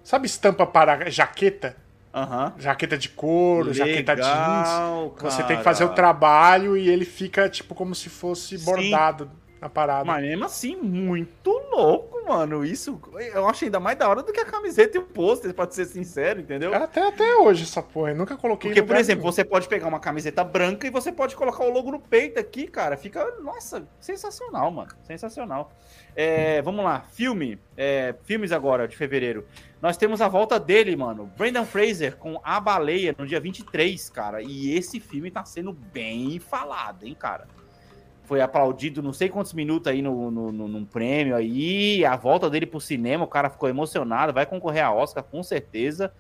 Sabe 0.05 0.26
estampa 0.26 0.66
para 0.66 1.09
jaqueta? 1.09 1.76
Aham. 2.12 2.52
Jaqueta 2.58 2.98
de 2.98 3.08
couro, 3.08 3.72
jaqueta 3.72 4.16
jeans. 4.16 4.26
Legal, 4.28 5.14
Você 5.20 5.42
tem 5.44 5.56
que 5.58 5.62
fazer 5.62 5.84
o 5.84 5.88
cara. 5.88 5.96
trabalho 5.96 6.76
e 6.76 6.88
ele 6.88 7.04
fica 7.04 7.48
tipo 7.48 7.74
como 7.74 7.94
se 7.94 8.08
fosse 8.08 8.58
Sim. 8.58 8.64
bordado 8.64 9.30
na 9.60 9.68
parada. 9.68 10.04
Mas 10.04 10.22
mesmo 10.22 10.44
assim, 10.44 10.76
muito 10.76 11.50
louco, 11.70 12.26
mano. 12.26 12.64
Isso 12.64 13.00
eu 13.34 13.46
acho 13.46 13.64
ainda 13.64 13.78
mais 13.78 13.98
da 13.98 14.08
hora 14.08 14.22
do 14.22 14.32
que 14.32 14.40
a 14.40 14.44
camiseta 14.44 14.96
e 14.96 15.00
o 15.00 15.04
pôster, 15.04 15.52
pra 15.52 15.70
ser 15.70 15.84
sincero, 15.84 16.40
entendeu? 16.40 16.74
Até, 16.74 17.06
até 17.06 17.36
hoje 17.36 17.64
essa 17.64 17.82
porra, 17.82 18.10
eu 18.10 18.16
nunca 18.16 18.36
coloquei 18.36 18.70
Porque, 18.70 18.82
por 18.82 18.96
exemplo, 18.96 19.22
nenhum. 19.22 19.32
você 19.32 19.44
pode 19.44 19.68
pegar 19.68 19.86
uma 19.86 20.00
camiseta 20.00 20.42
branca 20.42 20.86
e 20.86 20.90
você 20.90 21.12
pode 21.12 21.36
colocar 21.36 21.64
o 21.64 21.70
logo 21.70 21.90
no 21.90 22.00
peito 22.00 22.40
aqui, 22.40 22.66
cara. 22.66 22.96
Fica, 22.96 23.24
nossa, 23.40 23.86
sensacional, 24.00 24.70
mano. 24.70 24.90
Sensacional. 25.02 25.72
É, 26.16 26.62
vamos 26.62 26.84
lá, 26.84 27.04
filme. 27.12 27.58
É, 27.76 28.14
filmes 28.24 28.52
agora, 28.52 28.88
de 28.88 28.96
fevereiro. 28.96 29.46
Nós 29.80 29.96
temos 29.96 30.20
a 30.20 30.28
volta 30.28 30.58
dele, 30.58 30.94
mano. 30.96 31.30
Brendan 31.36 31.64
Fraser 31.64 32.16
com 32.16 32.40
A 32.42 32.60
Baleia 32.60 33.14
no 33.16 33.26
dia 33.26 33.40
23, 33.40 34.10
cara. 34.10 34.42
E 34.42 34.74
esse 34.74 35.00
filme 35.00 35.30
tá 35.30 35.44
sendo 35.44 35.72
bem 35.72 36.38
falado, 36.38 37.06
hein, 37.06 37.16
cara. 37.18 37.46
Foi 38.30 38.40
aplaudido 38.40 39.02
não 39.02 39.12
sei 39.12 39.28
quantos 39.28 39.52
minutos 39.52 39.88
aí 39.90 40.00
no, 40.00 40.30
no, 40.30 40.52
no- 40.52 40.68
num 40.68 40.84
prêmio 40.84 41.34
aí. 41.34 42.04
A 42.04 42.14
volta 42.14 42.48
dele 42.48 42.64
pro 42.64 42.80
cinema, 42.80 43.24
o 43.24 43.26
cara 43.26 43.50
ficou 43.50 43.68
emocionado. 43.68 44.32
Vai 44.32 44.46
concorrer 44.46 44.84
a 44.84 44.94
Oscar, 44.94 45.24
com 45.24 45.42
certeza. 45.42 46.12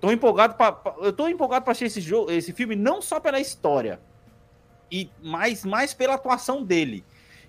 Tô 0.00 0.10
empolgado 0.10 0.54
pra, 0.54 0.72
pra- 0.72 0.94
eu 1.02 1.12
tô 1.12 1.28
empolgado 1.28 1.62
para 1.62 1.72
assistir 1.72 1.98
esse 1.98 2.00
jogo, 2.00 2.30
esse 2.30 2.54
filme 2.54 2.74
não 2.74 3.02
só 3.02 3.20
pela 3.20 3.38
história, 3.38 4.00
e 4.90 5.10
mais 5.22 5.62
mais 5.66 5.92
pela 5.92 6.14
atuação 6.14 6.64
dele. 6.64 7.04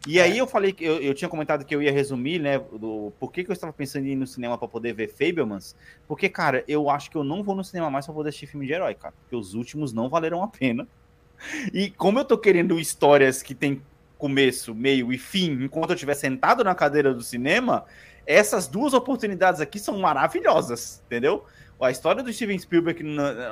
E 0.05 0.19
aí 0.19 0.37
eu 0.37 0.45
falei 0.47 0.73
que 0.73 0.83
eu, 0.83 0.97
eu 1.01 1.13
tinha 1.13 1.29
comentado 1.29 1.63
que 1.63 1.73
eu 1.73 1.81
ia 1.81 1.91
resumir, 1.91 2.39
né, 2.39 2.59
do 2.59 3.13
por 3.17 3.31
que, 3.31 3.41
que 3.45 3.49
eu 3.49 3.53
estava 3.53 3.71
pensando 3.71 4.05
em 4.05 4.09
ir 4.11 4.15
no 4.17 4.27
cinema 4.27 4.57
para 4.57 4.67
poder 4.67 4.91
ver 4.93 5.07
Fablemans, 5.07 5.77
porque 6.09 6.27
cara, 6.27 6.61
eu 6.67 6.89
acho 6.89 7.09
que 7.09 7.15
eu 7.15 7.23
não 7.23 7.41
vou 7.41 7.55
no 7.55 7.63
cinema 7.63 7.89
mais 7.89 8.05
para 8.05 8.13
poder 8.15 8.29
assistir 8.29 8.47
filme 8.47 8.67
de 8.67 8.73
herói, 8.73 8.95
cara, 8.95 9.13
porque 9.21 9.35
os 9.35 9.53
últimos 9.53 9.93
não 9.93 10.09
valeram 10.09 10.43
a 10.43 10.47
pena. 10.49 10.85
E 11.73 11.89
como 11.91 12.19
eu 12.19 12.25
tô 12.25 12.37
querendo 12.37 12.79
histórias 12.79 13.41
que 13.43 13.53
tem 13.53 13.81
começo, 14.17 14.73
meio 14.73 15.13
e 15.13 15.17
fim, 15.17 15.51
enquanto 15.63 15.91
eu 15.91 15.95
estiver 15.95 16.15
sentado 16.15 16.63
na 16.63 16.73
cadeira 16.73 17.13
do 17.13 17.21
cinema, 17.21 17.85
essas 18.25 18.67
duas 18.67 18.93
oportunidades 18.93 19.61
aqui 19.61 19.79
são 19.79 19.97
maravilhosas, 19.99 21.01
entendeu? 21.05 21.45
A 21.79 21.91
história 21.91 22.23
do 22.23 22.33
Steven 22.33 22.57
Spielberg 22.57 23.03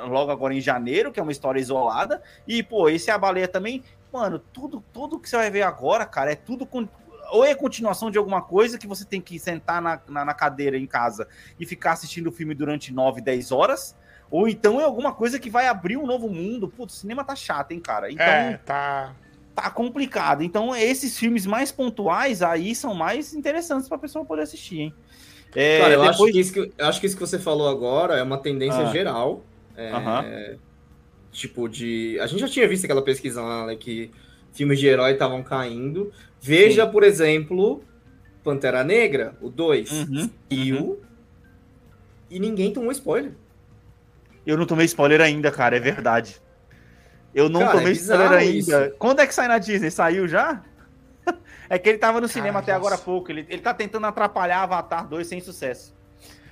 logo 0.08 0.32
agora 0.32 0.52
em 0.52 0.60
janeiro, 0.60 1.12
que 1.12 1.20
é 1.20 1.22
uma 1.22 1.30
história 1.30 1.60
isolada, 1.60 2.20
e 2.46 2.62
pô, 2.62 2.88
esse 2.88 3.08
é 3.08 3.12
a 3.12 3.18
baleia 3.18 3.46
também, 3.46 3.84
mano, 4.12 4.40
tudo, 4.52 4.82
tudo 4.92 5.20
que 5.20 5.28
você 5.30 5.36
vai 5.36 5.50
ver 5.50 5.62
agora, 5.62 6.04
cara, 6.04 6.32
é 6.32 6.34
tudo 6.34 6.66
com- 6.66 6.88
ou 7.30 7.44
é 7.44 7.54
continuação 7.54 8.10
de 8.10 8.18
alguma 8.18 8.42
coisa 8.42 8.78
que 8.78 8.86
você 8.86 9.04
tem 9.04 9.20
que 9.20 9.38
sentar 9.38 9.80
na, 9.80 10.00
na, 10.08 10.24
na 10.24 10.34
cadeira 10.34 10.76
em 10.76 10.86
casa 10.86 11.28
e 11.58 11.64
ficar 11.64 11.92
assistindo 11.92 12.28
o 12.28 12.32
filme 12.32 12.54
durante 12.54 12.92
9, 12.92 13.20
10 13.20 13.52
horas, 13.52 13.96
ou 14.30 14.48
então 14.48 14.80
é 14.80 14.84
alguma 14.84 15.12
coisa 15.12 15.38
que 15.38 15.48
vai 15.50 15.66
abrir 15.68 15.96
um 15.96 16.06
novo 16.06 16.28
mundo. 16.28 16.68
Putz, 16.68 16.94
o 16.94 16.96
cinema 16.98 17.24
tá 17.24 17.34
chato, 17.36 17.72
hein, 17.72 17.80
cara? 17.80 18.10
Então, 18.10 18.24
É, 18.26 18.56
tá. 18.64 19.14
tá 19.54 19.70
complicado. 19.70 20.42
Então, 20.42 20.74
esses 20.74 21.18
filmes 21.18 21.46
mais 21.46 21.70
pontuais 21.72 22.42
aí 22.42 22.74
são 22.74 22.94
mais 22.94 23.34
interessantes 23.34 23.88
pra 23.88 23.98
pessoa 23.98 24.24
poder 24.24 24.42
assistir, 24.42 24.80
hein? 24.80 24.94
É, 25.54 25.80
Cara, 25.80 25.94
eu, 25.94 26.02
acho 26.02 26.12
depois- 26.12 26.32
que 26.32 26.40
isso 26.40 26.52
que, 26.52 26.58
eu 26.76 26.86
acho 26.86 27.00
que 27.00 27.06
isso 27.06 27.16
que 27.16 27.20
você 27.26 27.38
falou 27.38 27.68
agora 27.68 28.16
é 28.16 28.22
uma 28.22 28.36
tendência 28.38 28.80
Ah. 28.88 28.92
geral. 28.92 29.42
É, 29.76 29.90
Aham. 29.92 30.24
Tipo, 31.32 31.68
de. 31.68 32.18
A 32.20 32.26
gente 32.26 32.40
já 32.40 32.48
tinha 32.48 32.66
visto 32.68 32.84
aquela 32.84 33.02
pesquisa 33.02 33.42
lá, 33.42 33.66
né, 33.66 33.76
que 33.76 34.10
filmes 34.52 34.78
de 34.78 34.86
herói 34.86 35.12
estavam 35.12 35.42
caindo. 35.42 36.10
Veja, 36.40 36.86
por 36.86 37.02
exemplo, 37.02 37.82
Pantera 38.42 38.82
Negra, 38.82 39.36
o 39.40 39.50
2. 39.50 39.90
Uhum, 39.92 40.30
E 40.50 40.72
uhum. 40.72 40.82
o. 40.82 41.00
E 42.30 42.38
ninguém 42.40 42.72
tomou 42.72 42.90
spoiler. 42.90 43.32
Eu 44.46 44.56
não 44.56 44.64
tomei 44.64 44.86
spoiler 44.86 45.20
ainda, 45.20 45.50
cara, 45.50 45.76
é 45.76 45.80
verdade. 45.80 46.40
Eu 47.34 47.48
não 47.50 47.60
Cara, 47.60 47.72
tomei 47.72 47.92
é 47.92 47.92
spoiler 47.92 48.32
ainda. 48.32 48.86
isso. 48.86 48.96
Quando 48.98 49.20
é 49.20 49.26
que 49.26 49.34
sai 49.34 49.48
na 49.48 49.58
Disney? 49.58 49.90
Saiu 49.90 50.26
já? 50.26 50.62
é 51.68 51.78
que 51.78 51.88
ele 51.88 51.98
tava 51.98 52.20
no 52.20 52.28
cinema 52.28 52.60
até 52.60 52.72
nossa. 52.72 52.80
agora 52.80 52.94
há 52.94 52.98
pouco. 52.98 53.30
Ele, 53.30 53.44
ele 53.50 53.60
tá 53.60 53.74
tentando 53.74 54.06
atrapalhar 54.06 54.62
Avatar 54.62 55.06
2 55.06 55.26
sem 55.26 55.40
sucesso. 55.40 55.94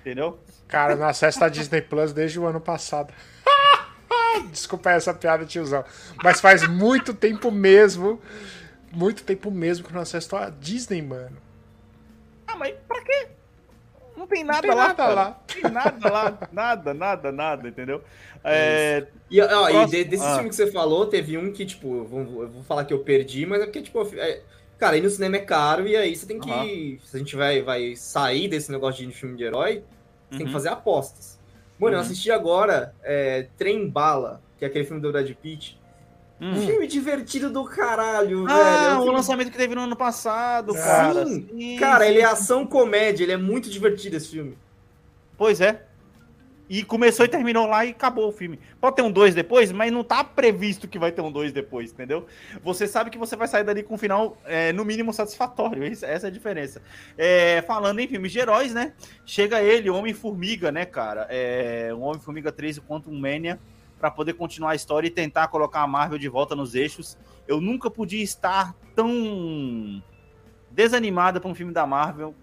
Entendeu? 0.01 0.39
Cara, 0.69 0.97
não 0.97 1.07
acesso 1.07 1.43
a 1.43 1.49
Disney 1.49 1.81
Plus 1.81 2.13
desde 2.13 2.39
o 2.39 2.47
ano 2.47 2.61
passado. 2.61 3.15
Desculpa 4.51 4.91
essa 4.91 5.15
piada, 5.15 5.47
tiozão. 5.47 5.85
Mas 6.23 6.41
faz 6.41 6.69
muito 6.69 7.15
tempo 7.15 7.51
mesmo. 7.51 8.21
Muito 8.93 9.25
tempo 9.25 9.51
mesmo 9.51 9.87
que 9.87 9.91
eu 9.91 9.95
não 9.95 10.03
acesso 10.03 10.37
a 10.37 10.51
Disney, 10.51 11.01
mano. 11.01 11.39
Ah, 12.47 12.57
mas 12.57 12.75
pra 12.87 13.01
quê? 13.03 13.29
Não 14.25 14.29
tem 14.29 14.43
nada 14.45 14.63
tem 14.63 14.71
lá. 14.75 14.89
nada 14.89 15.09
lá. 15.09 15.25
Não 15.29 15.63
tem 15.63 15.71
nada 15.71 16.11
lá. 16.11 16.39
Nada, 16.51 16.95
nada, 16.95 17.31
nada, 17.33 17.69
entendeu? 17.69 18.03
É, 18.43 19.07
E, 19.31 19.41
ó, 19.41 19.69
e 19.69 19.87
de- 19.87 20.05
desses 20.05 20.25
Ah. 20.27 20.37
filmes 20.37 20.57
que 20.57 20.65
você 20.65 20.73
falou, 20.73 21.07
teve 21.07 21.37
um 21.37 21.53
que, 21.53 21.65
tipo, 21.67 21.99
eu 21.99 22.05
vou, 22.05 22.43
eu 22.43 22.49
vou 22.49 22.63
falar 22.65 22.85
que 22.85 22.93
eu 22.95 22.99
perdi, 23.01 23.45
mas 23.47 23.61
é 23.61 23.65
porque, 23.67 23.83
tipo, 23.83 24.03
é- 24.17 24.41
Cara, 24.77 24.97
ir 24.97 25.03
no 25.03 25.09
cinema 25.09 25.37
é 25.37 25.41
caro 25.41 25.87
e 25.87 25.97
aí 25.97 26.15
você 26.17 26.27
tem 26.27 26.39
que. 26.41 26.51
Aham. 26.51 26.67
Se 27.05 27.17
a 27.17 27.19
gente 27.19 27.37
vai, 27.37 27.63
vai 27.63 27.95
sair 27.95 28.49
desse 28.49 28.73
negócio 28.73 28.99
de 28.99 29.05
ir 29.05 29.07
no 29.07 29.13
filme 29.13 29.37
de 29.37 29.45
herói, 29.45 29.85
você 30.29 30.31
tem 30.31 30.39
que 30.39 30.45
Uhum. 30.47 30.53
fazer 30.53 30.69
apostas. 30.69 31.39
Mano, 31.79 31.95
eu 31.95 32.01
Uhum. 32.01 32.05
assisti 32.05 32.31
agora 32.33 32.93
é, 33.03 33.47
Trem 33.57 33.89
Bala, 33.89 34.43
que 34.59 34.65
é 34.65 34.69
aquele 34.69 34.85
filme 34.85 35.01
do 35.01 35.13
Brad 35.13 35.31
Pitt. 35.41 35.79
Hum. 36.41 36.67
Filme 36.67 36.87
divertido 36.87 37.49
do 37.51 37.65
caralho, 37.65 38.45
velho. 38.45 38.49
Ah, 38.59 38.85
É 38.91 38.95
um 38.95 38.99
o 38.99 39.03
filme- 39.03 39.17
lançamento 39.17 39.51
que 39.51 39.57
teve 39.57 39.75
no 39.75 39.83
ano 39.83 39.97
passado, 39.97 40.73
Sim, 40.73 40.79
cara. 40.79 41.25
Cara, 41.79 42.05
sim. 42.05 42.11
ele 42.11 42.21
é 42.21 42.25
ação 42.25 42.67
comédia, 42.67 43.23
ele 43.25 43.33
é 43.33 43.37
muito 43.37 43.71
divertido 43.71 44.17
esse 44.17 44.29
filme. 44.31 44.59
Pois 45.39 45.61
é. 45.61 45.83
E 46.69 46.83
começou 46.83 47.27
e 47.27 47.29
terminou 47.29 47.67
lá 47.67 47.85
e 47.85 47.91
acabou 47.91 48.27
o 48.29 48.33
filme. 48.33 48.59
Pode 48.81 48.97
ter 48.97 49.03
um 49.03 49.11
2 49.13 49.35
depois, 49.35 49.71
mas 49.71 49.93
não 49.93 50.03
tá 50.03 50.25
previsto 50.25 50.89
que 50.89 50.99
vai 50.99 51.13
ter 51.13 51.21
um 51.21 51.31
2 51.31 51.53
depois, 51.53 51.93
entendeu? 51.93 52.27
Você 52.65 52.87
sabe 52.87 53.11
que 53.11 53.19
você 53.19 53.37
vai 53.37 53.47
sair 53.47 53.65
dali 53.65 53.83
com 53.83 53.95
um 53.95 53.99
final, 53.99 54.39
é, 54.47 54.73
no 54.73 54.83
mínimo, 54.83 55.13
satisfatório. 55.13 55.85
Essa 56.03 56.07
é 56.07 56.27
a 56.27 56.31
diferença. 56.31 56.81
É, 57.19 57.63
falando 57.67 58.01
em 58.01 58.09
filmes 58.09 58.33
de 58.33 58.39
heróis, 58.39 58.73
né? 58.73 58.95
Chega 59.27 59.63
ele, 59.63 59.91
Homem-Formiga, 59.91 60.73
né, 60.73 60.87
cara? 60.87 61.27
É, 61.29 61.91
o 61.95 62.01
Homem-Formiga 62.01 62.51
3 62.51 62.79
quanto 62.79 63.11
um 63.11 63.19
Mania, 63.21 63.59
pra 64.05 64.11
poder 64.11 64.35
continuar 64.35 64.73
a 64.73 64.75
história 64.75 65.09
e 65.09 65.11
tentar 65.11 65.49
colocar 65.49 65.81
a 65.81 65.87
Marvel 65.87 66.19
de 66.19 66.29
volta 66.29 66.55
nos 66.55 66.75
eixos. 66.75 67.17
Eu 67.49 67.59
nunca 67.59 67.91
podia 67.91 68.23
estar 68.23 68.75
tão 68.95 70.03
desanimada 70.71 71.41
pra 71.41 71.49
um 71.49 71.55
filme 71.55 71.73
da 71.73 71.87
Marvel 71.87 72.35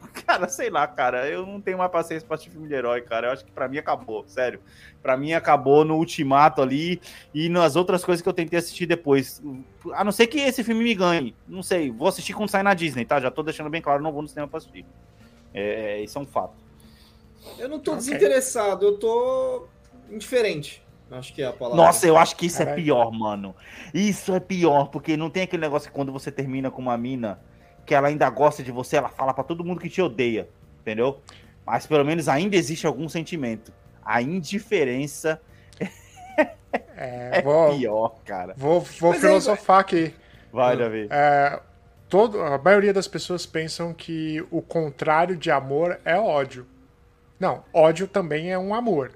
Cara, 0.26 0.48
sei 0.48 0.70
lá, 0.70 0.86
cara. 0.86 1.28
Eu 1.28 1.44
não 1.44 1.60
tenho 1.60 1.76
mais 1.76 1.90
paciência 1.90 2.26
pra 2.26 2.36
assistir 2.36 2.50
filme 2.50 2.66
de 2.66 2.72
herói, 2.72 3.02
cara. 3.02 3.26
Eu 3.26 3.32
acho 3.32 3.44
que 3.44 3.50
pra 3.50 3.68
mim 3.68 3.76
acabou, 3.76 4.24
sério. 4.26 4.58
Pra 5.02 5.16
mim 5.18 5.34
acabou 5.34 5.84
no 5.84 5.96
Ultimato 5.96 6.62
ali 6.62 6.98
e 7.34 7.50
nas 7.50 7.76
outras 7.76 8.02
coisas 8.02 8.22
que 8.22 8.28
eu 8.28 8.32
tentei 8.32 8.58
assistir 8.58 8.86
depois. 8.86 9.42
A 9.92 10.02
não 10.02 10.12
ser 10.12 10.26
que 10.28 10.38
esse 10.38 10.64
filme 10.64 10.82
me 10.82 10.94
ganhe. 10.94 11.36
Não 11.46 11.62
sei. 11.62 11.90
Vou 11.90 12.08
assistir 12.08 12.32
quando 12.32 12.48
sair 12.48 12.62
na 12.62 12.72
Disney, 12.72 13.04
tá? 13.04 13.20
Já 13.20 13.30
tô 13.30 13.42
deixando 13.42 13.68
bem 13.68 13.82
claro, 13.82 14.02
não 14.02 14.12
vou 14.12 14.22
no 14.22 14.28
cinema 14.28 14.48
pra 14.48 14.56
assistir. 14.58 14.86
É, 15.52 16.00
isso 16.00 16.16
é 16.18 16.22
um 16.22 16.26
fato. 16.26 16.54
Eu 17.58 17.68
não 17.68 17.78
tô 17.78 17.92
Ok. 17.92 17.98
desinteressado, 17.98 18.86
eu 18.86 18.98
tô 18.98 19.66
indiferente. 20.10 20.85
Acho 21.10 21.32
que 21.32 21.42
é 21.42 21.46
a 21.46 21.52
palavra. 21.52 21.84
Nossa, 21.84 22.06
eu 22.06 22.16
acho 22.16 22.36
que 22.36 22.46
isso 22.46 22.60
é 22.62 22.64
Caralho. 22.64 22.82
pior, 22.82 23.10
mano. 23.12 23.54
Isso 23.94 24.34
é 24.34 24.40
pior, 24.40 24.88
porque 24.88 25.16
não 25.16 25.30
tem 25.30 25.44
aquele 25.44 25.62
negócio 25.62 25.88
que 25.88 25.94
quando 25.94 26.12
você 26.12 26.32
termina 26.32 26.70
com 26.70 26.82
uma 26.82 26.96
mina 26.98 27.40
que 27.84 27.94
ela 27.94 28.08
ainda 28.08 28.28
gosta 28.28 28.62
de 28.62 28.72
você, 28.72 28.96
ela 28.96 29.08
fala 29.08 29.32
pra 29.32 29.44
todo 29.44 29.64
mundo 29.64 29.80
que 29.80 29.88
te 29.88 30.02
odeia, 30.02 30.48
entendeu? 30.80 31.20
Mas 31.64 31.86
pelo 31.86 32.04
menos 32.04 32.28
ainda 32.28 32.56
existe 32.56 32.86
algum 32.86 33.08
sentimento. 33.08 33.72
A 34.04 34.20
indiferença 34.20 35.40
É, 36.96 37.38
é 37.38 37.42
vou, 37.42 37.76
pior, 37.76 38.14
cara. 38.24 38.54
vou, 38.56 38.80
vou 38.80 39.10
Mas 39.10 39.24
aí, 39.24 39.28
filosofar 39.28 39.80
aqui. 39.80 40.14
Vai, 40.52 40.76
Davi. 40.76 41.08
É, 41.10 41.60
todo, 42.08 42.40
a 42.40 42.58
maioria 42.58 42.92
das 42.92 43.06
pessoas 43.06 43.44
pensam 43.44 43.92
que 43.92 44.44
o 44.50 44.62
contrário 44.62 45.36
de 45.36 45.50
amor 45.50 46.00
é 46.04 46.18
ódio. 46.18 46.66
Não, 47.38 47.64
ódio 47.72 48.08
também 48.08 48.50
é 48.50 48.58
um 48.58 48.74
amor. 48.74 49.12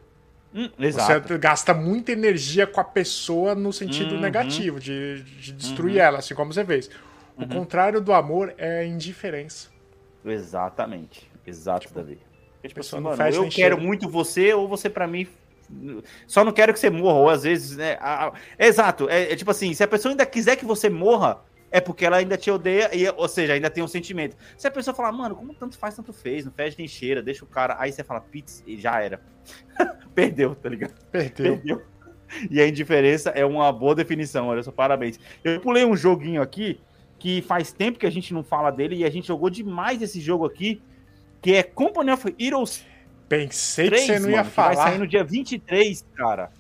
Hum. 0.54 0.68
Você 0.78 1.38
gasta 1.38 1.72
muita 1.72 2.10
energia 2.12 2.66
com 2.66 2.80
a 2.80 2.84
pessoa 2.84 3.54
no 3.54 3.72
sentido 3.72 4.14
Uhum. 4.16 4.20
negativo, 4.20 4.80
de, 4.80 5.22
de 5.22 5.52
destruir 5.52 5.98
ela, 5.98 6.18
assim 6.18 6.34
como 6.34 6.52
você 6.52 6.64
fez. 6.64 6.90
O 7.36 7.46
contrário 7.46 8.00
do 8.00 8.12
amor 8.12 8.52
é 8.58 8.80
a 8.80 8.84
indiferença. 8.86 9.68
Exatamente. 10.24 11.28
Exato, 11.46 11.92
Davi. 11.94 12.18
Porque, 12.54 12.68
tipo 12.68 12.80
assim, 12.80 13.00
mano, 13.00 13.22
eu 13.22 13.42
quero 13.42 13.50
cheira. 13.50 13.76
muito 13.76 14.08
você 14.08 14.52
ou 14.52 14.68
você 14.68 14.90
pra 14.90 15.06
mim. 15.06 15.26
Só 16.26 16.44
não 16.44 16.52
quero 16.52 16.72
que 16.72 16.78
você 16.80 16.90
morra, 16.90 17.18
ou 17.18 17.28
às 17.30 17.44
vezes, 17.44 17.76
né? 17.76 17.96
a- 18.00 18.26
a- 18.28 18.32
Exato. 18.58 19.08
É, 19.08 19.32
é 19.32 19.36
tipo 19.36 19.50
assim, 19.50 19.72
se 19.72 19.82
a 19.82 19.88
pessoa 19.88 20.12
ainda 20.12 20.26
quiser 20.26 20.56
que 20.56 20.64
você 20.64 20.90
morra, 20.90 21.38
é 21.70 21.80
porque 21.80 22.04
ela 22.04 22.16
ainda 22.16 22.36
te 22.36 22.50
odeia, 22.50 22.90
e, 22.94 23.08
ou 23.08 23.28
seja, 23.28 23.52
ainda 23.52 23.70
tem 23.70 23.82
um 23.82 23.88
sentimento. 23.88 24.36
Se 24.56 24.66
a 24.66 24.70
pessoa 24.70 24.94
falar, 24.94 25.12
mano, 25.12 25.36
como 25.36 25.54
tanto 25.54 25.78
faz, 25.78 25.94
tanto 25.94 26.12
fez, 26.12 26.44
não 26.44 26.52
fede 26.52 26.76
nem 26.78 26.88
cheira, 26.88 27.22
deixa 27.22 27.44
o 27.44 27.48
cara. 27.48 27.76
Aí 27.78 27.92
você 27.92 28.02
fala, 28.02 28.20
pizza, 28.20 28.62
e 28.66 28.76
já 28.76 29.00
era. 29.00 29.20
Perdeu, 30.14 30.54
tá 30.54 30.68
ligado? 30.68 30.94
Perdeu. 31.10 31.56
Perdeu. 31.56 31.82
E 32.50 32.60
a 32.60 32.68
indiferença 32.68 33.30
é 33.30 33.44
uma 33.44 33.72
boa 33.72 33.94
definição, 33.94 34.48
olha 34.48 34.62
só, 34.62 34.70
parabéns. 34.70 35.18
Eu 35.42 35.60
pulei 35.60 35.84
um 35.84 35.96
joguinho 35.96 36.42
aqui 36.42 36.80
que 37.18 37.42
faz 37.42 37.72
tempo 37.72 37.98
que 37.98 38.06
a 38.06 38.10
gente 38.10 38.32
não 38.32 38.42
fala 38.42 38.70
dele 38.70 38.96
e 38.96 39.04
a 39.04 39.10
gente 39.10 39.28
jogou 39.28 39.50
demais 39.50 40.00
esse 40.00 40.20
jogo 40.20 40.46
aqui, 40.46 40.80
que 41.42 41.54
é 41.54 41.62
Company 41.62 42.10
of 42.10 42.34
Heroes 42.38 42.84
Pensei 43.30 43.86
3, 43.86 44.00
que 44.00 44.06
você 44.06 44.14
não 44.14 44.22
mano, 44.22 44.32
ia 44.32 44.42
que 44.42 44.50
vai 44.50 44.74
falar. 44.74 44.90
sair 44.90 44.98
no 44.98 45.06
dia 45.06 45.22
23, 45.22 46.04
cara. 46.16 46.50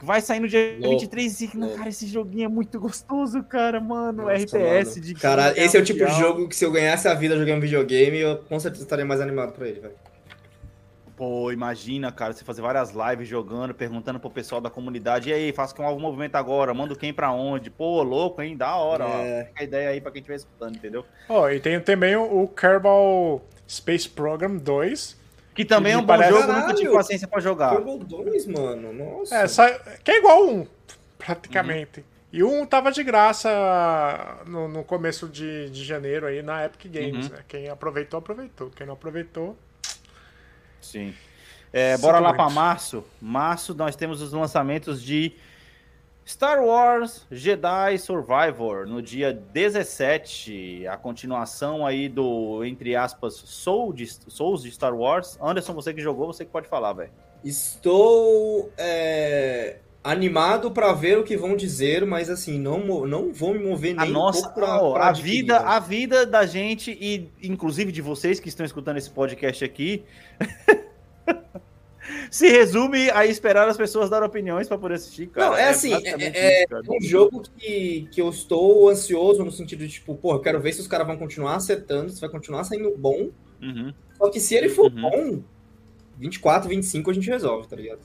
Que 0.00 0.04
vai 0.06 0.20
sair 0.22 0.40
no 0.40 0.48
dia 0.48 0.76
Louco, 0.80 0.98
23 0.98 1.40
e, 1.42 1.50
louco. 1.56 1.76
cara, 1.76 1.88
esse 1.90 2.06
joguinho 2.06 2.46
é 2.46 2.48
muito 2.48 2.80
gostoso, 2.80 3.42
cara, 3.44 3.78
mano. 3.80 4.22
Nossa, 4.24 4.34
RTS 4.34 4.88
mano. 4.98 5.00
de 5.06 5.14
Cara, 5.14 5.52
esse 5.62 5.76
é 5.76 5.80
o 5.80 5.84
tipo 5.84 6.04
de 6.04 6.12
jogo 6.18 6.48
que 6.48 6.56
se 6.56 6.64
eu 6.64 6.72
ganhasse 6.72 7.06
a 7.06 7.14
vida 7.14 7.36
jogando 7.38 7.60
videogame, 7.60 8.18
eu 8.18 8.38
com 8.38 8.58
certeza 8.58 8.82
estaria 8.84 9.04
mais 9.04 9.20
animado 9.20 9.52
pra 9.52 9.68
ele, 9.68 9.78
velho. 9.80 9.94
Pô, 11.16 11.52
imagina, 11.52 12.10
cara, 12.10 12.32
você 12.32 12.42
fazer 12.42 12.62
várias 12.62 12.92
lives 12.94 13.28
jogando, 13.28 13.74
perguntando 13.74 14.18
pro 14.18 14.30
pessoal 14.30 14.58
da 14.58 14.70
comunidade, 14.70 15.28
e 15.28 15.34
aí, 15.34 15.52
faço 15.52 15.74
com 15.74 15.84
algum 15.86 16.00
movimento 16.00 16.34
agora, 16.36 16.72
mando 16.72 16.96
quem 16.96 17.12
pra 17.12 17.30
onde? 17.30 17.70
Pô, 17.70 18.02
louco, 18.02 18.40
hein? 18.40 18.56
Da 18.56 18.74
hora, 18.76 19.04
É. 19.04 19.42
ó. 19.42 19.46
Fica 19.48 19.60
a 19.60 19.64
ideia 19.64 19.88
aí 19.90 20.00
pra 20.00 20.10
quem 20.10 20.20
estiver 20.20 20.36
escutando, 20.36 20.76
entendeu? 20.76 21.04
Ó, 21.28 21.46
e 21.50 21.60
tem 21.60 21.78
também 21.78 22.16
o, 22.16 22.44
o 22.44 22.48
Kerbal 22.48 23.44
Space 23.68 24.08
Program 24.08 24.56
2. 24.56 25.19
Que 25.62 25.68
também 25.68 25.92
é 25.92 25.96
um 25.96 26.00
bom 26.00 26.06
parece- 26.06 26.30
jogo, 26.30 26.46
nunca 26.46 26.60
Caralho! 26.60 26.76
tive 26.78 26.92
paciência 26.92 27.28
pra 27.28 27.40
jogar. 27.40 27.74
Turbo 27.76 27.98
2, 28.04 28.46
mano, 28.46 28.92
nossa. 28.92 29.34
É, 29.36 29.48
sai- 29.48 29.80
que 30.04 30.10
é 30.10 30.18
igual 30.18 30.46
um, 30.48 30.66
praticamente. 31.18 32.04
E 32.32 32.44
um 32.44 32.64
tava 32.64 32.92
de 32.92 33.02
graça 33.02 33.50
no, 34.46 34.68
no 34.68 34.84
começo 34.84 35.28
de, 35.28 35.68
de 35.70 35.84
janeiro 35.84 36.26
aí 36.26 36.42
na 36.42 36.64
Epic 36.64 36.86
Games, 36.92 37.26
Uhum. 37.26 37.32
né? 37.32 37.44
Quem 37.48 37.68
aproveitou, 37.68 38.18
aproveitou. 38.18 38.70
Quem 38.70 38.86
não 38.86 38.94
aproveitou, 38.94 39.56
Sim. 40.80 41.12
É, 41.72 41.96
bora 41.98 42.18
lá 42.18 42.32
pra 42.32 42.48
março. 42.50 43.04
Março 43.20 43.74
nós 43.74 43.94
temos 43.94 44.20
os 44.22 44.32
lançamentos 44.32 45.00
de 45.02 45.32
Star 46.30 46.62
Wars 46.62 47.26
Jedi 47.28 47.98
Survivor 47.98 48.86
no 48.86 49.02
dia 49.02 49.32
17, 49.32 50.86
a 50.86 50.96
continuação 50.96 51.84
aí 51.84 52.08
do 52.08 52.64
entre 52.64 52.94
aspas 52.94 53.34
Soul 53.34 53.92
de, 53.92 54.06
Souls 54.06 54.62
de 54.62 54.70
Star 54.70 54.94
Wars. 54.94 55.36
Anderson, 55.42 55.74
você 55.74 55.92
que 55.92 56.00
jogou, 56.00 56.28
você 56.28 56.44
que 56.44 56.52
pode 56.52 56.68
falar, 56.68 56.92
velho. 56.92 57.10
Estou 57.44 58.72
é, 58.78 59.78
animado 60.04 60.70
pra 60.70 60.92
ver 60.92 61.18
o 61.18 61.24
que 61.24 61.36
vão 61.36 61.56
dizer, 61.56 62.06
mas 62.06 62.30
assim, 62.30 62.60
não, 62.60 63.04
não 63.04 63.32
vou 63.32 63.52
me 63.52 63.58
mover 63.58 63.96
nem 63.96 64.06
A 64.06 64.08
nossa, 64.08 64.48
um 64.48 64.52
pra, 64.52 64.80
ó, 64.80 64.92
pra 64.92 65.08
a 65.08 65.12
vida, 65.12 65.58
a 65.58 65.80
vida 65.80 66.24
da 66.24 66.46
gente 66.46 66.92
e 66.92 67.28
inclusive 67.42 67.90
de 67.90 68.00
vocês 68.00 68.38
que 68.38 68.48
estão 68.48 68.64
escutando 68.64 68.98
esse 68.98 69.10
podcast 69.10 69.64
aqui, 69.64 70.04
se 72.30 72.48
resume 72.48 73.10
a 73.10 73.26
esperar 73.26 73.68
as 73.68 73.76
pessoas 73.76 74.08
darem 74.10 74.26
opiniões 74.26 74.68
para 74.68 74.78
poder 74.78 74.94
assistir, 74.94 75.28
cara. 75.28 75.50
Não, 75.50 75.56
é 75.56 75.68
assim, 75.68 75.90
basicamente 75.90 76.36
é- 76.36 76.64
isso. 76.64 76.74
É 76.74 76.92
um 76.92 77.00
jogo 77.00 77.42
que, 77.56 78.08
que 78.10 78.20
eu 78.20 78.28
estou 78.28 78.88
ansioso 78.88 79.44
no 79.44 79.50
sentido 79.52 79.86
de, 79.86 79.92
tipo, 79.92 80.14
pô, 80.14 80.34
eu 80.34 80.40
quero 80.40 80.60
ver 80.60 80.72
se 80.72 80.80
os 80.80 80.86
caras 80.86 81.06
vão 81.06 81.16
continuar 81.16 81.56
acertando, 81.56 82.10
se 82.10 82.20
vai 82.20 82.30
continuar 82.30 82.64
saindo 82.64 82.92
bom. 82.96 83.30
Uhum. 83.62 83.92
Só 84.16 84.30
que 84.30 84.40
se 84.40 84.54
ele 84.54 84.68
for 84.68 84.92
Uhum. 84.92 85.00
bom, 85.02 85.42
24, 86.18 86.68
25 86.68 87.10
a 87.10 87.14
gente 87.14 87.28
resolve, 87.28 87.66
tá 87.68 87.76
ligado? 87.76 88.00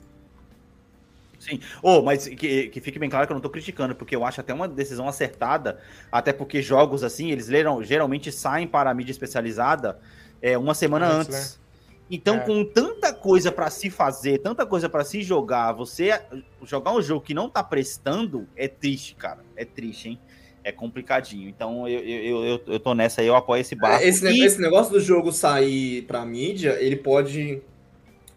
Sim. 1.38 1.60
Oh, 1.82 2.02
mas 2.02 2.26
que, 2.26 2.68
que 2.68 2.80
fique 2.80 2.98
bem 2.98 3.10
claro 3.10 3.26
que 3.26 3.32
eu 3.32 3.34
não 3.34 3.40
tô 3.42 3.50
criticando, 3.50 3.94
porque 3.94 4.16
eu 4.16 4.24
acho 4.24 4.40
até 4.40 4.52
uma 4.52 4.66
decisão 4.66 5.06
acertada, 5.06 5.78
até 6.10 6.32
porque 6.32 6.60
jogos 6.62 7.04
assim, 7.04 7.30
eles 7.30 7.46
leram, 7.48 7.82
geralmente 7.84 8.32
saem 8.32 8.66
para 8.66 8.90
a 8.90 8.94
mídia 8.94 9.12
especializada 9.12 9.98
é, 10.42 10.56
uma 10.58 10.74
semana 10.74 11.06
Antes, 11.06 11.34
antes. 11.34 11.60
Então, 12.10 12.36
É. 12.36 12.40
com 12.40 12.64
tanta 12.64 13.12
coisa 13.12 13.50
para 13.50 13.68
se 13.68 13.90
fazer, 13.90 14.38
tanta 14.38 14.64
coisa 14.64 14.88
para 14.88 15.04
se 15.04 15.22
jogar, 15.22 15.72
você 15.72 16.20
jogar 16.64 16.92
um 16.92 17.02
jogo 17.02 17.20
que 17.24 17.34
não 17.34 17.48
tá 17.50 17.64
prestando 17.64 18.46
é 18.56 18.68
triste, 18.68 19.14
cara. 19.16 19.40
É 19.56 19.64
triste, 19.64 20.10
hein? 20.10 20.20
É 20.62 20.70
complicadinho. 20.70 21.48
Então, 21.48 21.88
eu, 21.88 22.00
eu, 22.00 22.44
eu, 22.44 22.60
eu 22.66 22.80
tô 22.80 22.94
nessa 22.94 23.20
aí, 23.20 23.26
eu 23.26 23.34
apoio 23.34 23.60
esse 23.60 23.74
barco. 23.74 24.04
Esse, 24.04 24.24
E- 24.28 24.44
esse 24.44 24.60
negócio 24.60 24.92
do 24.92 25.00
jogo 25.00 25.32
sair 25.32 26.02
pra 26.02 26.24
mídia, 26.24 26.76
ele 26.80 26.96
pode 26.96 27.60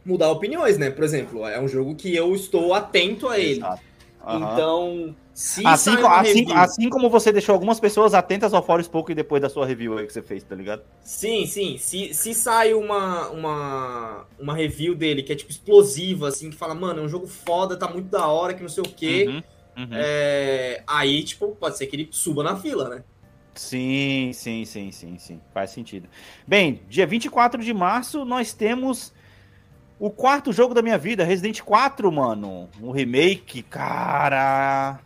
mudar 0.05 0.31
opiniões, 0.31 0.77
né? 0.77 0.89
Por 0.89 1.03
exemplo, 1.03 1.45
é 1.45 1.59
um 1.61 1.67
jogo 1.67 1.93
que 1.95 2.15
eu 2.15 2.33
estou 2.33 2.73
atento 2.73 3.27
a 3.27 3.37
ele. 3.37 3.59
Exato. 3.59 3.88
Aham. 4.25 4.53
Então, 4.53 5.15
se 5.33 5.63
Assim, 5.63 5.95
assim, 5.95 6.39
review- 6.39 6.57
assim 6.57 6.89
como 6.89 7.09
você 7.09 7.31
deixou 7.31 7.53
algumas 7.53 7.79
pessoas 7.79 8.13
atentas 8.13 8.53
ao 8.53 8.63
Forspoken 8.63 9.15
depois 9.15 9.41
da 9.41 9.49
sua 9.49 9.65
review 9.65 9.97
aí 9.97 10.05
que 10.05 10.13
você 10.13 10.21
fez, 10.21 10.43
tá 10.43 10.55
ligado? 10.55 10.83
Sim, 11.03 11.45
sim. 11.45 11.77
Se, 11.77 12.13
se 12.13 12.33
sai 12.33 12.73
uma, 12.73 13.29
uma, 13.29 14.25
uma 14.39 14.53
review 14.53 14.93
dele 14.95 15.23
que 15.23 15.31
é 15.31 15.35
tipo 15.35 15.51
explosiva, 15.51 16.27
assim, 16.27 16.49
que 16.49 16.55
fala, 16.57 16.75
mano, 16.75 16.99
é 17.01 17.03
um 17.03 17.09
jogo 17.09 17.27
foda, 17.27 17.77
tá 17.77 17.87
muito 17.87 18.09
da 18.09 18.27
hora, 18.27 18.53
que 18.53 18.61
não 18.61 18.69
sei 18.69 18.83
o 18.83 18.89
quê. 18.89 19.25
Uhum, 19.27 19.43
uhum. 19.77 19.89
é, 19.93 20.83
aí, 20.87 21.23
tipo, 21.23 21.55
pode 21.55 21.77
ser 21.77 21.87
que 21.87 21.95
ele 21.95 22.09
suba 22.11 22.43
na 22.43 22.55
fila, 22.55 22.89
né? 22.89 23.03
Sim, 23.55 24.31
sim, 24.33 24.63
sim, 24.65 24.91
sim, 24.91 25.17
sim. 25.17 25.41
Faz 25.53 25.71
sentido. 25.71 26.07
Bem, 26.47 26.81
dia 26.87 27.05
24 27.05 27.61
de 27.63 27.73
março 27.73 28.23
nós 28.23 28.53
temos 28.53 29.11
o 29.99 30.09
quarto 30.09 30.53
jogo 30.53 30.73
da 30.73 30.81
minha 30.81 30.97
vida, 30.97 31.25
Resident 31.25 31.61
4, 31.61 32.09
mano. 32.09 32.69
Um 32.81 32.91
remake, 32.91 33.61
cara. 33.61 34.99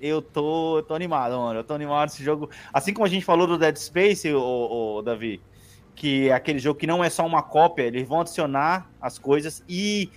eu 0.00 0.22
tô, 0.22 0.78
eu 0.78 0.82
tô 0.82 0.94
animado, 0.94 1.36
mano. 1.36 1.60
Eu 1.60 1.64
tô 1.64 1.74
animado 1.74 2.08
esse 2.08 2.24
jogo. 2.24 2.48
Assim 2.72 2.94
como 2.94 3.04
a 3.04 3.08
gente 3.08 3.24
falou 3.24 3.46
do 3.46 3.58
Dead 3.58 3.76
Space, 3.76 4.32
o, 4.32 4.96
o 4.96 5.02
Davi, 5.02 5.42
que 5.94 6.30
é 6.30 6.32
aquele 6.32 6.58
jogo 6.58 6.80
que 6.80 6.86
não 6.86 7.04
é 7.04 7.10
só 7.10 7.26
uma 7.26 7.42
cópia, 7.42 7.82
eles 7.82 8.08
vão 8.08 8.22
adicionar 8.22 8.90
as 9.00 9.18
coisas 9.18 9.62
e 9.68 10.10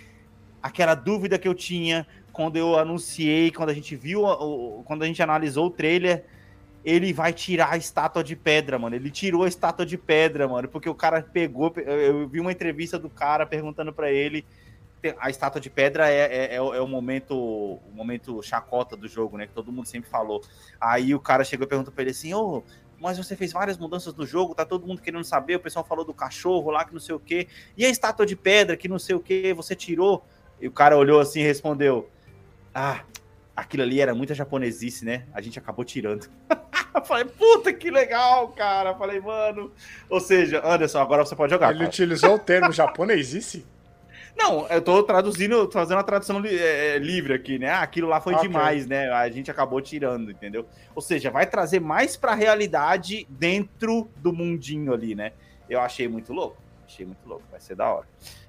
aquela 0.64 0.96
dúvida 0.96 1.38
que 1.38 1.48
eu 1.48 1.54
tinha 1.54 2.08
quando 2.32 2.56
eu 2.56 2.80
anunciei, 2.80 3.52
quando 3.52 3.72
a 3.72 3.74
gente 3.74 3.94
viu, 3.96 4.24
quando 4.86 5.04
a 5.04 5.06
gente 5.06 5.22
analisou 5.22 5.66
o 5.66 5.72
trailer, 5.72 6.24
ele 6.84 7.14
vai 7.14 7.32
tirar 7.32 7.74
a 7.74 7.78
estátua 7.78 8.24
de 8.24 8.36
pedra, 8.36 8.80
mano. 8.80 8.96
Ele 8.96 9.12
tirou 9.12 9.44
a 9.44 9.48
estátua 9.48 9.86
de 9.86 9.98
pedra, 9.98 10.48
mano, 10.48 10.68
porque 10.68 10.90
o 10.90 10.96
cara 10.96 11.22
pegou. 11.22 11.74
Eu 11.78 12.28
vi 12.28 12.40
uma 12.40 12.52
entrevista 12.52 12.98
do 12.98 13.10
cara 13.10 13.46
perguntando 13.46 13.94
para 13.94 14.12
ele. 14.12 14.46
A 15.20 15.30
estátua 15.30 15.60
de 15.60 15.70
pedra 15.70 16.10
é, 16.10 16.20
é, 16.20 16.46
é, 16.54 16.56
é, 16.56 16.62
o 16.62 16.88
momento 16.88 17.36
o 17.36 17.92
momento 17.94 18.42
chacota 18.42 18.96
do 18.96 19.08
jogo, 19.08 19.38
né? 19.38 19.48
Que 19.48 19.54
todo 19.54 19.72
mundo 19.72 19.88
sempre 19.88 20.10
falou. 20.10 20.42
Aí 20.80 21.14
o 21.14 21.20
cara 21.20 21.44
chegou 21.44 21.66
e 21.66 21.70
perguntou 21.70 21.94
pra 21.94 22.04
ele 22.04 22.12
assim: 22.12 22.34
Ô, 22.34 22.58
oh, 22.58 22.64
mas 23.00 23.18
você 23.18 23.36
fez 23.36 23.52
várias 23.52 23.78
mudanças 23.78 24.16
no 24.16 24.26
jogo, 24.26 24.54
tá 24.54 24.64
todo 24.66 24.86
mundo 24.86 25.02
querendo 25.02 25.24
saber. 25.24 25.56
O 25.56 25.60
pessoal 25.60 25.86
falou 25.86 26.06
do 26.06 26.14
cachorro 26.14 26.70
lá 26.70 26.86
que 26.86 26.94
não 26.94 27.00
sei 27.00 27.16
o 27.16 27.20
quê. 27.20 27.48
E 27.76 27.84
a 27.84 27.90
estátua 27.90 28.26
de 28.26 28.36
pedra 28.36 28.78
que 28.78 28.88
não 28.88 29.00
sei 29.00 29.16
o 29.16 29.20
quê, 29.20 29.54
você 29.56 29.76
tirou? 29.76 30.24
E 30.60 30.68
o 30.68 30.72
cara 30.72 30.98
olhou 30.98 31.20
assim 31.20 31.42
e 31.42 31.44
respondeu: 31.44 32.10
Ah, 32.74 33.04
aquilo 33.56 33.84
ali 33.84 34.00
era 34.02 34.14
muita 34.14 34.34
japonesice, 34.34 35.04
né? 35.04 35.26
A 35.34 35.42
gente 35.42 35.58
acabou 35.58 35.84
tirando. 35.84 36.30
falei, 37.06 37.26
puta 37.26 37.74
que 37.74 37.90
legal, 37.90 38.50
cara. 38.50 38.94
Falei, 38.96 39.20
mano. 39.20 39.72
Ou 40.10 40.20
seja, 40.20 40.62
Anderson, 40.66 41.00
agora 41.00 41.26
você 41.26 41.36
pode 41.36 41.52
jogar. 41.52 41.70
Ele 41.70 41.80
cara. 41.80 41.90
utilizou 41.90 42.36
o 42.36 42.40
termo 42.40 42.72
japonesice? 42.72 43.66
Não, 44.36 44.66
eu 44.68 44.82
tô 44.82 45.04
traduzindo, 45.04 45.70
fazendo 45.72 46.00
a 46.00 46.04
tradução 46.04 46.42
é, 46.46 46.98
livre 46.98 47.34
aqui, 47.34 47.60
né? 47.60 47.70
Ah, 47.70 47.82
aquilo 47.82 48.08
lá 48.08 48.22
foi 48.22 48.34
okay. 48.34 48.48
demais, 48.48 48.88
né? 48.88 49.12
A 49.12 49.30
gente 49.30 49.52
acabou 49.52 49.82
tirando, 49.82 50.32
entendeu? 50.32 50.66
Ou 50.96 51.02
seja, 51.02 51.30
vai 51.30 51.46
trazer 51.46 51.80
mais 51.80 52.16
pra 52.16 52.34
realidade 52.34 53.28
dentro 53.30 54.10
do 54.18 54.32
mundinho 54.32 54.94
ali, 54.94 55.16
né? 55.16 55.34
Eu 55.70 55.82
achei 55.82 56.08
muito 56.08 56.34
louco. 56.34 56.58
Achei 56.86 57.06
muito 57.06 57.28
louco, 57.28 57.44
vai 57.52 57.60
ser 57.60 57.76
da 57.76 57.94
hora. 57.94 58.08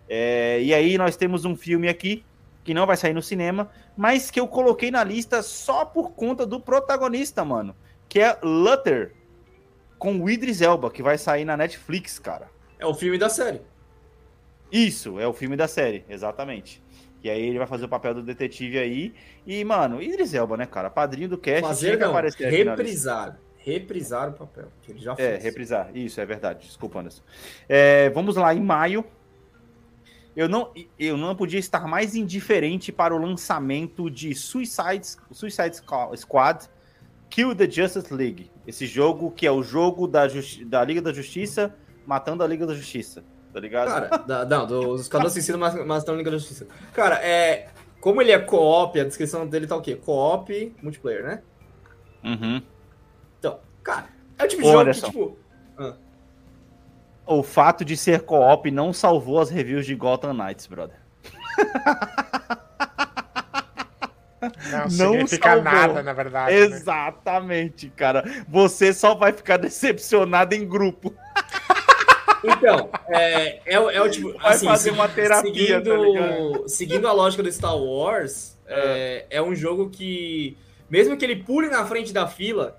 É, 0.09 0.61
e 0.62 0.72
aí 0.72 0.97
nós 0.97 1.16
temos 1.16 1.45
um 1.45 1.57
filme 1.57 1.88
aqui 1.88 2.24
que 2.64 2.72
não 2.72 2.86
vai 2.86 2.97
sair 2.97 3.12
no 3.12 3.22
cinema, 3.22 3.68
mas 3.97 4.30
que 4.30 4.38
eu 4.38 4.47
coloquei 4.47 4.90
na 4.90 5.03
lista 5.03 5.43
só 5.43 5.84
por 5.84 6.12
conta 6.12 6.47
do 6.47 6.61
protagonista, 6.61 7.45
mano 7.45 7.74
que 8.12 8.20
é 8.20 8.38
Luther, 8.42 9.14
com 9.98 10.20
o 10.20 10.28
Idris 10.28 10.60
Elba, 10.60 10.90
que 10.90 11.02
vai 11.02 11.16
sair 11.16 11.46
na 11.46 11.56
Netflix, 11.56 12.18
cara. 12.18 12.46
É 12.78 12.84
o 12.84 12.92
filme 12.92 13.16
da 13.16 13.30
série. 13.30 13.62
Isso, 14.70 15.18
é 15.18 15.26
o 15.26 15.32
filme 15.32 15.56
da 15.56 15.66
série, 15.66 16.04
exatamente. 16.10 16.82
E 17.24 17.30
aí 17.30 17.40
ele 17.40 17.56
vai 17.56 17.66
fazer 17.66 17.86
o 17.86 17.88
papel 17.88 18.12
do 18.12 18.22
detetive 18.22 18.78
aí. 18.78 19.14
E, 19.46 19.64
mano, 19.64 20.02
Idris 20.02 20.34
Elba, 20.34 20.58
né, 20.58 20.66
cara? 20.66 20.90
Padrinho 20.90 21.26
do 21.26 21.38
cast. 21.38 21.62
Fazer 21.62 21.98
não, 21.98 22.12
reprisar. 22.12 23.38
Reprisar 23.56 24.28
o 24.28 24.32
papel, 24.34 24.68
que 24.82 24.92
ele 24.92 25.00
já 25.00 25.16
fez. 25.16 25.26
É, 25.26 25.38
reprisar. 25.38 25.90
Isso, 25.96 26.20
é 26.20 26.26
verdade. 26.26 26.66
Desculpa, 26.66 27.00
Anderson. 27.00 27.22
É, 27.66 28.10
vamos 28.10 28.36
lá, 28.36 28.54
em 28.54 28.60
maio. 28.60 29.06
Eu 30.36 30.50
não, 30.50 30.70
eu 30.98 31.16
não 31.16 31.34
podia 31.34 31.58
estar 31.58 31.88
mais 31.88 32.14
indiferente 32.14 32.92
para 32.92 33.14
o 33.14 33.18
lançamento 33.18 34.10
de 34.10 34.34
Suicide, 34.34 35.16
Suicide 35.30 35.80
Squad 36.16 36.68
Kill 37.33 37.57
the 37.57 37.68
Justice 37.68 38.12
League. 38.12 38.51
Esse 38.66 38.87
jogo 38.87 39.30
que 39.30 39.47
é 39.47 39.51
o 39.51 39.62
jogo 39.62 40.07
da, 40.07 40.24
da 40.66 40.85
Liga 40.85 41.01
da 41.01 41.14
Justiça 41.14 41.74
matando 42.07 42.45
a 42.45 42.47
Liga 42.47 42.66
da 42.66 42.74
Justiça. 42.74 43.24
Tá 43.51 43.59
ligado? 43.59 43.89
Cara, 43.89 44.16
da, 44.18 44.45
não, 44.45 44.66
dos 44.66 45.01
Esquadrão 45.01 45.30
Suicida 45.30 45.57
matando 45.57 46.12
a 46.12 46.16
Liga 46.16 46.30
da 46.30 46.37
Justiça. 46.37 46.66
Cara, 46.93 47.16
é. 47.24 47.68
Como 48.03 48.20
ele 48.20 48.33
é 48.33 48.39
co-op, 48.39 49.01
a 49.01 49.05
descrição 49.05 49.47
dele 49.47 49.66
tá 49.66 49.74
o 49.74 49.80
quê? 49.80 49.97
Co-op 49.97 50.76
multiplayer, 50.83 51.24
né? 51.24 51.43
Uhum. 52.22 52.62
Então, 53.39 53.61
cara, 53.83 54.09
é 54.39 54.45
o 54.45 54.49
tipo 54.49 54.62
de 54.62 54.68
jogo 54.68 54.91
que, 54.93 55.01
tipo. 55.01 55.39
Ah. 55.78 55.95
O 57.24 57.43
fato 57.43 57.83
de 57.83 57.97
ser 57.97 58.22
co-op 58.22 58.70
não 58.70 58.93
salvou 58.93 59.41
as 59.41 59.49
reviews 59.49 59.87
de 59.87 59.95
Gotham 59.95 60.35
Knights, 60.35 60.66
brother. 60.66 60.97
Não, 64.99 65.12
significa 65.12 65.51
salvou. 65.51 65.64
nada, 65.64 66.03
na 66.03 66.12
verdade. 66.12 66.55
Né? 66.55 66.61
Exatamente, 66.61 67.86
né? 67.86 67.93
cara. 67.97 68.45
Você 68.49 68.93
só 68.93 69.14
vai 69.14 69.32
ficar 69.32 69.57
decepcionado 69.57 70.55
em 70.55 70.66
grupo. 70.66 71.14
Então, 72.45 72.90
é, 73.09 73.61
é, 73.64 73.74
é 73.74 74.03
o 74.03 74.11
tipo. 74.11 74.32
Vai 74.38 74.55
assim, 74.55 74.66
fazer 74.66 74.90
uma 74.90 75.09
terapia, 75.09 75.80
tá 75.80 75.90
seguindo, 75.90 76.53
tá 76.53 76.68
seguindo 76.68 77.09
a 77.09 77.12
lógica 77.12 77.43
do 77.43 77.53
Star 77.53 77.76
Wars, 77.76 78.59
é. 78.66 79.26
é, 79.30 79.36
é 79.38 79.43
um 79.43 79.55
jogo 79.55 79.88
que, 79.88 80.57
mesmo 80.90 81.16
que 81.16 81.24
ele 81.24 81.36
pule 81.36 81.68
na 81.68 81.84
frente 81.86 82.12
da 82.12 82.26
fila, 82.26 82.76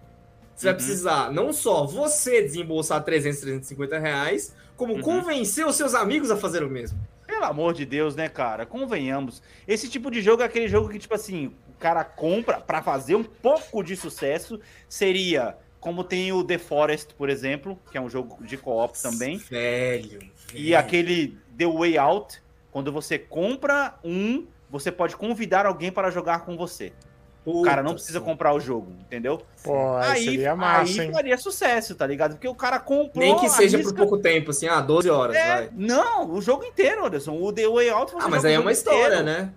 você 0.54 0.68
uhum. 0.68 0.74
vai 0.74 0.76
precisar 0.76 1.32
não 1.32 1.54
só 1.54 1.86
você 1.86 2.42
desembolsar 2.42 3.02
300, 3.04 3.40
350 3.40 4.00
reais, 4.00 4.54
como 4.76 4.96
uhum. 4.96 5.02
convencer 5.02 5.66
os 5.66 5.76
seus 5.76 5.94
amigos 5.96 6.30
a 6.30 6.38
fazer 6.38 6.64
o 6.64 6.70
mesmo. 6.70 7.00
Pelo 7.44 7.52
amor 7.52 7.74
de 7.74 7.86
Deus, 7.86 8.16
né, 8.16 8.30
cara? 8.30 8.66
Convenhamos. 8.66 9.44
Esse 9.68 9.90
tipo 9.90 10.10
de 10.10 10.22
jogo 10.22 10.42
é 10.42 10.46
aquele 10.46 10.66
jogo 10.70 10.88
que, 10.88 10.98
tipo 10.98 11.14
assim, 11.14 11.48
o 11.68 11.78
cara 11.78 12.02
compra 12.02 12.62
para 12.62 12.82
fazer 12.82 13.16
um 13.16 13.24
pouco 13.24 13.84
de 13.84 13.98
sucesso. 13.98 14.62
Seria 14.88 15.58
como 15.78 16.06
tem 16.06 16.32
o 16.32 16.42
The 16.42 16.58
Forest, 16.58 17.14
por 17.16 17.30
exemplo, 17.30 17.78
que 17.92 17.98
é 17.98 18.02
um 18.02 18.10
jogo 18.10 18.42
de 18.46 18.56
co-op 18.56 18.98
também. 19.02 19.40
Velho, 19.40 20.20
velho. 20.20 20.32
E 20.54 20.74
aquele 20.74 21.38
The 21.58 21.68
Way 21.68 21.98
Out, 21.98 22.42
quando 22.72 22.94
você 22.94 23.20
compra 23.20 24.00
um, 24.06 24.48
você 24.70 24.90
pode 24.90 25.18
convidar 25.18 25.66
alguém 25.66 25.92
para 25.92 26.10
jogar 26.10 26.46
com 26.46 26.56
você. 26.56 26.94
Puta 27.44 27.60
o 27.60 27.64
cara 27.64 27.84
não 27.84 27.94
precisa 27.94 28.22
comprar 28.22 28.54
o 28.54 28.60
jogo, 28.60 28.94
entendeu? 29.02 29.42
Pô, 29.64 29.98
aí 29.98 30.24
seria 30.24 30.56
massa, 30.56 31.02
aí 31.02 31.08
hein? 31.08 31.14
faria 31.14 31.38
sucesso, 31.38 31.94
tá 31.94 32.08
ligado? 32.08 32.36
Porque 32.36 32.48
o 32.48 32.56
cara 32.56 32.80
comprou. 32.80 33.24
Nem 33.24 33.38
que 33.38 33.50
seja 33.50 33.78
por 33.80 33.94
pouco 33.94 34.18
tempo, 34.18 34.52
assim, 34.52 34.68
ah, 34.68 34.80
12 34.80 35.10
horas, 35.10 35.36
é, 35.36 35.56
vai. 35.56 35.70
Não, 35.74 36.32
o 36.32 36.42
jogo 36.42 36.64
inteiro, 36.64 37.06
Anderson. 37.06 37.38
O 37.38 37.52
The 37.52 37.68
Way 37.68 37.90
Out 37.90 38.14
Ah, 38.18 38.30
mas 38.30 38.46
aí 38.46 38.54
é 38.54 38.60
uma 38.60 38.72
história, 38.72 39.20
inteiro. 39.20 39.24
né? 39.26 39.54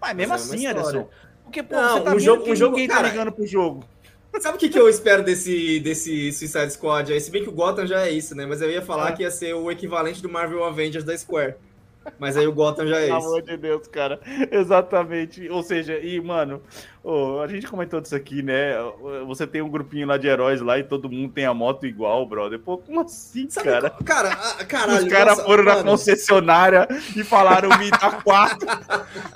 Mas 0.00 0.16
mesmo 0.16 0.32
mas 0.32 0.42
assim, 0.42 0.66
é 0.66 0.70
Anderson. 0.70 1.08
Porque, 1.44 1.62
pô, 1.62 1.76
não, 1.76 1.98
você 1.98 2.00
tá 2.00 2.14
um 2.14 2.18
jogo, 2.18 2.50
um 2.50 2.56
jogo, 2.56 2.72
ninguém 2.72 2.88
tá 2.88 2.94
cara, 2.94 3.06
tá 3.06 3.12
ligando 3.12 3.32
pro 3.32 3.46
jogo. 3.46 3.84
Sabe 4.40 4.56
o 4.56 4.58
que, 4.58 4.68
que 4.68 4.78
eu 4.78 4.88
espero 4.88 5.22
desse, 5.22 5.78
desse 5.78 6.32
Suicide 6.32 6.72
Squad 6.72 7.12
aí? 7.12 7.20
Se 7.20 7.30
bem 7.30 7.44
que 7.44 7.48
o 7.48 7.52
Gotham 7.52 7.86
já 7.86 8.06
é 8.06 8.10
isso, 8.10 8.34
né? 8.34 8.46
Mas 8.46 8.60
eu 8.60 8.70
ia 8.70 8.82
falar 8.82 9.08
ah. 9.08 9.12
que 9.12 9.22
ia 9.22 9.30
ser 9.30 9.54
o 9.54 9.70
equivalente 9.70 10.22
do 10.22 10.28
Marvel 10.28 10.64
Avengers 10.64 11.04
da 11.04 11.16
Square. 11.16 11.54
Mas 12.18 12.36
aí 12.36 12.46
o 12.46 12.52
Gotham 12.52 12.86
já 12.86 12.98
é 12.98 13.06
isso. 13.06 13.16
Pelo 13.16 13.26
amor 13.26 13.42
de 13.42 13.56
Deus, 13.56 13.86
cara. 13.88 14.20
Exatamente. 14.50 15.48
Ou 15.48 15.62
seja, 15.62 15.98
e, 15.98 16.20
mano, 16.20 16.62
oh, 17.02 17.40
a 17.40 17.46
gente 17.46 17.66
comentou 17.66 18.00
disso 18.00 18.14
aqui, 18.14 18.42
né? 18.42 18.74
Você 19.26 19.46
tem 19.46 19.62
um 19.62 19.68
grupinho 19.68 20.06
lá 20.06 20.16
de 20.16 20.26
heróis 20.26 20.60
lá 20.60 20.78
e 20.78 20.84
todo 20.84 21.10
mundo 21.10 21.32
tem 21.32 21.44
a 21.44 21.54
moto 21.54 21.86
igual, 21.86 22.26
brother. 22.26 22.58
Pô, 22.58 22.78
como 22.78 23.00
assim, 23.00 23.48
Sabe, 23.48 23.68
cara? 23.68 23.90
Cara, 24.04 24.36
caralho. 24.66 25.06
Os 25.06 25.12
caras 25.12 25.42
foram 25.42 25.64
mano. 25.64 25.78
na 25.78 25.90
concessionária 25.90 26.88
e 27.16 27.24
falaram: 27.24 27.68
me 27.78 27.90
dá 27.90 28.10
quatro. 28.22 28.68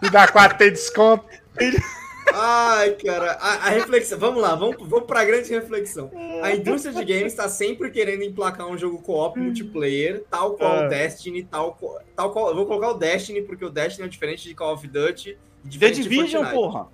me 0.03 0.11
dá 0.11 0.29
quatro, 0.29 0.59
tem 0.59 0.71
desconto. 0.71 1.25
Ai, 2.33 2.93
cara, 2.93 3.33
a, 3.33 3.67
a, 3.67 3.71
reflexão. 3.71 4.19
Vamos 4.19 4.43
lá, 4.43 4.55
vamos, 4.55 4.77
vamos 4.81 5.07
pra 5.07 5.25
grande 5.25 5.49
reflexão. 5.51 6.11
A 6.43 6.53
indústria 6.53 6.93
de 6.93 7.05
games 7.05 7.33
está 7.33 7.49
sempre 7.49 7.91
querendo 7.91 8.23
emplacar 8.23 8.67
um 8.67 8.77
jogo 8.77 9.01
co-op 9.01 9.39
multiplayer, 9.39 10.25
tal 10.31 10.55
qual 10.55 10.81
o 10.81 10.85
é. 10.85 10.89
Destiny, 10.89 11.45
tal, 11.45 11.79
tal 12.15 12.33
qual. 12.33 12.49
Eu 12.51 12.57
vou 12.57 12.67
colocar 12.67 12.91
o 12.91 12.95
Destiny, 12.95 13.43
porque 13.43 13.65
o 13.65 13.71
Destiny 13.71 14.07
é 14.07 14.11
diferente 14.11 14.49
de 14.49 14.55
Call 14.55 14.75
of 14.75 14.87
Duty. 14.87 15.39
The 15.79 15.91
Division, 15.91 16.45
porra. 16.47 16.89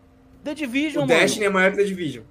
The 0.44 0.54
Division, 0.54 1.04
o 1.04 1.06
mano. 1.06 1.20
Destiny 1.20 1.46
é 1.46 1.50
maior 1.50 1.70
que 1.70 1.76
The 1.78 1.84
Division. 1.84 2.24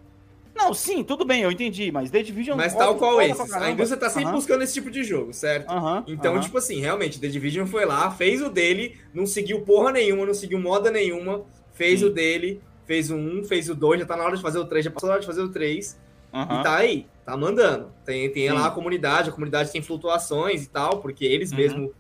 Não, 0.54 0.74
sim, 0.74 1.04
tudo 1.04 1.26
bem, 1.26 1.44
eu 1.44 1.52
entendi, 1.52 1.92
mas 1.92 2.12
The 2.12 2.22
Division... 2.22 2.58
Mas 2.58 2.76
tal 2.76 2.96
qual 2.96 3.22
esse. 3.22 3.56
A 3.56 3.72
indústria 3.72 4.00
tá 4.00 4.10
sempre 4.10 4.32
buscando 4.32 4.64
esse 4.64 4.74
tipo 4.74 4.92
de 4.92 5.04
jogo, 5.04 5.34
certo? 5.34 5.72
então, 6.08 6.40
tipo 6.40 6.58
assim, 6.58 6.80
realmente, 6.80 7.20
The 7.20 7.28
Division 7.28 7.66
foi 7.66 7.86
lá, 7.86 8.12
fez 8.12 8.42
o 8.42 8.50
dele, 8.50 8.98
não 9.14 9.26
seguiu 9.26 9.62
porra 9.62 9.92
nenhuma, 9.92 10.26
não 10.26 10.34
seguiu 10.34 10.60
moda 10.60 10.92
nenhuma, 10.92 11.46
fez 11.74 12.02
sim. 12.02 12.06
o 12.06 12.10
dele, 12.10 12.62
fez 12.92 13.10
o 13.10 13.16
1, 13.16 13.46
fez 13.46 13.70
o 13.70 13.76
2, 13.76 14.02
já 14.02 14.06
tá 14.06 14.18
na 14.18 14.26
hora 14.26 14.36
de 14.36 14.42
fazer 14.42 14.60
o 14.60 14.66
3, 14.66 14.84
já 14.84 14.92
passou 14.92 15.08
na 15.08 15.14
hora 15.14 15.22
de 15.22 15.28
fazer 15.28 15.42
o 15.42 15.48
3. 15.48 15.98
Uhum. 16.34 16.42
E 16.42 16.64
tá 16.64 16.76
aí, 16.76 17.08
tá 17.26 17.38
mandando. 17.38 17.90
Tem, 18.04 18.30
tem 18.30 18.52
lá 18.52 18.68
a 18.68 18.72
comunidade, 18.72 19.30
a 19.30 19.32
comunidade 19.32 19.72
tem 19.72 19.82
flutuações 19.82 20.66
e 20.66 20.68
tal, 20.68 21.00
porque 21.00 21.24
eles 21.24 21.52
uhum. 21.52 21.58
mesmo 21.58 21.94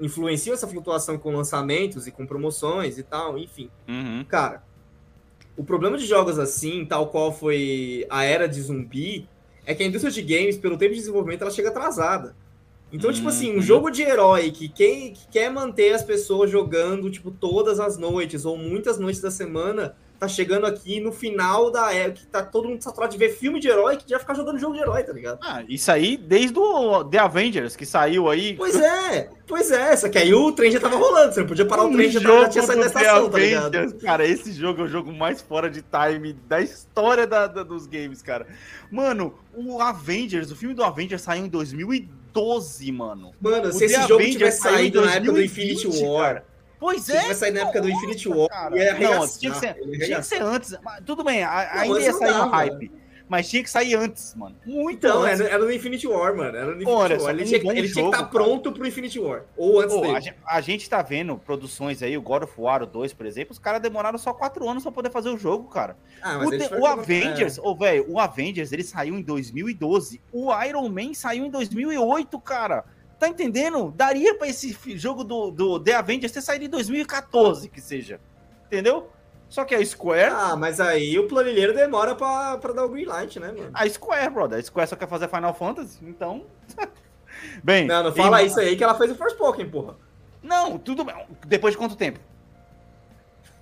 influenciam 0.00 0.54
essa 0.54 0.68
flutuação 0.68 1.18
com 1.18 1.34
lançamentos 1.34 2.06
e 2.06 2.12
com 2.12 2.24
promoções 2.24 2.96
e 2.96 3.02
tal, 3.02 3.36
enfim. 3.36 3.68
Uhum. 3.88 4.24
Cara, 4.28 4.62
o 5.56 5.64
problema 5.64 5.98
de 5.98 6.06
jogos 6.06 6.38
assim, 6.38 6.86
tal 6.86 7.08
qual 7.08 7.32
foi 7.32 8.06
a 8.08 8.22
era 8.22 8.46
de 8.46 8.62
zumbi, 8.62 9.28
é 9.64 9.74
que 9.74 9.82
a 9.82 9.86
indústria 9.86 10.12
de 10.12 10.22
games, 10.22 10.56
pelo 10.56 10.78
tempo 10.78 10.92
de 10.92 11.00
desenvolvimento, 11.00 11.42
ela 11.42 11.50
chega 11.50 11.70
atrasada. 11.70 12.36
Então, 12.92 13.12
tipo 13.12 13.28
assim, 13.28 13.52
um 13.52 13.56
uhum. 13.56 13.62
jogo 13.62 13.90
de 13.90 14.02
herói 14.02 14.50
que, 14.50 14.68
quem, 14.68 15.12
que 15.12 15.26
quer 15.28 15.50
manter 15.50 15.92
as 15.92 16.04
pessoas 16.04 16.50
jogando, 16.50 17.10
tipo, 17.10 17.30
todas 17.30 17.80
as 17.80 17.98
noites 17.98 18.44
ou 18.44 18.56
muitas 18.56 18.98
noites 18.98 19.20
da 19.20 19.30
semana, 19.30 19.96
tá 20.18 20.26
chegando 20.28 20.66
aqui 20.66 21.00
no 21.00 21.12
final 21.12 21.70
da 21.70 21.92
época 21.92 22.20
que 22.20 22.26
tá 22.26 22.42
todo 22.42 22.68
mundo 22.68 22.82
saturado 22.82 23.12
de 23.12 23.18
ver 23.18 23.30
filme 23.36 23.60
de 23.60 23.68
herói 23.68 23.96
que 23.96 24.08
já 24.08 24.18
ficar 24.18 24.34
jogando 24.34 24.58
jogo 24.58 24.74
de 24.74 24.80
herói, 24.80 25.02
tá 25.02 25.12
ligado? 25.12 25.38
Ah, 25.42 25.62
isso 25.68 25.90
aí 25.90 26.16
desde 26.16 26.58
o 26.58 27.04
The 27.04 27.18
Avengers, 27.18 27.76
que 27.76 27.84
saiu 27.84 28.30
aí. 28.30 28.54
Pois 28.54 28.76
é, 28.76 29.30
pois 29.46 29.70
é, 29.70 29.94
só 29.96 30.08
que 30.08 30.16
aí 30.16 30.32
o 30.32 30.52
trem 30.52 30.70
já 30.70 30.80
tava 30.80 30.96
rolando, 30.96 31.34
você 31.34 31.40
não 31.40 31.46
podia 31.46 31.66
parar 31.66 31.84
o 31.84 31.92
trem, 31.92 32.10
já, 32.10 32.20
tava, 32.20 32.40
já 32.42 32.48
tinha 32.48 32.64
saído 32.64 32.80
da 32.82 32.86
estação, 32.86 33.28
tá 33.28 33.38
ligado? 33.38 33.94
Cara, 33.98 34.26
esse 34.26 34.52
jogo 34.52 34.82
é 34.82 34.84
o 34.84 34.88
jogo 34.88 35.12
mais 35.12 35.42
fora 35.42 35.68
de 35.68 35.82
time 35.82 36.32
da 36.48 36.60
história 36.60 37.26
da- 37.26 37.46
da- 37.46 37.62
dos 37.62 37.86
games, 37.86 38.22
cara. 38.22 38.46
Mano, 38.90 39.34
o 39.54 39.80
Avengers, 39.80 40.50
o 40.50 40.56
filme 40.56 40.74
do 40.74 40.82
Avengers 40.84 41.22
saiu 41.22 41.44
em 41.44 41.48
2012, 42.36 42.92
mano. 42.92 43.32
Mano, 43.40 43.68
O 43.68 43.72
se 43.72 43.84
esse 43.84 44.00
jogo 44.02 44.14
Avengers 44.14 44.32
tivesse 44.32 44.62
saído 44.62 45.00
na 45.00 45.14
época 45.14 45.26
do 45.26 45.32
2020, 45.32 45.86
Infinity 45.86 46.04
War, 46.04 46.26
cara. 46.26 46.44
Pois 46.78 47.02
se 47.02 47.12
é. 47.16 47.20
tivesse 47.20 47.40
saído 47.40 47.54
na 47.54 47.62
época 47.62 47.80
do 47.80 47.88
Infinity 47.88 48.28
War, 48.28 48.48
cara. 48.48 48.76
ia 48.76 48.94
Não, 48.94 49.28
tinha 49.28 49.52
que, 49.52 49.58
ser, 49.58 49.74
tinha 49.74 50.18
que 50.18 50.26
ser 50.26 50.42
antes. 50.42 50.74
Mas 50.82 51.02
Tudo 51.04 51.24
bem, 51.24 51.42
ainda 51.42 52.00
ia 52.00 52.12
sair 52.12 52.34
no 52.34 52.48
hype. 52.48 52.92
Mas 53.28 53.48
tinha 53.48 53.60
que 53.60 53.68
sair 53.68 53.96
antes, 53.96 54.34
mano. 54.36 54.54
Muito 54.64 54.98
Então, 55.04 55.22
antes. 55.24 55.40
era, 55.40 55.48
era 55.54 55.64
no 55.64 55.72
Infinity 55.72 56.06
War, 56.06 56.36
mano. 56.36 56.56
Era 56.56 56.66
no 56.66 56.72
Infinity 56.82 56.90
Olha, 56.92 57.20
War. 57.20 57.30
Ele, 57.34 57.44
tinha, 57.44 57.56
ele 57.58 57.64
tinha 57.72 57.82
que 57.82 57.88
jogo, 57.88 58.06
estar 58.06 58.18
cara. 58.18 58.28
pronto 58.30 58.70
pro 58.72 58.86
Infinity 58.86 59.18
War. 59.18 59.42
Ou 59.56 59.80
antes 59.80 59.96
Pô, 59.96 60.00
dele. 60.02 60.34
a, 60.44 60.56
a 60.56 60.60
gente 60.60 60.88
tá 60.88 61.02
vendo 61.02 61.36
produções 61.36 62.02
aí, 62.04 62.16
o 62.16 62.22
God 62.22 62.44
of 62.44 62.52
War 62.56 62.84
o 62.84 62.86
2, 62.86 63.12
por 63.14 63.26
exemplo, 63.26 63.52
os 63.52 63.58
caras 63.58 63.82
demoraram 63.82 64.16
só 64.16 64.32
4 64.32 64.68
anos 64.68 64.84
pra 64.84 64.92
poder 64.92 65.10
fazer 65.10 65.28
o 65.30 65.36
jogo, 65.36 65.68
cara. 65.68 65.96
Ah, 66.22 66.38
O, 66.38 66.44
foram- 66.44 66.80
o 66.80 66.86
Avengers, 66.86 67.58
ô, 67.58 67.74
velho, 67.74 68.04
o 68.08 68.20
Avengers, 68.20 68.70
ele 68.70 68.84
saiu 68.84 69.16
em 69.16 69.22
2012. 69.22 70.20
O 70.32 70.52
Iron 70.62 70.88
Man 70.88 71.12
saiu 71.12 71.44
em 71.46 71.50
2008, 71.50 72.38
cara. 72.40 72.84
Tá 73.18 73.26
entendendo? 73.28 73.92
Daria 73.96 74.34
pra 74.36 74.46
esse 74.46 74.76
jogo 74.96 75.24
do, 75.24 75.50
do 75.50 75.80
The 75.80 75.94
Avengers 75.94 76.30
ter 76.32 76.42
saído 76.42 76.66
em 76.66 76.68
2014, 76.68 77.68
que 77.68 77.80
seja. 77.80 78.20
Entendeu? 78.66 79.08
Só 79.56 79.64
que 79.64 79.74
a 79.74 79.82
Square. 79.82 80.34
Ah, 80.34 80.54
mas 80.54 80.80
aí 80.80 81.18
o 81.18 81.26
planilheiro 81.26 81.74
demora 81.74 82.14
pra, 82.14 82.58
pra 82.58 82.74
dar 82.74 82.84
o 82.84 82.90
green 82.90 83.06
light, 83.06 83.40
né, 83.40 83.50
mano? 83.52 83.70
A 83.72 83.88
Square, 83.88 84.28
brother. 84.28 84.58
A 84.58 84.62
Square 84.62 84.86
só 84.86 84.96
quer 84.96 85.08
fazer 85.08 85.28
Final 85.30 85.54
Fantasy, 85.54 85.98
então. 86.02 86.44
Bem. 87.64 87.86
Não, 87.86 88.02
não 88.02 88.12
fala 88.12 88.42
em- 88.42 88.46
isso 88.48 88.60
aí 88.60 88.76
que 88.76 88.84
ela 88.84 88.94
fez 88.98 89.10
o 89.10 89.14
First 89.14 89.38
Pokémon, 89.38 89.70
porra. 89.70 89.94
Não, 90.42 90.76
tudo 90.76 91.04
bem. 91.04 91.26
Depois 91.46 91.72
de 91.72 91.78
quanto 91.78 91.96
tempo? 91.96 92.20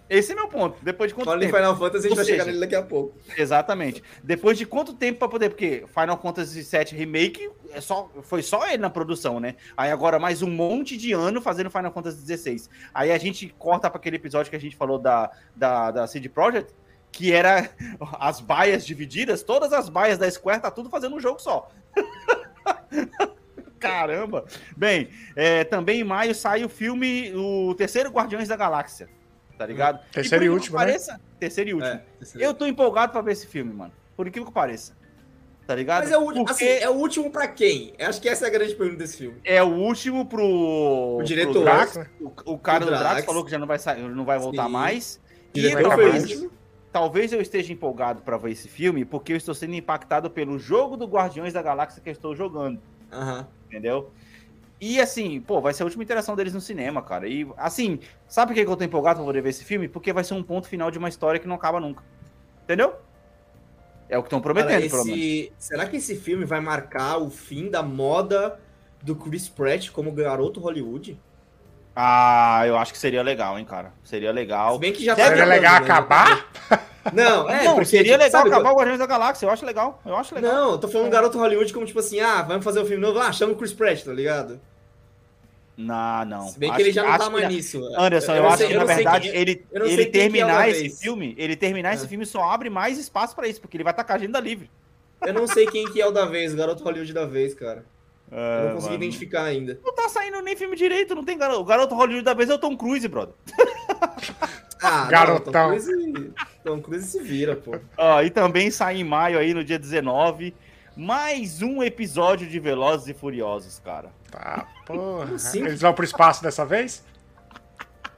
Esse 0.08 0.32
é 0.32 0.34
meu 0.34 0.48
ponto. 0.48 0.76
Depois 0.82 1.10
de 1.10 1.14
quanto 1.14 1.34
em 1.34 1.40
tempo? 1.40 1.56
Final 1.56 1.76
Fantasy, 1.76 2.06
a 2.06 2.08
gente 2.08 2.10
Ou 2.10 2.16
vai 2.16 2.24
chegar 2.24 2.44
seja, 2.44 2.46
nele 2.46 2.60
daqui 2.60 2.74
a 2.74 2.82
pouco. 2.82 3.16
Exatamente. 3.36 4.02
Depois 4.22 4.58
de 4.58 4.66
quanto 4.66 4.92
tempo 4.92 5.18
pra 5.18 5.28
poder. 5.28 5.48
Porque 5.48 5.84
Final 5.88 6.20
Fantasy 6.20 6.62
VII 6.62 6.98
Remake 6.98 7.50
é 7.72 7.80
só, 7.80 8.10
foi 8.22 8.42
só 8.42 8.68
ele 8.68 8.78
na 8.78 8.90
produção, 8.90 9.40
né? 9.40 9.56
Aí 9.76 9.90
agora 9.90 10.18
mais 10.18 10.42
um 10.42 10.50
monte 10.50 10.96
de 10.96 11.12
ano 11.12 11.40
fazendo 11.40 11.70
Final 11.70 11.92
Fantasy 11.92 12.36
XVI. 12.36 12.68
Aí 12.92 13.10
a 13.10 13.18
gente 13.18 13.48
corta 13.58 13.88
pra 13.88 13.98
aquele 13.98 14.16
episódio 14.16 14.50
que 14.50 14.56
a 14.56 14.60
gente 14.60 14.76
falou 14.76 14.98
da, 14.98 15.30
da, 15.56 15.90
da 15.90 16.06
CD 16.06 16.28
Projekt, 16.28 16.74
que 17.10 17.32
era 17.32 17.70
as 18.20 18.40
baias 18.40 18.84
divididas, 18.84 19.42
todas 19.42 19.72
as 19.72 19.88
baias 19.88 20.18
da 20.18 20.30
Square, 20.30 20.60
tá 20.60 20.70
tudo 20.70 20.90
fazendo 20.90 21.16
um 21.16 21.20
jogo 21.20 21.40
só. 21.40 21.70
Caramba! 23.80 24.44
Bem, 24.76 25.08
é, 25.34 25.64
também 25.64 26.00
em 26.00 26.04
maio 26.04 26.34
sai 26.34 26.64
o 26.64 26.68
filme, 26.68 27.32
o 27.34 27.74
terceiro 27.74 28.10
Guardiões 28.10 28.48
da 28.48 28.56
Galáxia. 28.56 29.08
Tá 29.58 29.66
ligado? 29.66 30.00
Terceiro 30.12 30.44
e 30.44 30.48
por 30.48 30.54
último, 30.54 30.78
né? 30.78 30.84
pareça- 30.84 31.20
Terceiro 31.38 31.70
e 31.70 31.74
último. 31.74 31.92
É, 31.94 32.02
Eu 32.38 32.52
tô 32.54 32.66
empolgado 32.66 33.12
pra 33.12 33.20
ver 33.20 33.32
esse 33.32 33.46
filme, 33.46 33.72
mano. 33.72 33.92
Por 34.16 34.26
incrível 34.26 34.46
que 34.48 34.52
pareça. 34.54 34.92
Tá 35.66 35.74
ligado? 35.74 36.02
Mas 36.02 36.12
é 36.12 36.18
o, 36.18 36.20
último, 36.20 36.44
Porque 36.44 36.64
assim, 36.64 36.82
é 36.84 36.90
o 36.90 36.94
último 36.94 37.30
pra 37.30 37.48
quem? 37.48 37.94
Eu 37.98 38.08
acho 38.08 38.20
que 38.20 38.28
essa 38.28 38.44
é 38.44 38.48
a 38.48 38.50
grande 38.50 38.74
pergunta 38.74 38.98
desse 38.98 39.16
filme. 39.16 39.38
é 39.44 39.62
o 39.62 39.68
último 39.68 40.26
pro. 40.26 41.16
O 41.18 41.22
diretor. 41.22 41.52
pro 41.54 41.62
Drax. 41.62 41.96
né? 41.96 42.06
O, 42.20 42.52
o 42.52 42.58
cara 42.58 42.82
O 42.84 42.86
do 42.86 42.90
Drax 42.90 43.08
Drax. 43.10 43.24
falou 43.24 43.44
que 43.44 43.50
já 43.50 43.58
não 43.58 43.66
vai, 43.66 43.78
sair, 43.78 44.02
não 44.02 44.24
vai 44.26 44.38
voltar 44.38 44.66
Sim. 44.66 44.70
mais. 44.72 45.20
E 45.54 45.70
talvez, 45.82 46.46
talvez 46.92 47.32
eu 47.32 47.40
esteja 47.40 47.72
empolgado 47.72 48.20
pra 48.20 48.36
ver 48.36 48.50
esse 48.50 48.68
filme, 48.68 49.04
porque 49.06 49.32
eu 49.32 49.36
estou 49.38 49.54
sendo 49.54 49.74
impactado 49.74 50.28
pelo 50.30 50.58
jogo 50.58 50.96
do 50.98 51.06
Guardiões 51.06 51.52
da 51.54 51.62
Galáxia 51.62 52.02
que 52.02 52.10
eu 52.10 52.12
estou 52.12 52.34
jogando. 52.36 52.78
Entendeu? 53.68 54.10
E 54.80 55.00
assim, 55.00 55.40
pô, 55.40 55.60
vai 55.60 55.72
ser 55.72 55.82
a 55.82 55.86
última 55.86 56.02
interação 56.02 56.34
deles 56.36 56.52
no 56.52 56.60
cinema, 56.60 57.00
cara. 57.00 57.28
E 57.28 57.46
assim, 57.56 58.00
sabe 58.26 58.52
por 58.52 58.64
que 58.64 58.70
eu 58.70 58.76
tô 58.76 58.84
empolgado 58.84 59.18
pra 59.18 59.24
poder 59.24 59.40
ver 59.40 59.50
esse 59.50 59.64
filme? 59.64 59.88
Porque 59.88 60.12
vai 60.12 60.24
ser 60.24 60.34
um 60.34 60.42
ponto 60.42 60.68
final 60.68 60.90
de 60.90 60.98
uma 60.98 61.08
história 61.08 61.40
que 61.40 61.46
não 61.46 61.56
acaba 61.56 61.80
nunca. 61.80 62.02
Entendeu? 62.64 62.94
É 64.08 64.18
o 64.18 64.22
que 64.22 64.26
estão 64.26 64.40
prometendo, 64.40 64.80
Cara, 64.80 64.90
pelo 64.90 65.04
menos. 65.04 65.20
esse... 65.20 65.52
Será 65.58 65.86
que 65.86 65.96
esse 65.96 66.16
filme 66.16 66.44
vai 66.44 66.60
marcar 66.60 67.18
o 67.18 67.30
fim 67.30 67.70
da 67.70 67.82
moda 67.82 68.60
do 69.02 69.16
Chris 69.16 69.48
Pratt 69.48 69.90
como 69.90 70.12
garoto 70.12 70.60
Hollywood? 70.60 71.18
Ah, 71.96 72.62
eu 72.66 72.76
acho 72.76 72.92
que 72.92 72.98
seria 72.98 73.22
legal, 73.22 73.58
hein, 73.58 73.64
cara. 73.64 73.92
Seria 74.02 74.32
legal. 74.32 74.74
Se 74.74 74.80
bem 74.80 74.92
que 74.92 75.04
já 75.04 75.14
tá 75.14 75.28
Seria 75.28 75.44
legal 75.44 75.74
né? 75.74 75.78
acabar? 75.78 76.46
Não, 77.12 77.50
é, 77.50 77.64
não, 77.64 77.72
porque, 77.74 77.84
seria 77.90 78.12
tipo, 78.14 78.24
legal 78.24 78.30
sabe, 78.40 78.48
acabar 78.48 78.72
o 78.72 78.76
Guardiões 78.76 78.98
da 78.98 79.04
Galáxia. 79.06 79.44
Eu 79.44 79.50
acho 79.50 79.66
legal. 79.66 80.00
Eu 80.06 80.16
acho 80.16 80.34
legal. 80.34 80.54
Não, 80.54 80.70
eu 80.72 80.78
tô 80.78 80.88
falando 80.88 81.10
garoto 81.10 81.36
Hollywood 81.38 81.70
como 81.74 81.84
tipo 81.84 81.98
assim, 81.98 82.18
ah, 82.18 82.40
vamos 82.40 82.64
fazer 82.64 82.80
um 82.80 82.86
filme 82.86 83.02
novo, 83.02 83.18
ah, 83.18 83.30
chama 83.30 83.52
o 83.52 83.56
Chris 83.56 83.74
Pratt, 83.74 84.02
tá 84.04 84.10
ligado? 84.12 84.58
Não, 85.76 86.24
não. 86.24 86.48
Se 86.48 86.58
bem 86.58 86.70
que 86.70 86.76
Acho 86.76 86.82
ele 86.84 86.92
já 86.92 87.02
não 87.02 87.18
tá 87.18 87.24
que 87.26 87.30
mais 87.30 87.48
nisso. 87.48 87.84
Anderson, 87.98 88.32
eu, 88.34 88.42
não 88.42 88.48
acho 88.48 88.56
sei- 88.58 88.66
que 88.68 88.72
eu 88.74 88.78
na 88.78 88.84
verdade 88.86 89.28
ele, 89.28 89.66
eu 89.70 89.80
não 89.80 89.86
sei 89.86 89.94
ele 89.96 90.04
que 90.06 90.16
é 90.16 90.20
o 90.20 90.22
terminar 90.22 90.68
esse 90.70 90.80
vez. 90.80 91.00
filme, 91.00 91.34
ele 91.36 91.56
terminar 91.56 91.90
É. 91.90 91.94
esse 91.94 92.08
filme 92.08 92.24
só 92.24 92.42
abre 92.50 92.70
mais 92.70 92.96
espaço 92.96 93.36
pra 93.36 93.46
isso, 93.48 93.60
porque 93.60 93.76
ele 93.76 93.84
vai 93.84 93.92
estar 93.92 94.04
com 94.04 94.12
a 94.12 94.14
agenda 94.14 94.40
livre. 94.40 94.70
Eu 95.26 95.34
não 95.34 95.46
sei 95.46 95.66
quem 95.66 95.84
que 95.92 96.00
é 96.00 96.06
o 96.06 96.10
da 96.10 96.24
vez, 96.24 96.54
o 96.54 96.56
garoto 96.56 96.82
Hollywood 96.84 97.12
da 97.12 97.26
vez, 97.26 97.52
cara. 97.52 97.84
Eu 98.36 98.40
É, 98.40 98.66
não 98.68 98.74
consegui 98.74 98.94
identificar 98.96 99.44
ainda. 99.44 99.78
Não 99.84 99.94
tá 99.94 100.08
saindo 100.08 100.42
nem 100.42 100.56
filme 100.56 100.74
direito, 100.76 101.14
não 101.14 101.24
tem 101.24 101.38
garoto. 101.38 101.60
O 101.60 101.64
garoto 101.64 101.94
Hollywood 101.94 102.24
da 102.24 102.34
vez 102.34 102.50
é 102.50 102.54
o 102.54 102.58
Tom 102.58 102.76
Cruise, 102.76 103.06
brother. 103.08 103.34
Ah, 104.82 105.06
Garotão. 105.06 105.52
Não, 105.52 105.52
Tom, 105.52 105.68
Cruise, 105.82 106.32
Tom 106.62 106.80
Cruise 106.82 107.06
se 107.08 107.22
vira, 107.22 107.56
pô. 107.56 107.74
Ó, 107.96 108.20
e 108.20 108.28
também 108.28 108.70
sai 108.70 108.98
em 108.98 109.04
maio 109.04 109.38
aí, 109.38 109.54
no 109.54 109.64
dia 109.64 109.78
19, 109.78 110.54
mais 110.94 111.62
um 111.62 111.82
episódio 111.82 112.46
de 112.46 112.60
Velozes 112.60 113.08
e 113.08 113.14
Furiosos, 113.14 113.80
cara. 113.82 114.10
Tá, 114.30 114.66
porra. 114.84 115.36
assim? 115.36 115.60
Eles 115.60 115.80
vão 115.80 115.94
pro 115.94 116.04
espaço 116.04 116.42
dessa 116.42 116.66
vez? 116.66 117.02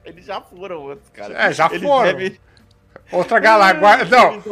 Eles 0.04 0.24
já 0.24 0.40
foram 0.40 0.90
antes, 0.90 1.08
cara. 1.10 1.34
É, 1.34 1.52
já 1.52 1.66
Eles 1.66 1.82
foram. 1.82 2.04
devem- 2.12 2.40
Outra 3.12 3.38
galáxia. 3.38 4.06
Não. 4.06 4.42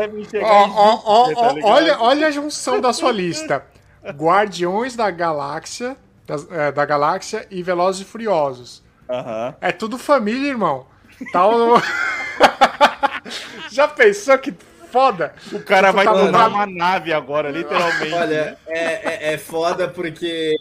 Ó, 0.41 0.69
ó, 0.69 1.03
ó, 1.05 1.35
tá 1.35 1.55
olha, 1.65 1.99
olha 2.01 2.27
a 2.29 2.31
junção 2.31 2.81
da 2.81 2.93
sua 2.93 3.11
lista. 3.11 3.67
Guardiões 4.11 4.95
da 4.97 5.11
Galáxia, 5.11 5.97
das- 6.27 6.51
é, 6.51 6.73
da 6.73 6.85
Galáxia 6.85 7.47
e 7.51 7.63
Velozes 7.63 8.03
e 8.03 8.05
Furiosos. 8.05 8.83
Aham. 9.09 9.55
É 9.61 9.71
tudo 9.73 9.99
família, 9.99 10.49
irmão. 10.49 10.87
Tá 11.33 11.47
o... 11.47 11.77
Já 13.71 13.89
pensou 13.89 14.39
que 14.39 14.55
foda? 14.91 15.35
O 15.53 15.61
cara 15.61 15.91
vai 15.93 16.05
tá 16.05 16.13
mandando- 16.13 16.55
uma 16.55 16.67
nave 16.67 17.13
agora, 17.13 17.51
literalmente. 17.51 18.13
Olha, 18.15 18.57
é, 18.67 19.31
é, 19.31 19.35
é 19.35 19.39
foda 19.39 19.89
porque 19.89 20.57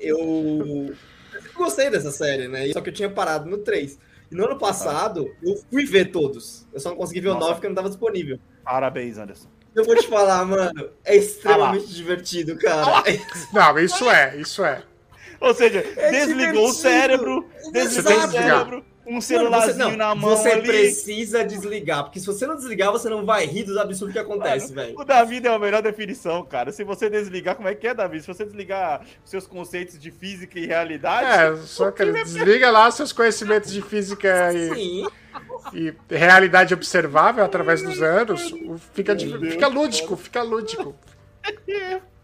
eu... 0.00 0.18
eu 1.34 1.52
gostei 1.54 1.90
dessa 1.90 2.10
série, 2.10 2.48
né? 2.48 2.68
Só 2.72 2.80
que 2.80 2.90
eu 2.90 2.94
tinha 2.94 3.08
parado 3.10 3.48
no 3.48 3.58
3. 3.58 3.98
E 4.30 4.34
no 4.34 4.44
ano 4.44 4.58
passado, 4.58 5.26
eu 5.42 5.56
fui 5.70 5.86
ver 5.86 6.06
todos. 6.10 6.66
Eu 6.72 6.80
só 6.80 6.90
não 6.90 6.96
consegui 6.96 7.20
ver 7.20 7.28
o 7.28 7.34
Nossa. 7.34 7.46
9 7.46 7.54
porque 7.54 7.68
não 7.68 7.74
tava 7.74 7.88
disponível. 7.88 8.38
Parabéns, 8.62 9.16
Anderson. 9.16 9.48
Eu 9.78 9.84
vou 9.84 9.96
te 9.96 10.06
falar, 10.08 10.44
mano, 10.44 10.90
é 11.04 11.16
extremamente 11.16 11.86
divertido, 11.88 12.56
cara. 12.58 13.04
Não, 13.52 13.78
isso 13.78 14.10
é, 14.10 14.36
isso 14.36 14.64
é. 14.64 14.82
Ou 15.40 15.54
seja, 15.54 15.84
É 15.96 16.10
desligou 16.10 16.68
o 16.68 16.72
divertido. 16.72 16.72
cérebro, 16.72 17.48
desligou 17.72 18.12
tem 18.12 18.20
que 18.20 18.26
o 18.26 18.30
cérebro, 18.32 18.84
um 19.08 19.12
Mano, 19.12 19.22
celularzinho 19.22 19.74
você, 19.74 19.82
não, 19.82 19.96
na 19.96 20.14
mão 20.14 20.36
você 20.36 20.50
ali. 20.50 20.68
precisa 20.68 21.42
desligar, 21.42 22.04
porque 22.04 22.20
se 22.20 22.26
você 22.26 22.46
não 22.46 22.54
desligar, 22.56 22.92
você 22.92 23.08
não 23.08 23.24
vai 23.24 23.46
rir 23.46 23.64
dos 23.64 23.76
absurdos 23.78 24.12
que 24.12 24.18
acontece, 24.18 24.74
velho. 24.74 24.94
O 25.00 25.04
Davi 25.04 25.40
deu 25.40 25.54
a 25.54 25.58
melhor 25.58 25.80
definição, 25.82 26.44
cara. 26.44 26.70
Se 26.70 26.84
você 26.84 27.08
desligar, 27.08 27.56
como 27.56 27.68
é 27.68 27.74
que 27.74 27.86
é, 27.86 27.94
Davi? 27.94 28.20
Se 28.20 28.26
você 28.26 28.44
desligar 28.44 29.00
seus 29.24 29.46
conceitos 29.46 29.98
de 29.98 30.10
física 30.10 30.58
e 30.58 30.66
realidade, 30.66 31.26
É, 31.26 31.56
só 31.64 31.90
que 31.90 32.04
desliga 32.12 32.70
lá 32.70 32.90
seus 32.90 33.12
conhecimentos 33.12 33.72
de 33.72 33.80
física 33.80 34.52
e, 34.52 34.74
Sim, 34.74 35.06
e 35.72 35.94
realidade 36.10 36.74
observável 36.74 37.42
através 37.44 37.82
dos 37.82 38.02
anos. 38.02 38.54
Fica, 38.92 39.14
Deus, 39.14 39.52
fica 39.52 39.68
lúdico, 39.68 40.16
fica 40.16 40.42
lúdico. 40.42 40.94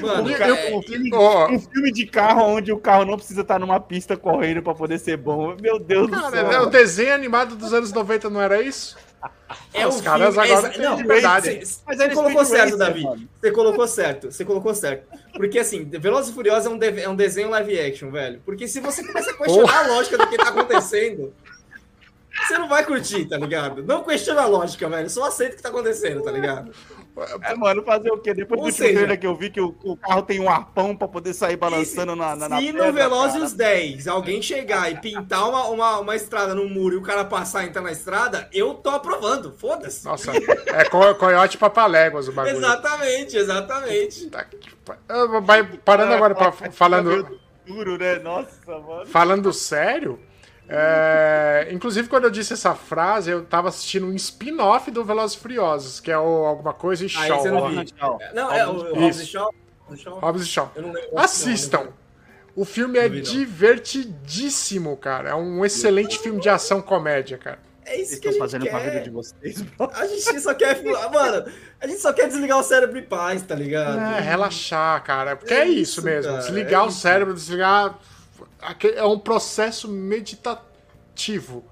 mano, 0.00 0.28
Um 0.28 0.30
é- 0.30 0.74
um 0.76 0.82
filme, 0.82 1.10
Ó, 1.14 1.50
um 1.50 1.58
filme 1.60 1.92
de 1.92 2.06
carro 2.06 2.42
onde 2.42 2.72
o 2.72 2.78
carro 2.78 3.04
não 3.04 3.16
precisa 3.16 3.40
estar 3.42 3.58
numa 3.58 3.80
pista 3.80 4.16
correndo 4.16 4.62
pra 4.62 4.74
poder 4.74 4.98
ser 4.98 5.16
bom. 5.16 5.56
Meu 5.60 5.78
Deus 5.78 6.08
do 6.08 6.16
cara, 6.20 6.30
céu. 6.30 6.48
né, 6.48 6.60
o 6.60 6.66
desenho 6.66 7.14
animado 7.14 7.56
dos 7.56 7.72
anos 7.72 7.92
90 7.92 8.28
não 8.30 8.40
era 8.40 8.60
isso? 8.62 8.96
é 9.74 9.86
Os 9.86 9.96
um 9.96 10.02
caras 10.02 10.34
filme- 10.34 10.50
agora 10.52 10.68
exa- 10.68 10.82
não. 10.82 10.96
Você, 10.98 11.04
Mas 11.86 11.96
você 11.96 12.02
era 12.04 12.14
colocou 12.14 12.44
certo, 12.44 12.62
Racer, 12.64 12.78
Davi. 12.78 13.02
mano. 13.02 13.28
Você 13.40 13.50
colocou 13.50 13.88
certo. 13.88 14.30
Você 14.30 14.44
colocou 14.44 14.74
certo. 14.74 15.08
Porque 15.34 15.58
assim, 15.58 15.84
Velozes 15.84 16.30
e 16.30 16.34
Furiosos 16.34 16.66
é 16.66 16.68
um, 16.68 16.78
de- 16.78 17.00
é 17.02 17.08
um 17.08 17.16
desenho 17.16 17.48
live 17.50 17.80
action, 17.80 18.10
velho. 18.10 18.40
Porque 18.44 18.68
se 18.68 18.78
você 18.80 19.04
começa 19.04 19.30
a 19.30 19.34
questionar 19.36 19.84
a 19.84 19.86
lógica 19.88 20.18
do 20.18 20.26
que 20.28 20.36
tá 20.36 20.48
acontecendo, 20.50 21.32
Você 22.46 22.58
não 22.58 22.68
vai 22.68 22.84
curtir, 22.84 23.24
tá 23.26 23.36
ligado? 23.36 23.82
Não 23.82 24.02
questiona 24.04 24.42
a 24.42 24.46
lógica, 24.46 24.88
velho. 24.88 25.10
Só 25.10 25.24
aceita 25.26 25.54
o 25.54 25.56
que 25.56 25.62
tá 25.62 25.68
acontecendo, 25.68 26.22
tá 26.22 26.30
ligado? 26.30 26.70
É, 27.42 27.54
mano, 27.56 27.82
fazer 27.82 28.12
o 28.12 28.18
quê? 28.18 28.32
Depois 28.32 28.60
Ou 28.60 28.66
do 28.68 28.72
seja- 28.72 28.92
trailer 28.94 29.18
que 29.18 29.26
eu 29.26 29.34
vi 29.34 29.50
que 29.50 29.60
o, 29.60 29.74
o 29.82 29.96
carro 29.96 30.22
tem 30.22 30.38
um 30.38 30.48
arpão 30.48 30.96
pra 30.96 31.08
poder 31.08 31.34
sair 31.34 31.56
balançando 31.56 32.14
na, 32.14 32.36
na, 32.36 32.48
na 32.48 32.58
Se 32.60 32.66
no 32.72 32.78
pedra, 32.78 32.92
Velozes 32.92 33.32
cara. 33.32 33.42
e 33.42 33.46
os 33.46 33.52
10 33.52 34.06
alguém 34.08 34.40
chegar 34.40 34.90
e 34.92 34.96
pintar 35.00 35.48
uma, 35.48 35.66
uma, 35.66 35.98
uma 35.98 36.14
estrada 36.14 36.54
no 36.54 36.68
muro 36.68 36.94
e 36.94 36.98
o 36.98 37.02
cara 37.02 37.24
passar 37.24 37.64
e 37.64 37.68
entrar 37.68 37.82
na 37.82 37.90
estrada, 37.90 38.48
eu 38.52 38.72
tô 38.74 38.90
aprovando. 38.90 39.52
Foda-se. 39.52 40.04
Nossa, 40.04 40.30
é 40.32 40.84
co 40.84 41.12
coiote 41.16 41.58
papaléguas 41.58 42.28
o 42.28 42.32
bagulho. 42.32 42.56
Exatamente, 42.56 43.36
exatamente. 43.36 44.26
Tá 44.30 44.44
que 44.44 44.56
pa- 44.84 44.98
Ah, 45.08 45.40
Vai 45.42 45.64
parando 45.64 46.12
agora 46.14 46.36
pra, 46.36 46.52
falando, 46.70 47.36
Duro, 47.66 47.98
né? 47.98 48.20
Nossa, 48.20 48.48
mano. 48.66 49.06
falando 49.06 49.52
sério. 49.52 50.20
É, 50.68 51.68
inclusive, 51.72 52.08
quando 52.08 52.24
eu 52.24 52.30
disse 52.30 52.52
essa 52.52 52.74
frase, 52.74 53.30
eu 53.30 53.44
tava 53.44 53.68
assistindo 53.68 54.06
um 54.06 54.14
spin-off 54.14 54.90
do 54.90 55.04
Velozes 55.04 55.36
e 55.36 55.40
Furiosos, 55.40 56.00
que 56.00 56.10
é 56.10 56.18
o 56.18 56.44
Alguma 56.46 56.74
Coisa 56.74 57.04
e 57.04 57.06
Aí 57.06 57.28
Shaw. 57.28 57.40
você 57.40 57.50
não. 57.50 57.84
Tchau. 57.84 58.18
Não, 58.34 58.52
é 58.52 58.66
o. 58.66 58.94
Hobbs 58.94 59.20
e 59.20 59.26
Shaw. 59.26 59.54
Hobbs 60.20 60.42
e 60.42 60.46
Shaw. 60.46 60.72
Assistam. 61.16 61.88
O 62.54 62.64
filme 62.64 62.98
é 62.98 63.02
Não 63.04 63.10
vi, 63.10 63.16
não. 63.18 63.22
divertidíssimo, 63.32 64.96
cara. 64.96 65.30
É 65.30 65.34
um 65.34 65.64
excelente 65.64 66.18
filme 66.18 66.40
de 66.40 66.48
ação 66.48 66.82
comédia, 66.82 67.38
cara. 67.38 67.58
É 67.86 67.96
isso 68.00 68.10
Vocês 68.10 68.20
que 68.20 68.28
a 68.28 68.30
estão 68.32 68.46
gente 68.48 68.58
fazendo 68.68 68.70
com 68.70 68.76
a 68.76 68.80
vida 68.80 68.92
quer. 68.98 69.02
de 69.04 69.10
vocês, 69.10 69.62
bro. 69.62 69.90
A 69.94 70.06
gente 70.06 70.40
só 70.40 70.52
quer. 70.54 70.82
Mano, 71.10 71.46
a 71.80 71.86
gente 71.86 72.00
só 72.00 72.12
quer 72.12 72.26
desligar 72.28 72.58
o 72.58 72.62
cérebro 72.62 72.98
em 72.98 73.02
paz, 73.04 73.40
tá 73.42 73.54
ligado? 73.54 73.98
É, 73.98 74.20
relaxar, 74.20 75.02
cara. 75.04 75.36
Porque 75.36 75.54
É 75.54 75.60
é, 75.60 75.64
isso, 75.68 76.00
isso, 76.00 76.02
mesmo. 76.02 76.32
cara, 76.32 76.42
desligar 76.44 76.82
é 76.82 76.84
o 76.84 76.88
isso. 76.88 77.00
cérebro, 77.00 77.32
desligar. 77.32 77.98
É 78.96 79.04
um 79.04 79.18
processo 79.18 79.88
meditativo. 79.88 81.64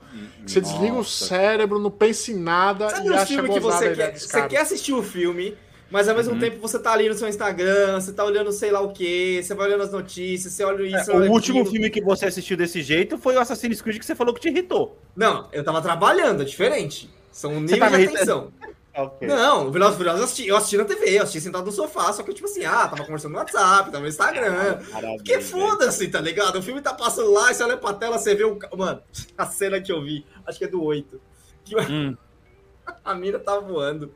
Você 0.47 0.61
desliga 0.61 0.95
o 0.95 0.97
Nossa. 0.99 1.27
cérebro, 1.27 1.79
não 1.79 1.91
pensa 1.91 2.31
em 2.33 2.37
nada 2.37 2.89
Sabe 2.89 3.09
e 3.09 3.13
acha 3.15 3.27
filme 3.27 3.49
que 3.51 3.61
você 3.61 3.95
quer, 3.95 4.19
você 4.19 4.29
cara. 4.29 4.49
quer 4.49 4.61
assistir 4.63 4.93
o 4.95 5.03
filme, 5.03 5.57
mas 5.91 6.09
ao 6.09 6.17
mesmo 6.17 6.33
Uhum. 6.35 6.41
tempo 6.41 6.59
você 6.59 6.79
tá 6.79 6.93
ali 6.93 7.09
no 7.09 7.15
seu 7.15 7.29
Instagram, 7.29 8.01
você 8.01 8.13
tá 8.13 8.25
olhando 8.25 8.51
sei 8.51 8.71
lá 8.71 8.81
o 8.81 8.93
que, 8.93 9.43
você 9.43 9.55
vai 9.55 9.67
olhando 9.69 9.83
as 9.83 9.93
notícias, 9.93 10.53
você 10.53 10.65
olha 10.65 10.83
isso. 10.85 11.11
É, 11.11 11.15
o 11.15 11.19
olha 11.19 11.31
último 11.31 11.59
aquilo. 11.61 11.73
filme 11.73 11.91
que 11.91 12.01
você 12.01 12.27
assistiu 12.27 12.57
desse 12.57 12.83
jeito 12.83 13.19
foi 13.19 13.37
o 13.37 13.41
Assassin's 13.41 13.83
Creed 13.83 13.99
que 13.99 14.07
você 14.07 14.15
falou 14.15 14.33
que 14.33 14.41
te 14.41 14.49
irritou. 14.49 14.99
Não, 15.15 15.49
eu 15.53 15.63
tava 15.63 15.83
trabalhando, 15.83 16.43
é 16.43 16.45
diferente. 16.45 17.11
São 17.31 17.61
níveis 17.61 17.93
de 17.93 18.07
atenção. 18.07 18.51
Ok. 18.97 19.29
Não, 19.29 19.67
o 19.69 19.71
Velozes 19.71 19.95
e 19.95 19.99
Furiosos 19.99 20.21
eu 20.21 20.25
assisti, 20.25 20.49
eu 20.49 20.57
assisti 20.57 20.77
na 20.79 20.85
TV, 20.85 21.19
eu 21.19 21.23
assisti 21.23 21.41
sentado 21.41 21.67
no 21.67 21.73
sofá, 21.73 22.13
só 22.13 22.23
que 22.23 22.33
tipo 22.33 22.47
assim, 22.47 22.65
ah, 22.65 22.89
tava 22.89 23.05
conversando 23.05 23.33
no 23.33 23.39
WhatsApp, 23.39 23.91
tava 23.91 24.01
no 24.01 24.09
Instagram. 24.09 24.79
Maravilha, 24.91 25.17
Porque 25.17 25.41
foda-se, 25.41 26.09
tá 26.09 26.21
ligado? 26.21 26.59
O 26.59 26.63
filme 26.63 26.81
tá 26.81 26.95
passando 26.95 27.31
lá, 27.33 27.51
e 27.51 27.55
você 27.55 27.63
olha 27.63 27.77
pra 27.77 27.93
tela, 27.93 28.19
você 28.19 28.35
vê 28.35 28.45
o. 28.45 28.59
Mano, 28.77 29.03
a 29.37 29.47
cena 29.47 29.81
que 29.81 29.93
eu 29.93 30.03
vi, 30.03 30.25
acho 30.47 30.59
que 30.59 30.65
é 30.65 30.69
do 30.69 30.83
8. 30.83 31.21
Que 31.65 31.77
Hum. 31.77 32.17
a 33.05 33.15
mina 33.15 33.39
tá 33.39 33.59
voando. 33.59 34.13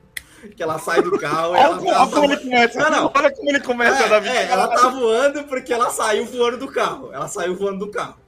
Que 0.56 0.62
ela 0.62 0.78
sai 0.78 1.02
do 1.02 1.18
carro 1.18 1.50
Olha, 1.50 1.60
ela, 1.60 1.76
como- 1.76 1.90
ela 1.90 2.00
olha 2.00 2.10
como 2.10 2.26
tá- 2.28 2.32
ele 2.32 2.42
começa. 2.42 2.78
Não, 2.78 2.90
não. 2.90 3.12
Olha 3.14 3.30
como 3.34 3.50
ele 3.50 3.60
começa 3.60 4.08
na 4.08 4.16
É, 4.16 4.20
vida. 4.20 4.34
é, 4.34 4.50
ela 4.50 4.68
tá 4.68 4.88
voando 4.88 5.44
porque 5.44 5.70
ela 5.72 5.90
saiu 5.90 6.24
voando 6.24 6.56
do 6.56 6.68
carro. 6.72 7.12
Ela 7.12 7.28
saiu 7.28 7.54
voando 7.54 7.84
do 7.84 7.90
carro. 7.90 8.19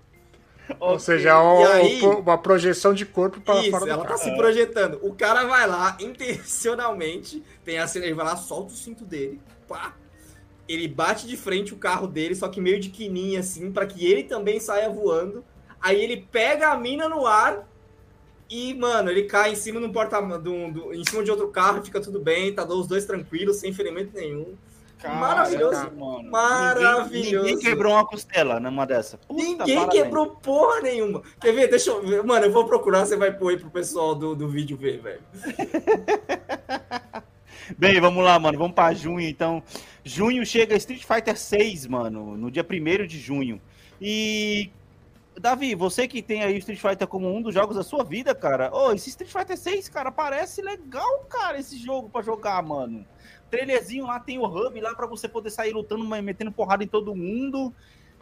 Ou 0.80 0.98
seja, 0.98 1.30
é 1.30 1.34
um- 1.36 1.66
aí- 1.66 2.00
uma 2.02 2.38
projeção 2.38 2.92
de 2.94 3.04
corpo 3.06 3.40
para 3.40 3.60
Isso, 3.60 3.70
fora 3.70 3.90
ela 3.90 4.04
tá 4.04 4.16
se 4.16 4.34
projetando. 4.36 4.98
O 5.02 5.14
cara 5.14 5.44
vai 5.44 5.66
lá, 5.66 5.96
intencionalmente, 6.00 7.42
tem 7.64 7.78
a 7.78 7.86
cena, 7.86 8.06
ele 8.06 8.14
vai 8.14 8.24
lá, 8.26 8.36
solta 8.36 8.72
o 8.72 8.76
cinto 8.76 9.04
dele, 9.04 9.40
pá. 9.68 9.94
Ele 10.68 10.86
bate 10.88 11.26
de 11.26 11.36
frente 11.36 11.74
o 11.74 11.76
carro 11.76 12.06
dele, 12.06 12.34
só 12.34 12.48
que 12.48 12.60
meio 12.60 12.78
de 12.80 12.88
quininha, 12.88 13.40
assim, 13.40 13.70
pra 13.72 13.84
que 13.86 14.06
ele 14.06 14.22
também 14.24 14.58
saia 14.60 14.88
voando. 14.88 15.44
Aí 15.80 16.00
ele 16.00 16.26
pega 16.30 16.68
a 16.70 16.78
mina 16.78 17.08
no 17.08 17.26
ar 17.26 17.68
e, 18.48 18.72
mano, 18.74 19.10
ele 19.10 19.24
cai 19.24 19.52
em 19.52 19.56
cima 19.56 19.80
do 19.80 19.90
porta 19.90 20.20
do, 20.20 20.70
do- 20.70 20.94
em 20.94 21.04
cima 21.04 21.24
de 21.24 21.30
outro 21.30 21.48
carro 21.48 21.82
fica 21.84 22.00
tudo 22.00 22.20
bem, 22.20 22.52
tá 22.54 22.64
os 22.64 22.86
dois 22.86 23.04
tranquilos, 23.04 23.56
sem 23.56 23.72
ferimento 23.72 24.14
nenhum. 24.14 24.54
Maravilhoso. 25.08 25.92
mano. 25.96 26.30
Maravilhoso. 26.30 27.10
Ninguém, 27.12 27.32
ninguém 27.42 27.58
quebrou 27.58 27.92
uma 27.92 28.06
costela 28.06 28.60
numa 28.60 28.86
dessa. 28.86 29.18
Puta, 29.18 29.34
Ninguém 29.34 29.76
parabéns. 29.76 30.02
quebrou 30.02 30.26
porra 30.36 30.80
nenhuma. 30.80 31.22
Quer 31.40 31.52
ver? 31.52 31.68
Deixa 31.68 31.90
eu 31.90 32.06
ver. 32.06 32.22
Mano, 32.22 32.46
eu 32.46 32.52
vou 32.52 32.64
procurar, 32.66 33.04
você 33.04 33.16
vai 33.16 33.32
pôr 33.32 33.50
aí 33.50 33.58
pro 33.58 33.70
pessoal 33.70 34.14
do, 34.14 34.34
do 34.34 34.48
vídeo 34.48 34.76
ver, 34.76 35.00
velho. 35.00 35.22
Bem, 37.78 38.00
vamos 38.00 38.24
lá, 38.24 38.38
mano. 38.38 38.58
Vamos 38.58 38.74
pra 38.74 38.92
junho, 38.92 39.26
então. 39.26 39.62
Junho 40.04 40.44
chega 40.44 40.76
Street 40.76 41.04
Fighter 41.04 41.38
6, 41.38 41.86
mano, 41.86 42.36
no 42.36 42.50
dia 42.50 42.66
1 42.68 43.06
de 43.06 43.18
junho. 43.18 43.60
E. 44.00 44.70
Davi, 45.38 45.74
você 45.74 46.06
que 46.06 46.20
tem 46.20 46.42
aí 46.42 46.54
o 46.54 46.58
Street 46.58 46.78
Fighter 46.78 47.06
como 47.06 47.34
um 47.34 47.40
dos 47.40 47.54
jogos 47.54 47.76
da 47.76 47.82
sua 47.82 48.04
vida, 48.04 48.34
cara. 48.34 48.70
Ô, 48.74 48.92
esse 48.92 49.08
Street 49.08 49.32
Fighter 49.32 49.56
6, 49.56 49.88
cara, 49.88 50.12
parece 50.12 50.60
legal, 50.60 51.20
cara, 51.30 51.58
esse 51.58 51.78
jogo 51.78 52.10
pra 52.10 52.20
jogar, 52.20 52.62
mano. 52.62 53.06
Trailerzinho 53.52 54.06
lá, 54.06 54.18
tem 54.18 54.38
o 54.38 54.46
hub 54.46 54.80
lá 54.80 54.94
pra 54.94 55.06
você 55.06 55.28
poder 55.28 55.50
sair 55.50 55.74
lutando, 55.74 56.02
mas 56.04 56.24
metendo 56.24 56.50
porrada 56.50 56.82
em 56.82 56.86
todo 56.86 57.14
mundo. 57.14 57.72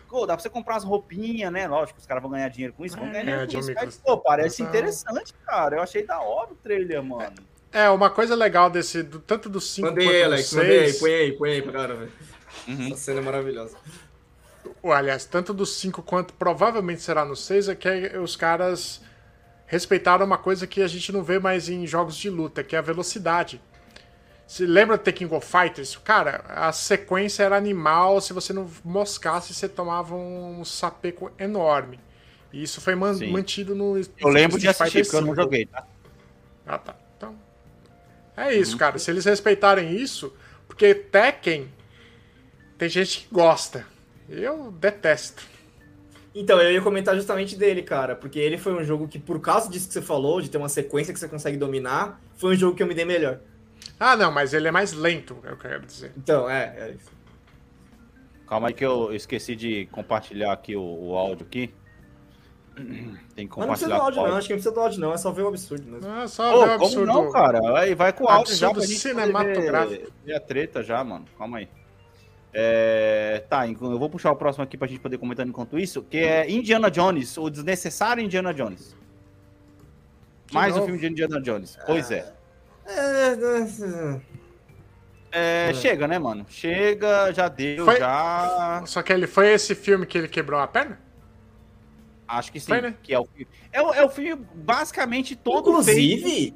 Pô, 0.09 0.27
dá 0.27 0.35
pra 0.35 0.43
você 0.43 0.51
comprar 0.51 0.75
as 0.75 0.83
roupinhas, 0.83 1.53
né? 1.53 1.69
Lógico, 1.69 2.01
os 2.01 2.05
caras 2.05 2.21
vão 2.21 2.33
ganhar 2.33 2.49
dinheiro 2.49 2.75
com 2.77 2.85
isso, 2.85 2.97
vão 2.97 3.09
ganhar 3.13 3.23
dinheiro 3.23 3.47
com 3.47 3.53
John 3.53 3.61
isso. 3.61 3.73
Mas, 3.77 3.97
pô, 3.97 4.19
parece 4.19 4.61
Essa- 4.61 4.69
interessante, 4.69 5.33
cara. 5.47 5.77
Eu 5.77 5.83
achei 5.83 6.05
da 6.05 6.21
hora 6.21 6.51
o 6.53 6.57
trailer, 6.57 7.01
mano. 7.01 7.37
É, 7.73 7.89
uma 7.91 8.11
coisa 8.11 8.35
legal 8.35 8.69
desse, 8.69 9.05
do, 9.05 9.21
tanto 9.21 9.49
do 9.49 9.61
5 9.61 9.87
Mandei 9.87 10.05
quanto 10.05 10.15
aí, 10.17 10.21
do 10.23 10.27
Alex, 10.27 10.53
mandei 10.53 10.79
aí, 10.81 10.87
6. 10.89 10.99
põe 10.99 11.15
aí, 11.15 11.33
põe 11.33 11.51
aí 11.53 11.63
pra 11.63 11.73
galera 11.73 11.95
ver. 11.95 12.11
Uhum. 12.67 12.87
Essa 12.89 12.97
cena 12.97 13.21
é 13.21 13.23
maravilhosa. 13.23 13.77
Aliás, 14.83 15.25
tanto 15.25 15.55
do 15.55 15.65
5 15.65 16.03
quanto 16.03 16.35
provavelmente 16.35 17.03
será 17.03 17.25
no 17.25 17.37
6, 17.37 17.69
é 17.69 17.77
que 17.77 17.89
os 18.19 18.35
caras 18.35 19.01
respeitaram 19.67 20.27
uma 20.27 20.39
coisa 20.39 20.67
que 20.67 20.83
a 20.83 20.89
gente 20.89 21.13
não 21.13 21.23
vê 21.23 21.39
mais 21.39 21.69
em 21.69 21.87
jogos 21.87 22.17
de 22.17 22.29
luta, 22.29 22.65
que 22.65 22.75
é 22.75 22.81
a 22.81 22.83
velocidade. 22.83 23.61
Se 24.51 24.67
lembra 24.67 24.97
do 24.97 25.05
The 25.05 25.13
King 25.13 25.33
of 25.33 25.47
Fighters? 25.47 25.97
Cara, 25.99 26.43
a 26.49 26.73
sequência 26.73 27.45
era 27.45 27.57
animal, 27.57 28.21
se 28.21 28.33
você 28.33 28.53
não 28.53 28.69
moscasse, 28.85 29.55
você 29.55 29.69
tomava 29.69 30.17
um 30.17 30.65
sapeco 30.65 31.31
enorme. 31.39 32.01
E 32.53 32.61
isso 32.61 32.81
foi 32.81 32.97
man- 32.97 33.15
Sim. 33.15 33.31
mantido 33.31 33.77
no 33.77 33.97
Eu 33.97 34.29
lembro 34.29 34.59
de 34.59 34.67
assistir, 34.67 35.05
porque 35.05 35.15
eu 35.15 35.21
não 35.21 35.35
5. 35.35 35.41
joguei, 35.41 35.67
tá? 35.67 35.87
Ah, 36.67 36.79
tá. 36.79 36.97
Então. 37.17 37.37
É 38.37 38.53
isso, 38.53 38.77
cara. 38.77 38.99
Se 38.99 39.09
eles 39.13 39.25
respeitarem 39.25 39.95
isso, 39.95 40.35
porque 40.67 40.97
Tekken 40.97 41.69
tem 42.77 42.89
gente 42.89 43.21
que 43.21 43.33
gosta. 43.33 43.87
Eu 44.29 44.73
detesto. 44.73 45.45
Então, 46.35 46.61
eu 46.61 46.73
ia 46.73 46.83
comentar 46.83 47.15
justamente 47.15 47.55
dele, 47.55 47.83
cara, 47.83 48.17
porque 48.17 48.41
ele 48.41 48.59
foi 48.59 48.75
um 48.75 48.83
jogo 48.83 49.07
que, 49.07 49.21
por 49.21 49.39
causa 49.41 49.71
disso 49.71 49.87
que 49.87 49.95
você 49.95 50.03
falou, 50.03 50.41
de 50.41 50.51
ter 50.51 50.59
uma 50.59 50.69
sequência 50.69 51.15
que 51.15 51.21
você 51.21 51.29
consegue 51.29 51.57
dominar, 51.57 52.21
foi 52.37 52.55
um 52.55 52.59
jogo 52.59 52.77
que 52.77 52.83
eu 52.83 52.87
me 52.89 52.95
dei 52.95 53.05
melhor. 53.05 53.39
Ah, 53.99 54.17
não, 54.17 54.33
mas 54.33 54.55
ele 54.55 54.69
é 54.69 54.71
mais 54.71 54.93
lento, 54.93 55.37
é 55.45 55.53
o 55.53 55.57
que 55.57 55.67
eu 55.67 55.71
quero 55.71 55.87
dizer. 55.87 56.13
Então, 56.17 56.49
é, 56.49 56.75
é 56.79 56.91
isso. 56.93 57.11
Calma 58.49 58.69
aí 58.69 58.75
que 58.75 58.85
eu 58.85 59.15
esqueci 59.15 59.55
de 59.55 59.87
compartilhar 59.93 60.53
aqui 60.53 60.75
o, 60.75 60.83
o 60.83 61.17
áudio 61.17 61.47
aqui. 61.47 61.73
Tem 63.35 63.47
que 63.47 63.59
Mas 63.59 63.67
não 63.67 63.69
precisa 63.69 63.91
compartilhar 63.91 63.97
do 63.97 64.03
áudio, 64.03 64.23
não. 64.23 64.37
Acho 64.37 64.47
que 64.47 64.53
não 64.55 64.57
precisa 64.57 64.75
do 64.75 64.81
áudio, 64.81 65.01
não. 65.01 65.13
É 65.13 65.19
só 65.19 65.31
ver 65.31 65.43
o 65.43 65.49
absurdo 65.49 65.85
mesmo. 65.85 66.09
Não 66.09 66.23
é 66.23 66.27
só 66.27 66.43
Ô, 66.55 66.67
ver 66.67 66.75
o 66.75 66.79
como 66.79 66.85
absurdo. 66.87 67.07
não, 67.07 67.31
cara? 67.31 67.79
Aí 67.79 67.95
vai 67.95 68.13
com 68.13 68.25
o 68.25 68.29
áudio 68.29 68.55
já 68.55 68.73
pra 68.73 68.83
cinematográfico. 68.83 70.05
ver, 70.05 70.13
ver 70.25 70.35
a 70.35 70.41
treta 70.41 70.83
já, 70.83 71.05
mano. 71.05 71.27
Calma 71.39 71.59
aí. 71.59 71.69
É, 72.53 73.45
tá, 73.49 73.69
eu 73.69 73.99
vou 73.99 74.11
puxar 74.11 74.33
o 74.33 74.37
próximo 74.37 74.65
aqui 74.65 74.77
pra 74.77 74.89
gente 74.89 74.99
poder 75.01 75.19
comentar 75.19 75.47
enquanto 75.47 75.79
isso, 75.79 76.03
que 76.03 76.19
é 76.19 76.51
Indiana 76.51 76.91
Jones, 76.91 77.37
o 77.39 77.49
desnecessário 77.49 78.23
Indiana 78.25 78.53
Jones. 78.53 78.97
Mais 80.53 80.73
um 80.73 80.79
novo? 80.79 80.87
filme 80.87 81.01
de 81.01 81.07
Indiana 81.07 81.41
Jones. 81.41 81.79
Pois 81.87 82.11
é. 82.11 82.19
É, 82.19 82.33
é, 82.91 84.21
É, 85.33 85.75
Chega, 85.75 86.09
né, 86.09 86.19
mano? 86.19 86.45
Chega, 86.49 87.33
já 87.33 87.49
deu, 87.49 87.85
Foi- 87.85 87.99
já. 87.99 88.83
Só 88.87 89.03
que 89.03 89.13
ele 89.13 89.27
foi 89.27 89.49
esse 89.53 89.75
filme 89.75 90.05
que 90.07 90.19
ele 90.19 90.29
quebrou 90.29 90.59
a 90.61 90.67
perna? 90.67 90.99
Acho 92.27 92.51
que 92.53 92.59
sim. 92.61 92.67
Foi, 92.67 92.81
né? 92.81 92.95
Que 93.03 93.15
é, 93.15 93.19
o, 93.21 93.29
é, 93.73 93.83
o, 93.83 93.93
é 93.95 94.05
o 94.05 94.09
filme 94.09 94.45
basicamente 94.55 95.35
todo 95.37 95.83
feito. 95.83 95.99
Inclusive, 96.19 96.55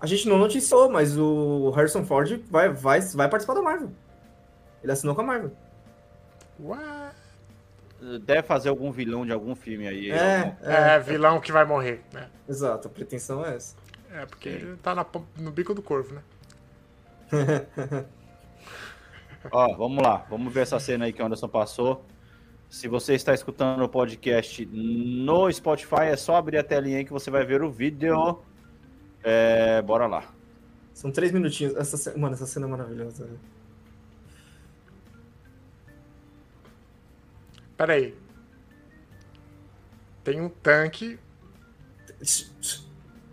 a 0.00 0.06
gente 0.06 0.28
não 0.28 0.38
noticiou, 0.38 0.90
mas 0.90 1.16
o 1.18 1.70
Harrison 1.70 2.04
Ford 2.04 2.40
vai, 2.50 2.68
vai, 2.70 3.00
vai 3.00 3.28
participar 3.28 3.54
da 3.54 3.62
Marvel. 3.62 3.90
Ele 4.82 4.92
assinou 4.92 5.14
com 5.14 5.22
a 5.22 5.24
Marvel. 5.24 5.52
Ué. 6.60 6.78
Deve 8.22 8.42
fazer 8.42 8.68
algum 8.68 8.92
vilão 8.92 9.24
de 9.24 9.32
algum 9.32 9.54
filme 9.54 9.88
aí. 9.88 10.10
É, 10.10 10.38
algum- 10.40 10.54
É, 10.70 10.94
é, 10.96 10.98
vilão 11.00 11.40
que 11.40 11.50
vai 11.50 11.64
morrer, 11.64 12.02
né? 12.12 12.28
exato. 12.46 12.88
A 12.88 12.90
pretensão 12.90 13.44
é 13.44 13.56
essa. 13.56 13.74
É, 14.14 14.24
porque 14.26 14.48
ele 14.48 14.76
tá 14.76 14.94
na 14.94 15.04
no 15.38 15.50
bico 15.50 15.74
do 15.74 15.82
corvo, 15.82 16.14
né? 16.14 16.22
Ó, 19.50 19.74
vamos 19.76 20.00
lá. 20.00 20.18
Vamos 20.30 20.54
ver 20.54 20.60
essa 20.60 20.78
cena 20.78 21.04
aí 21.04 21.12
que 21.12 21.20
o 21.20 21.26
Anderson 21.26 21.48
passou. 21.48 22.04
Se 22.70 22.86
você 22.86 23.14
está 23.14 23.34
escutando 23.34 23.82
o 23.82 23.88
podcast 23.88 24.64
no 24.66 25.52
Spotify, 25.52 26.04
é 26.12 26.16
só 26.16 26.36
abrir 26.36 26.58
a 26.58 26.62
telinha 26.64 26.98
aí 26.98 27.04
que 27.04 27.12
você 27.12 27.28
vai 27.28 27.44
ver 27.44 27.60
o 27.60 27.70
vídeo. 27.70 28.40
É, 29.24 29.82
bora 29.82 30.06
lá. 30.06 30.32
São 30.92 31.10
três 31.10 31.32
minutinhos. 31.32 31.74
Essa, 31.74 31.96
ce- 31.96 32.16
mano, 32.16 32.34
essa 32.34 32.46
cena 32.46 32.66
é 32.66 32.70
maravilhosa. 32.70 33.28
Pera 37.76 37.94
aí. 37.94 38.14
Tem 40.22 40.40
um 40.40 40.48
tanque. 40.48 41.18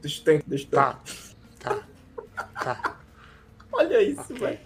Deixa 0.01 0.41
deixa 0.47 0.67
o 0.67 0.69
tanque. 0.69 0.71
Tá. 0.71 0.99
Tá. 1.59 1.83
Tá. 2.63 2.99
Olha 3.71 4.01
isso, 4.01 4.33
Ok. 4.33 4.37
velho. 4.37 4.59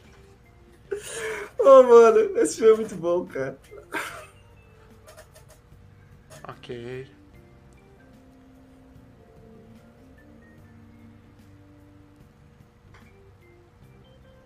Ô, 1.59 1.83
mano, 1.83 2.37
esse 2.37 2.57
filme 2.57 2.73
é 2.73 2.75
muito 2.77 2.95
bom, 2.95 3.25
cara. 3.25 3.57
Ok. 6.47 7.07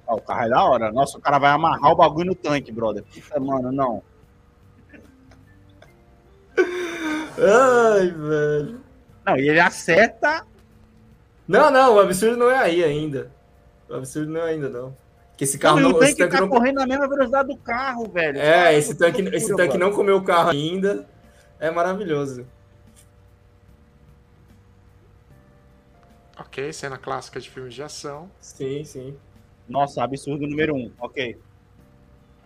O 0.07 0.19
carro 0.21 0.41
é 0.45 0.49
da 0.49 0.63
hora. 0.63 0.91
Nossa, 0.91 1.17
o 1.17 1.21
cara 1.21 1.37
vai 1.37 1.51
amarrar 1.51 1.91
o 1.91 1.95
bagulho 1.95 2.27
no 2.27 2.35
tanque, 2.35 2.71
brother. 2.71 3.03
Puta, 3.03 3.39
mano, 3.39 3.71
não. 3.71 4.01
Ai, 7.37 8.07
velho. 8.09 8.81
Não, 9.25 9.37
e 9.37 9.49
ele 9.49 9.59
acerta. 9.59 10.45
Não, 11.49 11.71
não, 11.71 11.95
o 11.95 11.99
absurdo 11.99 12.37
não 12.37 12.51
é 12.51 12.59
aí 12.59 12.83
ainda. 12.83 13.31
O 13.89 13.95
absurdo 13.95 14.31
não 14.31 14.41
é 14.41 14.51
ainda, 14.51 14.69
não. 14.69 14.95
Que 15.35 15.45
esse 15.45 15.57
carro 15.57 15.79
Não, 15.79 15.89
não. 15.89 15.97
o 15.97 16.03
Esse 16.03 16.15
tanque 16.15 16.17
tanque 16.19 16.35
tá 16.35 16.41
não... 16.41 16.47
correndo 16.47 16.75
na 16.75 16.85
mesma 16.85 17.07
velocidade 17.09 17.47
do 17.47 17.57
carro, 17.57 18.07
velho. 18.07 18.37
É, 18.37 18.51
Cara, 18.53 18.73
esse 18.73 18.93
que 18.93 18.99
tanque, 18.99 19.21
loucura, 19.23 19.37
esse 19.37 19.55
tanque 19.55 19.77
não 19.77 19.91
comeu 19.91 20.17
o 20.17 20.23
carro 20.23 20.51
ainda. 20.51 21.09
É 21.59 21.71
maravilhoso. 21.71 22.45
Ok, 26.37 26.71
cena 26.71 26.99
clássica 26.99 27.39
de 27.39 27.49
filmes 27.49 27.73
de 27.73 27.81
ação. 27.81 28.29
Sim, 28.39 28.83
sim. 28.83 29.17
Nossa, 29.67 30.03
absurdo 30.03 30.45
número 30.45 30.75
um. 30.75 30.91
Ok. 30.99 31.35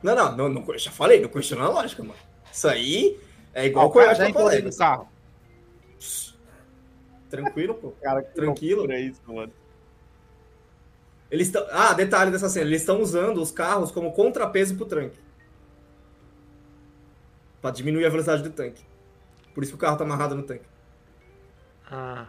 Não, 0.01 0.16
não, 0.16 0.38
não, 0.38 0.49
não 0.49 0.78
já 0.78 0.91
falei, 0.91 1.20
não 1.20 1.28
questiona 1.28 1.66
a 1.66 1.70
lógica, 1.70 2.01
mano. 2.04 2.20
Isso 2.49 2.70
aí 2.70 3.20
é 3.54 3.66
igual 3.66 3.86
Ó, 3.86 3.89
o 3.89 3.91
o 3.91 3.93
cara 3.93 4.06
Coyote 4.06 4.18
já 4.18 4.24
da 4.24 4.30
encolheu 4.30 4.47
Colega. 4.49 4.70
no 4.70 4.78
carro. 4.78 5.12
Tranquilo, 7.38 7.74
pô. 7.74 7.92
Cara, 8.02 8.22
que 8.22 8.36
Tranquilo. 8.36 8.78
loucura 8.82 9.00
isso, 9.00 9.20
mano. 9.26 9.52
Eles 11.32 11.48
estão. 11.48 11.66
Ah, 11.72 11.94
detalhe 11.94 12.30
dessa 12.30 12.48
cena, 12.48 12.68
eles 12.68 12.82
estão 12.82 13.02
usando 13.02 13.42
os 13.42 13.50
carros 13.50 13.92
como 13.92 14.12
contrapeso 14.14 14.76
pro 14.76 14.86
tanque. 14.86 15.18
Pra 17.60 17.72
diminuir 17.72 18.06
a 18.06 18.10
velocidade 18.10 18.44
do 18.44 18.52
tanque. 18.52 18.84
Por 19.56 19.64
isso 19.64 19.72
que 19.72 19.78
o 19.78 19.80
carro 19.80 19.98
tá 19.98 20.04
amarrado 20.04 20.36
no 20.36 20.44
tanque. 20.44 20.66
Ah, 21.90 22.28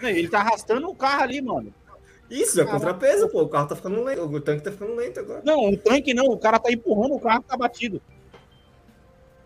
Não, 0.00 0.08
Ele 0.10 0.28
tá 0.28 0.40
arrastando 0.40 0.88
o 0.88 0.94
carro 0.94 1.22
ali, 1.24 1.40
mano. 1.40 1.74
Isso, 2.30 2.60
é 2.60 2.64
contrapeso, 2.64 3.28
pô. 3.28 3.42
O 3.42 3.48
carro 3.48 3.66
tá 3.66 3.74
ficando 3.74 4.02
lento. 4.04 4.22
O 4.22 4.40
tanque 4.40 4.62
tá 4.62 4.70
ficando 4.70 4.94
lento 4.94 5.18
agora. 5.18 5.42
Não, 5.44 5.70
o 5.70 5.76
tanque 5.76 6.14
não. 6.14 6.26
O 6.26 6.38
cara 6.38 6.58
tá 6.60 6.70
empurrando 6.70 7.14
o 7.14 7.20
carro 7.20 7.42
que 7.42 7.48
tá 7.48 7.56
batido. 7.56 8.00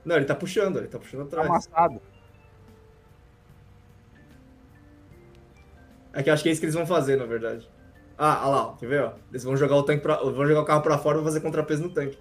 Não, 0.04 0.16
ele 0.16 0.24
tá 0.26 0.34
puxando, 0.34 0.76
ele 0.78 0.88
tá 0.88 0.98
puxando 0.98 1.20
Tá 1.28 1.40
atrás. 1.42 1.48
amassado. 1.48 2.02
É 6.12 6.22
que 6.22 6.30
eu 6.30 6.34
acho 6.34 6.42
que 6.42 6.48
é 6.48 6.52
isso 6.52 6.60
que 6.60 6.66
eles 6.66 6.74
vão 6.74 6.86
fazer, 6.86 7.16
na 7.16 7.24
verdade. 7.24 7.68
Ah, 8.18 8.40
olha 8.48 8.56
lá, 8.56 8.76
quer 8.78 8.86
ver, 8.86 9.02
ó? 9.04 9.12
Eles 9.30 9.44
vão 9.44 9.56
jogar 9.56 9.76
o 9.76 9.82
tanque 9.82 10.02
pra... 10.02 10.16
vão 10.16 10.46
jogar 10.46 10.60
o 10.60 10.64
carro 10.64 10.82
pra 10.82 10.98
fora 10.98 11.16
e 11.16 11.20
vão 11.20 11.24
fazer 11.26 11.40
contrapeso 11.40 11.82
no 11.82 11.90
tanque. 11.90 12.18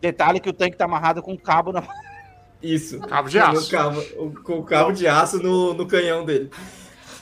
Detalhe 0.00 0.40
que 0.40 0.50
o 0.50 0.52
tanque 0.52 0.76
tá 0.76 0.84
amarrado 0.84 1.22
com 1.22 1.32
um 1.32 1.36
cabo 1.38 1.72
na. 1.72 1.82
Isso. 2.62 3.00
Cabo 3.00 3.28
de 3.28 3.38
Com 3.38 3.44
aço. 3.46 3.66
o 3.66 3.70
cabo- 3.70 4.00
o- 4.18 4.42
com 4.42 4.58
o 4.58 4.64
cabo 4.64 4.92
de 4.92 5.06
aço 5.06 5.38
no, 5.42 5.72
no 5.74 5.86
canhão 5.86 6.24
dele. 6.24 6.50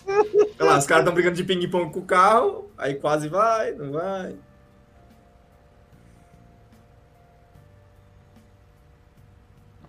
Olha 0.07 0.71
lá, 0.73 0.79
os 0.79 0.87
caras 0.87 1.03
estão 1.03 1.15
brigando 1.15 1.37
de 1.37 1.45
ping-pong 1.45 1.93
com 1.93 2.01
o 2.01 2.05
carro, 2.05 2.71
aí 2.77 2.95
quase 2.97 3.29
vai, 3.29 3.73
não 3.73 3.93
vai. 3.93 4.37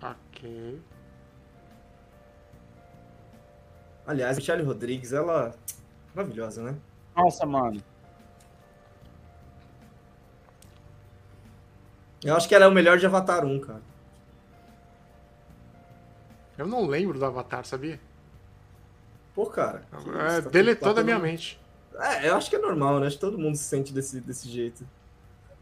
ok. 0.02 0.80
Aliás, 4.06 4.36
a 4.36 4.40
Michelle 4.40 4.62
Rodrigues, 4.62 5.12
ela. 5.12 5.54
Maravilhosa, 6.16 6.62
né? 6.62 6.74
Nossa, 7.14 7.44
mano. 7.44 7.82
Eu 12.24 12.34
acho 12.34 12.48
que 12.48 12.54
ela 12.54 12.64
é 12.64 12.68
o 12.68 12.72
melhor 12.72 12.96
de 12.96 13.04
Avatar 13.04 13.44
1, 13.44 13.60
cara. 13.60 13.82
Eu 16.56 16.66
não 16.66 16.86
lembro 16.86 17.18
do 17.18 17.24
Avatar, 17.26 17.66
sabia? 17.66 18.00
Pô, 19.34 19.44
cara. 19.44 19.82
É, 19.92 20.40
tá 20.40 20.48
deletou 20.48 20.94
da 20.94 21.04
minha 21.04 21.18
mente. 21.18 21.60
É, 21.98 22.30
eu 22.30 22.34
acho 22.34 22.48
que 22.48 22.56
é 22.56 22.60
normal, 22.60 22.98
né? 22.98 23.08
Acho 23.08 23.16
que 23.16 23.20
todo 23.20 23.38
mundo 23.38 23.56
se 23.56 23.64
sente 23.64 23.92
desse, 23.92 24.18
desse 24.18 24.48
jeito. 24.48 24.88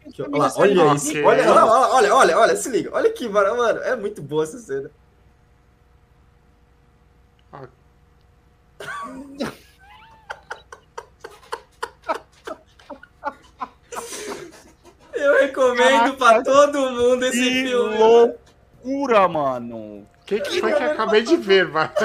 Aqui, 0.07 0.23
ó. 0.23 0.27
Olha, 0.33 0.53
olha 0.57 0.95
isso. 0.95 1.25
Olha, 1.25 1.51
olha, 1.51 1.65
olha, 1.65 1.95
olha, 1.95 2.15
olha, 2.15 2.39
olha, 2.39 2.57
se 2.57 2.69
liga. 2.69 2.91
Olha 2.93 3.13
que 3.13 3.29
mano, 3.29 3.81
é 3.81 3.97
muito 3.97 4.23
boa 4.23 4.45
essa 4.45 4.59
cena. 4.59 4.89
Ah, 7.53 7.67
Eu 15.69 15.75
recomendo 15.75 16.15
pra 16.17 16.43
todo 16.43 16.79
mundo 16.91 17.25
esse 17.27 17.39
Que 17.39 17.63
filme. 17.65 17.99
loucura, 17.99 19.29
mano. 19.29 19.77
O 19.77 20.07
que, 20.27 20.41
que 20.41 20.61
foi 20.61 20.73
que 20.73 20.83
eu 20.83 20.91
acabei 20.93 21.23
de 21.23 21.37
ver, 21.37 21.69
mano? 21.69 21.91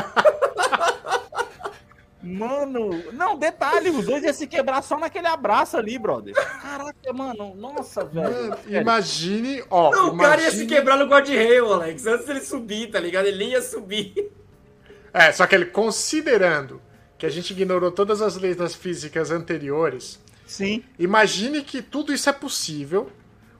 Mano, 2.21 2.89
não, 3.13 3.37
detalhe, 3.37 3.89
os 3.89 4.05
dois 4.05 4.21
iam 4.23 4.33
se 4.33 4.45
quebrar 4.45 4.81
só 4.83 4.99
naquele 4.99 5.27
abraço 5.27 5.77
ali, 5.77 5.97
brother. 5.97 6.33
Caraca, 6.35 7.13
mano, 7.13 7.55
nossa, 7.55 8.03
velho. 8.03 8.53
Imagine, 8.67 9.63
ó. 9.69 9.89
Não, 9.89 10.09
o 10.09 10.17
cara 10.17 10.41
ia 10.41 10.49
se 10.51 10.57
imagine- 10.57 10.67
quebrar 10.75 10.97
no 10.97 11.05
guarda-rail, 11.05 11.71
Alex, 11.73 12.05
antes 12.05 12.25
dele 12.27 12.41
subir, 12.41 12.91
tá 12.91 12.99
ligado? 12.99 13.25
Ele 13.25 13.45
ia 13.45 13.61
subir. 13.61 14.31
É, 15.13 15.31
só 15.31 15.47
que 15.47 15.55
ele, 15.55 15.65
considerando 15.67 16.81
que 17.17 17.25
a 17.25 17.29
gente 17.29 17.51
ignorou 17.51 17.89
todas 17.89 18.21
as 18.21 18.35
leis 18.35 18.57
das 18.57 18.75
físicas 18.75 19.31
anteriores, 19.31 20.19
Sim. 20.45 20.83
imagine 20.99 21.61
que 21.63 21.81
tudo 21.81 22.13
isso 22.13 22.29
é 22.29 22.33
possível. 22.33 23.09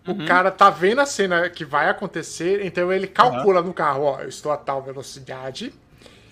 Uhum. 0.10 0.24
O 0.24 0.28
cara 0.28 0.50
tá 0.52 0.70
vendo 0.70 1.00
a 1.02 1.06
cena 1.06 1.50
que 1.50 1.64
vai 1.64 1.90
acontecer, 1.90 2.66
então 2.66 2.92
ele 2.92 3.08
calcula 3.08 3.62
no 3.62 3.74
carro, 3.74 4.04
ó, 4.04 4.22
eu 4.22 4.30
estou 4.30 4.52
a 4.52 4.58
tal 4.58 4.82
velocidade. 4.82 5.74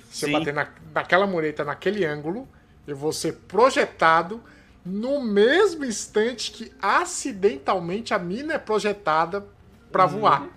Se 0.10 0.26
eu 0.26 0.30
Sim. 0.30 0.40
bater 0.40 0.54
na, 0.54 0.68
naquela 0.94 1.28
mureta, 1.28 1.64
naquele 1.64 2.06
ângulo, 2.06 2.48
eu 2.88 2.96
vou 2.96 3.12
ser 3.14 3.34
projetado 3.48 4.42
no 4.86 5.22
mesmo 5.22 5.84
instante 5.84 6.52
que 6.52 6.72
acidentalmente 6.82 8.14
a 8.14 8.20
mina 8.20 8.54
é 8.54 8.58
projetada 8.58 9.46
pra 9.92 10.06
Uhum. 10.06 10.10
voar. 10.10 10.48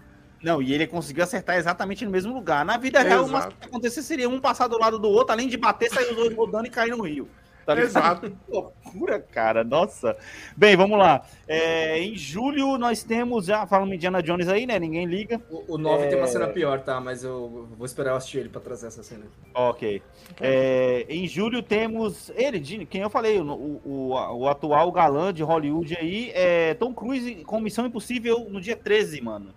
Não, 0.43 0.63
e 0.63 0.73
ele 0.73 0.87
conseguiu 0.87 1.23
acertar 1.25 1.57
exatamente 1.57 2.05
no 2.05 2.11
mesmo 2.11 2.33
lugar. 2.33 2.65
Na 2.65 2.79
vida 2.79 3.03
real, 3.03 3.25
o 3.27 3.29
que 3.29 3.67
acontecer 3.67 4.03
seria 4.03 4.29
um 4.29 4.41
passar 4.41 4.69
do 4.69 4.79
lado 4.79 4.99
do 4.99 5.09
outro, 5.09 5.33
além 5.33 5.49
de 5.49 5.57
bater, 5.59 5.91
sair 5.91 6.09
os 6.11 6.17
dois 6.17 6.35
rodando 6.35 6.67
e 6.67 6.71
cair 6.71 6.91
no 6.91 7.03
rio. 7.03 7.29
Tá 7.67 7.75
ligado? 7.75 7.89
Exato. 7.91 8.31
Que 8.31 8.37
loucura, 8.51 9.21
cara. 9.21 9.63
Nossa. 9.63 10.17
Bem, 10.57 10.77
vamos 10.77 10.99
lá. 10.99 11.23
É, 11.47 11.99
em 12.01 12.17
julho 12.17 12.77
nós 12.79 13.03
temos, 13.05 13.47
já 13.47 13.67
falamos 13.67 13.95
Indiana 13.95 14.23
Jones 14.23 14.49
aí, 14.49 14.67
né? 14.67 14.79
Ninguém 14.79 15.07
liga. 15.07 15.41
O, 15.51 15.75
o 15.75 15.79
9 15.79 16.07
tem 16.09 16.17
uma 16.19 16.25
É. 16.25 16.29
cena 16.29 16.49
pior, 16.49 16.81
tá? 16.81 17.01
Mas 17.01 17.23
eu 17.23 17.69
vou 17.77 17.87
esperar 17.87 18.11
eu 18.11 18.17
assistir 18.17 18.39
ele 18.39 18.49
pra 18.49 18.61
trazer 18.61 18.87
essa 18.89 19.03
cena. 19.03 19.25
aqui. 19.25 19.51
Ok. 19.55 20.03
É, 20.41 21.07
em 21.09 21.27
julho 21.29 21.63
temos 21.63 22.31
ele, 22.35 22.87
quem 22.87 23.03
eu 23.03 23.11
falei, 23.11 23.39
o, 23.39 23.81
o, 23.85 24.09
o 24.39 24.49
atual 24.49 24.91
galã 24.91 25.33
de 25.33 25.43
Hollywood 25.43 25.97
aí, 25.97 26.31
é 26.35 26.75
Tom 26.75 26.93
Cruise 26.95 27.37
com 27.45 27.61
Missão 27.61 27.87
Impossível 27.87 28.47
no 28.51 28.61
dia 28.61 28.77
13, 28.77 29.21
mano. 29.21 29.55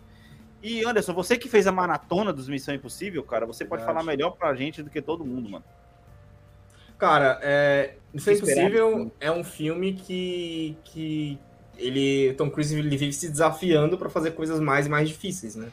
E 0.62 0.84
Anderson, 0.86 1.14
você 1.14 1.38
que 1.38 1.50
fez 1.50 1.68
a 1.68 1.72
maratona 1.74 2.32
dos 2.32 2.48
Missão 2.48 2.74
Impossível, 2.74 3.22
cara, 3.24 3.46
você 3.46 3.66
pode 3.66 3.82
Verdade. 3.82 4.00
falar 4.00 4.06
melhor 4.10 4.32
pra 4.32 4.54
gente 4.56 4.82
do 4.82 4.90
que 4.90 5.02
todo 5.02 5.26
mundo, 5.26 5.50
mano. 5.50 5.64
Cara, 6.98 7.40
é... 7.42 7.96
Missão. 8.14 8.34
Impossível 8.34 9.12
é 9.20 9.32
um 9.32 9.44
filme 9.44 9.94
que, 9.94 10.78
que 10.86 11.38
ele, 11.78 12.34
Tom 12.34 12.50
Cruise 12.50 12.78
ele 12.78 12.96
vive 12.96 13.12
se 13.12 13.30
desafiando 13.30 13.98
pra 13.98 14.10
fazer 14.10 14.32
coisas 14.32 14.60
mais 14.60 14.86
e 14.86 14.90
mais 14.90 15.10
difíceis, 15.10 15.56
né? 15.56 15.70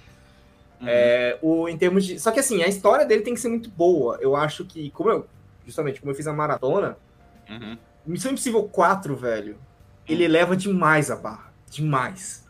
É, 0.82 1.38
o, 1.42 1.68
em 1.68 1.76
termos 1.76 2.06
de... 2.06 2.18
Só 2.18 2.30
que 2.30 2.40
assim, 2.40 2.62
a 2.62 2.66
história 2.66 3.04
dele 3.04 3.20
tem 3.20 3.34
que 3.34 3.40
ser 3.40 3.50
muito 3.50 3.68
boa. 3.68 4.16
Eu 4.22 4.34
acho 4.34 4.64
que, 4.64 4.90
como 4.90 5.10
eu, 5.10 5.26
justamente, 5.66 6.00
como 6.00 6.10
eu 6.12 6.16
fiz 6.16 6.26
a 6.26 6.32
maratona, 6.32 6.96
Uhum. 7.50 7.76
Missão 8.06 8.30
Impossível 8.30 8.62
4, 8.62 9.14
velho, 9.16 9.56
ele 10.08 10.24
eleva 10.24 10.56
demais 10.56 11.10
a 11.10 11.16
barra. 11.16 11.52
Demais. 11.68 12.46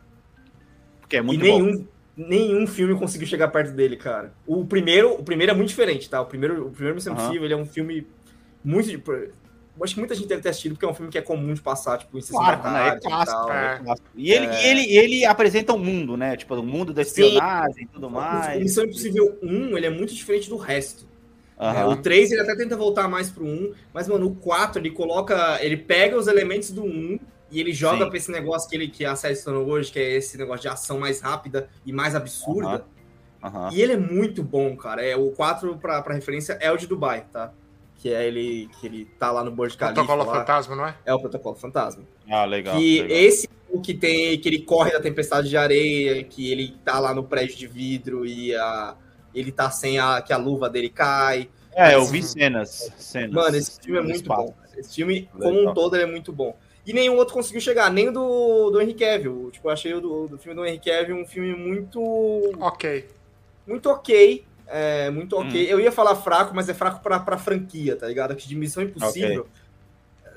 Porque 1.00 1.16
é 1.16 1.22
muito 1.22 1.44
e 1.44 1.50
bom. 1.50 1.62
nenhum, 1.62 1.86
nenhum 2.16 2.66
filme 2.66 2.94
conseguiu 2.94 3.26
chegar 3.26 3.48
perto 3.48 3.72
dele, 3.72 3.96
cara. 3.96 4.32
O 4.46 4.64
primeiro, 4.64 5.14
o 5.14 5.24
primeiro 5.24 5.52
é 5.52 5.54
muito 5.54 5.70
diferente, 5.70 6.08
tá? 6.08 6.20
O 6.20 6.26
primeiro, 6.26 6.66
o 6.66 6.70
primeiro 6.70 6.94
Missão 6.94 7.14
Aham. 7.14 7.22
Impossível, 7.22 7.46
ele 7.46 7.54
é 7.54 7.56
um 7.56 7.66
filme 7.66 8.06
muito... 8.64 8.86
de- 8.86 9.02
acho 9.82 9.94
que 9.94 10.00
muita 10.00 10.14
gente 10.14 10.28
deve 10.28 10.42
ter 10.42 10.50
assistido, 10.50 10.72
porque 10.72 10.84
é 10.84 10.88
um 10.88 10.94
filme 10.94 11.10
que 11.10 11.16
é 11.16 11.22
comum 11.22 11.54
de 11.54 11.60
passar, 11.62 11.96
tipo, 11.98 12.18
em 12.18 12.20
Claro, 12.22 12.62
né? 12.70 12.80
É 12.86 12.90
tarde 12.90 13.06
e 13.06 13.08
clássico, 13.08 13.38
tal. 13.46 13.52
é. 13.52 13.74
é 13.74 13.78
clássico. 13.78 14.08
E, 14.14 14.30
ele, 14.32 14.46
e 14.46 14.66
ele, 14.66 14.96
ele 14.96 15.24
apresenta 15.24 15.72
o 15.72 15.78
mundo, 15.78 16.16
né? 16.16 16.36
Tipo, 16.36 16.54
o 16.56 16.62
mundo 16.62 16.92
da 16.92 17.02
Sim. 17.02 17.08
espionagem 17.22 17.84
e 17.84 17.86
tudo 17.86 18.06
O 18.08 18.10
mais. 18.10 18.60
Missão 18.60 18.84
Impossível 18.84 19.38
1, 19.42 19.76
ele 19.76 19.86
é 19.86 19.90
muito 19.90 20.14
diferente 20.14 20.50
do 20.50 20.56
resto. 20.56 21.08
É, 21.58 21.66
Aham. 21.66 21.88
o 21.88 21.96
3 21.96 22.32
ele 22.32 22.40
até 22.40 22.56
tenta 22.56 22.76
voltar 22.76 23.06
mais 23.08 23.30
pro 23.30 23.44
1, 23.44 23.72
mas, 23.92 24.08
mano, 24.08 24.26
o 24.26 24.34
4 24.34 24.80
ele 24.80 24.90
coloca. 24.90 25.58
Ele 25.62 25.76
pega 25.76 26.16
os 26.18 26.26
elementos 26.26 26.70
do 26.70 26.84
1 26.84 27.18
e 27.50 27.60
ele 27.60 27.72
joga 27.72 28.04
Sim. 28.04 28.08
pra 28.08 28.16
esse 28.18 28.30
negócio 28.30 28.68
que, 28.68 28.76
ele, 28.76 28.88
que 28.88 29.04
a 29.04 29.16
série 29.16 29.34
se 29.36 29.44
tornou 29.44 29.66
hoje, 29.66 29.90
que 29.92 29.98
é 29.98 30.16
esse 30.16 30.36
negócio 30.38 30.62
de 30.62 30.68
ação 30.68 30.98
mais 30.98 31.20
rápida 31.20 31.68
e 31.84 31.92
mais 31.92 32.14
absurda. 32.14 32.84
Aham. 33.42 33.70
E 33.72 33.80
ele 33.80 33.94
é 33.94 33.96
muito 33.96 34.42
bom, 34.42 34.76
cara. 34.76 35.02
É, 35.04 35.16
o 35.16 35.30
4, 35.30 35.76
pra, 35.78 36.02
pra 36.02 36.14
referência, 36.14 36.54
é 36.60 36.70
o 36.70 36.76
de 36.76 36.86
Dubai, 36.86 37.24
tá? 37.32 37.52
Que 38.00 38.12
é 38.12 38.26
ele 38.26 38.68
que 38.80 38.86
ele 38.86 39.04
tá 39.18 39.30
lá 39.30 39.44
no 39.44 39.50
Burj 39.50 39.76
Khalifa. 39.76 39.94
Protocolo 40.02 40.24
lá. 40.24 40.38
Fantasma, 40.38 40.74
não 40.76 40.86
é? 40.86 40.96
É 41.04 41.14
o 41.14 41.20
Protocolo 41.20 41.54
Fantasma. 41.54 42.02
Ah, 42.30 42.44
legal. 42.46 42.76
que 42.78 43.02
legal. 43.02 43.16
esse 43.18 43.48
o 43.68 43.80
que 43.80 43.94
tem 43.94 44.38
que 44.38 44.48
ele 44.48 44.60
corre 44.62 44.90
da 44.90 45.00
tempestade 45.00 45.48
de 45.48 45.56
areia, 45.56 46.24
que 46.24 46.50
ele 46.50 46.76
tá 46.84 46.98
lá 46.98 47.14
no 47.14 47.22
prédio 47.24 47.56
de 47.56 47.66
vidro 47.66 48.26
e 48.26 48.54
a 48.56 48.96
ele 49.34 49.52
tá 49.52 49.70
sem 49.70 49.98
a 49.98 50.20
que 50.22 50.32
a 50.32 50.36
luva 50.36 50.68
dele 50.68 50.88
cai. 50.88 51.48
É, 51.72 51.94
eu 51.94 52.04
vi 52.04 52.22
cenas. 52.22 52.90
cenas 52.98 53.32
Mano, 53.32 53.56
esse 53.56 53.80
filme 53.80 53.98
é 53.98 54.02
muito 54.02 54.16
espaço. 54.16 54.42
bom. 54.46 54.54
Esse 54.76 54.94
filme, 54.96 55.28
como 55.32 55.50
Legal. 55.50 55.70
um 55.70 55.74
todo, 55.74 55.94
ele 55.94 56.02
é 56.04 56.06
muito 56.06 56.32
bom. 56.32 56.56
E 56.86 56.92
nenhum 56.92 57.16
outro 57.16 57.34
conseguiu 57.34 57.60
chegar, 57.60 57.90
nem 57.92 58.08
o 58.08 58.12
do, 58.12 58.70
do 58.70 58.80
Henry 58.80 58.94
Cavill. 58.94 59.50
Tipo, 59.52 59.68
eu 59.68 59.72
achei 59.72 59.94
o 59.94 60.00
do, 60.00 60.26
do 60.26 60.38
filme 60.38 60.56
do 60.56 60.66
Henry 60.66 60.80
Cavill 60.80 61.16
um 61.16 61.26
filme 61.26 61.54
muito 61.54 62.00
Ok. 62.58 63.06
muito 63.66 63.88
ok. 63.90 64.44
É, 64.72 65.10
muito 65.10 65.36
ok. 65.36 65.66
Hum. 65.66 65.68
Eu 65.68 65.80
ia 65.80 65.90
falar 65.90 66.14
fraco, 66.14 66.54
mas 66.54 66.68
é 66.68 66.74
fraco 66.74 67.02
pra, 67.02 67.18
pra 67.18 67.36
franquia, 67.36 67.96
tá 67.96 68.06
ligado? 68.06 68.36
Que 68.36 68.46
de 68.46 68.54
Missão 68.54 68.82
Impossível. 68.82 69.48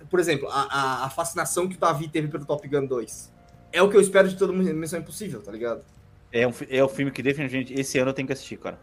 Por 0.09 0.19
exemplo, 0.19 0.47
a, 0.49 1.05
a, 1.05 1.09
fascinação 1.09 1.67
que 1.67 1.75
o 1.75 1.79
Davi 1.79 2.07
teve 2.07 2.27
pelo 2.27 2.45
Top 2.45 2.67
Gun 2.67 2.85
2. 2.85 3.31
É 3.71 3.81
o 3.81 3.89
que 3.89 3.97
eu 3.97 4.01
espero 4.01 4.27
de 4.27 4.35
todo 4.35 4.51
mundo 4.51 4.71
Missão 4.73 4.99
Impossível, 4.99 5.41
tá 5.41 5.51
ligado? 5.51 5.83
É 6.31 6.47
um, 6.47 6.53
é 6.69 6.83
um 6.83 6.89
filme 6.89 7.11
que 7.11 7.21
definitivamente 7.21 7.73
esse 7.79 7.97
ano 7.99 8.09
eu 8.09 8.13
tenho 8.13 8.27
que 8.27 8.33
assistir, 8.33 8.57
cara. 8.57 8.79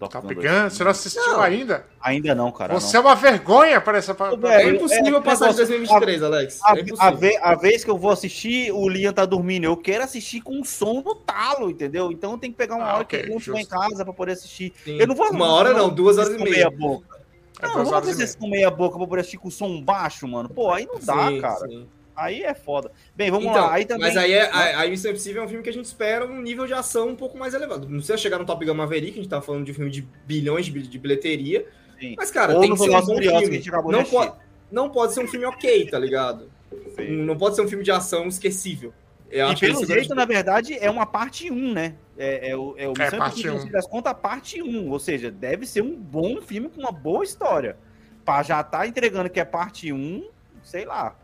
Top 0.00 0.12
Top 0.14 0.34
Gun 0.34 0.40
Gun, 0.40 0.48
2. 0.62 0.72
você 0.72 0.82
não 0.84 0.90
assistiu 0.90 1.26
Não. 1.28 1.40
ainda? 1.40 1.86
Ainda 2.00 2.34
não, 2.34 2.50
cara. 2.50 2.74
Você 2.74 2.96
não. 2.96 3.04
é 3.04 3.06
uma 3.08 3.14
vergonha 3.14 3.80
para 3.80 3.98
essa. 3.98 4.14
pra- 4.14 4.34
velho, 4.34 4.46
É 4.70 4.74
impossível 4.74 5.18
é, 5.18 5.20
passar 5.20 5.52
de 5.52 5.58
negócio- 5.60 5.66
2023, 5.68 6.22
Alex. 6.22 6.60
A, 6.64 6.76
É 6.78 6.84
a, 6.98 7.10
ve- 7.10 7.38
a 7.40 7.54
vez 7.54 7.84
que 7.84 7.90
eu 7.90 7.98
vou 7.98 8.10
assistir, 8.10 8.72
o 8.72 8.88
Liam 8.88 9.12
tá 9.12 9.24
dormindo. 9.24 9.64
Eu 9.64 9.76
quero 9.76 10.02
assistir 10.02 10.40
com 10.40 10.60
o 10.60 10.64
som 10.64 11.02
no 11.04 11.14
talo, 11.14 11.70
entendeu? 11.70 12.10
Então 12.10 12.38
tem 12.38 12.50
que 12.50 12.56
pegar 12.56 12.76
uma 12.76 12.84
Ah, 12.86 12.94
hora 12.94 13.02
ok, 13.02 13.18
que 13.18 13.24
ele 13.26 13.30
não 13.32 13.38
estiver 13.38 13.60
em 13.60 13.66
casa 13.66 14.02
pra 14.04 14.12
poder 14.14 14.32
assistir. 14.32 14.72
Sim. 14.84 14.96
Eu 14.98 15.06
não 15.06 15.14
vou 15.14 15.30
Uma 15.30 15.52
hora 15.52 15.72
não, 15.72 15.88
duas 15.90 16.16
horas 16.18 16.32
e 16.32 16.36
com 16.38 16.44
meia. 16.44 16.54
meia 16.56 16.70
boca. 16.70 17.20
É 17.62 17.66
Não, 17.66 17.76
não 17.76 17.84
vou 17.84 17.92
fazer 17.92 18.14
meia. 18.14 18.24
isso 18.24 18.38
com 18.38 18.48
meia 18.48 18.70
boca 18.70 18.96
pra 18.96 19.06
poder 19.06 19.20
assistir 19.20 19.36
com 19.36 19.48
o 19.48 19.50
som 19.50 19.82
baixo, 19.82 20.26
mano. 20.26 20.48
Pô, 20.48 20.72
aí 20.72 20.86
não 20.86 20.98
dá, 20.98 21.28
Sim, 21.28 21.40
cara. 21.42 21.68
sim. 21.68 21.86
Aí 22.14 22.42
é 22.42 22.52
foda. 22.54 22.90
Bem, 23.16 23.30
vamos 23.30 23.46
Então, 23.46 23.62
lá. 23.66 23.72
Aí 23.74 23.84
também... 23.84 24.08
Mas 24.08 24.16
aí, 24.16 24.32
é, 24.32 24.50
aí, 24.52 24.74
aí 24.74 24.90
Missão 24.90 25.10
Impossível 25.10 25.42
é 25.42 25.44
um 25.44 25.48
filme 25.48 25.62
que 25.62 25.70
a 25.70 25.72
gente 25.72 25.84
espera 25.86 26.26
um 26.26 26.42
nível 26.42 26.66
de 26.66 26.74
ação 26.74 27.08
um 27.08 27.16
pouco 27.16 27.38
mais 27.38 27.54
elevado. 27.54 27.82
Não 27.88 27.96
precisa 27.96 28.18
chegar 28.18 28.38
no 28.38 28.44
Top 28.44 28.64
Gun 28.64 28.74
Maverick, 28.74 29.12
a 29.18 29.22
gente 29.22 29.28
tá 29.28 29.40
falando 29.40 29.64
de 29.64 29.72
um 29.72 29.74
filme 29.74 29.90
de 29.90 30.02
bilhões 30.26 30.66
de, 30.66 30.72
bil- 30.72 30.82
de 30.82 30.98
bilheteria. 30.98 31.66
Sim. 31.98 32.14
Mas, 32.16 32.30
cara, 32.30 32.54
Ou 32.54 32.60
tem 32.60 32.72
que 32.72 32.78
ser 32.78 32.90
um 32.90 32.92
bom 33.00 33.02
Furiosos 33.06 33.28
que 33.28 33.28
a 33.36 33.40
filme. 33.40 33.56
gente 33.56 33.68
acabou 33.68 33.92
Não 33.92 34.02
de 34.02 34.10
pode, 34.10 34.32
não 34.70 34.90
pode 34.90 35.14
ser 35.14 35.20
um 35.20 35.28
filme 35.28 35.46
ok, 35.46 35.86
tá 35.90 35.98
ligado? 35.98 36.50
Sim. 36.96 37.16
Não 37.24 37.36
pode 37.36 37.56
ser 37.56 37.62
um 37.62 37.68
filme 37.68 37.84
de 37.84 37.90
ação 37.90 38.26
esquecível. 38.28 38.92
Eu 39.30 39.52
E 39.52 39.56
pelo 39.56 39.74
esse 39.74 39.86
jeito, 39.86 40.14
na 40.14 40.24
verdade, 40.24 40.76
é 40.76 40.90
uma 40.90 41.06
parte 41.06 41.50
1, 41.50 41.72
né? 41.72 41.94
É, 42.18 42.50
é 42.50 42.56
o, 42.56 42.74
é 42.76 42.88
o 42.88 42.92
Missão 42.98 43.18
parte 43.18 43.40
Impossível, 43.40 43.68
um. 43.68 43.70
das 43.70 43.86
contas, 43.86 44.12
parte 44.14 44.60
1. 44.60 44.90
Ou 44.90 44.98
seja, 44.98 45.30
deve 45.30 45.66
ser 45.66 45.82
um 45.82 45.94
bom 45.94 46.40
filme 46.42 46.68
com 46.68 46.80
uma 46.80 46.90
boa 46.92 47.22
história. 47.22 47.76
Pra 48.24 48.42
já 48.42 48.62
tá 48.64 48.86
entregando 48.86 49.30
que 49.30 49.38
é 49.40 49.44
parte 49.44 49.92
1, 49.92 50.28
sei 50.64 50.84
lá. 50.84 51.16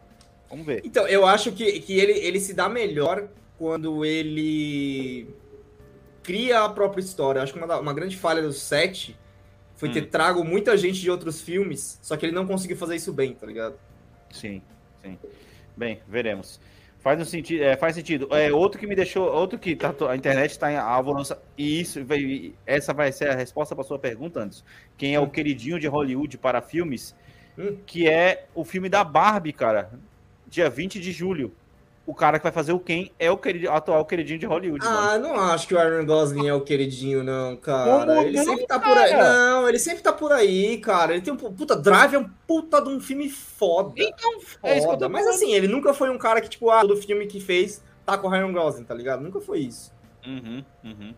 Vamos 0.49 0.64
ver. 0.66 0.82
Então, 0.84 1.07
eu 1.09 1.26
acho 1.26 1.53
que, 1.53 1.80
que 1.80 1.99
ele, 1.99 2.12
ele 2.12 2.40
se 2.40 2.55
dá 2.55 2.68
melhor 2.68 3.28
quando 3.59 4.05
ele 4.05 5.28
cria 6.22 6.61
a 6.64 6.68
própria 6.68 7.01
história. 7.01 7.38
Eu 7.40 7.42
acho 7.44 7.53
que 7.53 7.59
uma, 7.59 7.78
uma 7.78 7.94
grande 7.94 8.16
falha 8.16 8.42
do 8.42 8.53
7 8.53 9.16
foi 9.74 9.90
ter 9.90 10.05
Hum. 10.05 10.09
trago 10.11 10.44
muita 10.44 10.76
gente 10.76 11.01
de 11.01 11.11
outros 11.11 11.40
filmes, 11.40 11.99
só 12.03 12.16
que 12.16 12.24
ele 12.24 12.32
não 12.34 12.47
conseguiu 12.47 12.76
fazer 12.76 12.97
isso 12.97 13.12
bem, 13.12 13.34
tá 13.34 13.47
ligado? 13.47 13.74
Sim, 14.30 14.62
sim. 15.03 15.18
Bem, 15.76 16.01
veremos. 16.09 16.59
Faz, 16.99 17.20
um 17.20 17.24
sentido, 17.24 17.62
é, 17.62 17.76
faz 17.76 17.94
sentido. 17.94 18.26
É, 18.34 18.53
outro 18.53 18.80
que 18.80 18.86
me 18.86 18.97
deixou. 18.97 19.28
Outro 19.30 19.59
que 19.59 19.76
tá, 19.76 19.94
a 20.09 20.16
internet 20.16 20.51
está 20.51 20.72
em 20.72 20.76
alvoroço. 20.76 21.36
E 21.57 21.80
isso, 21.80 22.05
vai- 22.05 22.53
essa 22.66 22.92
vai 22.92 23.12
ser 23.12 23.28
a 23.30 23.34
resposta 23.36 23.76
para 23.76 23.84
sua 23.84 23.99
pergunta, 23.99 24.40
Anderson. 24.40 24.64
Quem 24.97 25.14
é 25.14 25.20
o 25.20 25.28
queridinho 25.30 25.78
de 25.78 25.86
Hollywood 25.86 26.36
para 26.38 26.61
filmes? 26.61 27.14
Hum. 27.57 27.76
Que 27.86 28.09
é 28.09 28.47
o 28.57 28.64
filme 28.64 28.88
da 28.88 29.05
Barbie, 29.05 29.53
cara. 29.53 29.90
Dia 30.47 30.70
20 30.70 31.01
de 31.01 31.12
julho. 31.12 31.53
O 32.07 32.14
cara 32.14 32.38
que 32.38 32.44
vai 32.44 32.53
fazer 32.53 32.72
o 32.72 32.78
Ken 32.78 33.11
é 33.18 33.28
o 33.32 33.36
querido, 33.36 33.68
atual 33.68 34.05
queridinho 34.07 34.38
de 34.38 34.47
Hollywood. 34.47 34.84
mano. 34.84 34.97
Ah, 34.97 35.18
não 35.18 35.40
acho 35.40 35.66
que 35.66 35.74
o 35.74 35.78
Aaron 35.78 36.07
Gosling 36.07 36.47
é 36.47 36.55
o 36.55 36.61
queridinho, 36.61 37.24
não, 37.24 37.57
cara. 37.57 38.07
Como 38.07 38.20
ele 38.20 38.36
não, 38.36 38.44
sempre 38.44 38.66
tá 38.66 38.78
por 38.78 38.97
aí. 38.97 39.11
cara? 39.11 39.32
Não, 39.34 39.68
ele 39.68 39.78
sempre 39.80 40.03
tá 40.03 40.12
por 40.12 40.32
aí, 40.32 40.78
cara. 40.78 41.14
Ele 41.14 41.22
tem 41.22 41.32
um. 41.32 41.36
Puta, 41.36 41.74
Drive 41.74 42.14
é 42.14 42.18
um 42.18 42.30
puta 42.47 42.80
de 42.80 42.90
um 42.90 43.01
filme 43.01 43.28
foda. 43.28 43.94
Então, 43.97 44.40
foda. 44.40 44.72
é 44.72 44.78
isso 44.78 44.86
que 44.86 44.94
eu 44.94 44.99
tô 44.99 45.09
Mas 45.09 45.26
assim, 45.26 45.53
ele 45.53 45.66
nunca 45.66 45.92
foi 45.92 46.09
um 46.09 46.16
cara 46.16 46.40
que, 46.40 46.49
tipo, 46.49 46.70
ah, 46.70 46.82
todo 46.82 46.97
filme 46.97 47.26
que 47.26 47.40
fez 47.40 47.82
tá 48.05 48.16
com 48.16 48.28
o 48.28 48.30
Ryan 48.30 48.53
Gosling, 48.53 48.84
tá 48.84 48.94
ligado? 48.94 49.20
Nunca 49.20 49.40
foi 49.40 49.59
isso. 49.59 49.92
Uhum, 50.24 50.64
uhum. 50.84 51.14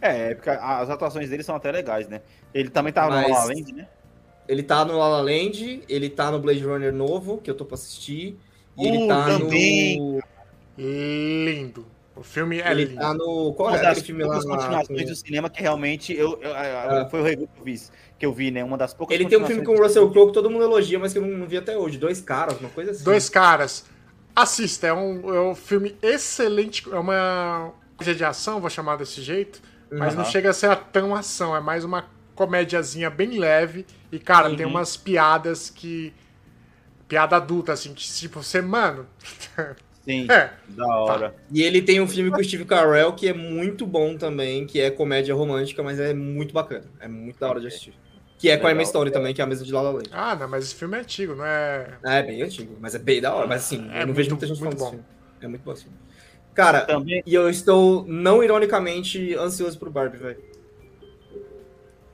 É, 0.00 0.30
é 0.30 0.34
porque 0.36 0.50
as 0.50 0.88
atuações 0.88 1.28
dele 1.30 1.42
são 1.42 1.56
até 1.56 1.72
legais, 1.72 2.06
né? 2.06 2.22
Ele 2.54 2.70
também 2.70 2.92
tá 2.92 3.08
Mas- 3.08 3.26
no 3.26 3.34
La 3.34 3.40
La 3.40 3.44
Land, 3.46 3.72
né? 3.72 3.88
Ele 4.46 4.62
tá 4.62 4.84
no 4.84 4.96
La 4.96 5.08
La 5.08 5.20
Land, 5.20 5.82
ele 5.88 6.08
tá 6.08 6.30
no 6.30 6.38
Blade 6.38 6.64
Runner 6.64 6.92
novo, 6.92 7.38
que 7.38 7.50
eu 7.50 7.54
tô 7.56 7.64
pra 7.64 7.74
assistir. 7.74 8.38
E 8.78 8.86
ele 8.86 8.98
Uh, 9.04 9.08
tá 9.08 9.24
também. 9.26 10.00
no. 10.00 10.20
Lindo. 10.78 11.86
O 12.14 12.22
filme 12.22 12.60
é 12.60 12.70
Ele 12.70 12.84
lindo. 12.86 13.00
tá 13.00 13.14
no. 13.14 13.52
Qual 13.54 13.68
Uma 13.68 13.78
é 13.78 13.82
das 13.82 14.00
filme 14.02 14.22
lá? 14.24 14.28
poucas 14.30 14.44
na- 14.48 14.56
continuações 14.56 15.06
do 15.08 15.14
cinema 15.16 15.48
que 15.50 15.60
realmente 15.62 16.12
eu, 16.16 16.38
eu- 16.42 16.52
Ah. 16.54 17.06
foi 17.10 17.20
o 17.20 17.22
review 17.22 17.48
que 17.54 17.60
eu 17.60 17.64
vi, 17.64 17.80
que 18.18 18.26
eu 18.26 18.32
vi, 18.32 18.50
né? 18.50 18.64
Uma 18.64 18.76
das 18.76 18.92
poucas 18.92 19.14
Ele 19.14 19.28
tem 19.28 19.38
um 19.40 19.46
filme 19.46 19.64
com 19.64 19.72
o 19.72 19.82
Russell 19.82 20.10
Crowe 20.10 20.26
que 20.28 20.32
todo 20.32 20.50
mundo 20.50 20.64
elogia, 20.64 20.98
mas 20.98 21.12
que 21.12 21.18
eu 21.18 21.22
não, 21.22 21.38
não 21.38 21.46
vi 21.46 21.56
até 21.56 21.76
hoje. 21.78 21.96
Dois 21.98 22.20
caras, 22.20 22.58
uma 22.60 22.70
coisa 22.70 22.90
assim. 22.90 23.04
Dois 23.04 23.28
caras. 23.28 23.84
Assista, 24.34 24.86
é 24.88 24.92
um, 24.92 25.34
é 25.34 25.40
um 25.40 25.54
filme 25.54 25.96
excelente. 26.02 26.84
É 26.92 26.98
uma 26.98 27.72
coisa 27.96 28.14
de 28.14 28.24
ação, 28.24 28.60
vou 28.60 28.70
chamar 28.70 28.96
desse 28.96 29.20
jeito. 29.22 29.60
Mas 29.90 30.14
não 30.14 30.22
Aham. 30.22 30.30
chega 30.30 30.50
a 30.50 30.52
ser 30.52 30.76
tão 30.92 31.14
ação, 31.14 31.56
é 31.56 31.60
mais 31.60 31.82
uma 31.84 32.04
comédiazinha 32.34 33.08
bem 33.10 33.38
leve. 33.38 33.86
E, 34.12 34.18
cara, 34.18 34.54
tem 34.54 34.66
Uhum. 34.66 34.72
umas 34.72 34.96
piadas 34.96 35.70
que. 35.70 36.12
Piada 37.08 37.36
adulta, 37.36 37.72
assim, 37.72 37.94
que 37.94 38.04
tipo, 38.06 38.42
você, 38.42 38.60
mano. 38.60 39.06
Sim, 40.04 40.26
É, 40.30 40.50
da 40.68 40.86
hora. 40.86 41.34
E 41.50 41.62
ele 41.62 41.80
tem 41.82 42.00
um 42.00 42.06
filme 42.06 42.30
com 42.30 42.38
o 42.40 42.44
Steve 42.44 42.64
Carell 42.66 43.12
que 43.14 43.26
é 43.28 43.32
muito 43.32 43.86
bom 43.86 44.16
também, 44.16 44.66
que 44.66 44.80
é 44.80 44.90
comédia 44.90 45.34
romântica, 45.34 45.82
mas 45.82 45.98
é 45.98 46.12
muito 46.14 46.52
bacana. 46.52 46.84
É 47.00 47.08
muito 47.08 47.38
da 47.40 47.48
hora 47.48 47.60
de 47.60 47.66
assistir. 47.66 47.94
Que 48.38 48.48
é 48.50 48.56
com 48.56 48.66
a 48.68 48.70
Emma. 48.72 48.84
Stone 48.84 49.10
também, 49.10 49.34
que 49.34 49.40
é 49.40 49.44
a 49.44 49.46
mesma 49.48 49.64
de 49.66 49.72
La 49.72 49.80
La 49.82 49.90
Land. 49.90 50.10
ah, 50.12 50.36
não, 50.36 50.46
mas 50.48 50.64
esse 50.66 50.74
filme 50.76 50.96
é 50.96 51.00
antigo, 51.00 51.34
não 51.34 51.44
é. 51.44 51.88
É 52.04 52.22
bem 52.22 52.40
antigo, 52.42 52.76
mas 52.78 52.94
é 52.94 52.98
bem 52.98 53.20
da 53.20 53.34
hora. 53.34 53.46
Mas 53.48 53.62
assim, 53.64 53.90
É 53.92 54.02
eu 54.02 54.06
não 54.06 54.14
vejo 54.14 54.30
muito- 54.30 54.42
muita 54.42 54.46
gente 54.46 54.58
falando 54.60 54.76
bom. 54.78 54.84
desse 54.84 54.90
filme. 54.96 55.04
É 55.40 55.48
muito 55.48 55.62
bom 55.62 55.72
esse 55.72 55.82
filme. 55.84 55.98
Cara, 56.54 56.80
Também. 56.82 57.22
e 57.26 57.34
eu 57.34 57.48
estou, 57.50 58.04
não 58.06 58.42
ironicamente, 58.42 59.34
ansioso 59.34 59.78
pro 59.78 59.90
Barbie, 59.90 60.18
velho. 60.18 60.38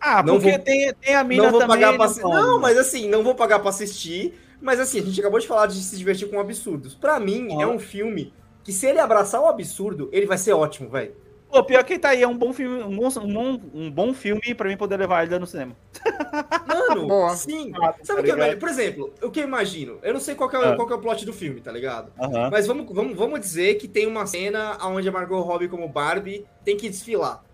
Ah, 0.01 0.23
Não 0.23 0.35
porque 0.35 0.51
vou- 0.51 0.59
tem, 0.61 0.93
tem 0.95 1.15
a 1.15 1.25
mina 1.25 1.45
Não 1.45 1.51
vou 1.51 1.61
também. 1.61 1.77
pagar 1.81 1.97
pra 1.97 2.09
né, 2.09 2.23
mano? 2.23 2.35
Não, 2.47 2.61
mas 2.61 2.77
assim, 2.77 3.09
não 3.09 3.23
vou 3.23 3.35
pagar 3.35 3.59
pra 3.61 3.71
assistir. 3.71 4.35
Mas 4.65 4.81
assim, 4.81 4.99
a 4.99 5.03
gente 5.03 5.21
acabou 5.21 5.39
de 5.39 5.47
falar 5.47 5.67
de 5.67 5.75
se 5.75 5.95
divertir 5.97 6.29
com 6.31 6.41
absurdos. 6.41 6.95
Pra 6.95 7.21
mim, 7.21 7.49
Ah. 7.59 7.63
é 7.63 7.67
um 7.67 7.79
filme 7.79 8.33
que 8.65 8.73
se 8.73 8.87
ele 8.87 8.99
abraçar 8.99 9.43
o 9.43 9.47
absurdo, 9.47 10.09
ele 10.11 10.25
vai 10.25 10.39
ser 10.39 10.55
ótimo, 10.55 10.89
velho. 10.89 11.15
Pô, 11.51 11.63
pior 11.63 11.85
que 11.85 11.99
tá 11.99 12.09
aí, 12.09 12.23
é 12.23 12.27
um 12.27 12.37
bom 12.37 12.53
filme, 12.53 12.83
um 12.83 12.97
bom, 12.97 13.09
um 13.21 13.33
bom, 13.33 13.61
um 13.75 13.91
bom 13.91 14.15
filme 14.15 14.55
pra 14.57 14.69
mim 14.69 14.77
poder 14.77 14.97
levar 14.97 15.23
ele 15.25 15.39
no 15.39 15.47
cinema. 15.47 15.77
Mano, 16.67 17.07
Boa. 17.07 17.37
sim. 17.37 17.73
Ah, 17.77 17.95
Sabe 18.03 18.03
o 18.03 18.07
tá 18.07 18.15
que 18.15 18.21
é 18.21 18.23
ligado? 18.23 18.39
melhor? 18.39 18.59
Por 18.59 18.69
exemplo, 18.71 19.13
o 19.23 19.31
que 19.31 19.41
eu 19.41 19.45
imagino? 19.45 19.99
Eu 20.03 20.15
não 20.15 20.21
sei 20.21 20.35
qual 20.35 20.49
que 20.49 20.57
é, 20.57 20.59
o- 20.59 20.63
Ah. 20.73 20.75
qual 20.77 20.87
que 20.89 20.93
é 20.95 20.97
o 20.97 21.01
plot 21.01 21.25
do 21.27 21.33
filme, 21.33 21.61
tá 21.61 21.71
ligado? 21.71 22.11
Aham. 22.19 22.49
Mas 22.51 22.67
vamos, 22.67 22.87
vamos, 22.93 23.17
vamos 23.17 23.39
dizer 23.39 23.75
que 23.75 23.87
tem 23.87 24.07
uma 24.07 24.27
cena 24.27 24.79
onde 24.83 25.09
a 25.09 25.13
Margot 25.13 25.41
Robbie, 25.43 25.69
como 25.69 25.87
Barbie, 25.89 26.45
tem 26.65 26.77
que 26.77 26.89
desfilar. 26.89 27.45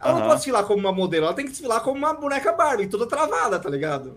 Ela 0.00 0.12
não 0.14 0.20
pode 0.22 0.34
desfilar 0.36 0.64
como 0.64 0.78
uma 0.78 0.92
modelo, 0.92 1.24
ela 1.24 1.34
tem 1.34 1.44
que 1.44 1.50
desfilar 1.50 1.80
como 1.82 1.96
uma 1.98 2.12
boneca 2.14 2.52
Barbie, 2.52 2.86
toda 2.86 3.06
travada, 3.06 3.58
tá 3.58 3.68
ligado? 3.68 4.16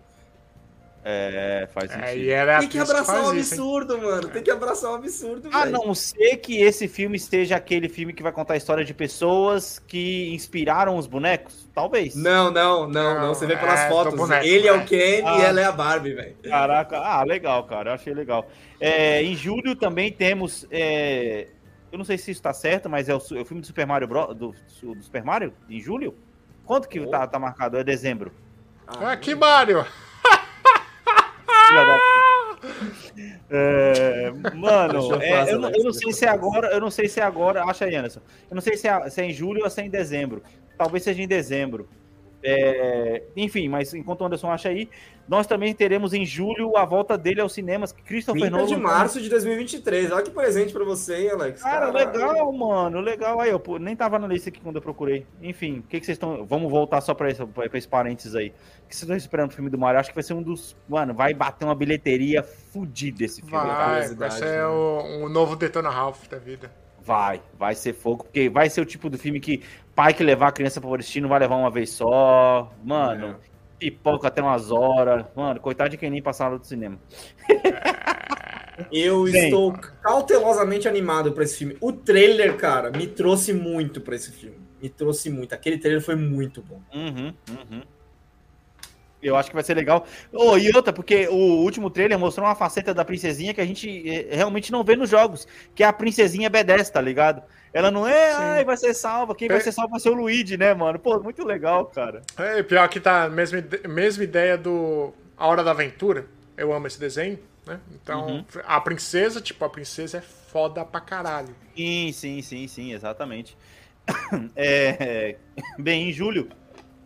É, 1.04 1.68
faz 1.74 1.90
É, 1.90 1.94
sentido. 1.96 2.24
e 2.26 2.30
ela 2.30 2.52
é 2.52 2.56
a 2.56 2.60
Tem 2.60 2.70
que 2.70 2.78
abraçar 2.78 3.20
o 3.22 3.26
faz 3.26 3.38
isso, 3.38 3.54
absurdo, 3.56 3.98
mano. 4.00 4.28
Tem 4.30 4.44
que 4.44 4.52
abraçar 4.52 4.92
o 4.92 4.96
absurdo, 4.96 5.50
A 5.52 5.62
velho. 5.66 5.72
não 5.72 5.96
ser 5.96 6.38
que 6.38 6.62
esse 6.62 6.88
filme 6.88 7.18
esteja 7.18 7.56
aquele 7.56 7.90
filme 7.90 8.14
que 8.14 8.22
vai 8.22 8.32
contar 8.32 8.54
a 8.54 8.58
história 8.58 8.86
de 8.86 8.94
pessoas 8.94 9.80
que 9.80 10.32
inspiraram 10.32 10.96
os 10.98 11.08
bonecos. 11.08 11.68
Talvez. 11.74 12.14
Não, 12.16 12.52
não, 12.52 12.88
não, 12.88 13.20
não. 13.20 13.34
Você 13.34 13.48
vê 13.48 13.58
pelas 13.58 13.80
É, 13.80 13.90
fotos. 13.90 14.14
boneco, 14.14 14.46
ele 14.46 14.68
é 14.68 14.74
o 14.74 14.86
Ken 14.86 15.24
Ah. 15.26 15.38
e 15.38 15.42
ela 15.42 15.60
é 15.62 15.64
a 15.64 15.72
Barbie, 15.72 16.14
velho. 16.14 16.36
Caraca, 16.44 16.98
ah, 17.00 17.24
legal, 17.24 17.64
cara. 17.64 17.90
Eu 17.92 17.94
achei 17.96 18.14
legal. 18.14 18.48
É, 18.80 19.24
em 19.24 19.36
julho 19.36 19.76
também 19.76 20.12
temos. 20.12 20.68
é, 20.70 21.48
eu 21.92 21.98
não 21.98 22.06
sei 22.06 22.18
se 22.18 22.30
isso 22.32 22.42
tá 22.44 22.54
certo, 22.54 22.90
mas 22.90 23.10
é 23.10 23.16
o, 23.16 23.18
é 23.18 23.42
o 23.42 23.46
filme 23.46 23.60
do 23.62 23.68
Super 23.68 23.88
Mario 23.88 24.08
Bros. 24.08 24.36
Do, 24.36 24.54
do 24.84 25.02
Super 25.04 25.24
Mario? 25.24 25.52
Em 25.70 25.80
julho? 25.82 26.16
Quanto 26.64 26.88
que 26.88 27.00
tá, 27.08 27.26
tá 27.26 27.40
marcado? 27.40 27.76
É 27.78 27.84
dezembro. 27.84 28.32
Ah, 28.88 29.18
que 29.18 29.34
Mario! 29.34 29.84
Filha 31.72 31.86
da- 31.86 32.00
É, 33.50 34.32
mano, 34.56 35.22
é, 35.22 35.52
eu, 35.54 35.60
não, 35.60 35.70
eu 35.72 35.84
não 35.84 35.94
sei 35.94 36.14
se 36.14 36.26
é 36.26 36.30
agora, 36.30 36.68
eu 36.72 36.80
não 36.80 36.92
sei 36.92 37.08
se 37.08 37.20
é 37.20 37.24
agora, 37.24 37.64
acha 37.64 37.86
aí, 37.86 37.96
Anderson. 37.96 38.22
Eu 38.50 38.56
não 38.56 38.62
sei 38.62 38.78
se 38.78 38.88
é, 38.88 39.10
se 39.10 39.22
é 39.22 39.26
em 39.26 39.34
julho 39.34 39.64
ou 39.64 39.70
se 39.70 39.82
é 39.82 39.86
em 39.86 39.90
dezembro. 39.90 40.42
Talvez 40.78 41.04
seja 41.04 41.22
em 41.22 41.28
dezembro. 41.28 41.90
É, 42.44 43.24
enfim, 43.36 43.68
mas 43.68 43.94
enquanto 43.94 44.22
o 44.22 44.26
Anderson 44.26 44.52
acha 44.52 44.70
aí, 44.70 44.90
nós 45.28 45.48
também 45.48 45.74
teremos 45.74 46.14
em 46.14 46.26
julho 46.26 46.76
a 46.76 46.84
volta 46.84 47.18
dele 47.18 47.40
aos 47.40 47.54
cinemas. 47.54 47.92
Christopher 47.92 48.42
30 48.42 48.58
Nolan. 48.58 48.68
de 48.68 48.76
março 48.76 49.22
de 49.22 49.30
2023. 49.30 50.12
Olha 50.12 50.24
que 50.24 50.32
presente 50.32 50.74
pra 50.74 50.84
você, 50.84 51.16
hein, 51.16 51.30
Alex? 51.32 51.62
Cara, 51.62 51.92
Caralho. 51.92 52.12
legal, 52.12 52.52
mano, 52.52 53.00
legal. 53.00 53.40
Aí, 53.40 53.50
eu 53.50 53.62
nem 53.80 53.96
tava 53.96 54.20
na 54.20 54.28
lista 54.28 54.50
aqui 54.50 54.60
quando 54.60 54.78
eu 54.78 54.82
procurei. 54.82 55.26
Enfim, 55.42 55.80
o 55.80 55.84
que, 55.84 56.00
que 56.00 56.06
vocês 56.06 56.16
estão. 56.16 56.46
Vamos 56.46 56.70
voltar 56.70 57.00
só 57.02 57.14
pra 57.14 57.30
esse, 57.30 57.46
pra 57.46 57.78
esse 57.78 57.88
parênteses 57.88 58.36
aí. 58.36 58.50
O 58.50 58.88
que 58.88 58.96
vocês 58.96 59.04
estão 59.04 59.16
esperando 59.16 59.50
do 59.50 59.56
filme 59.56 59.70
do 59.70 59.78
Mario? 59.78 60.00
Acho 60.00 60.10
que 60.10 60.16
vai 60.16 60.24
ser 60.24 60.34
um 60.34 60.42
dos. 60.42 60.76
Mano, 60.90 61.14
vai 61.14 61.34
bater 61.34 61.66
uma 61.66 61.76
bilheteria 61.76 62.44
fodida 62.44 63.24
esse 63.24 63.42
filme. 63.42 63.56
Vai, 63.56 64.14
vai 64.16 64.32
ser 64.32 64.46
né? 64.46 64.66
o, 64.66 65.26
o 65.26 65.30
novo 65.30 65.56
Detona 65.56 65.90
Ralph 65.90 66.28
da 66.28 66.40
vida. 66.40 66.72
Vai, 67.04 67.42
vai 67.58 67.74
ser 67.74 67.94
fogo, 67.94 68.26
porque 68.26 68.48
vai 68.48 68.70
ser 68.70 68.80
o 68.82 68.86
tipo 68.86 69.10
do 69.10 69.18
filme 69.18 69.40
que 69.40 69.64
pai 69.96 70.14
que 70.14 70.24
levar 70.24 70.48
a 70.48 70.52
criança 70.52 70.80
pra 70.80 70.90
assistir 70.96 71.22
não 71.22 71.30
vai 71.30 71.40
levar 71.40 71.56
uma 71.56 71.70
vez 71.70 71.90
só. 71.92 72.72
Mano, 72.84 73.38
pipoca 73.78 74.28
até 74.28 74.42
umas 74.42 74.72
horas. 74.72 75.26
Mano, 75.36 75.60
coitado 75.60 75.90
de 75.90 75.98
quem 75.98 76.10
nem 76.10 76.24
hora 76.26 76.58
do 76.58 76.66
cinema. 76.66 77.00
Eu 78.92 79.24
Bem. 79.26 79.46
estou 79.46 79.74
cautelosamente 79.74 80.88
animado 80.88 81.32
pra 81.34 81.44
esse 81.44 81.58
filme. 81.58 81.78
O 81.80 81.92
trailer, 81.92 82.58
cara, 82.58 82.90
me 82.90 83.06
trouxe 83.06 83.54
muito 83.54 84.02
pra 84.02 84.16
esse 84.16 84.32
filme. 84.32 84.58
Me 84.82 84.90
trouxe 84.90 85.30
muito. 85.30 85.54
Aquele 85.54 85.78
trailer 85.78 86.02
foi 86.02 86.16
muito 86.16 86.62
bom. 86.62 86.82
Uhum, 86.94 87.34
uhum. 87.50 87.82
Eu 89.22 89.36
acho 89.36 89.50
que 89.50 89.56
vai 89.56 89.64
ser 89.64 89.76
legal. 89.76 90.06
Oh, 90.34 90.58
e 90.58 90.76
outra, 90.76 90.92
porque 90.92 91.28
o 91.28 91.62
último 91.62 91.92
trailer 91.92 92.18
mostrou 92.18 92.48
uma 92.48 92.56
faceta 92.56 92.94
da 92.94 93.06
princesinha 93.06 93.54
que 93.54 93.62
a 93.62 93.66
gente 93.66 94.10
eh, 94.10 94.36
realmente 94.36 94.72
não 94.72 94.84
vê 94.84 94.96
nos 94.96 95.12
jogos, 95.12 95.48
que 95.76 95.84
é 95.84 95.86
a 95.86 95.94
princesinha 95.94 96.50
B10, 96.50 96.90
tá 96.90 97.00
ligado? 97.00 97.44
Ela 97.74 97.90
não 97.90 98.06
é, 98.08 98.34
ai, 98.34 98.66
vai 98.66 98.76
ser 98.76 98.94
salva, 98.94 99.34
quem 99.34 99.48
vai 99.48 99.58
É. 99.58 99.60
ser 99.62 99.72
salva 99.72 99.92
vai 99.92 100.00
ser 100.00 100.10
o 100.10 100.14
Luigi, 100.14 100.58
né, 100.58 100.74
mano? 100.74 101.00
Pô, 101.00 101.20
muito 101.20 101.46
legal, 101.46 101.86
cara. 101.86 102.22
É, 102.38 102.62
pior 102.64 102.88
que 102.90 103.00
tá 103.00 103.24
a 103.24 103.30
mesma, 103.30 103.64
mesma 103.88 104.24
ideia 104.24 104.58
do 104.58 105.14
A 105.38 105.48
Hora 105.48 105.64
da 105.64 105.72
Aventura. 105.72 106.26
Eu 106.58 106.74
amo 106.74 106.86
esse 106.88 107.00
desenho, 107.00 107.40
né? 107.66 107.80
Então, 107.94 108.28
Uhum. 108.28 108.46
a 108.66 108.80
princesa, 108.82 109.40
tipo, 109.40 109.64
a 109.64 109.70
princesa 109.70 110.18
é 110.18 110.22
foda 110.22 110.84
pra 110.84 111.00
caralho. 111.00 111.56
Sim, 111.76 112.12
sim, 112.12 112.42
sim, 112.42 112.68
sim, 112.68 112.94
exatamente. 112.94 113.58
É, 114.56 115.38
bem, 115.80 116.10
em 116.10 116.14
julho, 116.14 116.50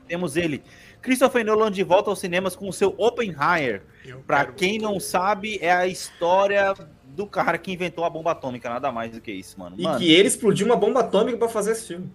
temos 0.07 0.35
ele. 0.35 0.63
Christopher 1.01 1.45
Nolan 1.45 1.71
de 1.71 1.83
volta 1.83 2.09
aos 2.09 2.19
cinemas 2.19 2.55
com 2.55 2.67
o 2.67 2.73
seu 2.73 2.95
Oppenheimer. 2.97 3.83
Quero- 4.27 4.53
quem 4.53 4.79
não 4.79 4.99
sabe, 4.99 5.59
é 5.61 5.71
a 5.71 5.85
história 5.85 6.73
do 7.15 7.25
cara 7.25 7.57
que 7.57 7.71
inventou 7.71 8.03
a 8.05 8.09
bomba 8.09 8.31
atômica, 8.31 8.69
nada 8.69 8.91
mais 8.91 9.11
do 9.11 9.21
que 9.21 9.31
isso, 9.31 9.59
mano. 9.59 9.75
E 9.79 9.83
Mano, 9.83 9.97
que 9.99 10.11
ele 10.13 10.27
explodiu 10.27 10.65
uma 10.65 10.75
bomba 10.75 10.99
atômica 10.99 11.37
pra 11.37 11.47
fazer 11.49 11.71
esse 11.71 11.87
filme. 11.87 12.11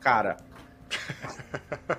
cara. 0.00 0.36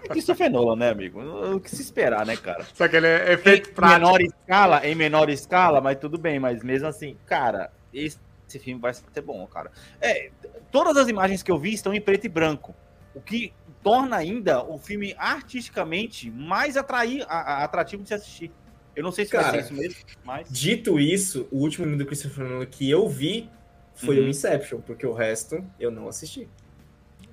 É 0.03 0.07
Christopher 0.09 0.49
Nolan, 0.51 0.75
né, 0.75 0.89
amigo? 0.89 1.19
O 1.55 1.59
que 1.59 1.69
se 1.69 1.81
esperar, 1.81 2.25
né, 2.25 2.35
cara? 2.37 2.65
Só 2.73 2.87
que 2.87 2.95
ele 2.95 3.07
é 3.07 3.29
Em 3.31 3.33
efeito 3.33 3.71
prático. 3.71 3.99
menor 3.99 4.21
escala, 4.21 4.85
em 4.87 4.95
menor 4.95 5.29
escala, 5.29 5.81
mas 5.81 5.97
tudo 5.97 6.17
bem, 6.17 6.39
mas 6.39 6.63
mesmo 6.63 6.87
assim, 6.87 7.17
cara, 7.25 7.71
esse, 7.93 8.19
esse 8.47 8.59
filme 8.59 8.79
vai 8.79 8.93
ser 8.93 9.21
bom, 9.21 9.45
cara. 9.47 9.71
É, 10.01 10.29
todas 10.71 10.95
as 10.97 11.07
imagens 11.07 11.41
que 11.43 11.51
eu 11.51 11.57
vi 11.57 11.73
estão 11.73 11.93
em 11.93 12.01
preto 12.01 12.25
e 12.25 12.29
branco, 12.29 12.75
o 13.13 13.21
que 13.21 13.53
torna 13.83 14.17
ainda 14.17 14.63
o 14.63 14.77
filme 14.77 15.15
artisticamente 15.17 16.29
mais 16.31 16.75
atrair, 16.77 17.25
a- 17.27 17.39
a- 17.59 17.63
atrativo 17.63 18.03
de 18.03 18.09
se 18.09 18.13
assistir. 18.13 18.51
Eu 18.95 19.03
não 19.03 19.11
sei 19.11 19.25
se 19.25 19.31
vai 19.35 19.43
Cara, 19.43 19.57
ser 19.57 19.63
isso 19.65 19.73
mesmo, 19.73 19.99
mas. 20.23 20.47
Dito 20.49 20.99
isso, 20.99 21.47
o 21.51 21.57
último 21.57 21.85
filme 21.85 21.97
do 21.97 22.05
Christopher 22.05 22.45
Nolan 22.47 22.65
que 22.65 22.89
eu 22.89 23.07
vi 23.09 23.49
foi 23.93 24.19
Uhum. 24.19 24.25
o 24.25 24.29
Inception, 24.29 24.79
porque 24.81 25.05
o 25.05 25.13
resto 25.13 25.63
eu 25.79 25.91
não 25.91 26.07
assisti. 26.07 26.47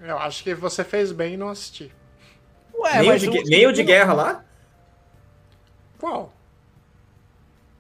Eu 0.01 0.19
acho 0.19 0.43
que 0.43 0.55
você 0.55 0.83
fez 0.83 1.13
bem 1.13 1.35
em 1.35 1.37
não 1.37 1.49
assistir. 1.49 1.93
Ué, 2.75 2.93
nem, 2.99 3.03
o 3.03 3.07
mas 3.13 3.21
de, 3.23 3.29
o- 3.29 3.45
nem 3.45 3.67
o 3.67 3.73
de 3.73 3.83
guerra 3.85 4.13
lá? 4.13 4.45
Qual? 5.99 6.33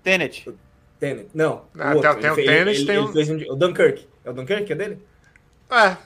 Tenet. 0.04 0.48
Tenet. 1.00 1.28
Não. 1.34 1.64
Ah, 1.78 1.94
outro. 1.94 2.12
tem- 2.12 2.20
tem 2.20 2.30
o 2.30 2.34
Tenet, 2.36 2.50
ele- 2.78 2.86
tem 2.86 2.96
ele 2.96 3.04
o- 3.06 3.12
fez 3.12 3.28
um 3.30 3.36
de- 3.36 3.50
o 3.50 3.56
Dunkirk. 3.56 4.08
É 4.24 4.30
o 4.30 4.32
Dunkirk, 4.32 4.72
é 4.72 4.76
dele? 4.76 5.06
É. 5.70 5.96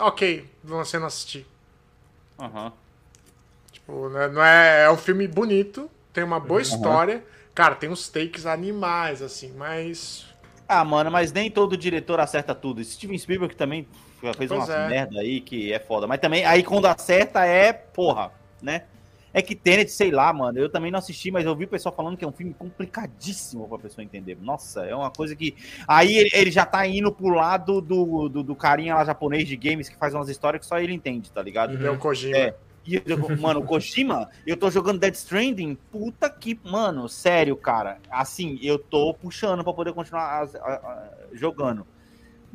Ok, 0.00 0.48
você 0.62 0.98
não 0.98 1.06
assistir. 1.06 1.46
Aham. 2.38 2.70
Tipo, 2.70 2.76
né, 3.88 4.28
não 4.28 4.42
é, 4.42 4.84
é 4.84 4.90
um 4.90 4.96
filme 4.96 5.26
bonito, 5.28 5.90
tem 6.12 6.24
uma 6.24 6.40
boa 6.40 6.60
história. 6.60 7.22
Cara, 7.54 7.74
tem 7.74 7.88
uns 7.88 8.08
takes 8.08 8.44
animais, 8.44 9.22
assim, 9.22 9.52
mas. 9.56 10.26
Ah, 10.68 10.84
mano, 10.84 11.10
mas 11.10 11.32
nem 11.32 11.50
todo 11.50 11.76
diretor 11.76 12.20
acerta 12.20 12.54
tudo. 12.54 12.82
Steven 12.84 13.16
Spielberg 13.16 13.54
também 13.54 13.86
fez 14.20 14.36
Pois 14.36 14.50
umas 14.50 14.68
é. 14.68 14.88
merda 14.88 15.20
aí 15.20 15.40
que 15.40 15.72
é 15.72 15.78
foda. 15.78 16.06
Mas 16.06 16.20
também, 16.20 16.44
aí 16.44 16.62
quando 16.62 16.86
acerta 16.86 17.44
é 17.44 17.72
porra, 17.72 18.32
né? 18.60 18.82
É 19.32 19.42
que 19.42 19.54
Tenet, 19.54 19.90
sei 19.90 20.10
lá, 20.10 20.32
mano, 20.32 20.58
eu 20.58 20.68
também 20.70 20.90
não 20.90 20.98
assisti, 20.98 21.30
mas 21.30 21.44
eu 21.44 21.54
vi 21.54 21.66
o 21.66 21.68
pessoal 21.68 21.94
falando 21.94 22.16
que 22.16 22.24
é 22.24 22.28
um 22.28 22.32
filme 22.32 22.54
complicadíssimo 22.54 23.68
pra 23.68 23.78
pessoa 23.78 24.02
entender. 24.02 24.36
Nossa, 24.40 24.86
é 24.86 24.94
uma 24.94 25.10
coisa 25.10 25.36
que. 25.36 25.54
Aí 25.86 26.16
ele, 26.16 26.30
ele 26.32 26.50
já 26.50 26.64
tá 26.64 26.86
indo 26.86 27.12
pro 27.12 27.28
lado 27.28 27.82
do, 27.82 28.30
do, 28.30 28.42
do 28.42 28.56
carinha 28.56 28.94
lá 28.94 29.04
japonês 29.04 29.46
de 29.46 29.54
games 29.54 29.90
que 29.90 29.96
faz 29.96 30.14
umas 30.14 30.30
histórias 30.30 30.60
que 30.60 30.66
só 30.66 30.78
ele 30.78 30.94
entende, 30.94 31.30
tá 31.30 31.42
ligado? 31.42 31.86
É 31.86 31.90
o 31.90 31.98
Kojima. 31.98 32.36
É. 32.36 32.54
E, 32.86 33.02
eu- 33.04 33.36
mano, 33.36 33.62
Kojima, 33.64 34.28
eu 34.46 34.56
tô 34.56 34.70
jogando 34.70 35.00
Dead 35.00 35.14
Stranding, 35.14 35.76
puta 35.90 36.30
que. 36.30 36.58
Mano, 36.64 37.08
sério, 37.08 37.56
cara. 37.56 37.98
Assim, 38.10 38.58
eu 38.62 38.78
tô 38.78 39.12
puxando 39.12 39.64
pra 39.64 39.72
poder 39.72 39.92
continuar 39.92 40.22
a- 40.22 40.44
a- 40.44 41.10
jogando. 41.32 41.86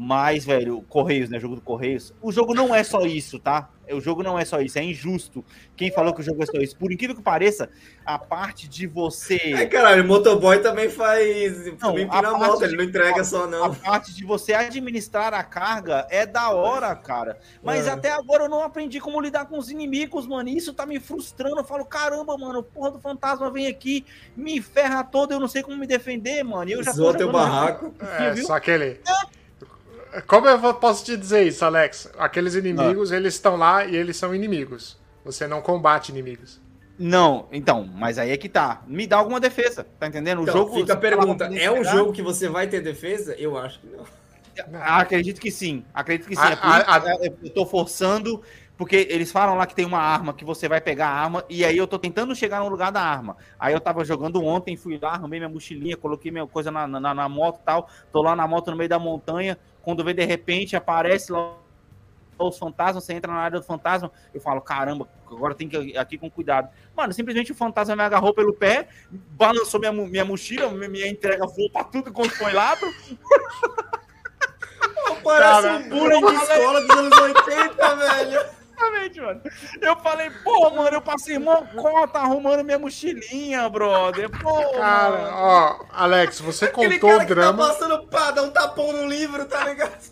Mas, 0.04 0.44
velho, 0.44 0.82
Correios, 0.90 1.30
né? 1.30 1.40
Jogo 1.40 1.54
do 1.54 1.62
Correios. 1.62 2.12
O 2.24 2.32
jogo 2.32 2.56
não 2.56 2.74
é 2.74 2.84
só 2.84 3.02
isso, 3.02 3.38
tá? 3.38 3.70
O 3.92 4.00
jogo 4.02 4.24
não 4.24 4.40
é 4.40 4.44
só 4.46 4.60
isso, 4.62 4.80
é 4.80 4.84
injusto. 4.84 5.44
Quem 5.76 5.92
falou 5.92 6.12
que 6.14 6.22
o 6.22 6.24
jogo 6.24 6.42
é 6.42 6.46
só 6.48 6.58
isso? 6.58 6.76
Por 6.78 6.92
incrível 6.92 7.16
que 7.16 7.22
pareça, 7.22 7.70
a 8.04 8.18
parte 8.18 8.68
de 8.68 8.86
É, 8.86 8.88
você. 8.88 9.68
caralho, 9.68 10.04
o 10.04 10.08
motoboy 10.08 10.58
também 10.60 10.90
faz. 10.90 11.66
Não, 11.68 11.76
também 11.76 12.06
a 12.06 12.08
empina 12.08 12.30
a 12.30 12.38
moto, 12.38 12.64
ele 12.64 12.72
de- 12.72 12.78
não 12.78 12.84
entrega 12.86 13.24
só, 13.24 13.44
A 13.44 13.48
não. 13.48 13.76
parte 13.76 14.16
de 14.16 14.24
você 14.26 14.54
administrar 14.54 15.34
a 15.36 15.44
carga 15.44 16.08
é 16.10 16.26
da 16.26 16.50
hora, 16.50 16.96
cara. 16.96 17.38
Mas 17.62 17.86
É. 17.86 17.92
até 17.92 18.12
agora 18.12 18.46
eu 18.46 18.50
não 18.50 18.64
aprendi 18.64 19.00
como 19.00 19.22
lidar 19.22 19.46
com 19.46 19.60
os 19.60 19.70
inimigos, 19.70 20.26
mano. 20.26 20.50
E 20.50 20.58
isso 20.58 20.74
tá 20.74 20.86
me 20.86 21.00
frustrando. 21.00 21.58
Eu 21.60 21.64
falo, 21.66 21.86
caramba, 21.86 22.36
mano, 22.40 22.60
o 22.60 22.64
porra 22.64 22.90
do 22.92 23.00
fantasma 23.00 23.52
vem 23.52 23.68
aqui, 23.68 24.04
me 24.36 24.60
ferra 24.62 25.04
todo, 25.04 25.32
eu 25.34 25.40
não 25.40 25.48
sei 25.50 25.62
como 25.62 25.78
me 25.78 25.86
defender, 25.86 26.44
mano. 26.44 26.70
E 26.70 26.74
eu 26.74 26.84
já 26.84 26.92
tô 26.92 26.98
Zoa 26.98 27.18
teu 27.18 27.32
barraco. 27.32 27.94
É, 28.20 28.32
viu? 28.32 28.46
só 28.48 28.54
aquele. 28.56 29.00
Como 30.28 30.48
eu 30.48 30.74
posso 30.76 31.06
te 31.06 31.16
dizer 31.16 31.44
isso, 31.48 31.64
Alex? 31.64 32.12
Aqueles 32.18 32.56
inimigos, 32.56 33.12
eles 33.12 33.34
estão 33.36 33.56
lá 33.56 33.86
e 33.86 33.96
eles 33.96 34.18
são 34.18 34.36
inimigos. 34.36 35.00
Você 35.24 35.48
não 35.48 35.62
combate 35.62 36.10
inimigos. 36.10 36.60
Não, 36.98 37.48
então, 37.52 37.84
mas 37.96 38.18
aí 38.18 38.30
é 38.32 38.38
que 38.38 38.50
tá. 38.50 38.82
Me 38.86 39.08
dá 39.08 39.18
alguma 39.18 39.40
defesa, 39.40 39.86
tá 40.00 40.08
entendendo? 40.08 40.40
O 40.40 40.44
Então, 40.44 40.54
jogo. 40.54 40.76
fica 40.76 40.94
a 40.94 40.98
pergunta: 40.98 41.46
é 41.46 41.72
um 41.72 41.76
pegar? 41.78 41.92
jogo 41.96 42.12
que 42.14 42.22
você 42.22 42.48
vai 42.50 42.68
ter 42.68 42.82
defesa? 42.82 43.36
Eu 43.40 43.58
acho 43.58 43.80
que 43.80 43.88
não. 43.88 44.06
Ah, 44.74 45.00
acredito 45.00 45.40
que 45.40 45.50
sim. 45.50 45.84
Acredito 45.94 46.28
que 46.28 46.36
sim. 46.36 46.42
A- 46.42 46.52
É 46.52 46.56
por 46.58 46.68
a- 46.70 46.82
isso 47.28 47.32
que 47.38 47.48
eu 47.48 47.54
tô 47.54 47.66
forçando, 47.66 48.42
porque 48.78 49.08
eles 49.10 49.32
falam 49.32 49.56
lá 49.56 49.66
que 49.66 49.74
tem 49.74 49.86
uma 49.86 49.98
arma 50.00 50.34
que 50.34 50.44
você 50.44 50.68
vai 50.68 50.82
pegar 50.82 51.08
a 51.08 51.14
arma, 51.14 51.44
e 51.50 51.64
aí 51.64 51.78
eu 51.78 51.88
tô 51.88 51.98
tentando 51.98 52.36
chegar 52.36 52.60
no 52.60 52.68
lugar 52.68 52.92
da 52.92 53.02
arma. 53.02 53.38
Aí 53.58 53.74
eu 53.74 53.80
tava 53.80 54.04
jogando 54.04 54.44
ontem, 54.44 54.76
fui 54.76 55.00
lá, 55.02 55.14
arrumei 55.14 55.40
minha 55.40 55.50
mochilinha, 55.50 55.96
coloquei 55.98 56.30
minha 56.32 56.46
coisa 56.46 56.70
na, 56.70 56.86
na, 56.86 57.14
na 57.14 57.30
moto 57.30 57.60
e 57.62 57.66
tal. 57.66 57.90
Tô 58.12 58.22
lá 58.22 58.36
na 58.36 58.46
moto 58.48 58.70
no 58.72 58.78
meio 58.78 58.90
da 58.90 59.00
montanha. 59.00 59.58
Quando 59.82 60.04
vem 60.04 60.16
de 60.16 60.26
repente, 60.26 60.76
aparece 60.76 61.32
lá 61.32 61.56
os 62.38 62.58
fantasmas, 62.58 63.04
você 63.04 63.14
entra 63.14 63.32
na 63.32 63.40
área 63.40 63.60
do 63.60 63.66
fantasma, 63.66 64.12
eu 64.34 64.42
falo, 64.42 64.62
caramba, 64.62 65.08
agora 65.30 65.54
tem 65.54 65.68
que 65.68 65.78
ir 65.78 65.98
aqui 65.98 66.18
com 66.18 66.30
cuidado. 66.30 66.70
Mano, 66.96 67.14
simplesmente 67.14 67.52
o 67.52 67.56
fantasma 67.56 67.96
me 67.96 68.02
agarrou 68.02 68.34
pelo 68.34 68.54
pé, 68.54 68.88
balançou 69.10 69.80
minha, 69.80 69.92
minha 69.92 70.26
mochila, 70.26 70.70
minha, 70.70 70.90
minha 70.90 71.08
entrega 71.08 71.46
voou 71.46 71.70
pra 71.72 71.84
tudo 71.84 72.12
quanto 72.12 72.32
foi 72.32 72.52
lado. 72.52 72.82
Parece 75.24 75.62
Cara, 75.62 75.78
um 75.78 75.90
bullying 75.90 76.26
de 76.26 76.34
escola 76.34 76.82
dos 76.82 76.98
anos 76.98 77.18
80, 77.20 77.96
velho. 77.96 78.61
Exatamente, 78.82 79.22
mano. 79.22 79.42
Eu 79.82 79.96
falei, 79.98 80.30
pô, 80.44 80.70
mano, 80.72 80.98
eu 80.98 81.02
passei 81.02 81.38
mó 81.38 81.62
cota 81.76 82.20
arrumando 82.20 82.64
minha 82.64 82.80
mochilinha, 82.80 83.70
brother. 83.70 84.30
Pô, 84.30 84.72
Cara, 84.74 85.12
mano. 85.18 85.32
ó, 85.38 85.86
Alex, 85.92 86.40
você 86.40 86.66
Aquele 86.66 87.00
contou 87.00 87.18
o 87.18 87.20
que 87.20 87.26
drama. 87.28 87.64
tá 87.68 87.74
passando 87.74 88.08
pá, 88.08 88.32
dá 88.32 88.42
um 88.44 88.50
tapão 88.52 88.92
no 88.92 89.08
livro, 89.08 89.46
tá 89.46 89.64
ligado? 89.66 90.12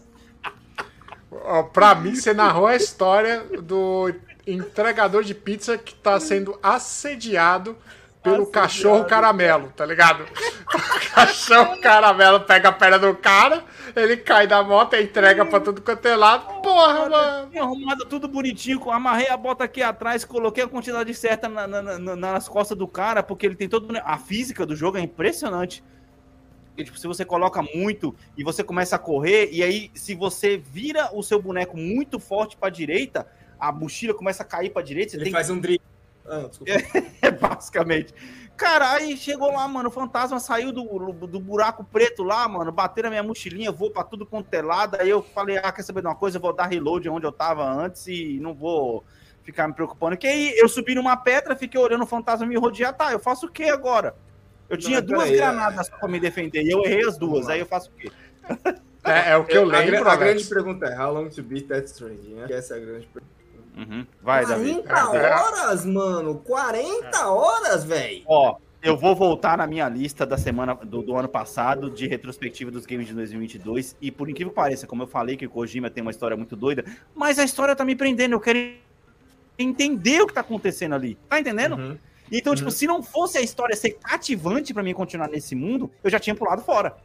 Ó, 1.31 1.63
pra 1.63 1.95
mim, 1.95 2.15
você 2.15 2.33
narrou 2.33 2.67
a 2.67 2.75
história 2.75 3.43
do 3.61 4.13
entregador 4.47 5.23
de 5.23 5.33
pizza 5.35 5.77
que 5.77 5.93
tá 5.93 6.19
sendo 6.19 6.57
assediado 6.63 7.77
pelo 8.31 8.43
Assediado. 8.43 8.51
cachorro 8.51 9.05
caramelo, 9.05 9.71
tá 9.75 9.85
ligado? 9.85 10.23
O 10.23 10.27
cachorro 11.13 11.79
caramelo 11.81 12.39
pega 12.41 12.69
a 12.69 12.71
perna 12.71 12.99
do 12.99 13.15
cara, 13.15 13.63
ele 13.95 14.17
cai 14.17 14.47
da 14.47 14.63
moto 14.63 14.95
e 14.95 15.03
entrega 15.03 15.45
pra 15.45 15.59
tudo 15.59 15.81
quanto 15.81 16.05
é 16.07 16.15
lado. 16.15 16.61
Porra, 16.61 17.09
mano. 17.09 17.49
Tinha 17.49 17.63
arrumado 17.63 18.05
tudo 18.05 18.27
bonitinho, 18.27 18.89
amarrei 18.91 19.29
a 19.29 19.37
bota 19.37 19.63
aqui 19.63 19.81
atrás, 19.81 20.23
coloquei 20.23 20.63
a 20.63 20.67
quantidade 20.67 21.13
certa 21.13 21.49
na- 21.49 21.67
na- 21.67 21.81
na- 21.99 22.15
nas 22.15 22.47
costas 22.47 22.77
do 22.77 22.87
cara, 22.87 23.21
porque 23.23 23.45
ele 23.45 23.55
tem 23.55 23.67
todo. 23.69 23.93
A 24.03 24.17
física 24.17 24.65
do 24.65 24.75
jogo 24.75 24.97
é 24.97 25.01
impressionante. 25.01 25.83
Porque, 26.67 26.83
tipo, 26.85 26.97
se 26.97 27.07
você 27.07 27.25
coloca 27.25 27.61
muito 27.75 28.15
e 28.37 28.43
você 28.43 28.63
começa 28.63 28.95
a 28.95 28.99
correr, 28.99 29.49
e 29.51 29.61
aí, 29.61 29.91
se 29.93 30.15
você 30.15 30.55
vira 30.57 31.09
o 31.13 31.21
seu 31.21 31.41
boneco 31.41 31.75
muito 31.75 32.19
forte 32.19 32.55
pra 32.55 32.69
direita, 32.69 33.27
a 33.59 33.69
mochila 33.71 34.13
começa 34.13 34.43
a 34.43 34.45
cair 34.45 34.69
pra 34.69 34.81
direita, 34.81 35.11
você 35.11 35.17
Ele 35.17 35.23
tem 35.25 35.33
faz 35.33 35.49
um 35.49 35.59
drible. 35.59 35.81
Ah, 36.29 36.47
desculpa. 36.47 36.71
É, 37.21 37.31
basicamente. 37.31 38.13
Cara, 38.55 38.91
aí 38.91 39.15
chegou 39.15 39.51
lá, 39.51 39.67
mano, 39.67 39.89
o 39.89 39.91
fantasma 39.91 40.39
saiu 40.39 40.71
do, 40.71 40.83
do 41.13 41.39
buraco 41.39 41.83
preto 41.83 42.23
lá, 42.23 42.47
mano, 42.47 42.71
bateu 42.71 43.03
na 43.05 43.09
minha 43.09 43.23
mochilinha, 43.23 43.71
vou 43.71 43.89
pra 43.89 44.03
tudo 44.03 44.25
quanto 44.25 44.53
é 44.53 44.61
lado. 44.61 44.97
Aí 44.99 45.09
eu 45.09 45.21
falei, 45.21 45.57
ah, 45.57 45.71
quer 45.71 45.81
saber 45.81 46.01
de 46.01 46.07
uma 46.07 46.15
coisa? 46.15 46.37
Eu 46.37 46.41
vou 46.41 46.53
dar 46.53 46.65
reload 46.65 47.07
onde 47.09 47.25
eu 47.25 47.31
tava 47.31 47.63
antes 47.65 48.07
e 48.07 48.37
não 48.41 48.53
vou 48.53 49.03
ficar 49.43 49.67
me 49.67 49.73
preocupando. 49.73 50.17
Que 50.17 50.27
aí 50.27 50.53
eu 50.57 50.67
subi 50.67 50.93
numa 50.93 51.15
pedra, 51.15 51.55
fiquei 51.55 51.79
olhando 51.79 52.03
o 52.03 52.07
fantasma 52.07 52.45
me 52.45 52.57
rodear, 52.57 52.93
tá, 52.93 53.11
eu 53.11 53.19
faço 53.19 53.45
o 53.45 53.51
que 53.51 53.63
agora? 53.63 54.15
Eu 54.69 54.77
tinha 54.77 54.99
Não, 54.99 55.07
duas 55.07 55.23
peraí, 55.23 55.37
granadas 55.37 55.87
só 55.87 55.97
pra 55.97 56.07
me 56.07 56.19
defender 56.19 56.61
e 56.61 56.69
eu 56.69 56.83
errei 56.85 57.07
as 57.07 57.17
duas, 57.17 57.47
aí 57.49 57.59
eu 57.59 57.65
faço 57.65 57.89
o 57.89 57.93
quê? 57.93 58.11
É, 59.03 59.31
é 59.31 59.37
o 59.37 59.45
que 59.45 59.57
eu, 59.57 59.63
a, 59.63 59.79
lembro, 59.79 60.07
a 60.07 60.13
Alex. 60.13 60.17
grande 60.17 60.45
pergunta 60.45 60.85
é: 60.85 60.99
How 60.99 61.13
long 61.13 61.29
to 61.29 61.41
beat 61.41 61.67
that 61.67 61.87
strange? 61.87 62.27
Né? 62.27 62.47
Essa 62.49 62.75
é 62.75 62.77
a 62.77 62.79
grande 62.81 63.07
pergunta. 63.07 63.38
Uhum. 63.77 64.05
Vai, 64.21 64.45
Davi. 64.45 64.83
40 64.83 65.09
horas, 65.09 65.85
mano! 65.85 66.35
40 66.39 67.27
horas, 67.29 67.83
velho! 67.83 68.23
Ó, 68.25 68.57
eu 68.81 68.97
vou 68.97 69.15
voltar 69.15 69.57
na 69.57 69.67
minha 69.67 69.87
lista 69.89 70.25
da 70.25 70.37
semana 70.37 70.73
do, 70.75 71.01
do 71.01 71.15
ano 71.15 71.27
passado 71.29 71.89
de 71.89 72.07
retrospectiva 72.07 72.71
dos 72.71 72.85
games 72.85 73.07
de 73.07 73.13
2022 73.13 73.95
e 74.01 74.11
por 74.11 74.29
incrível 74.29 74.51
que 74.51 74.55
pareça, 74.55 74.87
como 74.87 75.03
eu 75.03 75.07
falei 75.07 75.35
que 75.37 75.45
o 75.45 75.49
Kojima 75.49 75.89
tem 75.89 76.01
uma 76.01 76.11
história 76.11 76.35
muito 76.35 76.55
doida, 76.55 76.83
mas 77.15 77.39
a 77.39 77.43
história 77.43 77.75
tá 77.75 77.83
me 77.85 77.95
prendendo, 77.95 78.33
eu 78.33 78.39
quero 78.39 78.59
entender 79.57 80.21
o 80.21 80.27
que 80.27 80.33
tá 80.33 80.41
acontecendo 80.41 80.95
ali. 80.95 81.17
Tá 81.27 81.39
entendendo? 81.39 81.75
Uhum. 81.75 81.97
Então, 82.31 82.53
tipo, 82.53 82.67
Uhum. 82.67 82.71
se 82.71 82.85
não 82.87 83.01
fosse 83.01 83.37
a 83.37 83.41
história 83.41 83.75
ser 83.75 83.91
cativante 83.91 84.73
pra 84.73 84.83
mim 84.83 84.93
continuar 84.93 85.27
nesse 85.27 85.55
mundo, 85.55 85.89
eu 86.03 86.09
já 86.09 86.19
tinha 86.19 86.35
pulado 86.35 86.61
fora. 86.61 86.95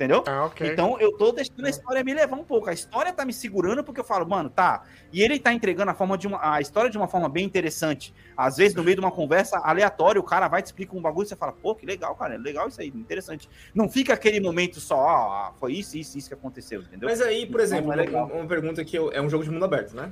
Entendeu? 0.00 0.24
Ah, 0.26 0.46
ok. 0.46 0.66
Então 0.66 0.98
eu 0.98 1.12
tô 1.12 1.30
deixando 1.30 1.66
a 1.66 1.68
história 1.68 2.02
me 2.02 2.14
levar 2.14 2.34
um 2.34 2.42
pouco. 2.42 2.70
A 2.70 2.72
história 2.72 3.12
tá 3.12 3.22
me 3.22 3.34
segurando 3.34 3.84
porque 3.84 4.00
eu 4.00 4.04
falo, 4.04 4.26
mano, 4.26 4.48
tá. 4.48 4.82
E 5.12 5.20
ele 5.22 5.38
tá 5.38 5.52
entregando 5.52 5.90
a 5.90 5.94
forma 5.94 6.16
de 6.16 6.26
uma, 6.26 6.54
a 6.54 6.58
história 6.58 6.88
de 6.88 6.96
uma 6.96 7.06
forma 7.06 7.28
bem 7.28 7.44
interessante. 7.44 8.14
Às 8.34 8.56
vezes, 8.56 8.74
no 8.74 8.82
meio 8.82 8.96
de 8.96 9.00
uma 9.02 9.10
conversa 9.10 9.58
aleatória, 9.58 10.18
o 10.18 10.24
cara 10.24 10.48
vai 10.48 10.62
te 10.62 10.66
explica 10.66 10.96
um 10.96 11.02
bagulho 11.02 11.26
e 11.26 11.28
você 11.28 11.36
fala, 11.36 11.52
pô, 11.52 11.74
que 11.74 11.84
legal, 11.84 12.14
cara, 12.14 12.36
é 12.36 12.38
legal 12.38 12.66
isso 12.66 12.80
aí, 12.80 12.88
interessante. 12.88 13.46
Não 13.74 13.90
fica 13.90 14.14
aquele 14.14 14.40
momento 14.40 14.80
só, 14.80 15.06
ah, 15.06 15.52
foi 15.60 15.74
isso, 15.74 15.98
isso, 15.98 16.16
isso 16.16 16.28
que 16.28 16.34
aconteceu, 16.34 16.80
entendeu? 16.80 17.06
Mas 17.06 17.20
aí, 17.20 17.44
por 17.44 17.60
exemplo, 17.60 17.92
é 17.92 18.02
uma 18.10 18.46
pergunta 18.46 18.82
que 18.82 18.96
eu- 18.96 19.12
é 19.12 19.20
um 19.20 19.28
jogo 19.28 19.44
de 19.44 19.50
mundo 19.50 19.66
aberto, 19.66 19.94
né? 19.94 20.10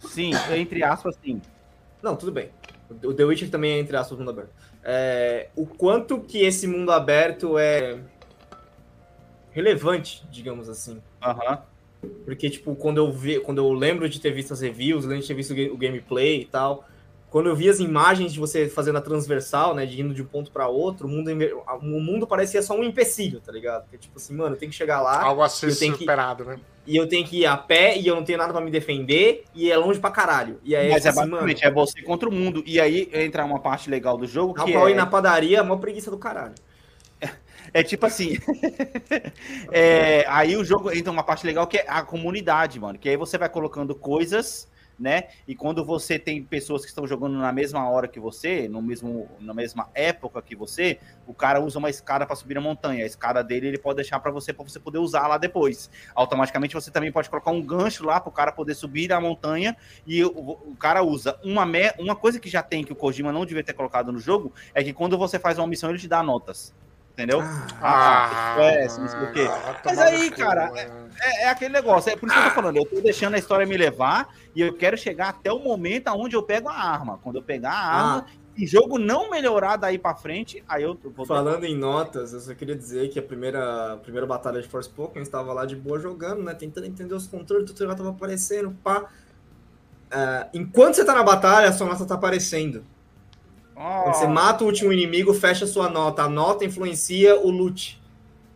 Sim, 0.00 0.32
entre 0.52 0.82
aspas, 0.82 1.16
sim. 1.24 1.40
Não, 2.02 2.16
tudo 2.16 2.32
bem. 2.32 2.50
O 3.04 3.14
The 3.14 3.24
Witcher 3.24 3.50
também 3.50 3.72
é 3.74 3.78
entre 3.78 3.96
aspas 3.96 4.18
mundo 4.18 4.30
aberto. 4.30 4.50
É, 4.82 5.48
o 5.54 5.64
quanto 5.64 6.20
que 6.20 6.44
esse 6.44 6.66
mundo 6.66 6.90
aberto 6.90 7.56
é 7.56 7.98
relevante, 9.56 10.22
digamos 10.30 10.68
assim. 10.68 11.00
Aham. 11.22 11.58
Porque, 12.24 12.48
tipo, 12.50 12.76
quando 12.76 12.98
eu, 12.98 13.10
vi, 13.10 13.40
quando 13.40 13.58
eu 13.58 13.72
lembro 13.72 14.08
de 14.08 14.20
ter 14.20 14.30
visto 14.30 14.52
as 14.52 14.60
reviews, 14.60 15.04
lembro 15.04 15.22
de 15.22 15.26
ter 15.28 15.34
visto 15.34 15.50
o 15.52 15.56
ga- 15.56 15.72
o 15.72 15.76
gameplay 15.76 16.42
e 16.42 16.44
tal, 16.44 16.84
quando 17.30 17.48
eu 17.48 17.56
vi 17.56 17.68
as 17.68 17.80
imagens 17.80 18.32
de 18.32 18.38
você 18.38 18.68
fazendo 18.68 18.98
a 18.98 19.00
transversal, 19.00 19.74
né, 19.74 19.84
de 19.86 20.00
indo 20.00 20.14
de 20.14 20.22
um 20.22 20.26
ponto 20.26 20.50
pra 20.52 20.68
outro, 20.68 21.08
o 21.08 21.10
mundo, 21.10 21.30
o 21.82 21.84
mundo 22.00 22.26
parecia 22.26 22.62
só 22.62 22.76
um 22.78 22.84
empecilho, 22.84 23.40
tá 23.40 23.50
ligado? 23.50 23.82
Porque, 23.82 23.98
tipo 23.98 24.16
assim, 24.18 24.34
mano, 24.36 24.54
eu 24.54 24.58
tenho 24.58 24.70
que 24.70 24.76
chegar 24.76 25.00
lá 25.00 25.22
Algo 25.22 25.42
a 25.42 25.48
ser 25.48 25.74
tenho 25.76 25.94
que- 25.94 26.00
superado, 26.00 26.44
né? 26.44 26.60
e 26.86 26.94
eu 26.96 27.08
tenho 27.08 27.26
que 27.26 27.40
ir 27.40 27.46
a 27.46 27.56
pé 27.56 27.98
e 27.98 28.06
eu 28.06 28.14
não 28.14 28.22
tenho 28.22 28.38
nada 28.38 28.52
pra 28.52 28.62
me 28.62 28.70
defender 28.70 29.44
e 29.52 29.72
é 29.72 29.76
longe 29.76 29.98
pra 29.98 30.10
caralho. 30.10 30.60
E 30.62 30.76
aí, 30.76 30.90
Mas 30.90 31.04
é 31.04 31.08
tipo 31.08 31.20
assim, 31.20 31.30
basicamente, 31.30 31.64
é 31.64 31.70
você 31.72 32.02
contra 32.02 32.28
o 32.28 32.32
mundo. 32.32 32.62
E 32.64 32.78
aí 32.78 33.10
entra 33.12 33.44
uma 33.44 33.58
parte 33.58 33.90
legal 33.90 34.16
do 34.16 34.26
jogo 34.26 34.54
Dá 34.54 34.62
que 34.64 34.70
pra 34.72 34.82
é... 34.82 34.90
ir 34.92 34.94
na 34.94 35.04
padaria, 35.06 35.64
mó 35.64 35.76
preguiça 35.76 36.10
do 36.12 36.18
caralho. 36.18 36.54
É 37.76 37.82
tipo 37.82 38.06
assim. 38.06 38.38
é, 39.70 40.24
aí 40.28 40.56
o 40.56 40.64
jogo 40.64 40.90
entra 40.90 41.12
uma 41.12 41.22
parte 41.22 41.44
legal 41.44 41.66
que 41.66 41.76
é 41.76 41.84
a 41.86 42.02
comunidade, 42.02 42.80
mano. 42.80 42.98
Que 42.98 43.10
aí 43.10 43.18
você 43.18 43.36
vai 43.36 43.50
colocando 43.50 43.94
coisas, 43.94 44.66
né? 44.98 45.24
E 45.46 45.54
quando 45.54 45.84
você 45.84 46.18
tem 46.18 46.42
pessoas 46.42 46.80
que 46.80 46.88
estão 46.88 47.06
jogando 47.06 47.36
na 47.36 47.52
mesma 47.52 47.86
hora 47.86 48.08
que 48.08 48.18
você, 48.18 48.66
no 48.66 48.80
mesmo, 48.80 49.28
na 49.38 49.52
mesma 49.52 49.90
época 49.94 50.40
que 50.40 50.56
você, 50.56 50.98
o 51.26 51.34
cara 51.34 51.60
usa 51.60 51.78
uma 51.78 51.90
escada 51.90 52.24
para 52.24 52.34
subir 52.34 52.56
a 52.56 52.62
montanha. 52.62 53.04
A 53.04 53.06
escada 53.06 53.44
dele 53.44 53.66
ele 53.66 53.78
pode 53.78 53.96
deixar 53.96 54.20
para 54.20 54.30
você 54.30 54.54
para 54.54 54.64
você 54.64 54.80
poder 54.80 54.96
usar 54.96 55.26
lá 55.26 55.36
depois. 55.36 55.90
Automaticamente 56.14 56.74
você 56.74 56.90
também 56.90 57.12
pode 57.12 57.28
colocar 57.28 57.50
um 57.50 57.60
gancho 57.60 58.06
lá 58.06 58.18
para 58.18 58.30
o 58.30 58.32
cara 58.32 58.52
poder 58.52 58.72
subir 58.74 59.12
a 59.12 59.20
montanha 59.20 59.76
e 60.06 60.24
o, 60.24 60.30
o 60.30 60.76
cara 60.76 61.02
usa 61.02 61.38
uma 61.44 61.66
me, 61.66 61.92
uma 61.98 62.16
coisa 62.16 62.40
que 62.40 62.48
já 62.48 62.62
tem 62.62 62.82
que 62.82 62.94
o 62.94 62.96
Kojima 62.96 63.30
não 63.30 63.44
devia 63.44 63.62
ter 63.62 63.74
colocado 63.74 64.10
no 64.10 64.18
jogo 64.18 64.50
é 64.72 64.82
que 64.82 64.94
quando 64.94 65.18
você 65.18 65.38
faz 65.38 65.58
uma 65.58 65.66
missão 65.66 65.90
ele 65.90 65.98
te 65.98 66.08
dá 66.08 66.22
notas. 66.22 66.74
Entendeu? 67.16 67.40
Ah, 67.80 68.56
é, 68.58 68.82
não 68.82 69.08
sei 69.08 69.20
o 69.22 69.32
quê. 69.32 69.48
ah, 69.48 69.80
Mas 69.86 69.98
aí, 69.98 70.30
cara, 70.30 70.66
mano. 70.66 71.08
É, 71.18 71.44
é 71.44 71.48
aquele 71.48 71.72
negócio, 71.72 72.12
é 72.12 72.16
por 72.16 72.28
isso 72.28 72.36
que 72.36 72.44
eu 72.44 72.48
tô 72.50 72.54
falando, 72.54 72.76
eu 72.76 72.84
tô 72.84 73.00
deixando 73.00 73.34
a 73.34 73.38
história 73.38 73.64
me 73.64 73.74
levar 73.74 74.28
e 74.54 74.60
eu 74.60 74.74
quero 74.74 74.98
chegar 74.98 75.30
até 75.30 75.50
o 75.50 75.58
momento 75.58 76.08
onde 76.10 76.36
eu 76.36 76.42
pego 76.42 76.68
a 76.68 76.74
arma. 76.74 77.18
Quando 77.22 77.36
eu 77.36 77.42
pegar 77.42 77.72
a 77.72 77.86
arma 77.86 78.26
e 78.54 78.66
o 78.66 78.68
jogo 78.68 78.98
não 78.98 79.30
melhorar 79.30 79.76
daí 79.78 79.98
pra 79.98 80.14
frente, 80.14 80.62
aí 80.68 80.82
eu 80.82 80.98
vou. 81.14 81.24
Falando 81.24 81.64
em 81.64 81.74
notas, 81.74 82.34
eu 82.34 82.40
só 82.40 82.52
queria 82.54 82.76
dizer 82.76 83.08
que 83.08 83.18
a 83.18 83.22
primeira, 83.22 83.94
a 83.94 83.96
primeira 83.96 84.26
batalha 84.26 84.60
de 84.60 84.68
Force 84.68 84.90
Pokémon 84.90 85.22
estava 85.22 85.54
lá 85.54 85.64
de 85.64 85.74
boa 85.74 85.98
jogando, 85.98 86.42
né? 86.42 86.52
Tentando 86.52 86.86
entender 86.86 87.14
os 87.14 87.26
controles, 87.26 87.64
o 87.64 87.66
tutorial 87.72 87.96
tava 87.96 88.10
aparecendo, 88.10 88.76
pá. 88.84 89.06
Ah, 90.10 90.48
enquanto 90.52 90.96
você 90.96 91.04
tá 91.04 91.14
na 91.14 91.22
batalha, 91.22 91.70
a 91.70 91.72
sua 91.72 91.86
nota 91.86 92.04
tá 92.04 92.14
aparecendo. 92.14 92.84
Quando 93.76 94.14
você 94.14 94.26
mata 94.26 94.64
o 94.64 94.66
último 94.66 94.92
inimigo, 94.92 95.34
fecha 95.34 95.66
sua 95.66 95.88
nota. 95.90 96.22
A 96.22 96.28
nota 96.28 96.64
influencia 96.64 97.38
o 97.38 97.50
loot. 97.50 98.00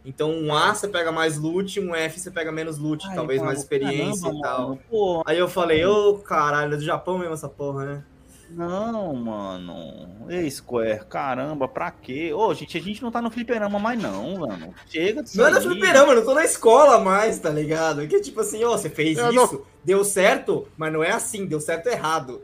Então, 0.05 0.31
um 0.33 0.55
A 0.55 0.75
você 0.75 0.89
pega 0.89 1.13
mais 1.13 1.37
loot, 1.37 1.79
um 1.79 1.95
F 1.95 2.19
você 2.19 2.31
pega 2.31 2.51
menos 2.51 2.79
loot, 2.79 3.07
Ai, 3.07 3.15
talvez 3.15 3.39
mano, 3.39 3.49
mais 3.51 3.59
experiência 3.61 4.23
caramba, 4.23 4.39
e 4.39 4.43
tal. 4.43 4.69
mano, 4.91 5.23
Aí 5.27 5.39
eu 5.39 5.47
falei, 5.49 5.85
ô 5.85 6.15
caralho, 6.15 6.73
é 6.73 6.77
do 6.79 6.83
Japão 6.83 7.19
mesmo 7.19 7.35
essa 7.35 7.49
porra, 7.49 7.85
né? 7.85 8.05
não, 8.53 9.15
mano. 9.15 10.09
Ei, 10.29 10.51
Square, 10.51 11.05
caramba, 11.07 11.69
pra 11.69 11.91
quê? 11.91 12.33
Ô, 12.35 12.53
gente, 12.53 12.77
a 12.77 12.81
gente 12.81 13.01
não 13.03 13.11
tá 13.11 13.23
no 13.23 13.31
fliperama 13.31 13.79
mais, 13.79 14.01
não, 14.03 14.39
mano. 14.39 14.75
Chega 14.89 15.23
disso 15.23 15.39
Não 15.39 15.47
é 15.47 15.55
aí. 15.55 15.61
fliperama, 15.61 16.13
eu 16.13 16.17
não 16.17 16.25
tô 16.25 16.35
na 16.35 16.45
escola 16.45 16.99
mais, 16.99 17.39
tá 17.39 17.51
ligado? 17.51 18.09
Que 18.09 18.21
tipo 18.21 18.41
assim, 18.41 18.65
ó, 18.65 18.71
você 18.77 18.91
fez 18.91 19.19
Eu 19.19 19.31
isso, 19.31 19.65
deu 19.85 20.03
certo, 20.05 20.67
mas 20.77 20.93
não 20.93 21.05
é 21.05 21.13
assim, 21.13 21.47
deu 21.47 21.61
certo 21.61 21.87
errado. 21.89 22.43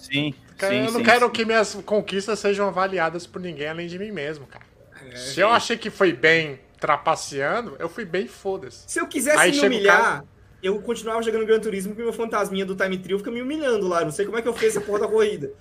Sim, 0.00 0.34
Cara, 0.56 0.72
sim, 0.72 0.86
eu 0.86 0.92
não 0.92 1.00
sim, 1.00 1.04
quero 1.04 1.26
sim. 1.26 1.32
que 1.32 1.44
minhas 1.44 1.74
conquistas 1.86 2.38
sejam 2.38 2.66
avaliadas 2.68 3.26
por 3.26 3.40
ninguém 3.40 3.68
além 3.68 3.86
de 3.86 3.98
mim 3.98 4.10
mesmo, 4.10 4.46
cara. 4.46 4.64
É, 5.10 5.16
Se 5.16 5.40
eu 5.40 5.48
achei 5.48 5.76
que 5.76 5.90
foi 5.90 6.12
bem 6.12 6.60
trapaceando, 6.78 7.76
eu 7.78 7.88
fui 7.88 8.04
bem 8.04 8.26
foda-se. 8.26 8.84
Se 8.86 8.98
eu 8.98 9.06
quisesse 9.06 9.38
Aí 9.38 9.52
me 9.52 9.60
humilhar, 9.60 10.24
eu 10.62 10.80
continuava 10.80 11.22
jogando 11.22 11.46
Gran 11.46 11.60
Turismo 11.60 11.92
porque 11.92 12.02
meu 12.02 12.12
fantasminha 12.12 12.64
do 12.66 12.74
Time 12.74 12.98
Trio 12.98 13.18
fica 13.18 13.30
me 13.30 13.42
humilhando 13.42 13.86
lá. 13.88 14.00
Eu 14.00 14.06
não 14.06 14.12
sei 14.12 14.24
como 14.26 14.38
é 14.38 14.42
que 14.42 14.48
eu 14.48 14.54
fiz 14.54 14.76
essa 14.76 14.80
porra 14.80 15.00
da 15.00 15.08
corrida. 15.08 15.52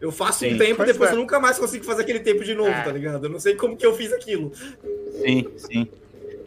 Eu 0.00 0.12
faço 0.12 0.40
Sim, 0.40 0.54
um 0.54 0.58
tempo, 0.58 0.76
pois 0.76 0.88
depois 0.92 1.10
é. 1.10 1.12
eu 1.12 1.16
nunca 1.16 1.40
mais 1.40 1.58
consigo 1.58 1.84
fazer 1.84 2.02
aquele 2.02 2.20
tempo 2.20 2.44
de 2.44 2.54
novo, 2.54 2.70
É. 2.70 2.82
tá 2.82 2.92
ligado? 2.92 3.26
Eu 3.26 3.30
não 3.30 3.40
sei 3.40 3.56
como 3.56 3.76
que 3.76 3.84
eu 3.84 3.94
fiz 3.96 4.12
aquilo. 4.12 4.52
Sim, 5.22 5.48
sim. 5.56 5.88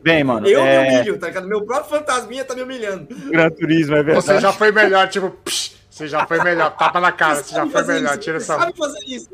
Bem, 0.02 0.24
mano, 0.24 0.48
Eu 0.48 0.64
me 0.64 0.70
é... 0.70 0.80
humilho, 1.00 1.20
tá 1.20 1.28
ligado? 1.28 1.48
Meu 1.48 1.64
próprio 1.64 1.90
fantasminha 2.00 2.46
tá 2.46 2.56
me 2.56 2.64
humilhando. 2.64 3.08
Gran 3.30 3.50
Turismo, 3.52 3.96
é 3.96 4.04
verdade. 4.04 4.26
Você 4.26 4.40
já 4.40 4.54
foi 4.54 4.72
melhor, 4.72 5.08
tipo, 5.10 5.30
psh, 5.44 5.74
você 6.02 6.08
já 6.08 6.26
foi 6.28 6.44
melhor, 6.44 6.76
tapa 6.76 7.00
na 7.00 7.12
cara, 7.12 7.36
você 7.44 7.52
já 7.56 7.62
Sabe 7.62 7.72
foi 7.72 7.84
melhor, 7.84 8.12
isso, 8.12 8.20
tira 8.20 8.40
você 8.40 8.52
essa. 8.52 8.60
Sabe 8.62 8.78
fazer 8.78 9.00
isso. 9.06 9.30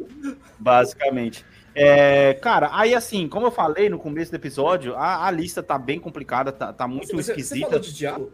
Basicamente. 0.60 1.46
É, 1.74 2.34
cara, 2.36 2.70
aí 2.74 2.96
assim, 2.96 3.28
como 3.28 3.46
eu 3.46 3.52
falei 3.52 3.88
no 3.90 4.00
começo 4.00 4.32
do 4.32 4.36
episódio, 4.36 4.96
a, 4.96 5.28
a 5.28 5.32
lista 5.32 5.62
tá 5.62 5.78
bem 5.78 6.00
complicada, 6.00 6.52
tá, 6.52 6.74
tá 6.74 6.88
muito 6.88 7.08
Você- 7.16 7.16
Você 7.24 7.32
esquisita. 7.34 7.68
falou 7.68 7.80
de 7.80 7.94
diabo? 7.94 8.32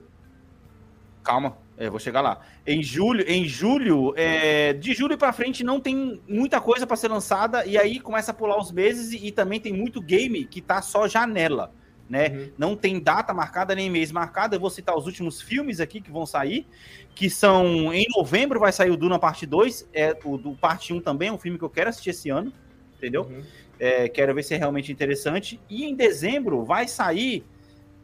Calma, 1.23 1.57
eu 1.77 1.89
vou 1.91 1.99
chegar 1.99 2.21
lá. 2.21 2.39
Em 2.67 2.81
julho, 2.83 3.23
em 3.29 3.45
julho, 3.45 4.13
é, 4.17 4.73
de 4.73 4.93
julho 4.93 5.17
pra 5.17 5.31
frente 5.31 5.63
não 5.63 5.79
tem 5.79 6.21
muita 6.27 6.59
coisa 6.59 6.85
pra 6.85 6.97
ser 6.97 7.09
lançada 7.09 7.65
e 7.65 7.77
aí 7.77 7.99
começa 7.99 8.31
a 8.31 8.33
pular 8.33 8.57
os 8.59 8.71
meses 8.71 9.11
e, 9.13 9.27
e 9.27 9.31
também 9.31 9.59
tem 9.59 9.71
muito 9.73 10.01
game 10.01 10.43
que 10.45 10.61
tá 10.61 10.81
só 10.81 11.07
janela, 11.07 11.71
né? 12.09 12.27
Uhum. 12.29 12.51
Não 12.57 12.75
tem 12.75 12.99
data 13.01 13.33
marcada 13.33 13.73
nem 13.73 13.89
mês 13.89 14.11
marcado. 14.11 14.55
Eu 14.55 14.59
vou 14.59 14.69
citar 14.69 14.97
os 14.97 15.05
últimos 15.05 15.41
filmes 15.41 15.79
aqui 15.79 16.01
que 16.01 16.11
vão 16.11 16.25
sair, 16.25 16.67
que 17.15 17.29
são 17.29 17.93
em 17.93 18.05
novembro 18.15 18.59
vai 18.59 18.71
sair 18.71 18.89
o 18.89 18.97
Duna 18.97 19.19
parte 19.19 19.45
2, 19.45 19.89
é 19.93 20.17
o 20.23 20.37
do 20.37 20.53
parte 20.53 20.93
1 20.93 21.01
também, 21.01 21.29
é 21.29 21.31
um 21.31 21.37
filme 21.37 21.57
que 21.57 21.63
eu 21.63 21.69
quero 21.69 21.89
assistir 21.89 22.09
esse 22.09 22.29
ano, 22.29 22.51
entendeu? 22.97 23.23
Uhum. 23.23 23.43
É, 23.79 24.07
quero 24.07 24.33
ver 24.33 24.43
se 24.43 24.53
é 24.53 24.57
realmente 24.57 24.91
interessante. 24.91 25.59
E 25.69 25.85
em 25.85 25.95
dezembro 25.95 26.63
vai 26.63 26.87
sair 26.87 27.43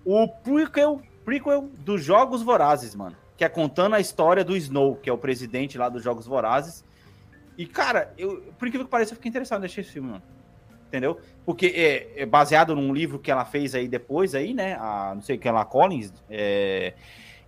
o 0.05 0.27
prequel, 0.27 1.01
prequel 1.23 1.69
dos 1.79 2.03
Jogos 2.03 2.41
Vorazes, 2.41 2.93
mano. 2.95 3.15
Que 3.37 3.45
é 3.45 3.49
contando 3.49 3.95
a 3.95 3.99
história 3.99 4.43
do 4.43 4.55
Snow, 4.57 4.95
que 4.95 5.09
é 5.09 5.13
o 5.13 5.17
presidente 5.17 5.77
lá 5.77 5.87
dos 5.87 6.03
Jogos 6.03 6.25
Vorazes. 6.25 6.83
E, 7.57 7.65
cara, 7.65 8.13
eu, 8.17 8.41
por 8.57 8.67
incrível 8.67 8.85
que 8.85 8.91
pareça, 8.91 9.13
eu 9.13 9.15
fiquei 9.15 9.29
interessado 9.29 9.61
em 9.61 9.65
assistir 9.65 9.81
esse 9.81 9.91
filme, 9.91 10.09
mano. 10.09 10.23
Entendeu? 10.87 11.19
Porque 11.45 11.67
é, 11.67 12.23
é 12.23 12.25
baseado 12.25 12.75
num 12.75 12.93
livro 12.93 13.19
que 13.19 13.29
ela 13.29 13.45
fez 13.45 13.75
aí 13.75 13.87
depois, 13.87 14.33
aí, 14.33 14.53
né? 14.53 14.73
A, 14.73 15.13
não 15.15 15.21
sei 15.21 15.35
o 15.35 15.39
que 15.39 15.47
ela, 15.47 15.63
Collins. 15.63 16.11
é, 16.29 16.93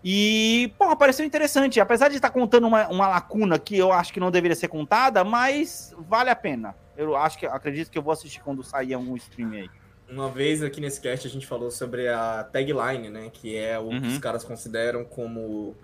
E, 0.03 0.73
porra, 0.78 0.95
pareceu 0.95 1.26
interessante. 1.26 1.80
Apesar 1.80 2.10
de 2.10 2.15
estar 2.15 2.30
contando 2.32 2.68
uma, 2.68 2.88
uma 2.88 3.07
lacuna 3.07 3.60
que 3.60 3.78
eu 3.78 3.91
acho 3.91 4.11
que 4.11 4.19
não 4.19 4.32
deveria 4.32 4.56
ser 4.56 4.68
contada, 4.68 5.23
mas 5.23 5.94
vale 5.98 6.30
a 6.30 6.36
pena. 6.36 6.76
Eu 6.98 7.15
acho 7.15 7.38
que 7.38 7.45
acredito 7.45 7.90
que 7.91 7.98
eu 7.98 8.02
vou 8.02 8.11
assistir 8.11 8.41
quando 8.41 8.64
sair 8.64 8.94
algum 8.94 9.15
stream 9.15 9.52
aí. 9.52 9.69
Uma 10.10 10.30
vez 10.30 10.61
aqui 10.61 10.82
nesse 10.82 10.99
cast 10.99 11.26
a 11.26 11.30
gente 11.30 11.48
falou 11.48 11.72
sobre 11.72 12.07
a 12.10 12.44
tagline, 12.52 13.10
né? 13.10 13.30
Que 13.32 13.56
é 13.56 13.80
o 13.80 13.90
que 13.90 13.95
Uhum. 13.95 14.07
os 14.07 14.18
caras 14.18 14.44
consideram 14.44 15.06
como 15.06 15.76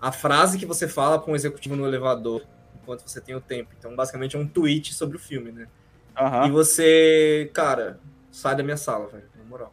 a 0.00 0.10
frase 0.10 0.58
que 0.58 0.66
você 0.66 0.88
fala 0.88 1.18
para 1.18 1.30
um 1.30 1.36
executivo 1.36 1.76
no 1.76 1.86
elevador 1.86 2.42
enquanto 2.74 3.06
você 3.06 3.20
tem 3.20 3.34
o 3.34 3.40
tempo. 3.40 3.70
Então, 3.78 3.94
basicamente, 3.94 4.34
é 4.34 4.38
um 4.38 4.48
tweet 4.48 4.94
sobre 4.94 5.16
o 5.16 5.20
filme, 5.20 5.52
né? 5.52 5.68
Aham. 6.16 6.48
E 6.48 6.50
você, 6.50 7.50
cara, 7.54 8.00
sai 8.32 8.56
da 8.56 8.62
minha 8.62 8.76
sala, 8.76 9.06
velho, 9.08 9.28
na 9.36 9.44
moral. 9.44 9.72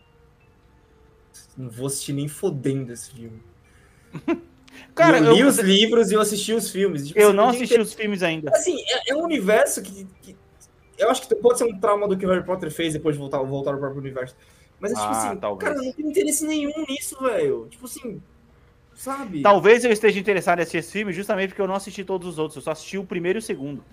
Não 1.57 1.69
vou 1.69 1.87
assistir 1.87 2.13
nem 2.13 2.27
fodendo 2.27 2.91
esse 2.93 3.11
filme. 3.11 3.41
Cara, 4.93 5.19
eu 5.19 5.33
li 5.33 5.39
eu, 5.41 5.47
os 5.47 5.57
livros 5.59 6.11
e 6.11 6.13
eu 6.13 6.21
assisti 6.21 6.53
os 6.53 6.69
filmes. 6.69 7.07
Tipo, 7.07 7.19
eu 7.19 7.27
assim, 7.27 7.35
não 7.37 7.51
tem 7.51 7.55
assisti 7.57 7.79
os 7.79 7.93
filmes 7.93 8.23
ainda. 8.23 8.49
Assim, 8.51 8.77
é, 8.87 9.11
é 9.11 9.15
um 9.15 9.23
universo 9.23 9.81
que, 9.81 10.05
que- 10.21 10.35
Eu 10.97 11.09
acho 11.09 11.27
que 11.27 11.35
pode 11.35 11.57
ser 11.57 11.65
um 11.65 11.77
trauma 11.79 12.07
do 12.07 12.17
que 12.17 12.25
o 12.25 12.29
Harry 12.29 12.45
Potter 12.45 12.71
fez 12.71 12.93
depois 12.93 13.15
de 13.15 13.19
voltar, 13.19 13.39
voltar 13.39 13.73
ao 13.73 13.79
próprio 13.79 13.99
universo. 14.01 14.35
Mas 14.79 14.91
é 14.91 14.95
tipo 14.95 15.07
Ah, 15.07 15.29
assim, 15.29 15.39
talvez. 15.39 15.69
cara, 15.69 15.81
eu 15.81 15.85
não 15.85 15.93
tenho 15.93 16.09
interesse 16.09 16.45
nenhum 16.45 16.71
nisso, 16.87 17.17
velho. 17.21 17.67
Tipo 17.69 17.85
assim, 17.85 18.21
sabe? 18.93 19.41
Talvez 19.41 19.83
eu 19.83 19.91
esteja 19.91 20.19
interessado 20.19 20.59
em 20.59 20.61
assistir 20.61 20.77
esse 20.77 20.91
filme 20.91 21.11
justamente 21.13 21.49
porque 21.49 21.61
eu 21.61 21.67
não 21.67 21.75
assisti 21.75 22.03
todos 22.03 22.27
os 22.27 22.39
outros. 22.39 22.55
Eu 22.57 22.61
só 22.61 22.71
assisti 22.71 22.97
o 22.97 23.05
primeiro 23.05 23.37
e 23.37 23.41
o 23.41 23.41
segundo. 23.41 23.83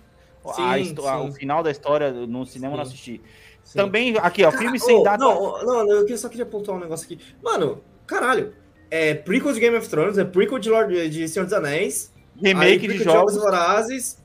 A 0.45 0.53
Sim, 0.53 0.95
a- 1.05 1.19
sim. 1.21 1.27
o 1.29 1.31
final 1.33 1.63
da 1.63 1.71
história 1.71 2.11
no 2.11 2.45
cinema 2.45 2.73
eu 2.73 2.77
não 2.77 2.85
Sim. 2.85 2.91
assisti. 2.91 3.21
Sim. 3.63 3.77
Também, 3.77 4.17
aqui, 4.17 4.43
ó, 4.43 4.51
Cara, 4.51 4.61
filme 4.61 4.79
sem 4.79 4.97
oh, 4.97 5.03
data. 5.03 5.23
Não, 5.23 5.63
não, 5.63 6.07
eu 6.07 6.17
só 6.17 6.27
queria 6.27 6.45
pontuar 6.45 6.77
um 6.77 6.81
negócio 6.81 7.05
aqui. 7.05 7.17
Mano, 7.41 7.81
caralho. 8.05 8.53
É 8.91 9.13
prequel 9.13 9.53
de 9.53 9.59
Game 9.59 9.75
of 9.77 9.87
Thrones, 9.89 10.17
é 10.17 10.23
prequel 10.23 10.59
de, 10.59 10.69
Lord, 10.69 11.09
de 11.09 11.27
Senhor 11.27 11.45
dos 11.45 11.53
Anéis. 11.53 12.11
remake 12.41 12.71
aí 12.71 12.77
de 12.79 12.87
prequel 12.87 13.13
jogos. 13.13 13.35
Vorazes. 13.35 14.21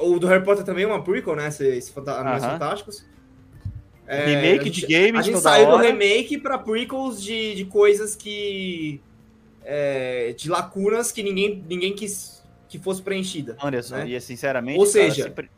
O 0.00 0.18
do 0.18 0.26
Harry 0.28 0.44
Potter 0.44 0.64
também 0.64 0.84
é 0.84 0.86
uma 0.86 1.02
prequel, 1.02 1.34
né? 1.34 1.48
Esse, 1.48 1.66
esse 1.66 1.90
Fanta- 1.92 2.12
Animais 2.14 2.42
Aham. 2.44 2.52
Fantásticos. 2.52 3.04
É, 4.06 4.26
Remake 4.26 4.68
de 4.70 4.82
games 4.86 5.20
A 5.20 5.22
gente 5.22 5.38
saiu 5.40 5.70
do 5.70 5.76
remake 5.76 6.36
pra 6.38 6.58
prequels 6.58 7.22
de, 7.22 7.54
de 7.54 7.64
coisas 7.64 8.14
que. 8.14 9.00
é, 9.64 10.34
de 10.36 10.48
lacunas 10.50 11.10
que 11.12 11.22
ninguém, 11.22 11.64
ninguém 11.68 11.94
quis 11.94 12.42
que 12.68 12.78
fosse 12.78 13.00
preenchida. 13.02 13.56
Anderson, 13.62 13.96
né? 13.96 14.08
e 14.08 14.20
sinceramente. 14.20 14.78
Ou 14.78 14.84
cara, 14.84 14.92
seja, 14.92 15.24
se 15.24 15.30
pre- 15.30 15.50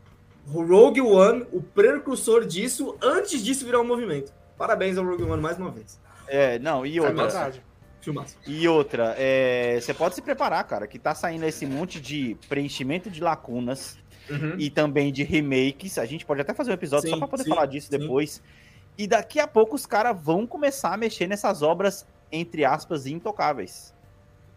O 0.53 0.63
Rogue 0.63 1.01
One, 1.01 1.45
o 1.51 1.61
precursor 1.61 2.45
disso, 2.45 2.95
antes 3.01 3.43
disso 3.43 3.65
virar 3.65 3.79
um 3.81 3.85
movimento. 3.85 4.31
Parabéns 4.57 4.97
ao 4.97 5.05
Rogue 5.05 5.23
One 5.23 5.41
mais 5.41 5.57
uma 5.57 5.71
vez. 5.71 5.99
É, 6.27 6.57
não, 6.59 6.85
e 6.85 6.97
É 6.97 7.01
outra. 7.01 7.15
verdade. 7.23 7.61
Filmaço. 8.05 8.37
E 8.47 8.67
outra, 8.67 9.15
é, 9.17 9.79
você 9.81 9.93
pode 9.93 10.15
se 10.15 10.21
preparar, 10.21 10.63
cara, 10.65 10.87
que 10.87 10.97
tá 10.97 11.13
saindo 11.13 11.45
esse 11.45 11.65
monte 11.65 11.99
de 11.99 12.37
preenchimento 12.47 13.09
de 13.09 13.21
lacunas 13.21 13.97
Uhum. 14.29 14.55
e 14.57 14.71
também 14.71 15.11
de 15.13 15.21
remakes. 15.23 15.99
A 15.99 16.05
gente 16.05 16.25
pode 16.25 16.41
até 16.41 16.51
fazer 16.53 16.71
um 16.71 16.73
episódio 16.73 17.07
só 17.09 17.15
Sim, 17.15 17.19
pra 17.19 17.27
poder 17.27 17.43
sim, 17.43 17.49
falar 17.49 17.67
disso 17.67 17.89
sim. 17.91 17.99
depois. 17.99 18.41
E 18.97 19.05
daqui 19.05 19.39
a 19.39 19.47
pouco 19.47 19.75
os 19.75 19.85
caras 19.85 20.17
vão 20.19 20.47
começar 20.47 20.93
a 20.93 20.97
mexer 20.97 21.27
nessas 21.27 21.61
obras, 21.61 22.07
entre 22.31 22.65
aspas, 22.65 23.05
intocáveis. 23.05 23.93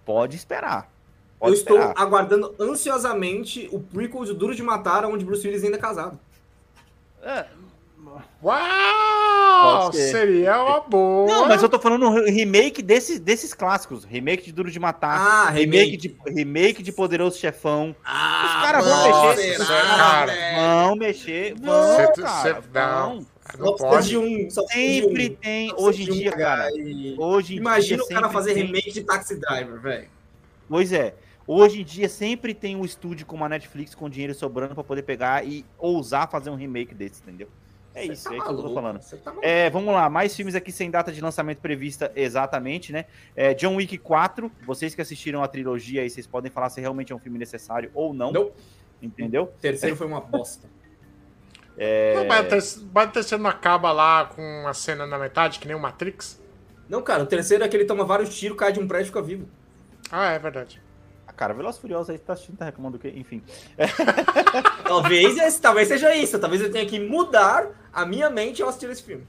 Pode 0.06 0.36
esperar. 0.36 0.90
Pode 1.38 1.52
Eu 1.52 1.58
estou 1.58 1.76
esperar. 1.76 1.94
aguardando 2.02 2.54
ansiosamente 2.58 3.68
o 3.70 3.78
prequel 3.80 4.24
de 4.24 4.32
Duro 4.32 4.54
de 4.54 4.62
Matar, 4.62 5.04
onde 5.04 5.24
Bruce 5.24 5.46
Willis 5.46 5.62
ainda 5.64 5.76
é 5.76 5.80
casado. 5.80 6.18
É, 7.22 7.46
Uau! 8.42 9.92
Seria 9.92 10.62
uma 10.62 10.80
boa. 10.80 11.26
Não, 11.26 11.48
mas 11.48 11.62
eu 11.62 11.68
tô 11.68 11.78
falando 11.78 12.06
um 12.08 12.24
remake 12.24 12.80
desses, 12.82 13.18
desses 13.18 13.52
clássicos. 13.52 14.04
Remake 14.04 14.44
de 14.44 14.52
Duro 14.52 14.70
de 14.70 14.78
Matar. 14.78 15.18
Ah, 15.48 15.50
remake, 15.50 15.96
de, 15.96 16.16
remake 16.26 16.82
de 16.82 16.92
Poderoso 16.92 17.38
Chefão. 17.38 17.94
Ah, 18.04 18.44
Os 18.46 18.62
caras 18.62 18.84
vão 18.84 19.28
mexer. 19.34 19.56
será, 19.64 19.82
cara. 19.96 20.32
Vão 20.56 20.96
mexer. 20.96 21.54
Vão, 21.60 21.96
Cê- 21.96 22.22
cara. 22.22 22.42
cê- 22.42 22.54
não, 22.72 23.20
Só 23.20 23.58
não 23.58 23.72
precisa 23.74 23.88
pode. 23.88 24.08
de 24.08 24.18
um. 24.18 24.50
Só 24.50 24.62
precisa 24.64 24.86
de 24.86 25.00
Sempre 25.02 25.28
um. 25.30 25.34
tem, 25.34 25.72
hoje 25.76 26.02
em 26.04 26.10
um 26.10 26.12
dia, 26.14 26.32
cara. 26.32 26.68
e- 26.76 27.16
Hoje 27.18 27.54
em 27.54 27.58
Imagina 27.58 27.96
dia 27.96 28.04
o 28.04 28.08
cara 28.08 28.20
sempre 28.20 28.32
fazer 28.32 28.54
tem- 28.54 28.64
remake 28.66 28.92
de 28.92 29.02
Taxi 29.02 29.36
Driver, 29.40 29.80
velho. 29.80 30.08
Pois 30.68 30.92
é. 30.92 31.14
Hoje 31.46 31.80
em 31.80 31.84
dia 31.84 32.08
sempre 32.10 32.52
tem 32.52 32.76
um 32.76 32.84
estúdio 32.84 33.24
como 33.24 33.42
a 33.42 33.48
Netflix 33.48 33.94
com 33.94 34.08
dinheiro 34.10 34.34
sobrando 34.34 34.74
pra 34.74 34.84
poder 34.84 35.00
pegar 35.02 35.46
e 35.46 35.64
ousar 35.78 36.28
fazer 36.30 36.50
um 36.50 36.54
remake 36.54 36.94
desse, 36.94 37.22
entendeu? 37.22 37.48
É 37.98 38.06
Cê 38.06 38.12
isso, 38.12 38.24
tá 38.28 38.34
é 38.34 38.36
isso 38.38 38.46
que 38.46 38.52
eu 38.52 38.56
tô 38.62 38.74
falando. 38.74 39.00
tá. 39.00 39.34
É, 39.42 39.68
vamos 39.70 39.92
lá, 39.92 40.08
mais 40.08 40.34
filmes 40.34 40.54
aqui 40.54 40.70
sem 40.70 40.90
data 40.90 41.10
de 41.12 41.20
lançamento 41.20 41.58
prevista 41.58 42.12
exatamente, 42.14 42.92
né? 42.92 43.06
É, 43.34 43.54
John 43.54 43.74
Wick 43.76 43.98
4, 43.98 44.50
vocês 44.66 44.94
que 44.94 45.00
assistiram 45.00 45.42
a 45.42 45.48
trilogia 45.48 46.02
aí, 46.02 46.10
vocês 46.10 46.26
podem 46.26 46.50
falar 46.50 46.70
se 46.70 46.80
realmente 46.80 47.12
é 47.12 47.16
um 47.16 47.18
filme 47.18 47.38
necessário 47.38 47.90
ou 47.94 48.14
não, 48.14 48.30
Não. 48.32 48.50
entendeu? 49.02 49.44
O 49.44 49.60
terceiro 49.60 49.96
foi 49.96 50.06
uma 50.06 50.20
bosta. 50.20 50.68
Não, 52.16 52.26
mas, 52.26 52.44
o 52.44 52.48
terceiro, 52.48 52.90
mas 52.92 53.08
o 53.08 53.12
terceiro 53.12 53.42
não 53.42 53.50
acaba 53.50 53.92
lá 53.92 54.24
com 54.24 54.42
uma 54.42 54.74
cena 54.74 55.06
na 55.06 55.16
metade, 55.16 55.60
que 55.60 55.66
nem 55.68 55.76
o 55.76 55.78
Matrix? 55.78 56.42
Não, 56.88 57.00
cara, 57.02 57.22
o 57.22 57.26
terceiro 57.26 57.62
é 57.62 57.68
que 57.68 57.76
ele 57.76 57.84
toma 57.84 58.04
vários 58.04 58.36
tiros, 58.36 58.58
cai 58.58 58.72
de 58.72 58.80
um 58.80 58.88
prédio 58.88 59.04
e 59.04 59.06
fica 59.06 59.22
vivo. 59.22 59.48
Ah, 60.10 60.32
é 60.32 60.38
verdade. 60.40 60.82
Cara, 61.38 61.54
Velozes 61.54 61.78
e 61.78 61.80
Furiosos 61.80 62.10
aí 62.10 62.18
tá 62.18 62.32
assistindo, 62.32 62.56
tá 62.58 62.64
reclamando 62.64 62.98
do 62.98 63.00
quê? 63.00 63.12
Enfim. 63.14 63.40
Talvez, 64.84 65.38
esse- 65.38 65.60
talvez 65.60 65.86
seja 65.88 66.14
isso. 66.14 66.38
Talvez 66.38 66.60
eu 66.60 66.70
tenha 66.72 66.84
que 66.84 66.98
mudar 66.98 67.66
a 67.92 68.04
minha 68.04 68.28
mente 68.28 68.60
ao 68.60 68.68
assistir 68.68 68.90
esse 68.90 69.02
filme. 69.04 69.24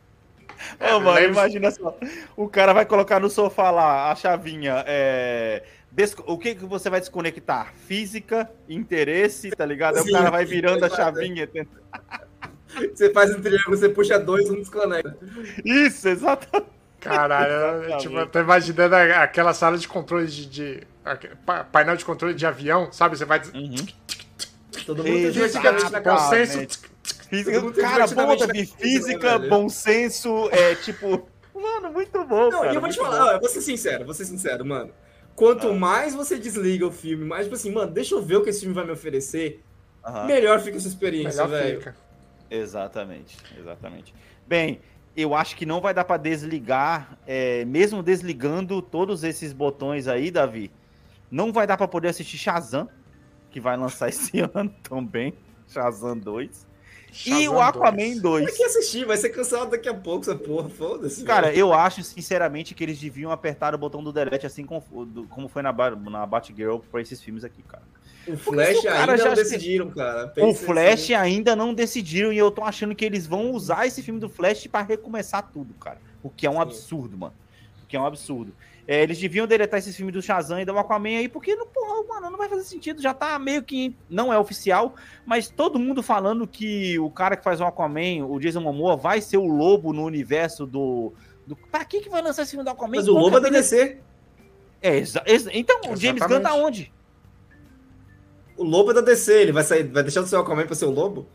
Ô, 0.79 0.99
mano, 0.99 1.11
lembra- 1.11 1.25
imagina 1.43 1.69
só. 1.71 1.95
O 2.35 2.49
cara 2.49 2.73
vai 2.73 2.85
colocar 2.85 3.19
no 3.19 3.29
sofá 3.29 3.69
lá 3.71 4.11
a 4.11 4.15
chavinha. 4.15 4.83
É... 4.87 5.63
desco- 5.91 6.23
O 6.25 6.37
que, 6.37 6.55
que 6.55 6.65
você 6.65 6.89
vai 6.89 6.99
desconectar? 6.99 7.73
Física, 7.85 8.49
interesse, 8.67 9.51
tá 9.51 9.65
ligado? 9.65 9.97
Aí 9.97 10.03
o 10.03 10.11
cara 10.11 10.31
vai 10.31 10.45
virando 10.45 10.83
a 10.83 10.89
chavinha. 10.89 11.45
tenta- 11.47 11.79
Você 12.93 13.11
faz 13.13 13.35
um 13.35 13.41
triângulo, 13.41 13.77
você 13.77 13.87
puxa 13.89 14.17
dois, 14.19 14.49
um 14.49 14.55
desconecta. 14.55 15.15
Isso, 15.63 16.09
exatamente. 16.09 16.71
Caralho, 16.99 17.51
eu, 17.91 17.97
tipo, 17.97 18.17
eu 18.17 18.27
tô 18.27 18.39
imaginando 18.39 18.95
aquela 18.95 19.53
sala 19.53 19.77
de 19.77 19.87
controle 19.87 20.27
de. 20.27 20.45
de- 20.45 20.87
painel 21.71 21.95
de 21.95 22.05
controle 22.05 22.33
de 22.33 22.45
avião, 22.45 22.91
sabe? 22.91 23.17
Você 23.17 23.25
vai. 23.25 23.39
Uhum. 23.53 23.75
Todo 24.85 24.97
mundo 24.97 25.05
tem 25.05 25.23
Exatamente. 25.25 25.31
divertidamente 25.33 25.91
na 25.91 26.01
casa. 26.01 26.25
Consenso. 26.37 26.79
Física, 27.29 27.71
cara, 27.81 28.07
bom, 28.07 28.35
Davi. 28.35 28.65
Física, 28.65 29.39
né, 29.39 29.47
bom 29.47 29.69
senso, 29.69 30.49
é 30.51 30.75
tipo. 30.75 31.27
Mano, 31.53 31.91
muito 31.91 32.23
bom, 32.25 32.49
Não, 32.49 32.61
cara. 32.61 32.71
e 32.71 32.75
eu 32.75 32.81
vou 32.81 32.89
te 32.89 32.97
falar, 32.97 33.19
bom. 33.19 33.25
ó, 33.25 33.31
eu 33.33 33.39
vou 33.39 33.49
ser 33.49 33.61
sincero, 33.61 34.05
vou 34.05 34.13
ser 34.13 34.25
sincero, 34.25 34.65
mano. 34.65 34.91
Quanto 35.35 35.67
Ah. 35.69 35.73
mais 35.73 36.15
você 36.15 36.37
desliga 36.37 36.85
o 36.87 36.91
filme, 36.91 37.25
mais, 37.25 37.43
tipo 37.45 37.55
assim, 37.55 37.71
mano, 37.71 37.91
deixa 37.91 38.15
eu 38.15 38.21
ver 38.21 38.37
o 38.37 38.43
que 38.43 38.49
esse 38.49 38.61
filme 38.61 38.73
vai 38.73 38.85
me 38.85 38.91
oferecer, 38.91 39.61
Aham. 40.05 40.25
melhor 40.25 40.59
fica 40.61 40.77
essa 40.77 40.87
experiência, 40.87 41.45
velho. 41.47 41.93
Exatamente, 42.49 43.37
exatamente. 43.59 44.13
Bem, 44.47 44.81
eu 45.21 45.35
acho 45.35 45.55
que 45.55 45.65
não 45.65 45.81
vai 45.81 45.93
dar 45.93 46.03
pra 46.03 46.17
desligar, 46.17 47.17
é, 47.25 47.65
mesmo 47.65 48.01
desligando 48.03 48.81
todos 48.81 49.23
esses 49.23 49.53
botões 49.53 50.07
aí, 50.07 50.31
Davi, 50.31 50.71
não 51.29 51.51
vai 51.51 51.67
dar 51.67 51.77
pra 51.77 51.87
poder 51.87 52.09
assistir 52.09 52.37
Shazam, 52.37 52.89
que 53.49 53.59
vai 53.59 53.75
lançar 53.77 54.09
esse 54.09 54.39
ano 54.39 54.73
também, 54.83 55.33
Shazam 55.67 56.17
2, 56.17 56.67
e 57.11 57.13
Shazam 57.13 57.55
o 57.55 57.59
Aquaman 57.59 57.95
2. 57.95 58.21
2. 58.21 58.45
Pra 58.45 58.55
que 58.55 58.63
assistir? 58.63 59.05
Vai 59.05 59.17
ser 59.17 59.29
cancelado 59.29 59.71
daqui 59.71 59.89
a 59.89 59.93
pouco 59.93 60.21
essa 60.21 60.35
porra, 60.35 60.69
foda-se. 60.69 61.23
Cara, 61.23 61.47
velho. 61.47 61.59
eu 61.59 61.73
acho, 61.73 62.03
sinceramente, 62.03 62.75
que 62.75 62.83
eles 62.83 62.99
deviam 62.99 63.31
apertar 63.31 63.73
o 63.73 63.77
botão 63.77 64.03
do 64.03 64.13
delete, 64.13 64.45
assim 64.45 64.63
como, 64.63 64.83
como 65.29 65.47
foi 65.47 65.61
na, 65.61 65.73
na 65.73 66.25
Batgirl 66.25 66.77
pra 66.91 67.01
esses 67.01 67.21
filmes 67.21 67.43
aqui, 67.43 67.63
cara. 67.63 67.83
O 68.27 68.37
Flash 68.37 68.85
ainda 68.85 69.17
não 69.17 69.33
decidiram, 69.33 69.89
cara. 69.91 70.25
O 70.25 70.29
Pensa 70.29 70.65
Flash 70.65 71.03
assim. 71.03 71.13
ainda 71.13 71.55
não 71.55 71.73
decidiram 71.73 72.31
e 72.31 72.37
eu 72.37 72.51
tô 72.51 72.63
achando 72.63 72.93
que 72.95 73.05
eles 73.05 73.25
vão 73.25 73.51
usar 73.51 73.87
esse 73.87 74.01
filme 74.01 74.19
do 74.19 74.29
Flash 74.29 74.67
pra 74.67 74.81
recomeçar 74.81 75.49
tudo, 75.51 75.73
cara. 75.75 75.99
O 76.21 76.29
que 76.29 76.45
é 76.45 76.49
um 76.49 76.55
Sim. 76.55 76.61
absurdo, 76.61 77.17
mano. 77.17 77.33
O 77.83 77.87
que 77.87 77.95
é 77.95 77.99
um 77.99 78.05
absurdo. 78.05 78.53
É, 78.87 79.03
eles 79.03 79.19
deviam 79.19 79.45
deletar 79.45 79.77
esse 79.79 79.93
filme 79.93 80.11
do 80.11 80.19
Shazam 80.21 80.59
e 80.59 80.65
do 80.65 80.77
Aquaman 80.77 81.17
aí, 81.19 81.29
porque, 81.29 81.55
não, 81.55 81.67
porra, 81.67 82.03
mano, 82.07 82.31
não 82.31 82.37
vai 82.39 82.49
fazer 82.49 82.63
sentido. 82.63 83.01
Já 83.01 83.13
tá 83.13 83.37
meio 83.37 83.61
que. 83.61 83.95
Não 84.09 84.33
é 84.33 84.37
oficial, 84.39 84.95
mas 85.25 85.47
todo 85.47 85.77
mundo 85.77 86.01
falando 86.01 86.47
que 86.47 86.97
o 86.97 87.09
cara 87.11 87.37
que 87.37 87.43
faz 87.43 87.61
o 87.61 87.65
Aquaman, 87.65 88.25
o 88.27 88.39
Jason 88.39 88.61
Momoa, 88.61 88.97
vai 88.97 89.21
ser 89.21 89.37
o 89.37 89.45
lobo 89.45 89.93
no 89.93 90.03
universo 90.03 90.65
do. 90.65 91.13
do... 91.45 91.55
Pra 91.55 91.85
que, 91.85 92.01
que 92.01 92.09
vai 92.09 92.21
lançar 92.21 92.41
esse 92.41 92.51
filme 92.51 92.63
do 92.63 92.71
Aquaman? 92.71 92.95
Mas 92.97 93.07
o 93.07 93.13
Lobo 93.13 93.37
é 93.37 93.41
da 93.41 93.49
DC. 93.49 93.97
É, 94.81 94.97
exa- 94.97 95.23
então, 95.53 95.79
o 95.89 95.95
James 95.95 96.23
Gunn 96.23 96.41
tá 96.41 96.53
onde? 96.55 96.91
O 98.59 98.63
Lobo 98.63 98.91
é 98.91 98.93
da 98.93 99.01
DC, 99.01 99.33
ele 99.33 99.51
vai 99.51 99.63
sair, 99.63 99.83
vai 99.83 100.03
deixar 100.03 100.21
de 100.21 100.29
ser 100.29 100.35
o 100.35 100.39
Aquaman 100.39 100.65
pra 100.65 100.75
ser 100.75 100.85
o 100.85 100.91
Lobo? 100.91 101.27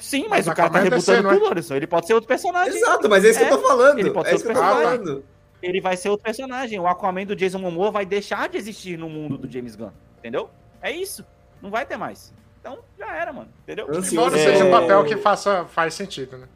Sim, 0.00 0.22
mas, 0.28 0.46
Mas 0.46 0.48
o 0.48 0.54
cara 0.54 0.70
tá 0.70 0.80
é 0.84 0.90
DC, 0.90 1.12
rebutando 1.12 1.28
é? 1.28 1.38
tudo, 1.38 1.50
Anderson. 1.50 1.74
Ele 1.76 1.86
pode 1.86 2.06
ser 2.06 2.14
outro 2.14 2.26
personagem. 2.28 2.76
Exato, 2.76 3.08
mas 3.08 3.24
é 3.24 3.30
isso 3.30 3.38
que 3.38 3.44
É, 3.44 3.52
eu 3.52 3.56
tô 3.58 3.66
falando. 3.68 3.98
ele 3.98 4.10
pode 4.10 4.26
É 4.26 4.30
ser 4.30 4.36
isso 4.36 4.44
que 4.44 4.50
eu 4.50 4.54
tô 4.54 4.60
falando. 4.60 5.24
ele 5.62 5.80
vai 5.80 5.96
ser 5.96 6.08
outro 6.08 6.24
personagem. 6.24 6.78
O 6.80 6.86
Aquaman 6.86 7.24
do 7.24 7.36
Jason 7.36 7.58
Momoa 7.58 7.90
vai 7.90 8.04
deixar 8.04 8.48
de 8.48 8.58
existir 8.58 8.98
no 8.98 9.08
mundo 9.08 9.38
do 9.38 9.50
James 9.50 9.76
Gunn, 9.76 9.90
entendeu? 10.18 10.50
É 10.82 10.90
isso. 10.90 11.24
Não 11.62 11.70
vai 11.70 11.86
ter 11.86 11.96
mais. 11.96 12.34
Então 12.60 12.80
já 12.98 13.14
era, 13.16 13.32
mano, 13.32 13.48
entendeu? 13.62 13.86
Ansioso 13.88 14.14
Embora 14.14 14.38
É. 14.38 14.44
seja 14.44 14.64
um 14.64 14.70
papel 14.70 15.04
que 15.04 15.16
faça, 15.16 15.64
faz 15.66 15.94
sentido, 15.94 16.36
né? 16.38 16.48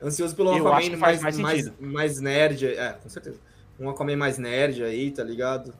Ansioso 0.00 0.34
pelo 0.36 0.56
Eu 0.56 0.66
Aquaman 0.68 0.80
que 0.90 0.96
mais, 0.96 1.20
mais 1.22 1.38
mais, 1.38 1.72
mais 1.80 2.20
nerd. 2.20 2.64
É, 2.66 2.92
com 2.92 3.08
certeza. 3.08 3.40
Um 3.78 3.90
Aquaman 3.90 4.16
mais 4.16 4.38
nerd 4.38 4.84
aí, 4.84 5.10
tá 5.10 5.24
ligado? 5.24 5.74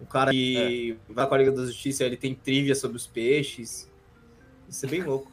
O 0.00 0.06
cara 0.06 0.30
que 0.30 0.96
É. 1.08 1.12
vai 1.12 1.26
com 1.28 1.34
a 1.34 1.38
Liga 1.38 1.52
da 1.52 1.66
Justiça, 1.66 2.04
ele 2.04 2.16
tem 2.16 2.34
trivia 2.34 2.74
sobre 2.74 2.96
os 2.96 3.06
peixes. 3.06 3.90
Isso 4.68 4.86
é 4.86 4.88
bem 4.88 5.02
louco. 5.02 5.30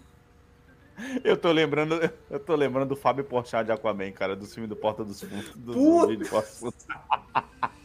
Eu 1.24 1.38
tô 1.38 1.52
lembrando, 1.52 1.94
eu 2.28 2.40
tô 2.40 2.56
lembrando 2.56 2.90
do 2.90 2.96
Fábio 2.96 3.24
Porchat 3.24 3.64
de 3.64 3.72
Aquaman, 3.72 4.12
cara, 4.12 4.36
do 4.36 4.48
filme 4.48 4.68
do 4.68 4.76
Porta 4.76 5.04
dos 5.06 5.22
Fundos. 5.22 5.52
Do, 5.56 5.74
Puta! 5.74 6.44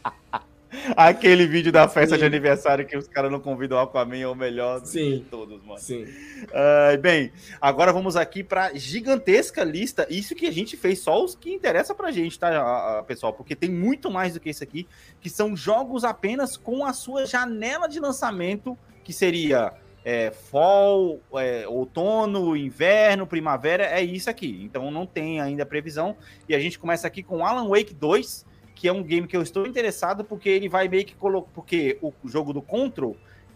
Aquele 0.95 1.47
vídeo 1.47 1.71
da 1.71 1.87
festa 1.87 2.15
Sim. 2.15 2.19
de 2.19 2.25
aniversário 2.25 2.85
que 2.85 2.97
os 2.97 3.07
caras 3.07 3.31
não 3.31 3.39
convidam 3.39 3.77
o 3.77 3.81
Aquaman 3.81 4.17
é 4.17 4.27
o 4.27 4.35
melhor 4.35 4.85
Sim. 4.85 5.17
de 5.17 5.19
todos, 5.21 5.63
mano. 5.63 5.79
Sim. 5.79 6.03
Uh, 6.03 6.97
bem, 7.01 7.31
agora 7.61 7.93
vamos 7.93 8.15
aqui 8.15 8.43
para 8.43 8.73
gigantesca 8.73 9.63
lista. 9.63 10.05
Isso 10.09 10.35
que 10.35 10.45
a 10.45 10.51
gente 10.51 10.75
fez, 10.75 10.99
só 10.99 11.23
os 11.23 11.35
que 11.35 11.53
interessa 11.53 11.95
pra 11.95 12.11
gente, 12.11 12.37
tá, 12.37 13.03
pessoal? 13.07 13.33
Porque 13.33 13.55
tem 13.55 13.69
muito 13.69 14.11
mais 14.11 14.33
do 14.33 14.39
que 14.39 14.49
isso 14.49 14.63
aqui, 14.63 14.87
que 15.21 15.29
são 15.29 15.55
jogos 15.55 16.03
apenas 16.03 16.57
com 16.57 16.85
a 16.85 16.93
sua 16.93 17.25
janela 17.25 17.87
de 17.87 17.99
lançamento, 17.99 18.77
que 19.03 19.13
seria 19.13 19.73
é, 20.05 20.31
fall, 20.31 21.19
é, 21.35 21.67
outono, 21.67 22.55
inverno, 22.57 23.25
primavera, 23.25 23.85
é 23.85 24.01
isso 24.03 24.29
aqui. 24.29 24.61
Então 24.63 24.91
não 24.91 25.05
tem 25.05 25.39
ainda 25.39 25.65
previsão. 25.65 26.15
E 26.47 26.53
a 26.53 26.59
gente 26.59 26.77
começa 26.77 27.07
aqui 27.07 27.23
com 27.23 27.45
Alan 27.45 27.67
Wake 27.67 27.93
2, 27.93 28.45
que 28.75 28.87
é 28.87 28.93
um 28.93 29.03
game 29.03 29.27
que 29.27 29.35
eu 29.35 29.41
estou 29.41 29.65
interessado 29.65 30.23
porque 30.23 30.49
ele 30.49 30.67
vai 30.67 30.87
meio 30.87 31.05
que 31.05 31.15
colocar. 31.15 31.49
Porque 31.53 31.97
o 32.01 32.13
jogo 32.25 32.53
do 32.53 32.61
Control 32.61 33.15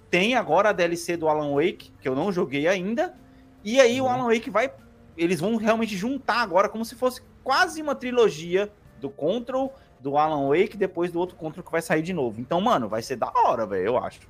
tem 0.10 0.36
agora 0.36 0.70
a 0.70 0.74
DLC 0.74 1.18
do 1.18 1.28
Alan 1.28 1.54
Wake, 1.54 1.92
que 2.02 2.08
eu 2.08 2.16
não 2.16 2.32
joguei 2.32 2.68
ainda. 2.68 3.16
E 3.64 3.80
aí 3.80 4.00
uhum. 4.00 4.08
o 4.08 4.10
Alan 4.10 4.34
Wake 4.34 4.50
vai. 4.50 4.72
Eles 5.18 5.40
vão 5.40 5.56
realmente 5.56 5.96
juntar 5.98 6.42
agora 6.42 6.70
como 6.70 6.86
se 6.86 6.96
fosse 6.96 7.22
quase 7.44 7.82
uma 7.82 7.96
trilogia 7.96 8.72
do 9.00 9.10
Control, 9.10 9.74
do 10.00 10.18
Alan 10.18 10.48
Wake, 10.50 10.78
depois 10.78 11.12
do 11.12 11.20
outro 11.20 11.36
Control 11.36 11.64
que 11.64 11.72
vai 11.72 11.82
sair 11.82 12.02
de 12.02 12.14
novo. 12.14 12.40
Então, 12.40 12.62
mano, 12.62 12.88
vai 12.88 13.02
ser 13.02 13.16
da 13.16 13.32
hora, 13.36 13.66
velho, 13.66 13.86
eu 13.86 13.98
acho. 13.98 14.22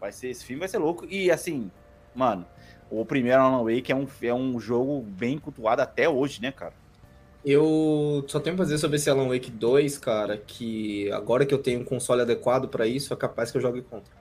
Vai 0.00 0.12
ser, 0.12 0.28
esse 0.28 0.44
filme 0.44 0.60
vai 0.60 0.68
ser 0.68 0.78
louco. 0.78 1.04
E 1.06 1.30
assim, 1.30 1.70
mano, 2.14 2.46
o 2.90 3.04
primeiro 3.04 3.42
Alan 3.42 3.64
Wake 3.64 3.90
é 3.90 3.96
um, 3.96 4.06
é 4.22 4.34
um 4.34 4.60
jogo 4.60 5.00
bem 5.00 5.38
cultuado 5.38 5.82
até 5.82 6.08
hoje, 6.08 6.40
né, 6.40 6.52
cara? 6.52 6.74
Eu 7.44 8.24
só 8.26 8.40
tenho 8.40 8.56
pra 8.56 8.64
dizer 8.64 8.78
sobre 8.78 8.96
esse 8.96 9.08
Alan 9.08 9.28
Wake 9.28 9.50
2, 9.50 9.98
cara, 9.98 10.36
que 10.36 11.10
agora 11.12 11.46
que 11.46 11.54
eu 11.54 11.58
tenho 11.58 11.80
um 11.80 11.84
console 11.84 12.22
adequado 12.22 12.68
para 12.68 12.86
isso, 12.86 13.12
é 13.14 13.16
capaz 13.16 13.50
que 13.50 13.56
eu 13.56 13.62
jogue 13.62 13.82
contra. 13.82 14.12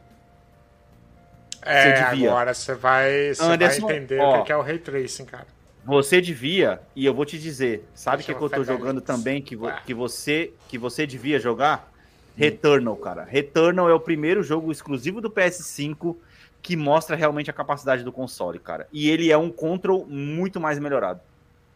É, 1.61 1.95
você 1.95 2.25
agora 2.25 2.53
você 2.53 2.75
vai, 2.75 3.31
Anderson, 3.39 3.87
vai 3.87 3.97
entender 3.97 4.19
ó, 4.19 4.41
o 4.41 4.43
que 4.43 4.51
é 4.51 4.55
o 4.55 4.61
Ray 4.61 4.77
Tracing, 4.77 5.25
cara. 5.25 5.47
Você 5.83 6.21
devia, 6.21 6.81
e 6.95 7.05
eu 7.05 7.13
vou 7.13 7.25
te 7.25 7.39
dizer, 7.39 7.87
sabe 7.93 8.21
o 8.21 8.25
que, 8.25 8.33
que 8.33 8.41
eu 8.41 8.49
tô 8.49 8.63
jogando 8.63 9.01
também 9.01 9.41
que, 9.41 9.55
vo, 9.55 9.71
que, 9.85 9.93
você, 9.93 10.53
que 10.67 10.77
você 10.77 11.07
devia 11.07 11.39
jogar? 11.39 11.91
Returnal, 12.35 12.95
cara. 12.97 13.23
Returnal 13.23 13.89
é 13.89 13.93
o 13.93 13.99
primeiro 13.99 14.43
jogo 14.43 14.71
exclusivo 14.71 15.19
do 15.19 15.29
PS5 15.29 16.15
que 16.61 16.75
mostra 16.75 17.15
realmente 17.15 17.49
a 17.49 17.53
capacidade 17.53 18.03
do 18.03 18.11
console, 18.11 18.59
cara. 18.59 18.87
E 18.91 19.09
ele 19.09 19.31
é 19.31 19.37
um 19.37 19.49
control 19.49 20.05
muito 20.05 20.59
mais 20.59 20.77
melhorado. 20.77 21.21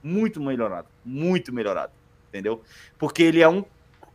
Muito 0.03 0.41
melhorado. 0.41 0.87
Muito 1.03 1.53
melhorado. 1.53 1.93
Entendeu? 2.29 2.61
Porque 2.97 3.23
ele 3.23 3.41
é 3.41 3.47
um 3.47 3.63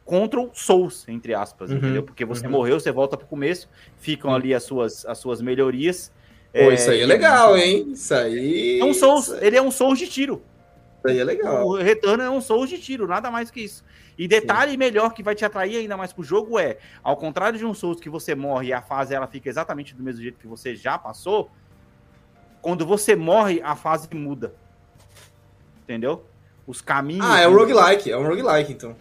control 0.06 0.50
Souls, 0.54 1.04
entre 1.08 1.34
aspas, 1.34 1.70
uhum, 1.70 1.76
entendeu? 1.78 2.02
Porque 2.02 2.24
você 2.24 2.46
uhum. 2.46 2.52
morreu, 2.52 2.80
você 2.80 2.92
volta 2.92 3.16
pro 3.16 3.26
começo, 3.26 3.68
ficam 3.98 4.32
ali 4.32 4.54
as 4.54 4.62
suas, 4.62 5.04
as 5.04 5.18
suas 5.18 5.42
melhorias. 5.42 6.12
Pô, 6.52 6.70
é, 6.70 6.74
isso 6.74 6.90
aí 6.90 7.00
é 7.00 7.06
legal, 7.06 7.56
hein? 7.56 7.90
Isso 7.90 8.14
aí. 8.14 8.78
É 8.80 8.84
um 8.84 8.94
Souls, 8.94 9.28
ele 9.42 9.56
é 9.56 9.60
um 9.62 9.70
Souls 9.70 9.98
de 9.98 10.06
tiro. 10.06 10.42
Isso 10.98 11.08
aí 11.08 11.18
é 11.18 11.24
legal. 11.24 11.66
O 11.66 11.76
Retorno 11.76 12.22
é 12.22 12.30
um 12.30 12.40
Souls 12.40 12.70
de 12.70 12.78
tiro, 12.78 13.06
nada 13.06 13.30
mais 13.30 13.50
que 13.50 13.60
isso. 13.60 13.84
E 14.16 14.26
detalhe 14.26 14.72
Sim. 14.72 14.76
melhor 14.78 15.12
que 15.12 15.22
vai 15.22 15.34
te 15.34 15.44
atrair 15.44 15.76
ainda 15.76 15.96
mais 15.96 16.12
pro 16.12 16.22
jogo 16.22 16.58
é, 16.58 16.78
ao 17.02 17.16
contrário 17.16 17.58
de 17.58 17.66
um 17.66 17.74
Souls 17.74 18.00
que 18.00 18.08
você 18.08 18.34
morre 18.34 18.68
e 18.68 18.72
a 18.72 18.80
fase 18.80 19.14
ela 19.14 19.26
fica 19.26 19.48
exatamente 19.48 19.94
do 19.94 20.02
mesmo 20.02 20.22
jeito 20.22 20.38
que 20.38 20.46
você 20.46 20.74
já 20.74 20.96
passou, 20.96 21.50
quando 22.62 22.86
você 22.86 23.14
morre, 23.14 23.60
a 23.62 23.76
fase 23.76 24.08
muda. 24.14 24.54
Entendeu? 25.86 26.24
Os 26.66 26.80
caminhos. 26.80 27.24
Ah, 27.24 27.40
é 27.40 27.46
um 27.46 27.54
roguelike, 27.54 28.10
é 28.10 28.18
um 28.18 28.26
roguelike, 28.26 28.72
então. 28.72 28.96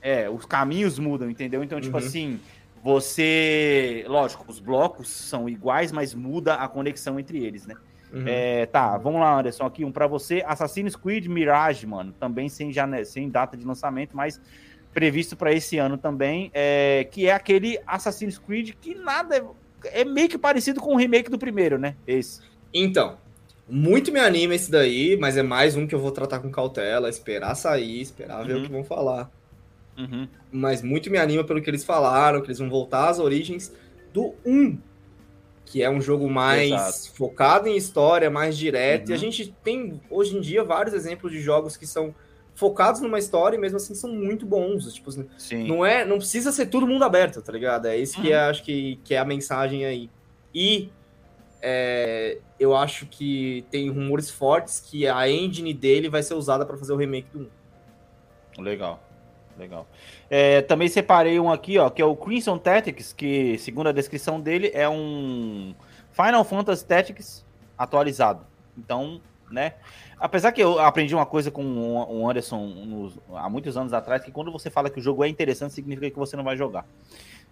É, 0.00 0.30
os 0.30 0.44
caminhos 0.44 0.96
mudam, 0.96 1.28
entendeu? 1.28 1.64
Então, 1.64 1.80
tipo 1.80 1.98
uhum. 1.98 2.04
assim, 2.04 2.40
você. 2.82 4.04
Lógico, 4.06 4.44
os 4.46 4.60
blocos 4.60 5.10
são 5.10 5.48
iguais, 5.48 5.90
mas 5.90 6.14
muda 6.14 6.54
a 6.54 6.68
conexão 6.68 7.18
entre 7.18 7.44
eles, 7.44 7.66
né? 7.66 7.74
Uhum. 8.12 8.24
É, 8.24 8.66
tá, 8.66 8.96
vamos 8.96 9.20
lá, 9.20 9.38
Anderson, 9.38 9.64
aqui 9.64 9.84
um 9.84 9.90
para 9.90 10.06
você. 10.06 10.44
Assassin's 10.46 10.94
Creed 10.94 11.26
Mirage, 11.26 11.86
mano, 11.86 12.12
também 12.12 12.48
sem, 12.48 12.72
jane... 12.72 13.04
sem 13.04 13.28
data 13.28 13.56
de 13.56 13.66
lançamento, 13.66 14.16
mas 14.16 14.40
previsto 14.94 15.36
para 15.36 15.52
esse 15.52 15.76
ano 15.76 15.98
também, 15.98 16.50
é... 16.54 17.06
que 17.10 17.26
é 17.26 17.32
aquele 17.32 17.78
Assassin's 17.84 18.38
Creed 18.38 18.74
que 18.80 18.94
nada 18.94 19.36
é... 19.36 20.00
é 20.00 20.04
meio 20.04 20.28
que 20.28 20.38
parecido 20.38 20.80
com 20.80 20.94
o 20.94 20.96
remake 20.96 21.28
do 21.28 21.38
primeiro, 21.38 21.78
né? 21.78 21.96
Esse. 22.06 22.40
Então, 22.72 23.18
muito 23.68 24.10
me 24.10 24.18
anima 24.18 24.54
esse 24.54 24.70
daí, 24.70 25.16
mas 25.16 25.36
é 25.36 25.42
mais 25.42 25.76
um 25.76 25.86
que 25.86 25.94
eu 25.94 25.98
vou 25.98 26.10
tratar 26.10 26.38
com 26.38 26.50
cautela, 26.50 27.08
esperar 27.08 27.54
sair, 27.54 28.00
esperar 28.00 28.44
ver 28.44 28.54
uhum. 28.54 28.60
o 28.60 28.64
que 28.64 28.72
vão 28.72 28.84
falar. 28.84 29.30
Uhum. 29.96 30.28
Mas 30.50 30.82
muito 30.82 31.10
me 31.10 31.18
anima 31.18 31.44
pelo 31.44 31.60
que 31.60 31.68
eles 31.68 31.84
falaram, 31.84 32.40
que 32.40 32.46
eles 32.46 32.58
vão 32.58 32.70
voltar 32.70 33.08
às 33.08 33.18
origens 33.18 33.72
do 34.12 34.34
1, 34.46 34.78
que 35.64 35.82
é 35.82 35.90
um 35.90 36.00
jogo 36.00 36.30
mais 36.30 36.70
Exato. 36.70 37.16
focado 37.16 37.68
em 37.68 37.76
história, 37.76 38.30
mais 38.30 38.56
direto. 38.56 39.08
Uhum. 39.08 39.10
E 39.10 39.12
a 39.12 39.16
uhum. 39.16 39.20
gente 39.20 39.54
tem, 39.62 40.00
hoje 40.08 40.36
em 40.36 40.40
dia, 40.40 40.64
vários 40.64 40.94
exemplos 40.94 41.32
de 41.32 41.40
jogos 41.40 41.76
que 41.76 41.86
são 41.86 42.14
focados 42.54 43.00
numa 43.00 43.18
história 43.18 43.56
e 43.56 43.60
mesmo 43.60 43.76
assim 43.76 43.94
são 43.94 44.10
muito 44.10 44.46
bons. 44.46 44.92
Tipo, 44.92 45.12
Sim. 45.36 45.66
não 45.68 45.84
é, 45.84 46.04
não 46.04 46.18
precisa 46.18 46.50
ser 46.52 46.66
todo 46.66 46.86
mundo 46.86 47.04
aberto, 47.04 47.42
tá 47.42 47.52
ligado? 47.52 47.86
É 47.86 47.96
isso 47.96 48.16
uhum. 48.16 48.24
que 48.24 48.32
é, 48.32 48.40
acho 48.40 48.64
que, 48.64 48.98
que 49.04 49.14
é 49.14 49.18
a 49.18 49.24
mensagem 49.24 49.84
aí. 49.84 50.08
E 50.54 50.90
é, 51.60 52.38
eu 52.58 52.76
acho 52.76 53.06
que 53.06 53.64
tem 53.70 53.90
rumores 53.90 54.30
fortes 54.30 54.80
que 54.80 55.06
a 55.06 55.28
engine 55.28 55.74
dele 55.74 56.08
vai 56.08 56.22
ser 56.22 56.34
usada 56.34 56.64
para 56.64 56.76
fazer 56.76 56.92
o 56.92 56.96
remake 56.96 57.28
do 57.32 57.50
1. 58.58 58.62
Legal, 58.62 59.00
legal. 59.56 59.86
É, 60.30 60.62
também 60.62 60.88
separei 60.88 61.38
um 61.38 61.50
aqui, 61.50 61.78
ó, 61.78 61.90
que 61.90 62.02
é 62.02 62.04
o 62.04 62.16
Crimson 62.16 62.58
Tactics, 62.58 63.12
que, 63.12 63.58
segundo 63.58 63.88
a 63.88 63.92
descrição 63.92 64.40
dele, 64.40 64.70
é 64.74 64.88
um 64.88 65.74
Final 66.12 66.44
Fantasy 66.44 66.84
Tactics 66.84 67.46
atualizado. 67.76 68.44
Então, 68.76 69.20
né? 69.50 69.74
Apesar 70.20 70.52
que 70.52 70.60
eu 70.60 70.78
aprendi 70.80 71.14
uma 71.14 71.26
coisa 71.26 71.50
com 71.50 71.64
o 71.64 72.28
Anderson 72.28 72.66
nos, 72.66 73.18
há 73.34 73.48
muitos 73.48 73.76
anos 73.76 73.92
atrás, 73.92 74.22
que 74.22 74.32
quando 74.32 74.50
você 74.50 74.68
fala 74.68 74.90
que 74.90 74.98
o 74.98 75.02
jogo 75.02 75.24
é 75.24 75.28
interessante, 75.28 75.74
significa 75.74 76.10
que 76.10 76.18
você 76.18 76.36
não 76.36 76.44
vai 76.44 76.56
jogar. 76.56 76.84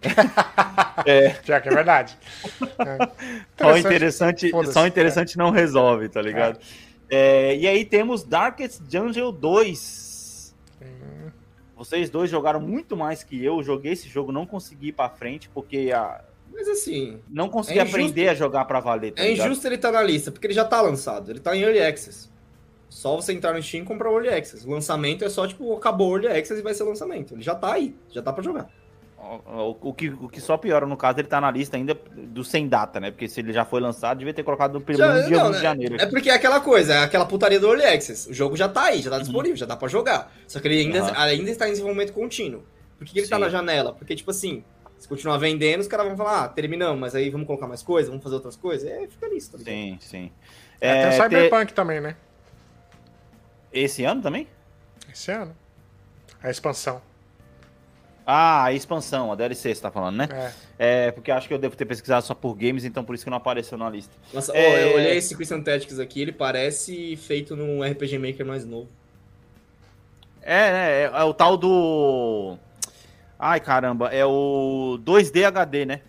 é. 1.05 1.35
Já 1.43 1.59
que 1.59 1.69
é 1.69 1.71
verdade. 1.71 2.17
É. 2.79 3.09
Só 3.57 3.77
interessante, 3.77 4.51
só 4.71 4.87
interessante 4.87 5.35
é. 5.35 5.37
não 5.37 5.49
resolve, 5.51 6.09
tá 6.09 6.21
ligado? 6.21 6.59
É. 7.09 7.51
é. 7.51 7.57
e 7.57 7.67
aí 7.67 7.85
temos 7.85 8.23
Darkest 8.23 8.81
Dungeon 8.81 9.31
2 9.31 10.07
vocês 11.77 12.09
dois 12.09 12.29
jogaram 12.29 12.59
muito 12.59 12.97
mais 12.97 13.23
que 13.23 13.43
eu. 13.43 13.61
Joguei 13.61 13.93
esse 13.93 14.09
jogo, 14.09 14.31
não 14.31 14.47
consegui 14.47 14.87
ir 14.87 14.93
pra 14.93 15.09
frente, 15.09 15.47
porque 15.47 15.91
a. 15.93 16.21
Mas 16.51 16.67
assim. 16.67 17.19
Não 17.29 17.49
consegui 17.49 17.77
é 17.77 17.83
aprender 17.83 18.29
a 18.29 18.33
jogar 18.33 18.65
pra 18.65 18.79
valer. 18.79 19.13
Tá 19.13 19.23
é 19.23 19.29
ligado? 19.29 19.45
injusto 19.45 19.67
ele 19.67 19.75
estar 19.75 19.91
tá 19.91 19.99
na 19.99 20.03
lista, 20.03 20.31
porque 20.31 20.47
ele 20.47 20.55
já 20.55 20.65
tá 20.65 20.81
lançado. 20.81 21.29
Ele 21.29 21.39
tá 21.39 21.55
em 21.55 21.61
Early 21.61 21.81
Access. 21.81 22.29
Só 22.89 23.15
você 23.15 23.31
entrar 23.31 23.53
no 23.53 23.61
Steam 23.61 23.83
e 23.83 23.85
comprar 23.85 24.09
o 24.09 24.13
Early 24.13 24.29
Access. 24.29 24.65
O 24.65 24.71
lançamento 24.71 25.23
é 25.23 25.29
só, 25.29 25.45
tipo, 25.45 25.71
acabou 25.75 26.13
o 26.13 26.15
Early 26.15 26.39
Access 26.39 26.59
e 26.59 26.63
vai 26.63 26.73
ser 26.73 26.83
lançamento. 26.83 27.35
Ele 27.35 27.43
já 27.43 27.53
tá 27.53 27.73
aí, 27.73 27.95
já 28.09 28.23
tá 28.23 28.33
pra 28.33 28.43
jogar. 28.43 28.71
O, 29.19 29.75
o, 29.89 29.93
que, 29.93 30.09
o 30.09 30.29
que 30.29 30.39
só 30.39 30.57
piora, 30.57 30.85
no 30.85 30.95
caso, 30.95 31.19
ele 31.19 31.27
tá 31.27 31.41
na 31.41 31.49
lista 31.49 31.75
ainda 31.75 31.99
do 32.15 32.43
sem 32.43 32.67
data, 32.67 32.99
né? 32.99 33.09
Porque 33.09 33.27
se 33.27 33.39
ele 33.41 33.51
já 33.51 33.65
foi 33.65 33.81
lançado, 33.81 34.19
devia 34.19 34.33
ter 34.33 34.43
colocado 34.43 34.79
pelo 34.79 34.99
menos 34.99 35.25
dia 35.25 35.37
não, 35.37 35.47
1 35.47 35.51
de 35.51 35.57
né? 35.57 35.61
janeiro. 35.63 35.95
É 35.99 36.05
porque 36.05 36.29
é 36.29 36.33
aquela 36.33 36.61
coisa, 36.61 36.93
é 36.93 37.03
aquela 37.03 37.25
putaria 37.25 37.59
do 37.59 37.67
Early 37.67 37.83
Access. 37.83 38.29
O 38.29 38.33
jogo 38.33 38.55
já 38.55 38.69
tá 38.69 38.83
aí, 38.83 39.01
já 39.01 39.09
tá 39.09 39.17
uhum. 39.17 39.23
disponível, 39.23 39.53
uhum. 39.53 39.57
já 39.57 39.65
dá 39.65 39.75
pra 39.75 39.87
jogar. 39.87 40.31
Só 40.47 40.59
que 40.59 40.67
ele 40.67 40.81
ainda, 40.81 41.03
uhum. 41.03 41.11
ainda 41.15 41.49
está 41.49 41.67
em 41.67 41.71
desenvolvimento 41.71 42.13
contínuo. 42.13 42.63
Por 42.97 43.05
que, 43.05 43.13
que 43.13 43.19
ele 43.19 43.25
Sim. 43.25 43.31
tá 43.31 43.39
na 43.39 43.49
janela? 43.49 43.91
Porque, 43.91 44.15
tipo 44.15 44.29
assim, 44.29 44.63
se 44.99 45.07
continuar 45.07 45.37
vendendo, 45.37 45.81
os 45.81 45.87
caras 45.87 46.07
vão 46.07 46.15
falar, 46.15 46.45
ah, 46.45 46.47
terminamos, 46.47 46.99
mas 46.99 47.15
aí 47.15 47.29
vamos 47.29 47.47
colocar 47.47 47.67
mais 47.67 47.81
coisas, 47.81 48.09
vamos 48.09 48.23
fazer 48.23 48.35
outras 48.35 48.55
coisas. 48.55 48.89
É, 48.89 49.07
fica 49.07 49.27
nisso, 49.29 49.51
tá 49.51 49.57
Sim, 49.57 49.97
sim. 49.99 50.31
É, 50.79 50.89
é, 50.89 51.09
tem 51.09 51.19
o 51.19 51.23
Cyberpunk 51.23 51.67
ter... 51.67 51.73
também, 51.73 51.99
né? 51.99 52.15
Esse 53.73 54.03
ano 54.03 54.21
também? 54.21 54.47
Esse 55.11 55.31
ano. 55.31 55.55
A 56.41 56.49
expansão. 56.49 57.01
Ah, 58.29 58.65
a 58.65 58.73
expansão, 58.73 59.31
a 59.31 59.35
DLC 59.35 59.73
você 59.73 59.81
tá 59.81 59.89
falando, 59.89 60.17
né? 60.17 60.27
É. 60.77 61.07
é. 61.07 61.11
porque 61.11 61.31
acho 61.31 61.47
que 61.47 61.53
eu 61.53 61.57
devo 61.57 61.77
ter 61.77 61.85
pesquisado 61.85 62.25
só 62.25 62.33
por 62.33 62.55
games, 62.55 62.83
então 62.83 63.01
por 63.01 63.15
isso 63.15 63.23
que 63.23 63.29
não 63.29 63.37
apareceu 63.37 63.77
na 63.77 63.89
lista. 63.89 64.13
Nossa, 64.33 64.51
é... 64.51 64.67
oh, 64.67 64.77
eu 64.89 64.95
olhei 64.95 65.15
esse 65.15 65.33
Christian 65.33 65.61
Tactics 65.61 65.97
aqui, 65.97 66.23
ele 66.23 66.33
parece 66.33 67.15
feito 67.15 67.55
num 67.55 67.81
RPG 67.81 68.19
Maker 68.19 68.45
mais 68.45 68.65
novo. 68.65 68.89
É, 70.41 70.71
né? 70.71 70.91
É, 70.91 71.03
é 71.03 71.23
o 71.23 71.33
tal 71.33 71.55
do. 71.55 72.57
Ai, 73.39 73.61
caramba, 73.61 74.09
é 74.09 74.25
o 74.25 74.99
2D 75.05 75.45
HD, 75.45 75.85
né? 75.85 76.01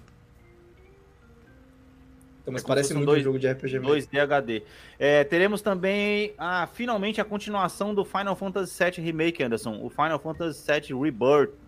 Então, 2.42 2.52
mas 2.52 2.64
é 2.64 2.66
parece 2.66 2.94
muito 2.94 3.06
dois, 3.06 3.20
um 3.20 3.24
jogo 3.24 3.38
de 3.38 3.48
RPG 3.48 3.78
Maker. 3.78 3.96
2D 3.96 4.18
HD. 4.18 4.62
É, 4.98 5.22
teremos 5.22 5.62
também, 5.62 6.34
ah, 6.36 6.68
finalmente, 6.72 7.20
a 7.20 7.24
continuação 7.24 7.94
do 7.94 8.04
Final 8.04 8.34
Fantasy 8.34 8.76
VII 8.76 9.04
Remake, 9.04 9.40
Anderson. 9.40 9.78
O 9.80 9.88
Final 9.88 10.18
Fantasy 10.18 10.64
VII 10.66 11.00
Rebirth 11.00 11.67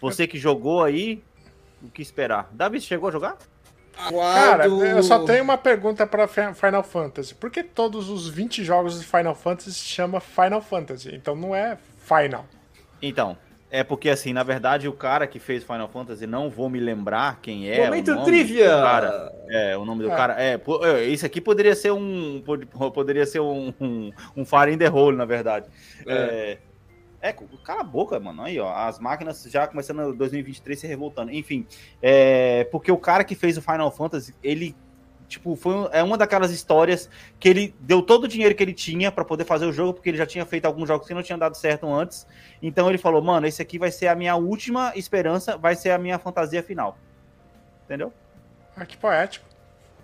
você 0.00 0.26
que 0.26 0.38
jogou 0.38 0.82
aí, 0.82 1.22
o 1.82 1.88
que 1.90 2.02
esperar? 2.02 2.48
Davi, 2.52 2.80
chegou 2.80 3.08
a 3.08 3.12
jogar? 3.12 3.36
Cara, 4.08 4.66
eu 4.66 5.02
só 5.02 5.24
tenho 5.24 5.42
uma 5.44 5.58
pergunta 5.58 6.06
para 6.06 6.26
Final 6.26 6.82
Fantasy. 6.82 7.34
Por 7.34 7.50
que 7.50 7.62
todos 7.62 8.08
os 8.08 8.28
20 8.28 8.64
jogos 8.64 8.98
de 8.98 9.06
Final 9.06 9.34
Fantasy 9.34 9.72
se 9.72 9.84
chama 9.84 10.20
Final 10.20 10.62
Fantasy? 10.62 11.14
Então 11.14 11.34
não 11.36 11.54
é 11.54 11.76
Final. 11.98 12.46
Então, 13.02 13.36
É 13.72 13.84
porque, 13.84 14.08
assim, 14.10 14.32
na 14.32 14.42
verdade, 14.42 14.88
o 14.88 14.92
cara 14.92 15.28
que 15.28 15.38
fez 15.38 15.62
Final 15.62 15.86
Fantasy, 15.88 16.26
não 16.26 16.50
vou 16.50 16.68
me 16.68 16.80
lembrar 16.80 17.38
quem 17.40 17.70
é. 17.70 17.84
Momento 17.84 18.10
o 18.10 18.14
nome 18.16 18.26
trivia! 18.26 18.64
do 18.76 18.82
Cara, 18.82 19.32
é, 19.48 19.76
o 19.76 19.84
nome 19.84 20.02
do 20.02 20.10
É. 20.10 20.16
cara. 20.16 20.32
É, 20.42 20.58
pô, 20.58 20.84
é, 20.84 21.04
isso 21.04 21.24
aqui 21.24 21.40
poderia 21.40 21.76
ser 21.76 21.92
um. 21.92 22.42
pod- 22.44 22.66
Poderia 22.92 23.24
ser 23.26 23.38
um, 23.38 23.72
um, 23.80 24.12
um 24.38 24.44
Fire 24.44 24.72
in 24.72 24.76
the 24.78 24.90
Hole, 24.90 25.16
na 25.16 25.24
verdade. 25.24 25.68
É. 26.04 26.12
É, 26.14 26.58
cala 27.64 27.80
a 27.80 27.84
boca, 27.84 28.18
mano. 28.18 28.42
Aí, 28.42 28.58
ó. 28.58 28.72
As 28.72 28.98
máquinas 28.98 29.42
já 29.44 29.66
começando 29.66 30.12
em 30.12 30.16
2023 30.16 30.78
se 30.78 30.86
revoltando. 30.86 31.30
Enfim, 31.32 31.66
é. 32.02 32.64
Porque 32.64 32.90
o 32.90 32.96
cara 32.96 33.24
que 33.24 33.34
fez 33.34 33.56
o 33.56 33.62
Final 33.62 33.90
Fantasy, 33.90 34.34
ele. 34.42 34.74
Tipo, 35.28 35.54
foi, 35.54 35.88
é 35.92 36.02
uma 36.02 36.18
daquelas 36.18 36.50
histórias 36.50 37.08
que 37.38 37.48
ele 37.48 37.72
deu 37.78 38.02
todo 38.02 38.24
o 38.24 38.28
dinheiro 38.28 38.52
que 38.52 38.64
ele 38.64 38.72
tinha 38.72 39.12
pra 39.12 39.24
poder 39.24 39.44
fazer 39.44 39.64
o 39.64 39.72
jogo, 39.72 39.94
porque 39.94 40.08
ele 40.08 40.18
já 40.18 40.26
tinha 40.26 40.44
feito 40.44 40.64
alguns 40.64 40.88
jogos 40.88 41.06
que 41.06 41.14
não 41.14 41.22
tinham 41.22 41.38
dado 41.38 41.56
certo 41.56 41.86
antes. 41.86 42.26
Então 42.60 42.88
ele 42.88 42.98
falou, 42.98 43.22
mano, 43.22 43.46
esse 43.46 43.62
aqui 43.62 43.78
vai 43.78 43.92
ser 43.92 44.08
a 44.08 44.16
minha 44.16 44.34
última 44.34 44.92
esperança, 44.96 45.56
vai 45.56 45.76
ser 45.76 45.90
a 45.90 45.98
minha 45.98 46.18
fantasia 46.18 46.64
final. 46.64 46.98
Entendeu? 47.84 48.12
Ah, 48.76 48.84
que 48.84 48.96
poético. 48.96 49.46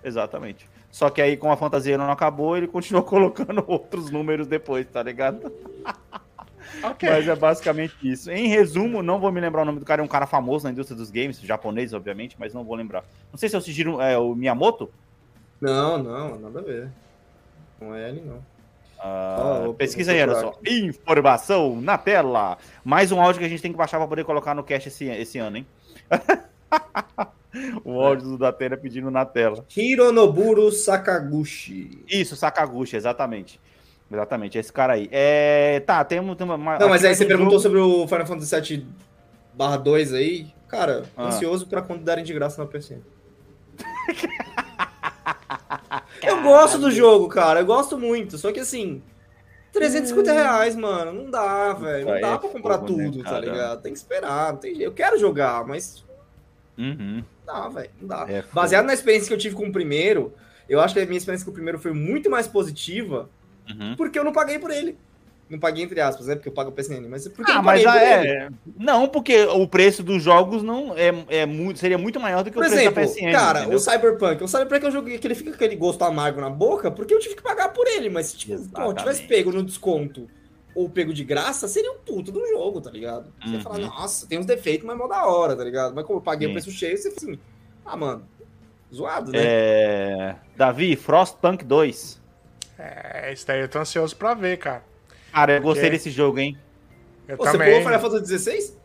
Exatamente. 0.05 0.69
Só 0.93 1.11
que 1.11 1.21
aí, 1.21 1.37
com 1.37 1.51
a 1.51 1.57
fantasia 1.57 1.99
não 1.99 2.11
acabou, 2.11 2.57
ele 2.57 2.69
continuou 2.69 3.05
colocando 3.05 3.65
outros 3.67 4.11
números 4.11 4.47
depois, 4.47 4.87
tá 4.87 5.03
ligado? 5.03 5.53
Ok. 6.83 7.09
Mas 7.09 7.29
é 7.29 7.37
basicamente 7.37 7.95
isso. 8.03 8.31
Em 8.31 8.49
resumo, 8.49 9.03
não 9.03 9.19
vou 9.19 9.31
me 9.33 9.41
lembrar 9.41 9.63
o 9.63 9.65
nome 9.65 9.79
do 9.79 9.85
cara, 9.85 10.01
é 10.01 10.05
um 10.05 10.09
cara 10.09 10.27
famoso 10.27 10.65
na 10.65 10.73
indústria 10.73 10.97
dos 10.97 11.11
games, 11.11 11.41
japonês, 11.41 11.93
obviamente, 11.93 12.37
mas 12.39 12.53
não 12.55 12.65
vou 12.65 12.75
lembrar. 12.77 13.05
Não 13.31 13.39
sei 13.39 13.49
se 13.49 13.55
é 13.55 13.59
o 13.59 13.63
Shigeru, 13.63 14.01
é 14.01 14.17
o 14.19 14.35
Miyamoto. 14.35 14.91
Não, 15.61 16.03
não, 16.03 16.39
nada 16.39 16.59
a 16.59 16.63
ver. 16.63 16.89
Não 17.81 17.95
é 17.95 18.09
ele, 18.09 18.23
não. 18.23 18.43
Vou- 19.65 19.75
pesquisa 19.75 20.13
aí, 20.13 20.23
olha 20.23 20.35
só. 20.35 20.59
Informação 20.67 21.81
na 21.81 21.99
tela. 21.99 22.59
Mais 22.85 23.13
um 23.13 23.21
áudio 23.21 23.41
que 23.41 23.45
a 23.47 23.49
gente 23.49 23.63
tem 23.63 23.71
que 23.71 23.79
baixar 23.79 23.99
pra 23.99 24.07
poder 24.09 24.25
colocar 24.25 24.55
no 24.55 24.65
cast 24.65 24.89
esse, 24.89 25.05
esse 25.05 25.39
ano, 25.39 25.59
hein? 25.59 25.67
o 27.85 28.01
áudio 28.01 28.31
do 28.31 28.39
Datena 28.39 28.77
pedindo 28.77 29.11
na 29.11 29.25
tela. 29.25 29.65
Hironoburo 29.77 30.71
Sakaguchi. 30.73 32.03
Isso, 32.09 32.37
Sakaguchi, 32.37 32.97
exatamente. 32.97 33.61
Exatamente, 34.11 34.57
esse 34.57 34.73
cara 34.73 34.93
aí. 34.95 35.09
É, 35.11 35.81
tá, 35.81 36.05
temos. 36.05 36.39
uma- 36.41 36.79
Não, 36.79 36.89
mas 36.89 37.05
aí 37.05 37.15
você 37.15 37.25
perguntou 37.25 37.59
jogo- 37.59 37.63
sobre 37.63 37.79
o 37.81 38.07
Final 38.07 38.27
Fantasy 38.27 38.61
VII 38.77 38.87
barra 39.55 39.77
2 39.77 40.15
aí. 40.15 40.47
Cara, 40.69 41.05
Ah. 41.17 41.27
ansioso 41.27 41.67
pra 41.67 41.83
quando 41.83 42.03
darem 42.03 42.25
de 42.25 42.33
graça 42.33 42.61
na 42.63 42.69
PC. 42.69 42.99
eu 46.23 46.43
gosto 46.43 46.79
do 46.79 46.91
jogo, 46.91 47.29
cara. 47.29 47.61
Eu 47.61 47.67
gosto 47.67 47.99
muito. 47.99 48.39
Só 48.39 48.53
que 48.53 48.61
assim, 48.61 49.03
350 49.73 50.33
reais, 50.33 50.77
mano. 50.77 51.13
Não 51.13 51.31
dá, 51.31 51.73
velho. 51.73 52.07
Não 52.07 52.21
dá 52.21 52.29
é 52.35 52.39
pra 52.39 52.49
comprar 52.49 52.79
né, 52.81 52.87
tudo, 52.87 53.23
tá 53.23 53.39
ligado? 53.41 53.83
Tem 53.83 53.93
que 53.93 53.99
esperar. 53.99 54.53
Não 54.53 54.59
tem. 54.61 54.81
Eu 54.81 54.93
quero 54.93 55.19
jogar, 55.19 55.65
mas 55.67 56.05
Uhum. 56.79 57.23
não 57.47 57.55
dá, 57.55 57.69
velho. 57.69 57.91
Não 58.01 58.09
dá. 58.09 58.27
É. 58.29 58.45
Baseado 58.53 58.87
na 58.87 58.95
experiência 58.95 59.29
que 59.29 59.35
eu 59.35 59.39
tive 59.39 59.55
com 59.55 59.67
o 59.67 59.73
primeiro, 59.73 60.33
eu 60.69 60.81
acho 60.81 60.95
que 60.95 61.01
a 61.01 61.07
minha 61.07 61.19
experiência 61.19 61.45
com 61.45 61.51
o 61.51 61.55
primeiro 61.55 61.79
foi 61.79 61.93
muito 61.93 62.31
mais 62.31 62.47
positiva 62.49 63.29
Uhum. 63.69 63.97
porque 63.97 64.19
eu 64.19 64.25
não 64.25 64.33
paguei 64.33 64.59
por 64.59 64.71
ele. 64.71 64.97
Não 65.49 65.61
paguei 65.61 65.85
entre 65.85 66.01
aspas, 66.01 66.27
né? 66.27 66.35
Porque 66.35 66.49
eu 66.49 66.53
pago 66.53 66.71
o 66.71 66.73
PSN, 66.73 67.07
mas 67.09 67.29
porque 67.29 67.49
eu 67.51 67.55
Ah, 67.55 67.59
não 67.59 67.63
mas 67.65 67.83
paguei 67.85 68.01
por 68.01 68.19
ele. 68.19 68.29
é. 68.33 68.49
Não, 68.77 69.07
porque 69.09 69.45
o 69.45 69.69
preço 69.69 70.03
dos 70.03 70.21
jogos 70.21 70.61
não 70.65 70.93
é, 70.97 71.13
é 71.29 71.47
muito, 71.47 71.79
seria 71.79 71.97
muito 71.97 72.19
maior 72.19 72.43
do 72.43 72.51
que 72.51 72.55
Por 72.55 72.65
o 72.65 72.67
preço 72.67 72.75
exemplo, 72.81 73.01
da 73.01 73.07
PSN. 73.07 73.31
cara, 73.33 73.61
entendeu? 73.61 73.77
o 73.77 73.81
Cyberpunk. 73.81 74.43
O 74.43 74.49
Cyberpunk 74.49 74.85
eu 74.85 74.91
joguei 74.91 75.19
que 75.19 75.27
ele 75.27 75.37
fica 75.37 75.51
com 75.51 75.55
aquele 75.57 75.77
gosto 75.77 76.03
amargo 76.03 76.41
na 76.41 76.51
boca 76.51 76.91
porque 76.91 77.15
eu 77.15 77.21
tive 77.21 77.37
que 77.37 77.43
pagar 77.43 77.69
por 77.69 77.87
ele. 77.87 78.11
Mas 78.11 78.27
se 78.27 78.37
tipo, 78.39 78.59
pô, 78.71 78.93
tivesse 78.93 79.23
pego 79.23 79.53
no 79.53 79.63
desconto 79.63 80.29
ou 80.75 80.91
pego 80.91 81.15
de 81.15 81.23
graça, 81.23 81.69
seria 81.69 81.93
um 81.93 81.99
puto 81.99 82.33
do 82.33 82.45
jogo, 82.49 82.81
tá 82.81 82.91
ligado? 82.91 83.33
Você 83.45 83.51
ia 83.55 83.61
falar, 83.61 83.79
Uhum. 83.79 83.87
nossa, 83.87 84.27
tem 84.27 84.41
uns 84.41 84.47
defeitos, 84.47 84.85
mas 84.85 84.97
é 84.97 84.99
mó 84.99 85.07
da 85.07 85.27
hora, 85.27 85.55
tá 85.55 85.63
ligado? 85.63 85.95
Mas 85.95 86.05
como 86.05 86.19
eu 86.19 86.23
paguei 86.23 86.49
Sim. 86.49 86.51
o 86.51 86.55
preço 86.55 86.71
cheio, 86.73 86.99
você 86.99 87.09
assim, 87.09 87.39
ah, 87.85 87.97
mano, 87.97 88.25
zoado, 88.93 89.31
né? 89.31 89.39
É... 89.41 90.37
Davi, 90.57 90.97
Frostpunk 90.97 91.65
2. 91.65 92.21
É, 92.79 93.33
isso 93.33 93.47
daí 93.47 93.61
eu 93.61 93.69
tô 93.69 93.79
ansioso 93.79 94.15
pra 94.17 94.35
ver, 94.35 94.59
cara. 94.59 94.83
Cara, 95.33 95.57
eu 95.57 95.63
gostei 95.63 95.87
Ok. 95.87 95.91
desse 95.99 96.11
jogo, 96.11 96.39
hein? 96.39 96.59
Eu 97.29 97.37
Pô, 97.37 97.45
você 97.45 97.53
também. 97.53 97.69
pulou 97.71 97.83
Final 97.85 98.01
Fantasy 98.01 98.39
XVI? 98.39 98.77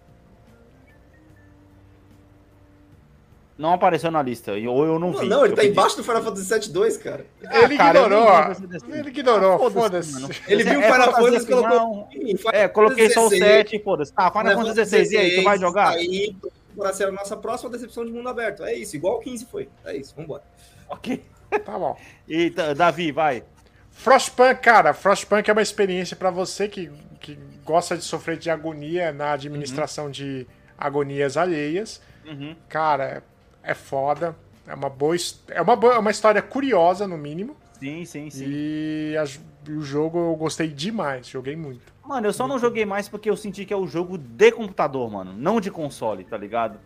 Não 3.58 3.74
apareceu 3.74 4.10
na 4.10 4.24
lista, 4.24 4.58
e- 4.58 4.68
ou 4.68 4.84
eu 4.86 4.98
não 4.98 5.12
Não, 5.12 5.20
vi. 5.20 5.30
não, 5.30 5.46
ele 5.46 5.54
tá 5.54 5.62
pedi- 5.62 5.72
embaixo 5.74 5.96
do 5.98 6.04
Final 6.04 6.24
Fantasy 6.24 6.52
VII 6.52 6.70
2, 6.74 6.98
cara. 6.98 7.26
Ele 7.40 7.48
Ah, 7.76 7.78
cara, 7.78 8.00
eu 8.00 8.06
ignorou, 8.06 8.28
Ele 8.90 9.10
ignorou, 9.10 9.68
Ah, 9.68 9.70
foda-se. 9.72 10.42
Ele 10.48 10.64
viu 10.64 10.80
o 10.80 10.82
é 10.82 10.92
Final 10.92 11.06
fantasia 11.12 11.26
Fantasy 11.26 11.46
e 11.46 11.48
colocou. 11.48 11.70
final. 11.72 12.10
Final 12.38 12.54
É, 12.54 12.68
coloquei 12.68 13.10
só 13.12 13.20
o 13.20 13.24
Fantasy 13.30 13.40
7 13.44 13.76
e 13.76 13.84
foda-se. 13.84 14.14
Tá, 14.14 14.32
Final 14.32 14.46
Final 14.48 14.58
Fantasy 14.62 14.76
16, 14.76 15.12
e 15.12 15.18
aí, 15.18 15.36
tu 15.36 15.44
vai 15.44 15.60
jogar? 15.60 15.90
Aí, 15.90 16.36
para 16.76 16.92
ser 16.94 17.04
a 17.10 17.12
nossa 17.12 17.38
próxima 17.38 17.70
decepção 17.70 18.04
de 18.04 18.12
mundo 18.12 18.30
aberto. 18.30 18.64
É 18.64 18.74
isso, 18.74 18.96
igual 18.96 19.18
o 19.18 19.20
15 19.20 19.46
foi. 19.46 19.70
É 19.86 19.96
isso, 19.96 20.16
vambora. 20.16 20.42
Ok. 20.90 21.24
Tá 21.66 21.78
bom. 21.78 21.96
Eita, 22.28 22.74
Davi, 22.74 23.12
vai. 23.12 23.44
Frostpunk, 24.02 24.62
cara, 24.62 24.94
Frostpunk 24.96 25.48
é 25.48 25.54
uma 25.54 25.62
experiência 25.62 26.16
pra 26.16 26.32
você 26.32 26.68
que, 26.68 26.90
que 27.20 27.38
gosta 27.64 27.96
de 27.96 28.04
sofrer 28.04 28.36
de 28.36 28.50
agonia 28.50 29.12
na 29.12 29.34
administração 29.34 30.10
de 30.10 30.48
agonias 30.76 31.38
alheias. 31.38 32.02
Uhum. 32.26 32.56
Cara, 32.68 33.24
é 33.62 33.76
foda. 33.76 34.36
É 34.68 34.74
uma 34.74 34.90
boa, 34.90 35.16
é 35.50 35.62
uma 35.62 35.76
boa, 35.76 35.94
é 35.94 36.00
uma 36.00 36.10
história 36.10 36.42
curiosa 36.42 37.08
no 37.08 37.16
mínimo. 37.16 37.56
Sim, 37.80 38.04
sim, 38.06 38.30
sim. 38.32 38.46
E 38.48 39.16
a- 39.18 39.26
e 39.70 39.72
o 39.74 39.82
jogo 39.84 40.18
eu 40.18 40.36
gostei 40.36 40.68
demais, 40.70 41.28
joguei 41.28 41.56
muito. 41.56 41.94
Mano, 42.04 42.26
eu 42.26 42.34
só 42.34 42.48
não 42.48 42.58
joguei 42.58 42.84
mais 42.86 43.08
porque 43.08 43.30
eu 43.30 43.38
senti 43.38 43.66
que 43.66 43.74
é 43.74 43.78
o 43.78 43.86
jogo 43.86 44.18
de 44.18 44.52
computador, 44.52 45.12
mano. 45.12 45.32
Não 45.38 45.62
de 45.62 45.70
console, 45.70 46.24
tá 46.24 46.36
ligado? 46.38 46.80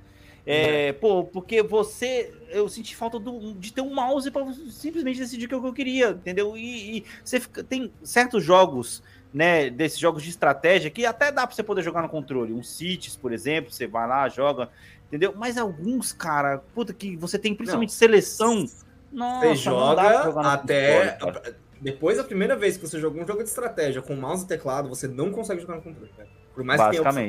É, 0.46 0.94
pô, 0.94 1.24
porque 1.24 1.64
você. 1.64 2.32
Eu 2.50 2.70
senti 2.70 2.96
falta 2.96 3.18
do- 3.20 3.54
de 3.56 3.74
ter 3.74 3.82
um 3.82 3.94
mouse 3.94 4.30
pra 4.30 4.46
simplesmente 4.70 5.20
decidir 5.20 5.46
o 5.46 5.50
que 5.50 5.56
eu 5.56 5.74
queria, 5.74 6.10
entendeu? 6.12 6.56
E, 6.56 6.98
e 7.00 7.06
você 7.24 7.40
fica, 7.40 7.64
tem 7.64 7.92
certos 8.04 8.44
jogos, 8.44 9.02
né, 9.34 9.70
desses 9.70 9.98
jogos 10.00 10.22
de 10.24 10.30
estratégia 10.30 10.90
que 10.92 11.06
até 11.06 11.32
dá 11.32 11.46
pra 11.48 11.56
você 11.56 11.64
poder 11.64 11.82
jogar 11.82 12.02
no 12.04 12.10
controle. 12.10 12.54
Um 12.54 12.62
Cities, 12.64 13.18
por 13.18 13.34
exemplo, 13.34 13.72
você 13.72 13.88
vai 13.88 14.08
lá, 14.08 14.30
joga, 14.30 14.70
entendeu? 15.08 15.34
Mas 15.36 15.58
alguns, 15.58 16.14
cara, 16.14 16.60
puta, 16.76 16.94
que 16.94 17.16
você 17.18 17.40
tem 17.40 17.56
principalmente 17.56 17.92
seleção. 17.94 18.66
Nossa, 19.12 19.40
Você 19.40 19.46
não 19.48 19.56
joga 19.56 20.24
até. 20.54 21.18
controle, 21.18 21.18
cara. 21.42 21.56
Depois 21.82 22.18
da 22.18 22.24
primeira 22.24 22.56
vez 22.56 22.78
que 22.78 22.88
você 22.88 23.00
jogou 23.00 23.22
um 23.22 23.28
jogo 23.28 23.44
de 23.44 23.50
estratégia 23.50 24.02
com 24.02 24.16
mouse 24.16 24.46
e 24.46 24.48
teclado, 24.48 24.88
você 24.90 25.08
não 25.08 25.32
consegue 25.32 25.60
jogar 25.62 25.76
no 25.76 25.82
controle, 25.82 26.12
velho. 26.16 26.30
Por 26.54 26.64
mais 26.64 26.80
que 26.82 26.92
tenha 26.92 27.02
opção. 27.10 27.24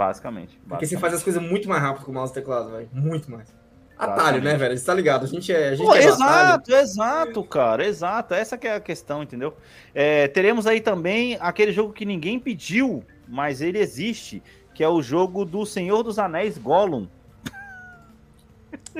Basicamente. 0.00 0.58
Basicamente. 0.58 0.68
Porque 0.68 0.86
você 0.86 0.96
faz 0.96 1.12
as 1.12 1.22
coisas 1.22 1.42
muito 1.42 1.68
mais 1.68 1.82
rápido 1.82 2.06
com 2.06 2.10
o 2.10 2.14
mouse 2.14 2.32
e 2.32 2.34
teclado, 2.34 2.70
velho. 2.70 2.88
Muito 2.92 3.30
mais. 3.30 3.52
Atalho, 3.98 4.42
né, 4.42 4.56
velho? 4.56 4.78
Você 4.78 4.86
tá 4.86 4.94
ligado? 4.94 5.24
A 5.24 5.28
gente 5.28 5.52
é. 5.52 5.68
A 5.68 5.74
gente 5.74 5.86
Pô, 5.86 5.94
é 5.94 6.04
exato, 6.04 6.72
exato, 6.72 7.44
cara, 7.44 7.86
exato. 7.86 8.32
Essa 8.32 8.56
que 8.56 8.66
é 8.66 8.76
a 8.76 8.80
questão, 8.80 9.22
entendeu? 9.22 9.54
É, 9.94 10.26
teremos 10.28 10.66
aí 10.66 10.80
também 10.80 11.36
aquele 11.38 11.70
jogo 11.70 11.92
que 11.92 12.06
ninguém 12.06 12.40
pediu, 12.40 13.04
mas 13.28 13.60
ele 13.60 13.78
existe, 13.78 14.42
que 14.72 14.82
é 14.82 14.88
o 14.88 15.02
jogo 15.02 15.44
do 15.44 15.66
Senhor 15.66 16.02
dos 16.02 16.18
Anéis 16.18 16.56
Gollum. 16.56 17.06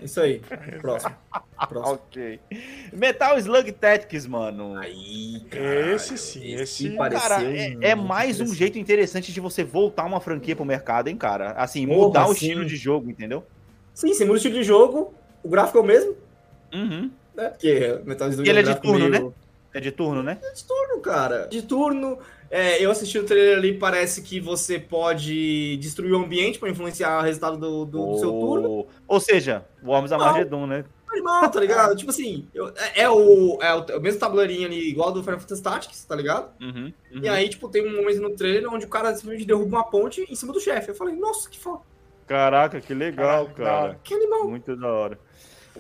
Isso 0.03 0.21
aí. 0.21 0.41
Próximo. 0.81 1.15
Próximo. 1.69 1.95
Ok. 1.95 2.41
Metal 2.93 3.39
Slug 3.39 3.73
Tactics, 3.73 4.27
mano. 4.27 4.77
Aí, 4.79 5.43
Esse 5.95 6.17
sim, 6.17 6.55
esse- 6.55 6.91
pareceu 6.91 7.29
Cara, 7.29 7.43
é, 7.45 7.77
é 7.81 7.95
mais 7.95 8.41
um 8.41 8.55
jeito 8.55 8.79
interessante 8.79 9.33
de 9.33 9.41
você 9.41 9.63
voltar 9.65 10.05
uma 10.05 10.21
franquia 10.21 10.55
pro 10.57 10.65
mercado, 10.65 11.09
hein, 11.09 11.17
cara? 11.17 11.53
Assim, 11.53 11.87
Porra, 11.87 11.99
mudar 12.07 12.29
o 12.29 12.33
estilo 12.33 12.65
de 12.65 12.77
jogo, 12.77 13.11
entendeu? 13.11 13.45
Sim, 13.95 14.15
você 14.15 14.25
muda 14.25 14.35
o 14.35 14.37
estilo 14.37 14.55
de 14.55 14.63
jogo, 14.63 15.13
o 15.43 15.49
gráfico 15.49 15.79
é 15.79 15.81
o 15.81 15.85
mesmo, 15.85 16.15
Uhum. 16.73 17.11
né? 17.35 17.49
Porque 17.51 18.01
Metal 18.05 18.29
Slug 18.31 18.47
E 18.47 18.51
ele 18.51 18.61
um 18.61 18.63
é 18.71 18.75
de 18.75 18.81
turno, 18.81 19.09
meio- 19.09 19.35
É 19.75 19.81
de 19.81 19.91
turno, 19.93 20.23
né? 20.23 20.39
de 20.55 20.65
turno, 20.65 21.01
cara. 21.01 21.47
De 21.49 21.63
turno. 21.63 22.19
É, 22.51 22.85
eu 22.85 22.91
assisti 22.91 23.17
o 23.19 23.25
trailer 23.25 23.59
ali, 23.59 23.79
parece 23.79 24.23
que 24.23 24.41
você 24.41 24.79
pode 24.79 25.77
destruir 25.77 26.13
o 26.13 26.19
ambiente 26.19 26.59
para 26.59 26.69
influenciar 26.69 27.21
o 27.21 27.23
resultado 27.23 27.57
do, 27.57 27.85
do- 27.85 28.07
do 28.09 28.19
seu 28.19 28.33
turno. 28.33 28.87
Ou, 29.07 29.21
seja, 29.21 29.65
Worms 29.85 30.11
Armageddon, 30.11 30.67
né? 30.67 30.85
Animal, 31.09 31.49
tá 31.51 31.61
ligado? 31.61 31.95
tipo 31.97 32.11
assim, 32.11 32.47
eu- 32.53 32.69
é, 32.95 33.03
é 33.03 33.11
o, 33.11 33.59
é 33.63 33.75
o, 33.75 33.85
é 33.91 33.97
o 33.97 34.01
mesmo 34.01 34.19
tabuleirinho 34.19 34.67
ali, 34.67 34.89
igual 34.89 35.13
do 35.13 35.23
Final 35.23 35.39
Fantasy 35.41 35.63
Tactics, 35.63 36.05
tá 36.05 36.17
ligado? 36.17 36.51
Uhum, 36.61 36.93
uhum. 37.13 37.21
E 37.23 37.29
aí, 37.29 37.49
tipo, 37.49 37.69
tem 37.69 37.87
um 37.87 37.97
momento 37.97 38.21
no 38.21 38.31
trailer 38.31 38.73
onde 38.73 38.85
o 38.85 38.89
cara 38.89 39.15
simplesmente 39.15 39.47
derruba 39.47 39.77
uma 39.77 39.85
ponte 39.85 40.25
em 40.29 40.35
cima 40.35 40.53
do 40.53 40.61
chefe. 40.61 40.89
Eu 40.91 40.95
falei, 40.95 41.15
nossa, 41.15 41.49
que 41.49 41.59
foda. 41.59 41.83
Caraca, 42.27 42.81
que 42.81 42.95
legal, 42.95 43.47
Caraca, 43.47 43.63
cara. 43.65 44.01
Que 44.05 44.15
animal. 44.15 44.49
Muito 44.49 44.75
da 44.77 44.89
hora. 44.89 45.19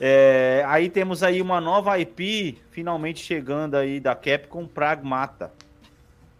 É, 0.00 0.64
aí 0.66 0.88
temos 0.88 1.22
aí 1.22 1.42
uma 1.42 1.60
nova 1.60 1.98
IP 1.98 2.58
finalmente 2.70 3.20
chegando 3.24 3.76
aí 3.76 3.98
da 4.00 4.14
Capcom 4.14 4.66
Pragmata. 4.66 5.52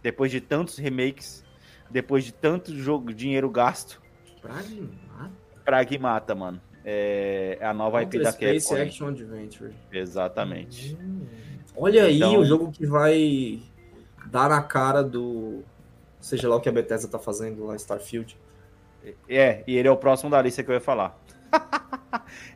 Depois 0.03 0.31
de 0.31 0.41
tantos 0.41 0.79
remakes, 0.79 1.45
depois 1.91 2.25
de 2.25 2.33
tanto 2.33 2.75
jogo, 2.77 3.13
dinheiro 3.13 3.49
gasto, 3.51 4.01
Pragmata. 4.41 5.31
Pragmata, 5.65 6.35
mano. 6.35 6.61
É, 6.85 7.59
é 7.61 7.67
a 7.67 7.75
nova 7.75 8.03
IP 8.03 8.19
da 8.21 8.33
Space 8.33 8.67
Capcom. 8.69 8.83
Action 8.83 9.09
Adventure. 9.09 9.75
Exatamente. 9.93 10.97
Hum. 10.99 11.27
Olha 11.77 12.05
aí 12.05 12.17
Então- 12.17 12.39
o 12.39 12.45
jogo 12.45 12.73
que 12.73 12.87
vai 12.87 13.61
dar 14.27 14.49
na 14.49 14.63
cara 14.63 15.03
do. 15.03 15.63
Seja 16.19 16.49
lá 16.49 16.57
o 16.57 16.61
que 16.61 16.69
a 16.69 16.73
Bethesda 16.73 17.07
tá 17.09 17.19
fazendo 17.19 17.67
lá, 17.67 17.77
Starfield. 17.77 18.37
É, 19.29 19.63
e 19.67 19.77
ele 19.77 19.89
é 19.89 19.91
o 19.91 19.97
próximo 19.97 20.31
da 20.31 20.41
lista 20.43 20.63
que 20.63 20.71
eu 20.71 20.75
ia 20.75 20.81
falar. 20.81 21.19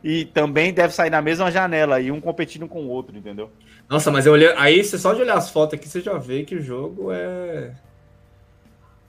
e 0.03 0.25
também 0.25 0.73
deve 0.73 0.93
sair 0.93 1.09
na 1.09 1.21
mesma 1.21 1.51
janela, 1.51 1.99
e 1.99 2.11
um 2.11 2.19
competindo 2.21 2.67
com 2.67 2.83
o 2.83 2.89
outro, 2.89 3.17
entendeu? 3.17 3.49
Nossa, 3.89 4.11
mas 4.11 4.25
eu 4.25 4.33
olhei. 4.33 4.53
Aí, 4.57 4.83
você 4.83 4.97
só 4.97 5.13
de 5.13 5.21
olhar 5.21 5.37
as 5.37 5.49
fotos 5.49 5.75
aqui, 5.75 5.87
você 5.87 6.01
já 6.01 6.17
vê 6.17 6.43
que 6.43 6.55
o 6.55 6.61
jogo 6.61 7.11
é. 7.11 7.73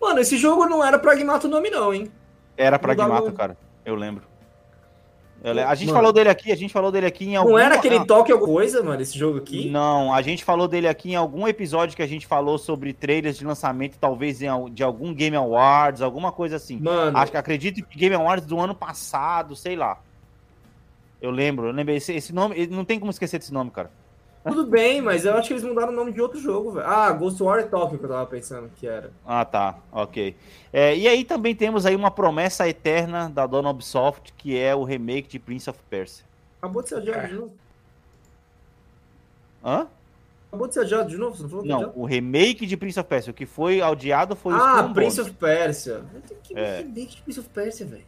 Mano, 0.00 0.20
esse 0.20 0.36
jogo 0.36 0.66
não 0.66 0.84
era 0.84 0.98
Pragmato 0.98 1.46
o 1.46 1.50
nome, 1.50 1.70
não, 1.70 1.92
hein? 1.92 2.10
Era 2.56 2.78
Pragmato, 2.78 3.32
cara. 3.32 3.56
Eu 3.84 3.94
lembro. 3.94 4.24
Eu 5.44 5.52
le- 5.52 5.62
A 5.62 5.74
gente 5.74 5.88
Mano. 5.88 5.98
falou 5.98 6.12
dele 6.12 6.28
aqui, 6.28 6.50
a 6.50 6.56
gente 6.56 6.72
falou 6.72 6.90
dele 6.90 7.06
aqui 7.06 7.26
em 7.26 7.36
algum... 7.36 7.50
Não 7.52 7.58
era 7.58 7.76
aquele 7.76 8.04
toque 8.04 8.32
alguma 8.32 8.52
coisa, 8.52 8.82
mano, 8.82 9.00
esse 9.00 9.16
jogo 9.16 9.38
aqui? 9.38 9.68
Não, 9.70 10.12
a 10.12 10.20
gente 10.22 10.42
falou 10.42 10.66
dele 10.66 10.88
aqui 10.88 11.12
em 11.12 11.14
algum 11.14 11.46
episódio 11.46 11.94
que 11.94 12.02
a 12.02 12.06
gente 12.06 12.26
falou 12.26 12.58
sobre 12.58 12.92
trailers 12.92 13.38
de 13.38 13.44
lançamento, 13.44 13.96
talvez 14.00 14.38
de 14.38 14.82
algum 14.82 15.14
Game 15.14 15.36
Awards, 15.36 16.02
alguma 16.02 16.32
coisa 16.32 16.56
assim. 16.56 16.80
Mano, 16.80 17.16
Acho 17.16 17.30
que 17.30 17.38
acredito 17.38 17.86
que 17.86 17.98
Game 17.98 18.14
Awards 18.14 18.46
do 18.46 18.58
ano 18.58 18.74
passado, 18.74 19.54
sei 19.54 19.76
lá. 19.76 19.98
Eu 21.20 21.30
lembro, 21.30 21.66
eu 21.68 21.72
lembro. 21.72 21.92
Esse, 21.94 22.12
esse 22.14 22.32
nome, 22.34 22.66
não 22.66 22.84
tem 22.84 22.98
como 22.98 23.10
esquecer 23.10 23.38
desse 23.38 23.52
nome, 23.52 23.70
cara. 23.70 23.90
tudo 24.44 24.66
bem, 24.66 25.00
mas 25.00 25.24
eu 25.24 25.34
acho 25.34 25.48
que 25.48 25.54
eles 25.54 25.64
mudaram 25.64 25.92
o 25.92 25.96
nome 25.96 26.12
de 26.12 26.20
outro 26.20 26.38
jogo, 26.38 26.72
velho. 26.72 26.86
Ah, 26.86 27.10
Ghost 27.12 27.42
War 27.42 27.68
Tokyo 27.68 27.98
que 27.98 28.04
eu 28.04 28.08
tava 28.08 28.26
pensando 28.26 28.70
que 28.76 28.86
era. 28.86 29.10
Ah, 29.26 29.44
tá. 29.44 29.78
Ok. 29.90 30.36
É, 30.72 30.96
e 30.96 31.08
aí 31.08 31.24
também 31.24 31.54
temos 31.54 31.84
aí 31.86 31.96
uma 31.96 32.10
promessa 32.10 32.68
eterna 32.68 33.28
da 33.28 33.46
dona 33.46 33.70
Ubisoft, 33.70 34.32
que 34.36 34.56
é 34.58 34.74
o 34.74 34.84
remake 34.84 35.28
de 35.28 35.38
Prince 35.38 35.68
of 35.70 35.78
Persia. 35.90 36.24
Acabou 36.60 36.82
de 36.82 36.88
ser 36.90 36.96
adiado 36.96 37.26
de 37.28 37.34
novo. 37.34 37.52
Hã? 39.64 39.86
Acabou 40.48 40.68
de 40.68 40.74
ser 40.74 40.80
adiado 40.80 41.08
de 41.10 41.16
novo? 41.16 41.36
Você 41.36 41.42
não 41.42 41.50
falou 41.50 41.64
Não, 41.64 41.76
adiado? 41.78 41.92
o 41.96 42.04
remake 42.04 42.66
de 42.66 42.76
Prince 42.76 43.00
of 43.00 43.08
Persia. 43.08 43.30
O 43.30 43.34
que 43.34 43.46
foi 43.46 43.80
audiado 43.80 44.36
foi 44.36 44.52
o 44.54 44.56
Ah, 44.56 44.58
Skull 44.76 44.78
and 44.90 44.92
Prince 44.92 45.20
of 45.20 45.32
Persia. 45.32 46.04
Que 46.44 46.56
É. 46.56 46.78
remake 46.78 47.16
de 47.16 47.22
Prince 47.22 47.40
of 47.40 47.48
Persia, 47.48 47.84
velho. 47.86 48.04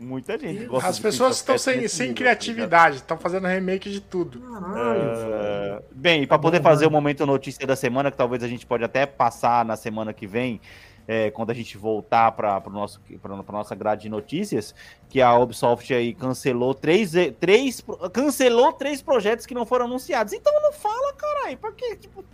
Muita 0.00 0.38
gente 0.38 0.62
As 0.62 0.66
gosta 0.66 0.88
As 0.88 0.96
de 0.96 1.02
pessoas 1.02 1.36
estão 1.36 1.58
sem, 1.58 1.86
sem 1.86 2.08
tá 2.08 2.14
criatividade, 2.14 2.96
estão 2.96 3.18
fazendo 3.18 3.46
remake 3.46 3.90
de 3.90 4.00
tudo. 4.00 4.40
Caralho. 4.40 5.02
É, 5.02 5.82
Bem, 5.92 6.26
para 6.26 6.38
poder 6.38 6.62
fazer 6.62 6.86
o 6.86 6.90
momento 6.90 7.26
notícia 7.26 7.66
da 7.66 7.76
semana, 7.76 8.10
que 8.10 8.16
talvez 8.16 8.42
a 8.42 8.48
gente 8.48 8.64
pode 8.64 8.82
até 8.82 9.04
passar 9.04 9.62
na 9.62 9.76
semana 9.76 10.14
que 10.14 10.26
vem, 10.26 10.58
é, 11.06 11.30
quando 11.30 11.50
a 11.50 11.54
gente 11.54 11.76
voltar 11.76 12.32
para 12.32 12.62
nosso 12.70 12.98
para 13.20 13.36
nossa 13.52 13.74
grade 13.74 14.02
de 14.02 14.08
notícias, 14.08 14.74
que 15.10 15.20
a 15.20 15.36
Ubisoft 15.36 15.92
aí 15.92 16.14
cancelou 16.14 16.72
três, 16.72 17.12
três 17.38 17.84
cancelou 18.10 18.72
três 18.72 19.02
projetos 19.02 19.44
que 19.44 19.52
não 19.52 19.66
foram 19.66 19.84
anunciados. 19.84 20.32
Então 20.32 20.50
não 20.62 20.72
fala, 20.72 21.12
caralho, 21.12 21.58
para 21.58 21.72
quê? 21.72 21.94
Tipo, 21.96 22.24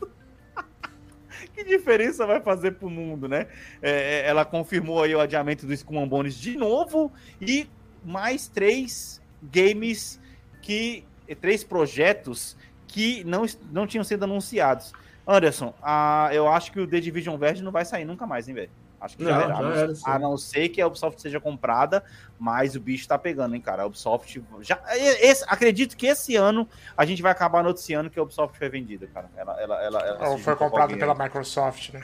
que 1.54 1.64
diferença 1.64 2.26
vai 2.26 2.40
fazer 2.40 2.72
pro 2.72 2.90
mundo, 2.90 3.28
né? 3.28 3.46
É, 3.82 4.26
ela 4.26 4.44
confirmou 4.44 5.02
aí 5.02 5.14
o 5.14 5.20
adiamento 5.20 5.66
do 5.66 5.72
Skull 5.72 6.06
Bones 6.06 6.34
de 6.34 6.56
novo 6.56 7.12
e 7.40 7.68
mais 8.04 8.48
três 8.48 9.20
games 9.42 10.20
que 10.62 11.04
três 11.40 11.64
projetos 11.64 12.56
que 12.86 13.24
não, 13.24 13.44
não 13.72 13.86
tinham 13.86 14.04
sido 14.04 14.24
anunciados. 14.24 14.92
Anderson, 15.26 15.74
ah, 15.82 16.28
eu 16.32 16.48
acho 16.48 16.70
que 16.70 16.78
o 16.78 16.86
The 16.86 17.00
Division 17.00 17.36
Verde 17.36 17.62
não 17.62 17.72
vai 17.72 17.84
sair 17.84 18.04
nunca 18.04 18.26
mais, 18.26 18.48
hein, 18.48 18.54
velho? 18.54 18.70
Acho 19.06 19.16
que 19.16 19.24
já 19.24 19.30
Não, 19.32 19.40
era. 19.40 19.48
já 19.48 19.54
A 19.58 19.62
não- 19.62 19.72
era, 19.72 19.92
a 20.04 20.18
não 20.18 20.36
ser 20.36 20.68
que 20.68 20.80
a 20.80 20.86
Ubisoft 20.86 21.20
seja 21.22 21.40
comprada, 21.40 22.04
mas 22.38 22.76
o 22.76 22.80
bicho 22.80 23.08
tá 23.08 23.18
pegando, 23.18 23.54
hein, 23.54 23.60
cara? 23.60 23.82
A 23.82 23.86
Ubisoft 23.86 24.42
já 24.60 24.78
esse- 24.96 25.44
acredito 25.48 25.96
que 25.96 26.06
esse 26.06 26.36
ano 26.36 26.68
a 26.96 27.04
gente 27.06 27.22
vai 27.22 27.32
acabar 27.32 27.64
noticiando 27.64 28.10
que 28.10 28.18
a 28.18 28.22
Ubisoft 28.22 28.58
foi 28.58 28.68
vendida, 28.68 29.06
cara. 29.12 29.28
Ela, 29.36 29.60
ela, 29.60 29.82
ela, 29.82 30.00
ela 30.00 30.28
Ou 30.28 30.36
foi 30.36 30.38
juntou 30.38 30.56
com 30.56 30.64
comprado 30.66 30.82
alguém 30.92 30.98
pela. 30.98 31.14
Microsoft, 31.14 31.92
né? 31.94 32.02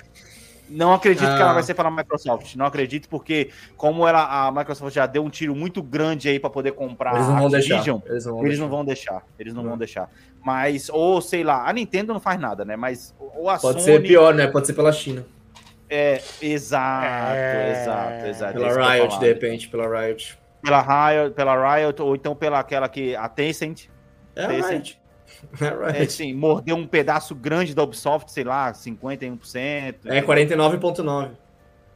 Não 0.68 0.94
acredito 0.94 1.26
que 1.26 1.32
Ah. 1.34 1.40
ela 1.40 1.52
vai 1.52 1.62
ser 1.62 1.74
pela 1.74 1.90
Microsoft. 1.90 2.54
Não 2.56 2.64
acredito 2.64 3.06
porque 3.08 3.50
como 3.76 4.08
ela, 4.08 4.46
a 4.46 4.50
Microsoft 4.52 4.94
já 4.94 5.04
deu 5.04 5.22
um 5.22 5.28
tiro 5.28 5.54
muito 5.54 5.82
grande 5.82 6.30
aí 6.30 6.40
para 6.40 6.48
poder 6.48 6.72
comprar 6.72 7.14
Eles 7.16 7.26
não 7.28 7.36
vão 7.36 7.46
a 7.46 7.50
deixar. 7.50 7.74
Activision, 7.74 8.00
Eles 8.06 8.24
não 8.24 8.32
vão 8.32 8.40
eles 8.46 8.48
deixar. 8.58 8.62
não 8.62 8.70
vão 8.70 8.84
deixar. 8.84 9.22
Eles 9.38 9.54
não 9.54 9.62
Não. 9.62 9.68
vão 9.70 9.78
deixar. 9.78 10.10
Mas, 10.42 10.88
ou 10.88 11.20
sei 11.20 11.44
lá, 11.44 11.68
a 11.68 11.72
Nintendo 11.74 12.14
não 12.14 12.20
faz 12.20 12.40
nada, 12.40 12.64
né? 12.64 12.74
Mas 12.74 13.14
ou 13.36 13.50
a 13.50 13.58
Pode 13.58 13.82
Sony. 13.82 13.84
ser 13.96 14.02
pior, 14.02 14.32
né? 14.32 14.46
Pode 14.46 14.66
ser 14.66 14.72
pela 14.72 14.92
China. 14.92 15.26
É, 15.94 16.22
exato, 16.40 17.06
É. 17.36 17.70
exato, 17.82 18.26
exato. 18.26 18.58
é 18.58 18.68
Pela 18.68 18.92
Riot, 18.94 19.18
de 19.20 19.26
repente, 19.26 19.68
pela 19.68 20.00
Riot. 20.00 20.38
Pela 20.62 20.80
Riot, 21.10 21.34
pela 21.34 21.76
Riot, 21.76 22.00
ou 22.00 22.14
então 22.16 22.34
pela 22.34 22.60
aquela 22.60 22.88
que. 22.88 23.14
A 23.14 23.28
Tencent. 23.28 23.88
É 24.34 24.44
a 24.44 24.48
Tencent. 24.48 24.70
Riot. 24.70 25.00
É 25.60 25.66
a 25.66 25.88
É, 25.90 25.98
Riot. 25.98 26.12
sim, 26.12 26.32
mordeu 26.34 26.76
um 26.76 26.86
pedaço 26.86 27.34
grande 27.34 27.74
da 27.74 27.82
Ubisoft, 27.82 28.30
sei 28.32 28.44
lá, 28.44 28.72
51%. 28.72 29.96
É 30.06 30.22
49.9. 30.22 31.30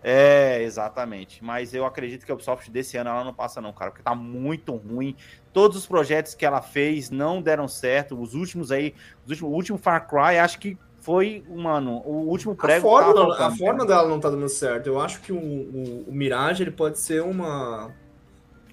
É, 0.02 0.62
exatamente. 0.62 1.42
Mas 1.42 1.74
eu 1.74 1.84
acredito 1.84 2.24
que 2.24 2.30
a 2.30 2.34
Ubisoft 2.34 2.70
desse 2.70 2.96
ano 2.96 3.10
ela 3.10 3.24
não 3.24 3.34
passa, 3.34 3.60
não, 3.60 3.72
cara, 3.72 3.90
porque 3.90 4.02
tá 4.04 4.14
muito 4.14 4.74
ruim. 4.76 5.16
Todos 5.52 5.76
os 5.76 5.86
projetos 5.86 6.34
que 6.34 6.44
ela 6.46 6.60
fez 6.62 7.10
não 7.10 7.40
deram 7.42 7.66
certo. 7.66 8.20
Os 8.20 8.34
últimos 8.34 8.70
aí, 8.70 8.94
os 9.24 9.30
últimos, 9.30 9.52
o 9.52 9.54
último 9.54 9.78
Far 9.78 10.06
Cry, 10.06 10.38
acho 10.38 10.58
que 10.58 10.76
foi, 11.06 11.44
mano, 11.48 12.02
o 12.04 12.28
último 12.28 12.52
A 12.54 12.56
prego. 12.56 12.90
tava 12.98 13.14
forma, 13.14 13.46
a 13.46 13.50
forma 13.56 13.86
dela 13.86 14.08
não 14.08 14.18
tá 14.18 14.28
dando 14.28 14.48
certo. 14.48 14.88
Eu 14.88 15.00
acho 15.00 15.20
que 15.20 15.32
o, 15.32 15.38
o, 15.38 16.04
o 16.08 16.12
Mirage 16.12 16.64
ele 16.64 16.72
pode 16.72 16.98
ser 16.98 17.22
uma. 17.22 17.92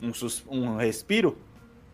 Um, 0.01 0.11
sus- 0.11 0.43
um 0.49 0.75
respiro? 0.75 1.37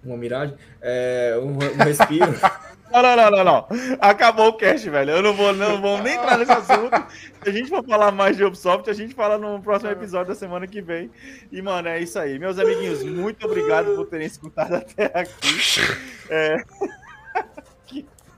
Uma 0.02 0.16
Mirage? 0.16 0.56
É, 0.82 1.38
um, 1.44 1.56
um 1.58 1.84
respiro. 1.84 2.34
Não, 2.92 3.04
não, 3.04 3.16
não, 3.16 3.30
não, 3.30 3.44
não. 3.44 3.68
Acabou 4.02 4.48
o 4.48 4.54
cast, 4.54 4.90
velho. 4.90 5.12
Eu 5.12 5.22
não 5.22 5.32
vou, 5.32 5.54
não 5.54 5.80
vou 5.80 6.02
nem 6.02 6.16
entrar 6.16 6.40
nesse 6.40 6.52
assunto. 6.52 6.90
Se 7.44 7.48
a 7.48 7.52
gente 7.52 7.70
for 7.70 7.86
falar 7.86 8.12
mais 8.12 8.36
de 8.36 8.44
Ubisoft, 8.44 8.90
a 8.90 8.94
gente 8.94 9.14
fala 9.14 9.38
no 9.38 9.62
próximo 9.62 9.92
episódio 9.92 10.30
da 10.30 10.34
semana 10.34 10.66
que 10.66 10.82
vem. 10.82 11.12
E, 11.52 11.62
mano, 11.62 11.88
é 11.88 12.00
isso 12.02 12.18
aí. 12.18 12.40
Meus 12.40 12.58
amiguinhos, 12.58 13.04
muito 13.04 13.46
obrigado 13.46 13.96
por 13.96 14.08
terem 14.08 14.26
escutado 14.26 14.74
até 14.74 15.06
aqui. 15.14 15.56
É... 16.32 16.58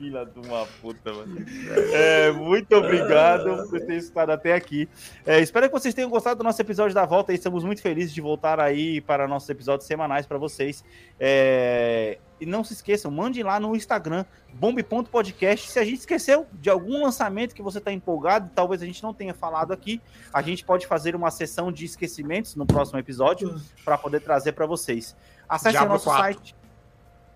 filha 0.02 0.26
de 0.26 0.40
uma 0.40 0.66
puta, 0.82 1.14
mano. 1.14 1.46
É, 1.94 2.32
muito 2.32 2.76
obrigado 2.76 3.70
por 3.70 3.80
terem 3.80 3.98
escutado 3.98 4.32
até 4.32 4.54
aqui. 4.54 4.90
É, 5.26 5.40
espero 5.40 5.68
que 5.68 5.72
vocês 5.72 5.94
tenham 5.94 6.10
gostado 6.10 6.40
do 6.40 6.44
nosso 6.44 6.60
episódio 6.60 6.96
da 6.96 7.06
volta. 7.06 7.32
e 7.32 7.36
Estamos 7.36 7.64
muito 7.64 7.82
felizes 7.84 8.12
de 8.12 8.20
voltar 8.20 8.60
aí 8.60 9.00
para 9.02 9.28
nossos 9.28 9.48
episódios 9.48 9.86
semanais 9.86 10.26
para 10.26 10.40
vocês. 10.40 10.84
É, 11.20 12.18
E 12.40 12.46
não 12.48 12.64
se 12.64 12.74
esqueçam, 12.74 13.12
mande 13.12 13.44
lá 13.44 13.60
no 13.60 13.76
Instagram, 13.76 14.26
bombe.podcast. 14.52 15.70
Se 15.70 15.78
a 15.78 15.86
gente 15.86 16.00
esqueceu 16.00 16.48
de 16.54 16.72
algum 16.72 17.04
lançamento 17.04 17.54
que 17.54 17.62
você 17.62 17.78
está 17.78 17.92
empolgado, 17.92 18.50
talvez 18.56 18.82
a 18.82 18.86
gente 18.88 19.04
não 19.04 19.14
tenha 19.14 19.36
falado 19.36 19.72
aqui, 19.72 20.02
a 20.34 20.42
gente 20.42 20.66
pode 20.66 20.88
fazer 20.88 21.16
uma 21.16 21.30
sessão 21.30 21.72
de 21.72 21.86
esquecimentos 21.86 22.56
no 22.56 22.66
próximo 22.66 22.98
episódio 22.98 23.62
para 23.86 24.00
poder 24.00 24.22
trazer 24.22 24.54
para 24.54 24.66
vocês. 24.66 25.16
Acesse 25.48 25.76
o 25.76 25.80
Diablo 25.80 25.94
nosso 25.94 26.06
4. 26.06 26.24
site. 26.24 26.61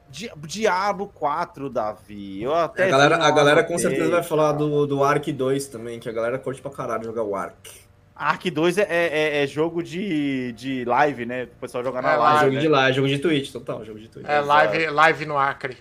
Di- 0.10 0.32
Diablo 0.38 1.08
4, 1.08 1.70
Davi. 1.70 2.42
Eu 2.44 2.54
até 2.56 2.86
A 2.86 2.90
galera, 2.90 3.16
a 3.18 3.32
galera 3.32 3.64
com 3.64 3.78
certeza 3.78 4.10
vai 4.12 4.24
falar 4.24 4.54
do, 4.54 4.86
do 4.88 5.04
Ark 5.04 5.32
2 5.32 5.68
também, 5.68 6.00
que 6.00 6.08
a 6.08 6.12
galera 6.12 6.38
curte 6.40 6.62
pra 6.62 6.72
caralho 6.72 7.04
jogar 7.04 7.24
o 7.24 7.36
Ark. 7.36 7.72
Ark 8.16 8.50
2 8.50 8.78
é, 8.78 8.88
é- 8.90 9.44
é 9.44 9.48
jogo 9.48 9.84
de, 9.84 10.54
de 10.54 10.86
live, 10.86 11.26
né? 11.26 11.44
O 11.44 11.60
pessoal 11.60 11.84
joga 11.84 12.02
na 12.02 12.14
É 12.14 12.16
live. 12.18 12.40
jogo 12.46 12.54
né? 12.56 12.60
de 12.62 12.68
live, 12.70 12.96
jogo 12.96 13.08
de 13.10 13.20
Twitch, 13.20 13.52
total, 13.52 13.84
jogo 13.84 14.00
de 14.00 14.08
Twitch. 14.08 14.26
É 14.28 14.40
live, 14.40 14.88
live 14.90 15.26
no 15.26 15.38
Acre. 15.38 15.78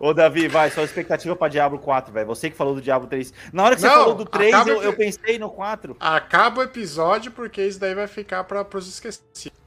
Ô, 0.00 0.14
Davi, 0.14 0.48
vai, 0.48 0.70
sua 0.70 0.82
expectativa 0.84 1.36
pra 1.36 1.48
Diablo 1.48 1.78
4, 1.78 2.12
velho. 2.12 2.26
Você 2.26 2.48
que 2.50 2.56
falou 2.56 2.74
do 2.74 2.80
Diablo 2.80 3.06
3. 3.08 3.32
Na 3.52 3.64
hora 3.64 3.74
que 3.74 3.82
você 3.82 3.86
Não, 3.88 3.94
falou 3.96 4.14
do 4.14 4.24
3, 4.24 4.54
acaba 4.54 4.70
eu, 4.70 4.82
eu 4.82 4.92
pensei 4.94 5.38
no 5.38 5.50
4. 5.50 5.96
Acaba 6.00 6.60
o 6.60 6.64
episódio 6.64 7.30
porque 7.30 7.62
isso 7.64 7.78
daí 7.78 7.94
vai 7.94 8.06
ficar 8.06 8.44
para 8.44 8.66
os 8.76 8.88
esquecidos. 8.88 9.58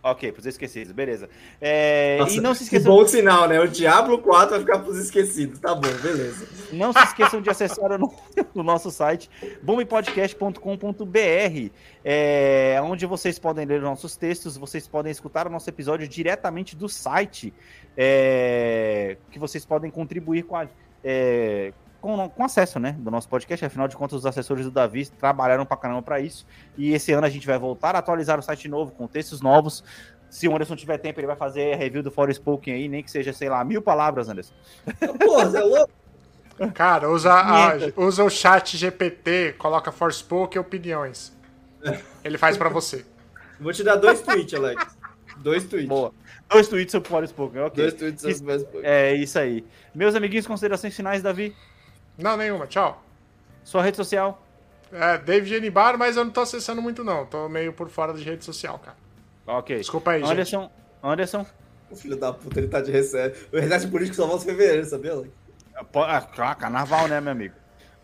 Ok, 0.00 0.30
pros 0.30 0.46
esquecidos, 0.46 0.92
beleza. 0.92 1.28
É, 1.60 2.18
Nossa, 2.20 2.36
e 2.36 2.40
não 2.40 2.54
se 2.54 2.60
que 2.60 2.64
esqueçam, 2.76 2.94
bom 2.94 3.04
sinal, 3.06 3.48
né? 3.48 3.58
O 3.60 3.66
Diablo 3.66 4.18
4 4.18 4.50
vai 4.50 4.60
ficar 4.60 4.78
pros 4.78 4.96
esquecidos. 4.96 5.58
Tá 5.58 5.74
bom, 5.74 5.90
beleza. 6.00 6.46
não 6.72 6.92
se 6.92 7.00
esqueçam 7.02 7.42
de 7.42 7.50
acessar 7.50 7.90
o, 7.92 7.98
no- 7.98 8.14
o 8.54 8.62
nosso 8.62 8.92
site, 8.92 9.28
bombepodcast.com.br, 9.60 11.70
é, 12.04 12.80
onde 12.82 13.06
vocês 13.06 13.38
podem 13.38 13.66
ler 13.66 13.78
os 13.78 13.84
nossos 13.84 14.16
textos, 14.16 14.56
vocês 14.56 14.86
podem 14.86 15.10
escutar 15.10 15.46
o 15.46 15.50
nosso 15.50 15.68
episódio 15.68 16.06
diretamente 16.06 16.76
do 16.76 16.88
site, 16.88 17.52
é, 17.96 19.16
que 19.30 19.38
vocês 19.38 19.64
podem 19.66 19.90
contribuir 19.90 20.44
com 20.44 20.56
a. 20.56 20.66
é, 21.04 21.72
com, 22.08 22.28
com 22.30 22.42
acesso, 22.44 22.78
né, 22.78 22.96
do 22.98 23.10
nosso 23.10 23.28
podcast, 23.28 23.62
afinal 23.66 23.86
de 23.86 23.94
contas, 23.94 24.18
os 24.20 24.24
assessores 24.24 24.64
do 24.64 24.70
Davi 24.70 25.06
trabalharam 25.06 25.66
pra 25.66 25.76
caramba 25.76 26.00
pra 26.00 26.18
isso, 26.18 26.46
e 26.76 26.94
esse 26.94 27.12
ano 27.12 27.26
a 27.26 27.28
gente 27.28 27.46
vai 27.46 27.58
voltar 27.58 27.94
a 27.94 27.98
atualizar 27.98 28.38
o 28.38 28.42
site 28.42 28.66
novo, 28.66 28.92
com 28.92 29.06
textos 29.06 29.42
novos, 29.42 29.84
se 30.30 30.48
o 30.48 30.54
Anderson 30.54 30.74
tiver 30.74 30.96
tempo, 30.96 31.20
ele 31.20 31.26
vai 31.26 31.36
fazer 31.36 31.74
a 31.74 31.76
review 31.76 32.02
do 32.02 32.10
Forspoken 32.10 32.72
aí, 32.72 32.88
nem 32.88 33.02
que 33.02 33.10
seja, 33.10 33.32
sei 33.34 33.50
lá, 33.50 33.62
mil 33.62 33.82
palavras, 33.82 34.28
Anderson. 34.30 34.54
Porra, 35.22 35.58
é 35.58 35.62
louco? 35.62 35.92
Cara, 36.72 37.10
usa, 37.10 37.32
a- 37.32 37.76
usa 37.96 38.24
o 38.24 38.30
chat 38.30 38.74
GPT, 38.76 39.54
coloca 39.58 39.92
Forspoken 39.92 40.60
opiniões. 40.60 41.36
Ele 42.24 42.38
faz 42.38 42.56
pra 42.56 42.68
você. 42.70 43.04
Vou 43.60 43.72
te 43.72 43.84
dar 43.84 43.96
dois 43.96 44.22
tweets, 44.22 44.54
Alex. 44.54 44.96
Dois 45.38 45.64
tweets. 45.64 45.88
Boa. 45.88 46.12
Dois 46.50 46.66
tweets 46.68 46.90
sobre 46.92 47.08
Forspoken, 47.08 47.62
ok. 47.62 47.82
Dois 47.84 47.94
tweets 47.94 48.22
sobre 48.22 48.44
Facebook. 48.46 48.80
É 48.86 49.14
isso 49.14 49.38
aí. 49.38 49.64
Meus 49.94 50.14
amiguinhos, 50.14 50.46
considerações 50.46 50.96
finais, 50.96 51.22
Davi? 51.22 51.54
Não, 52.18 52.36
nenhuma. 52.36 52.66
Tchau. 52.66 53.02
Sua 53.64 53.82
rede 53.82 53.96
social? 53.96 54.42
É, 54.92 55.18
David 55.18 55.54
Enibar, 55.54 55.96
mas 55.98 56.16
eu 56.16 56.24
não 56.24 56.32
tô 56.32 56.40
acessando 56.40 56.80
muito, 56.82 57.04
não. 57.04 57.24
Tô 57.26 57.48
meio 57.48 57.72
por 57.72 57.88
fora 57.88 58.12
de 58.12 58.22
rede 58.24 58.44
social, 58.44 58.78
cara. 58.78 58.96
Ok. 59.46 59.76
Desculpa 59.78 60.10
aí, 60.12 60.20
gente. 60.20 60.32
Anderson, 60.32 60.70
Anderson. 61.02 61.46
O 61.90 61.96
filho 61.96 62.16
da 62.16 62.32
puta, 62.32 62.58
ele 62.58 62.68
tá 62.68 62.80
de 62.80 62.90
recesso. 62.90 63.46
O 63.52 63.58
recesso 63.58 63.88
político 63.90 64.16
só 64.16 64.26
volta 64.26 64.44
em 64.44 64.46
fevereiro, 64.48 64.84
sabia? 64.86 65.22
Po- 65.92 66.02
Ah, 66.02 66.20
claro, 66.20 66.58
carnaval, 66.58 67.06
né, 67.08 67.20
meu 67.20 67.32
amigo? 67.32 67.54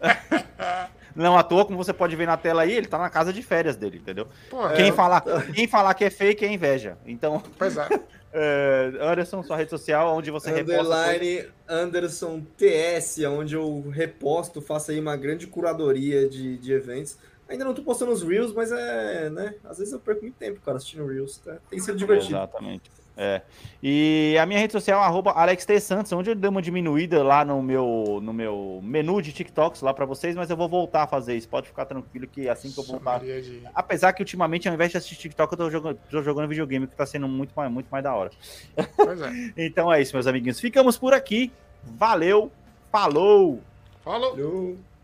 Não 1.15 1.39
à 1.39 1.43
toa, 1.45 1.65
como 1.65 1.77
você 1.78 1.93
pode 1.93 2.16
ver 2.16 2.27
na 2.27 2.36
tela 2.36 2.62
aí, 2.62 2.73
ele 2.73 2.89
tá 2.89 2.99
na 2.99 3.09
casa 3.09 3.32
de 3.32 3.41
férias 3.43 3.77
dele, 3.77 3.99
entendeu? 3.99 4.27
Pô, 4.51 4.69
Quem, 4.70 4.89
é, 4.89 4.93
falar, 4.93 5.23
quem 5.55 5.69
falar 5.69 5.95
que 5.95 6.05
é 6.05 6.11
fake 6.11 6.45
é 6.45 6.53
inveja. 6.53 6.99
Então, 7.07 7.41
Pois 7.57 7.77
é. 7.77 7.89
é, 8.36 8.93
Anderson, 9.01 9.44
sua 9.44 9.56
rede 9.56 9.70
social, 9.70 10.16
onde 10.16 10.28
você 10.28 10.51
reposta. 10.51 10.82
Underline 10.82 11.48
Anderson 11.69 12.43
TS, 12.56 13.19
onde 13.28 13.55
eu 13.55 13.89
reposto, 13.90 14.61
faço 14.61 14.90
aí 14.90 14.98
uma 14.98 15.16
grande 15.16 15.47
curadoria 15.47 16.28
de, 16.28 16.59
de 16.59 16.73
eventos. 16.73 17.16
Ainda 17.48 17.65
não 17.65 17.73
tô 17.73 17.82
postando 17.82 18.11
os 18.11 18.23
Reels, 18.23 18.52
mas 18.52 18.73
é, 18.73 19.31
né? 19.31 19.55
Às 19.62 19.78
vezes 19.78 19.93
eu 19.93 20.01
perco 20.01 20.23
muito 20.23 20.35
tempo, 20.35 20.61
cara, 20.62 20.78
assistindo 20.78 21.06
Reels. 21.06 21.39
Tá? 21.39 21.59
Tem 21.70 21.78
sido 21.78 21.97
divertido. 21.97 22.35
Exatamente. 22.35 22.90
É. 23.16 23.43
E 23.82 24.36
a 24.41 24.47
minha 24.47 24.59
rede 24.59 24.73
social 24.73 25.01
é 25.01 25.05
arroba 25.05 25.31
Alex 25.32 25.65
T. 25.65 25.78
Santos, 25.78 26.12
onde 26.12 26.31
eu 26.31 26.35
dei 26.35 26.51
uma 26.51 26.61
diminuída 26.61 27.23
lá 27.23 27.45
no 27.45 27.62
meu, 27.62 28.19
no 28.20 28.32
meu 28.32 28.81
menu 28.82 29.23
de 29.23 29.32
TikToks 29.32 29.82
lá 29.82 29.95
pra 29.95 30.05
vocês, 30.05 30.35
mas 30.35 30.51
eu 30.51 30.57
vou 30.57 30.69
voltar 30.69 31.05
a 31.05 31.07
fazer 31.07 31.36
isso. 31.36 31.49
Pode 31.49 31.69
ficar 31.69 31.85
tranquilo 31.85 32.27
que 32.27 32.49
assim 32.49 32.73
que 32.73 32.78
eu 32.78 32.85
voltar. 32.85 33.20
De... 33.20 33.62
Apesar 33.74 34.12
que 34.12 34.23
ultimamente, 34.23 34.69
ao 34.69 34.74
invés 34.74 34.91
de 34.91 34.97
assistir 34.97 35.16
TikTok, 35.16 35.53
eu 35.53 35.59
tô 35.59 35.70
jogando, 35.70 35.99
tô 36.11 36.23
jogando 36.23 36.49
videogame, 36.49 36.86
que 36.86 36.97
tá 36.97 37.07
sendo 37.07 37.28
muito 37.28 37.53
mais, 37.55 37.70
muito 37.70 37.86
mais 37.89 38.03
da 38.03 38.15
hora. 38.15 38.31
Pois 38.97 39.20
é. 39.20 39.31
Então 39.57 39.93
é 39.93 40.01
isso, 40.03 40.15
meus 40.15 40.27
amiguinhos. 40.27 40.59
Ficamos 40.59 40.99
por 40.99 41.15
aqui. 41.15 41.53
Valeu, 41.85 42.51
falou! 42.91 43.61
Falou! 44.03 44.36
Eu- 44.36 44.78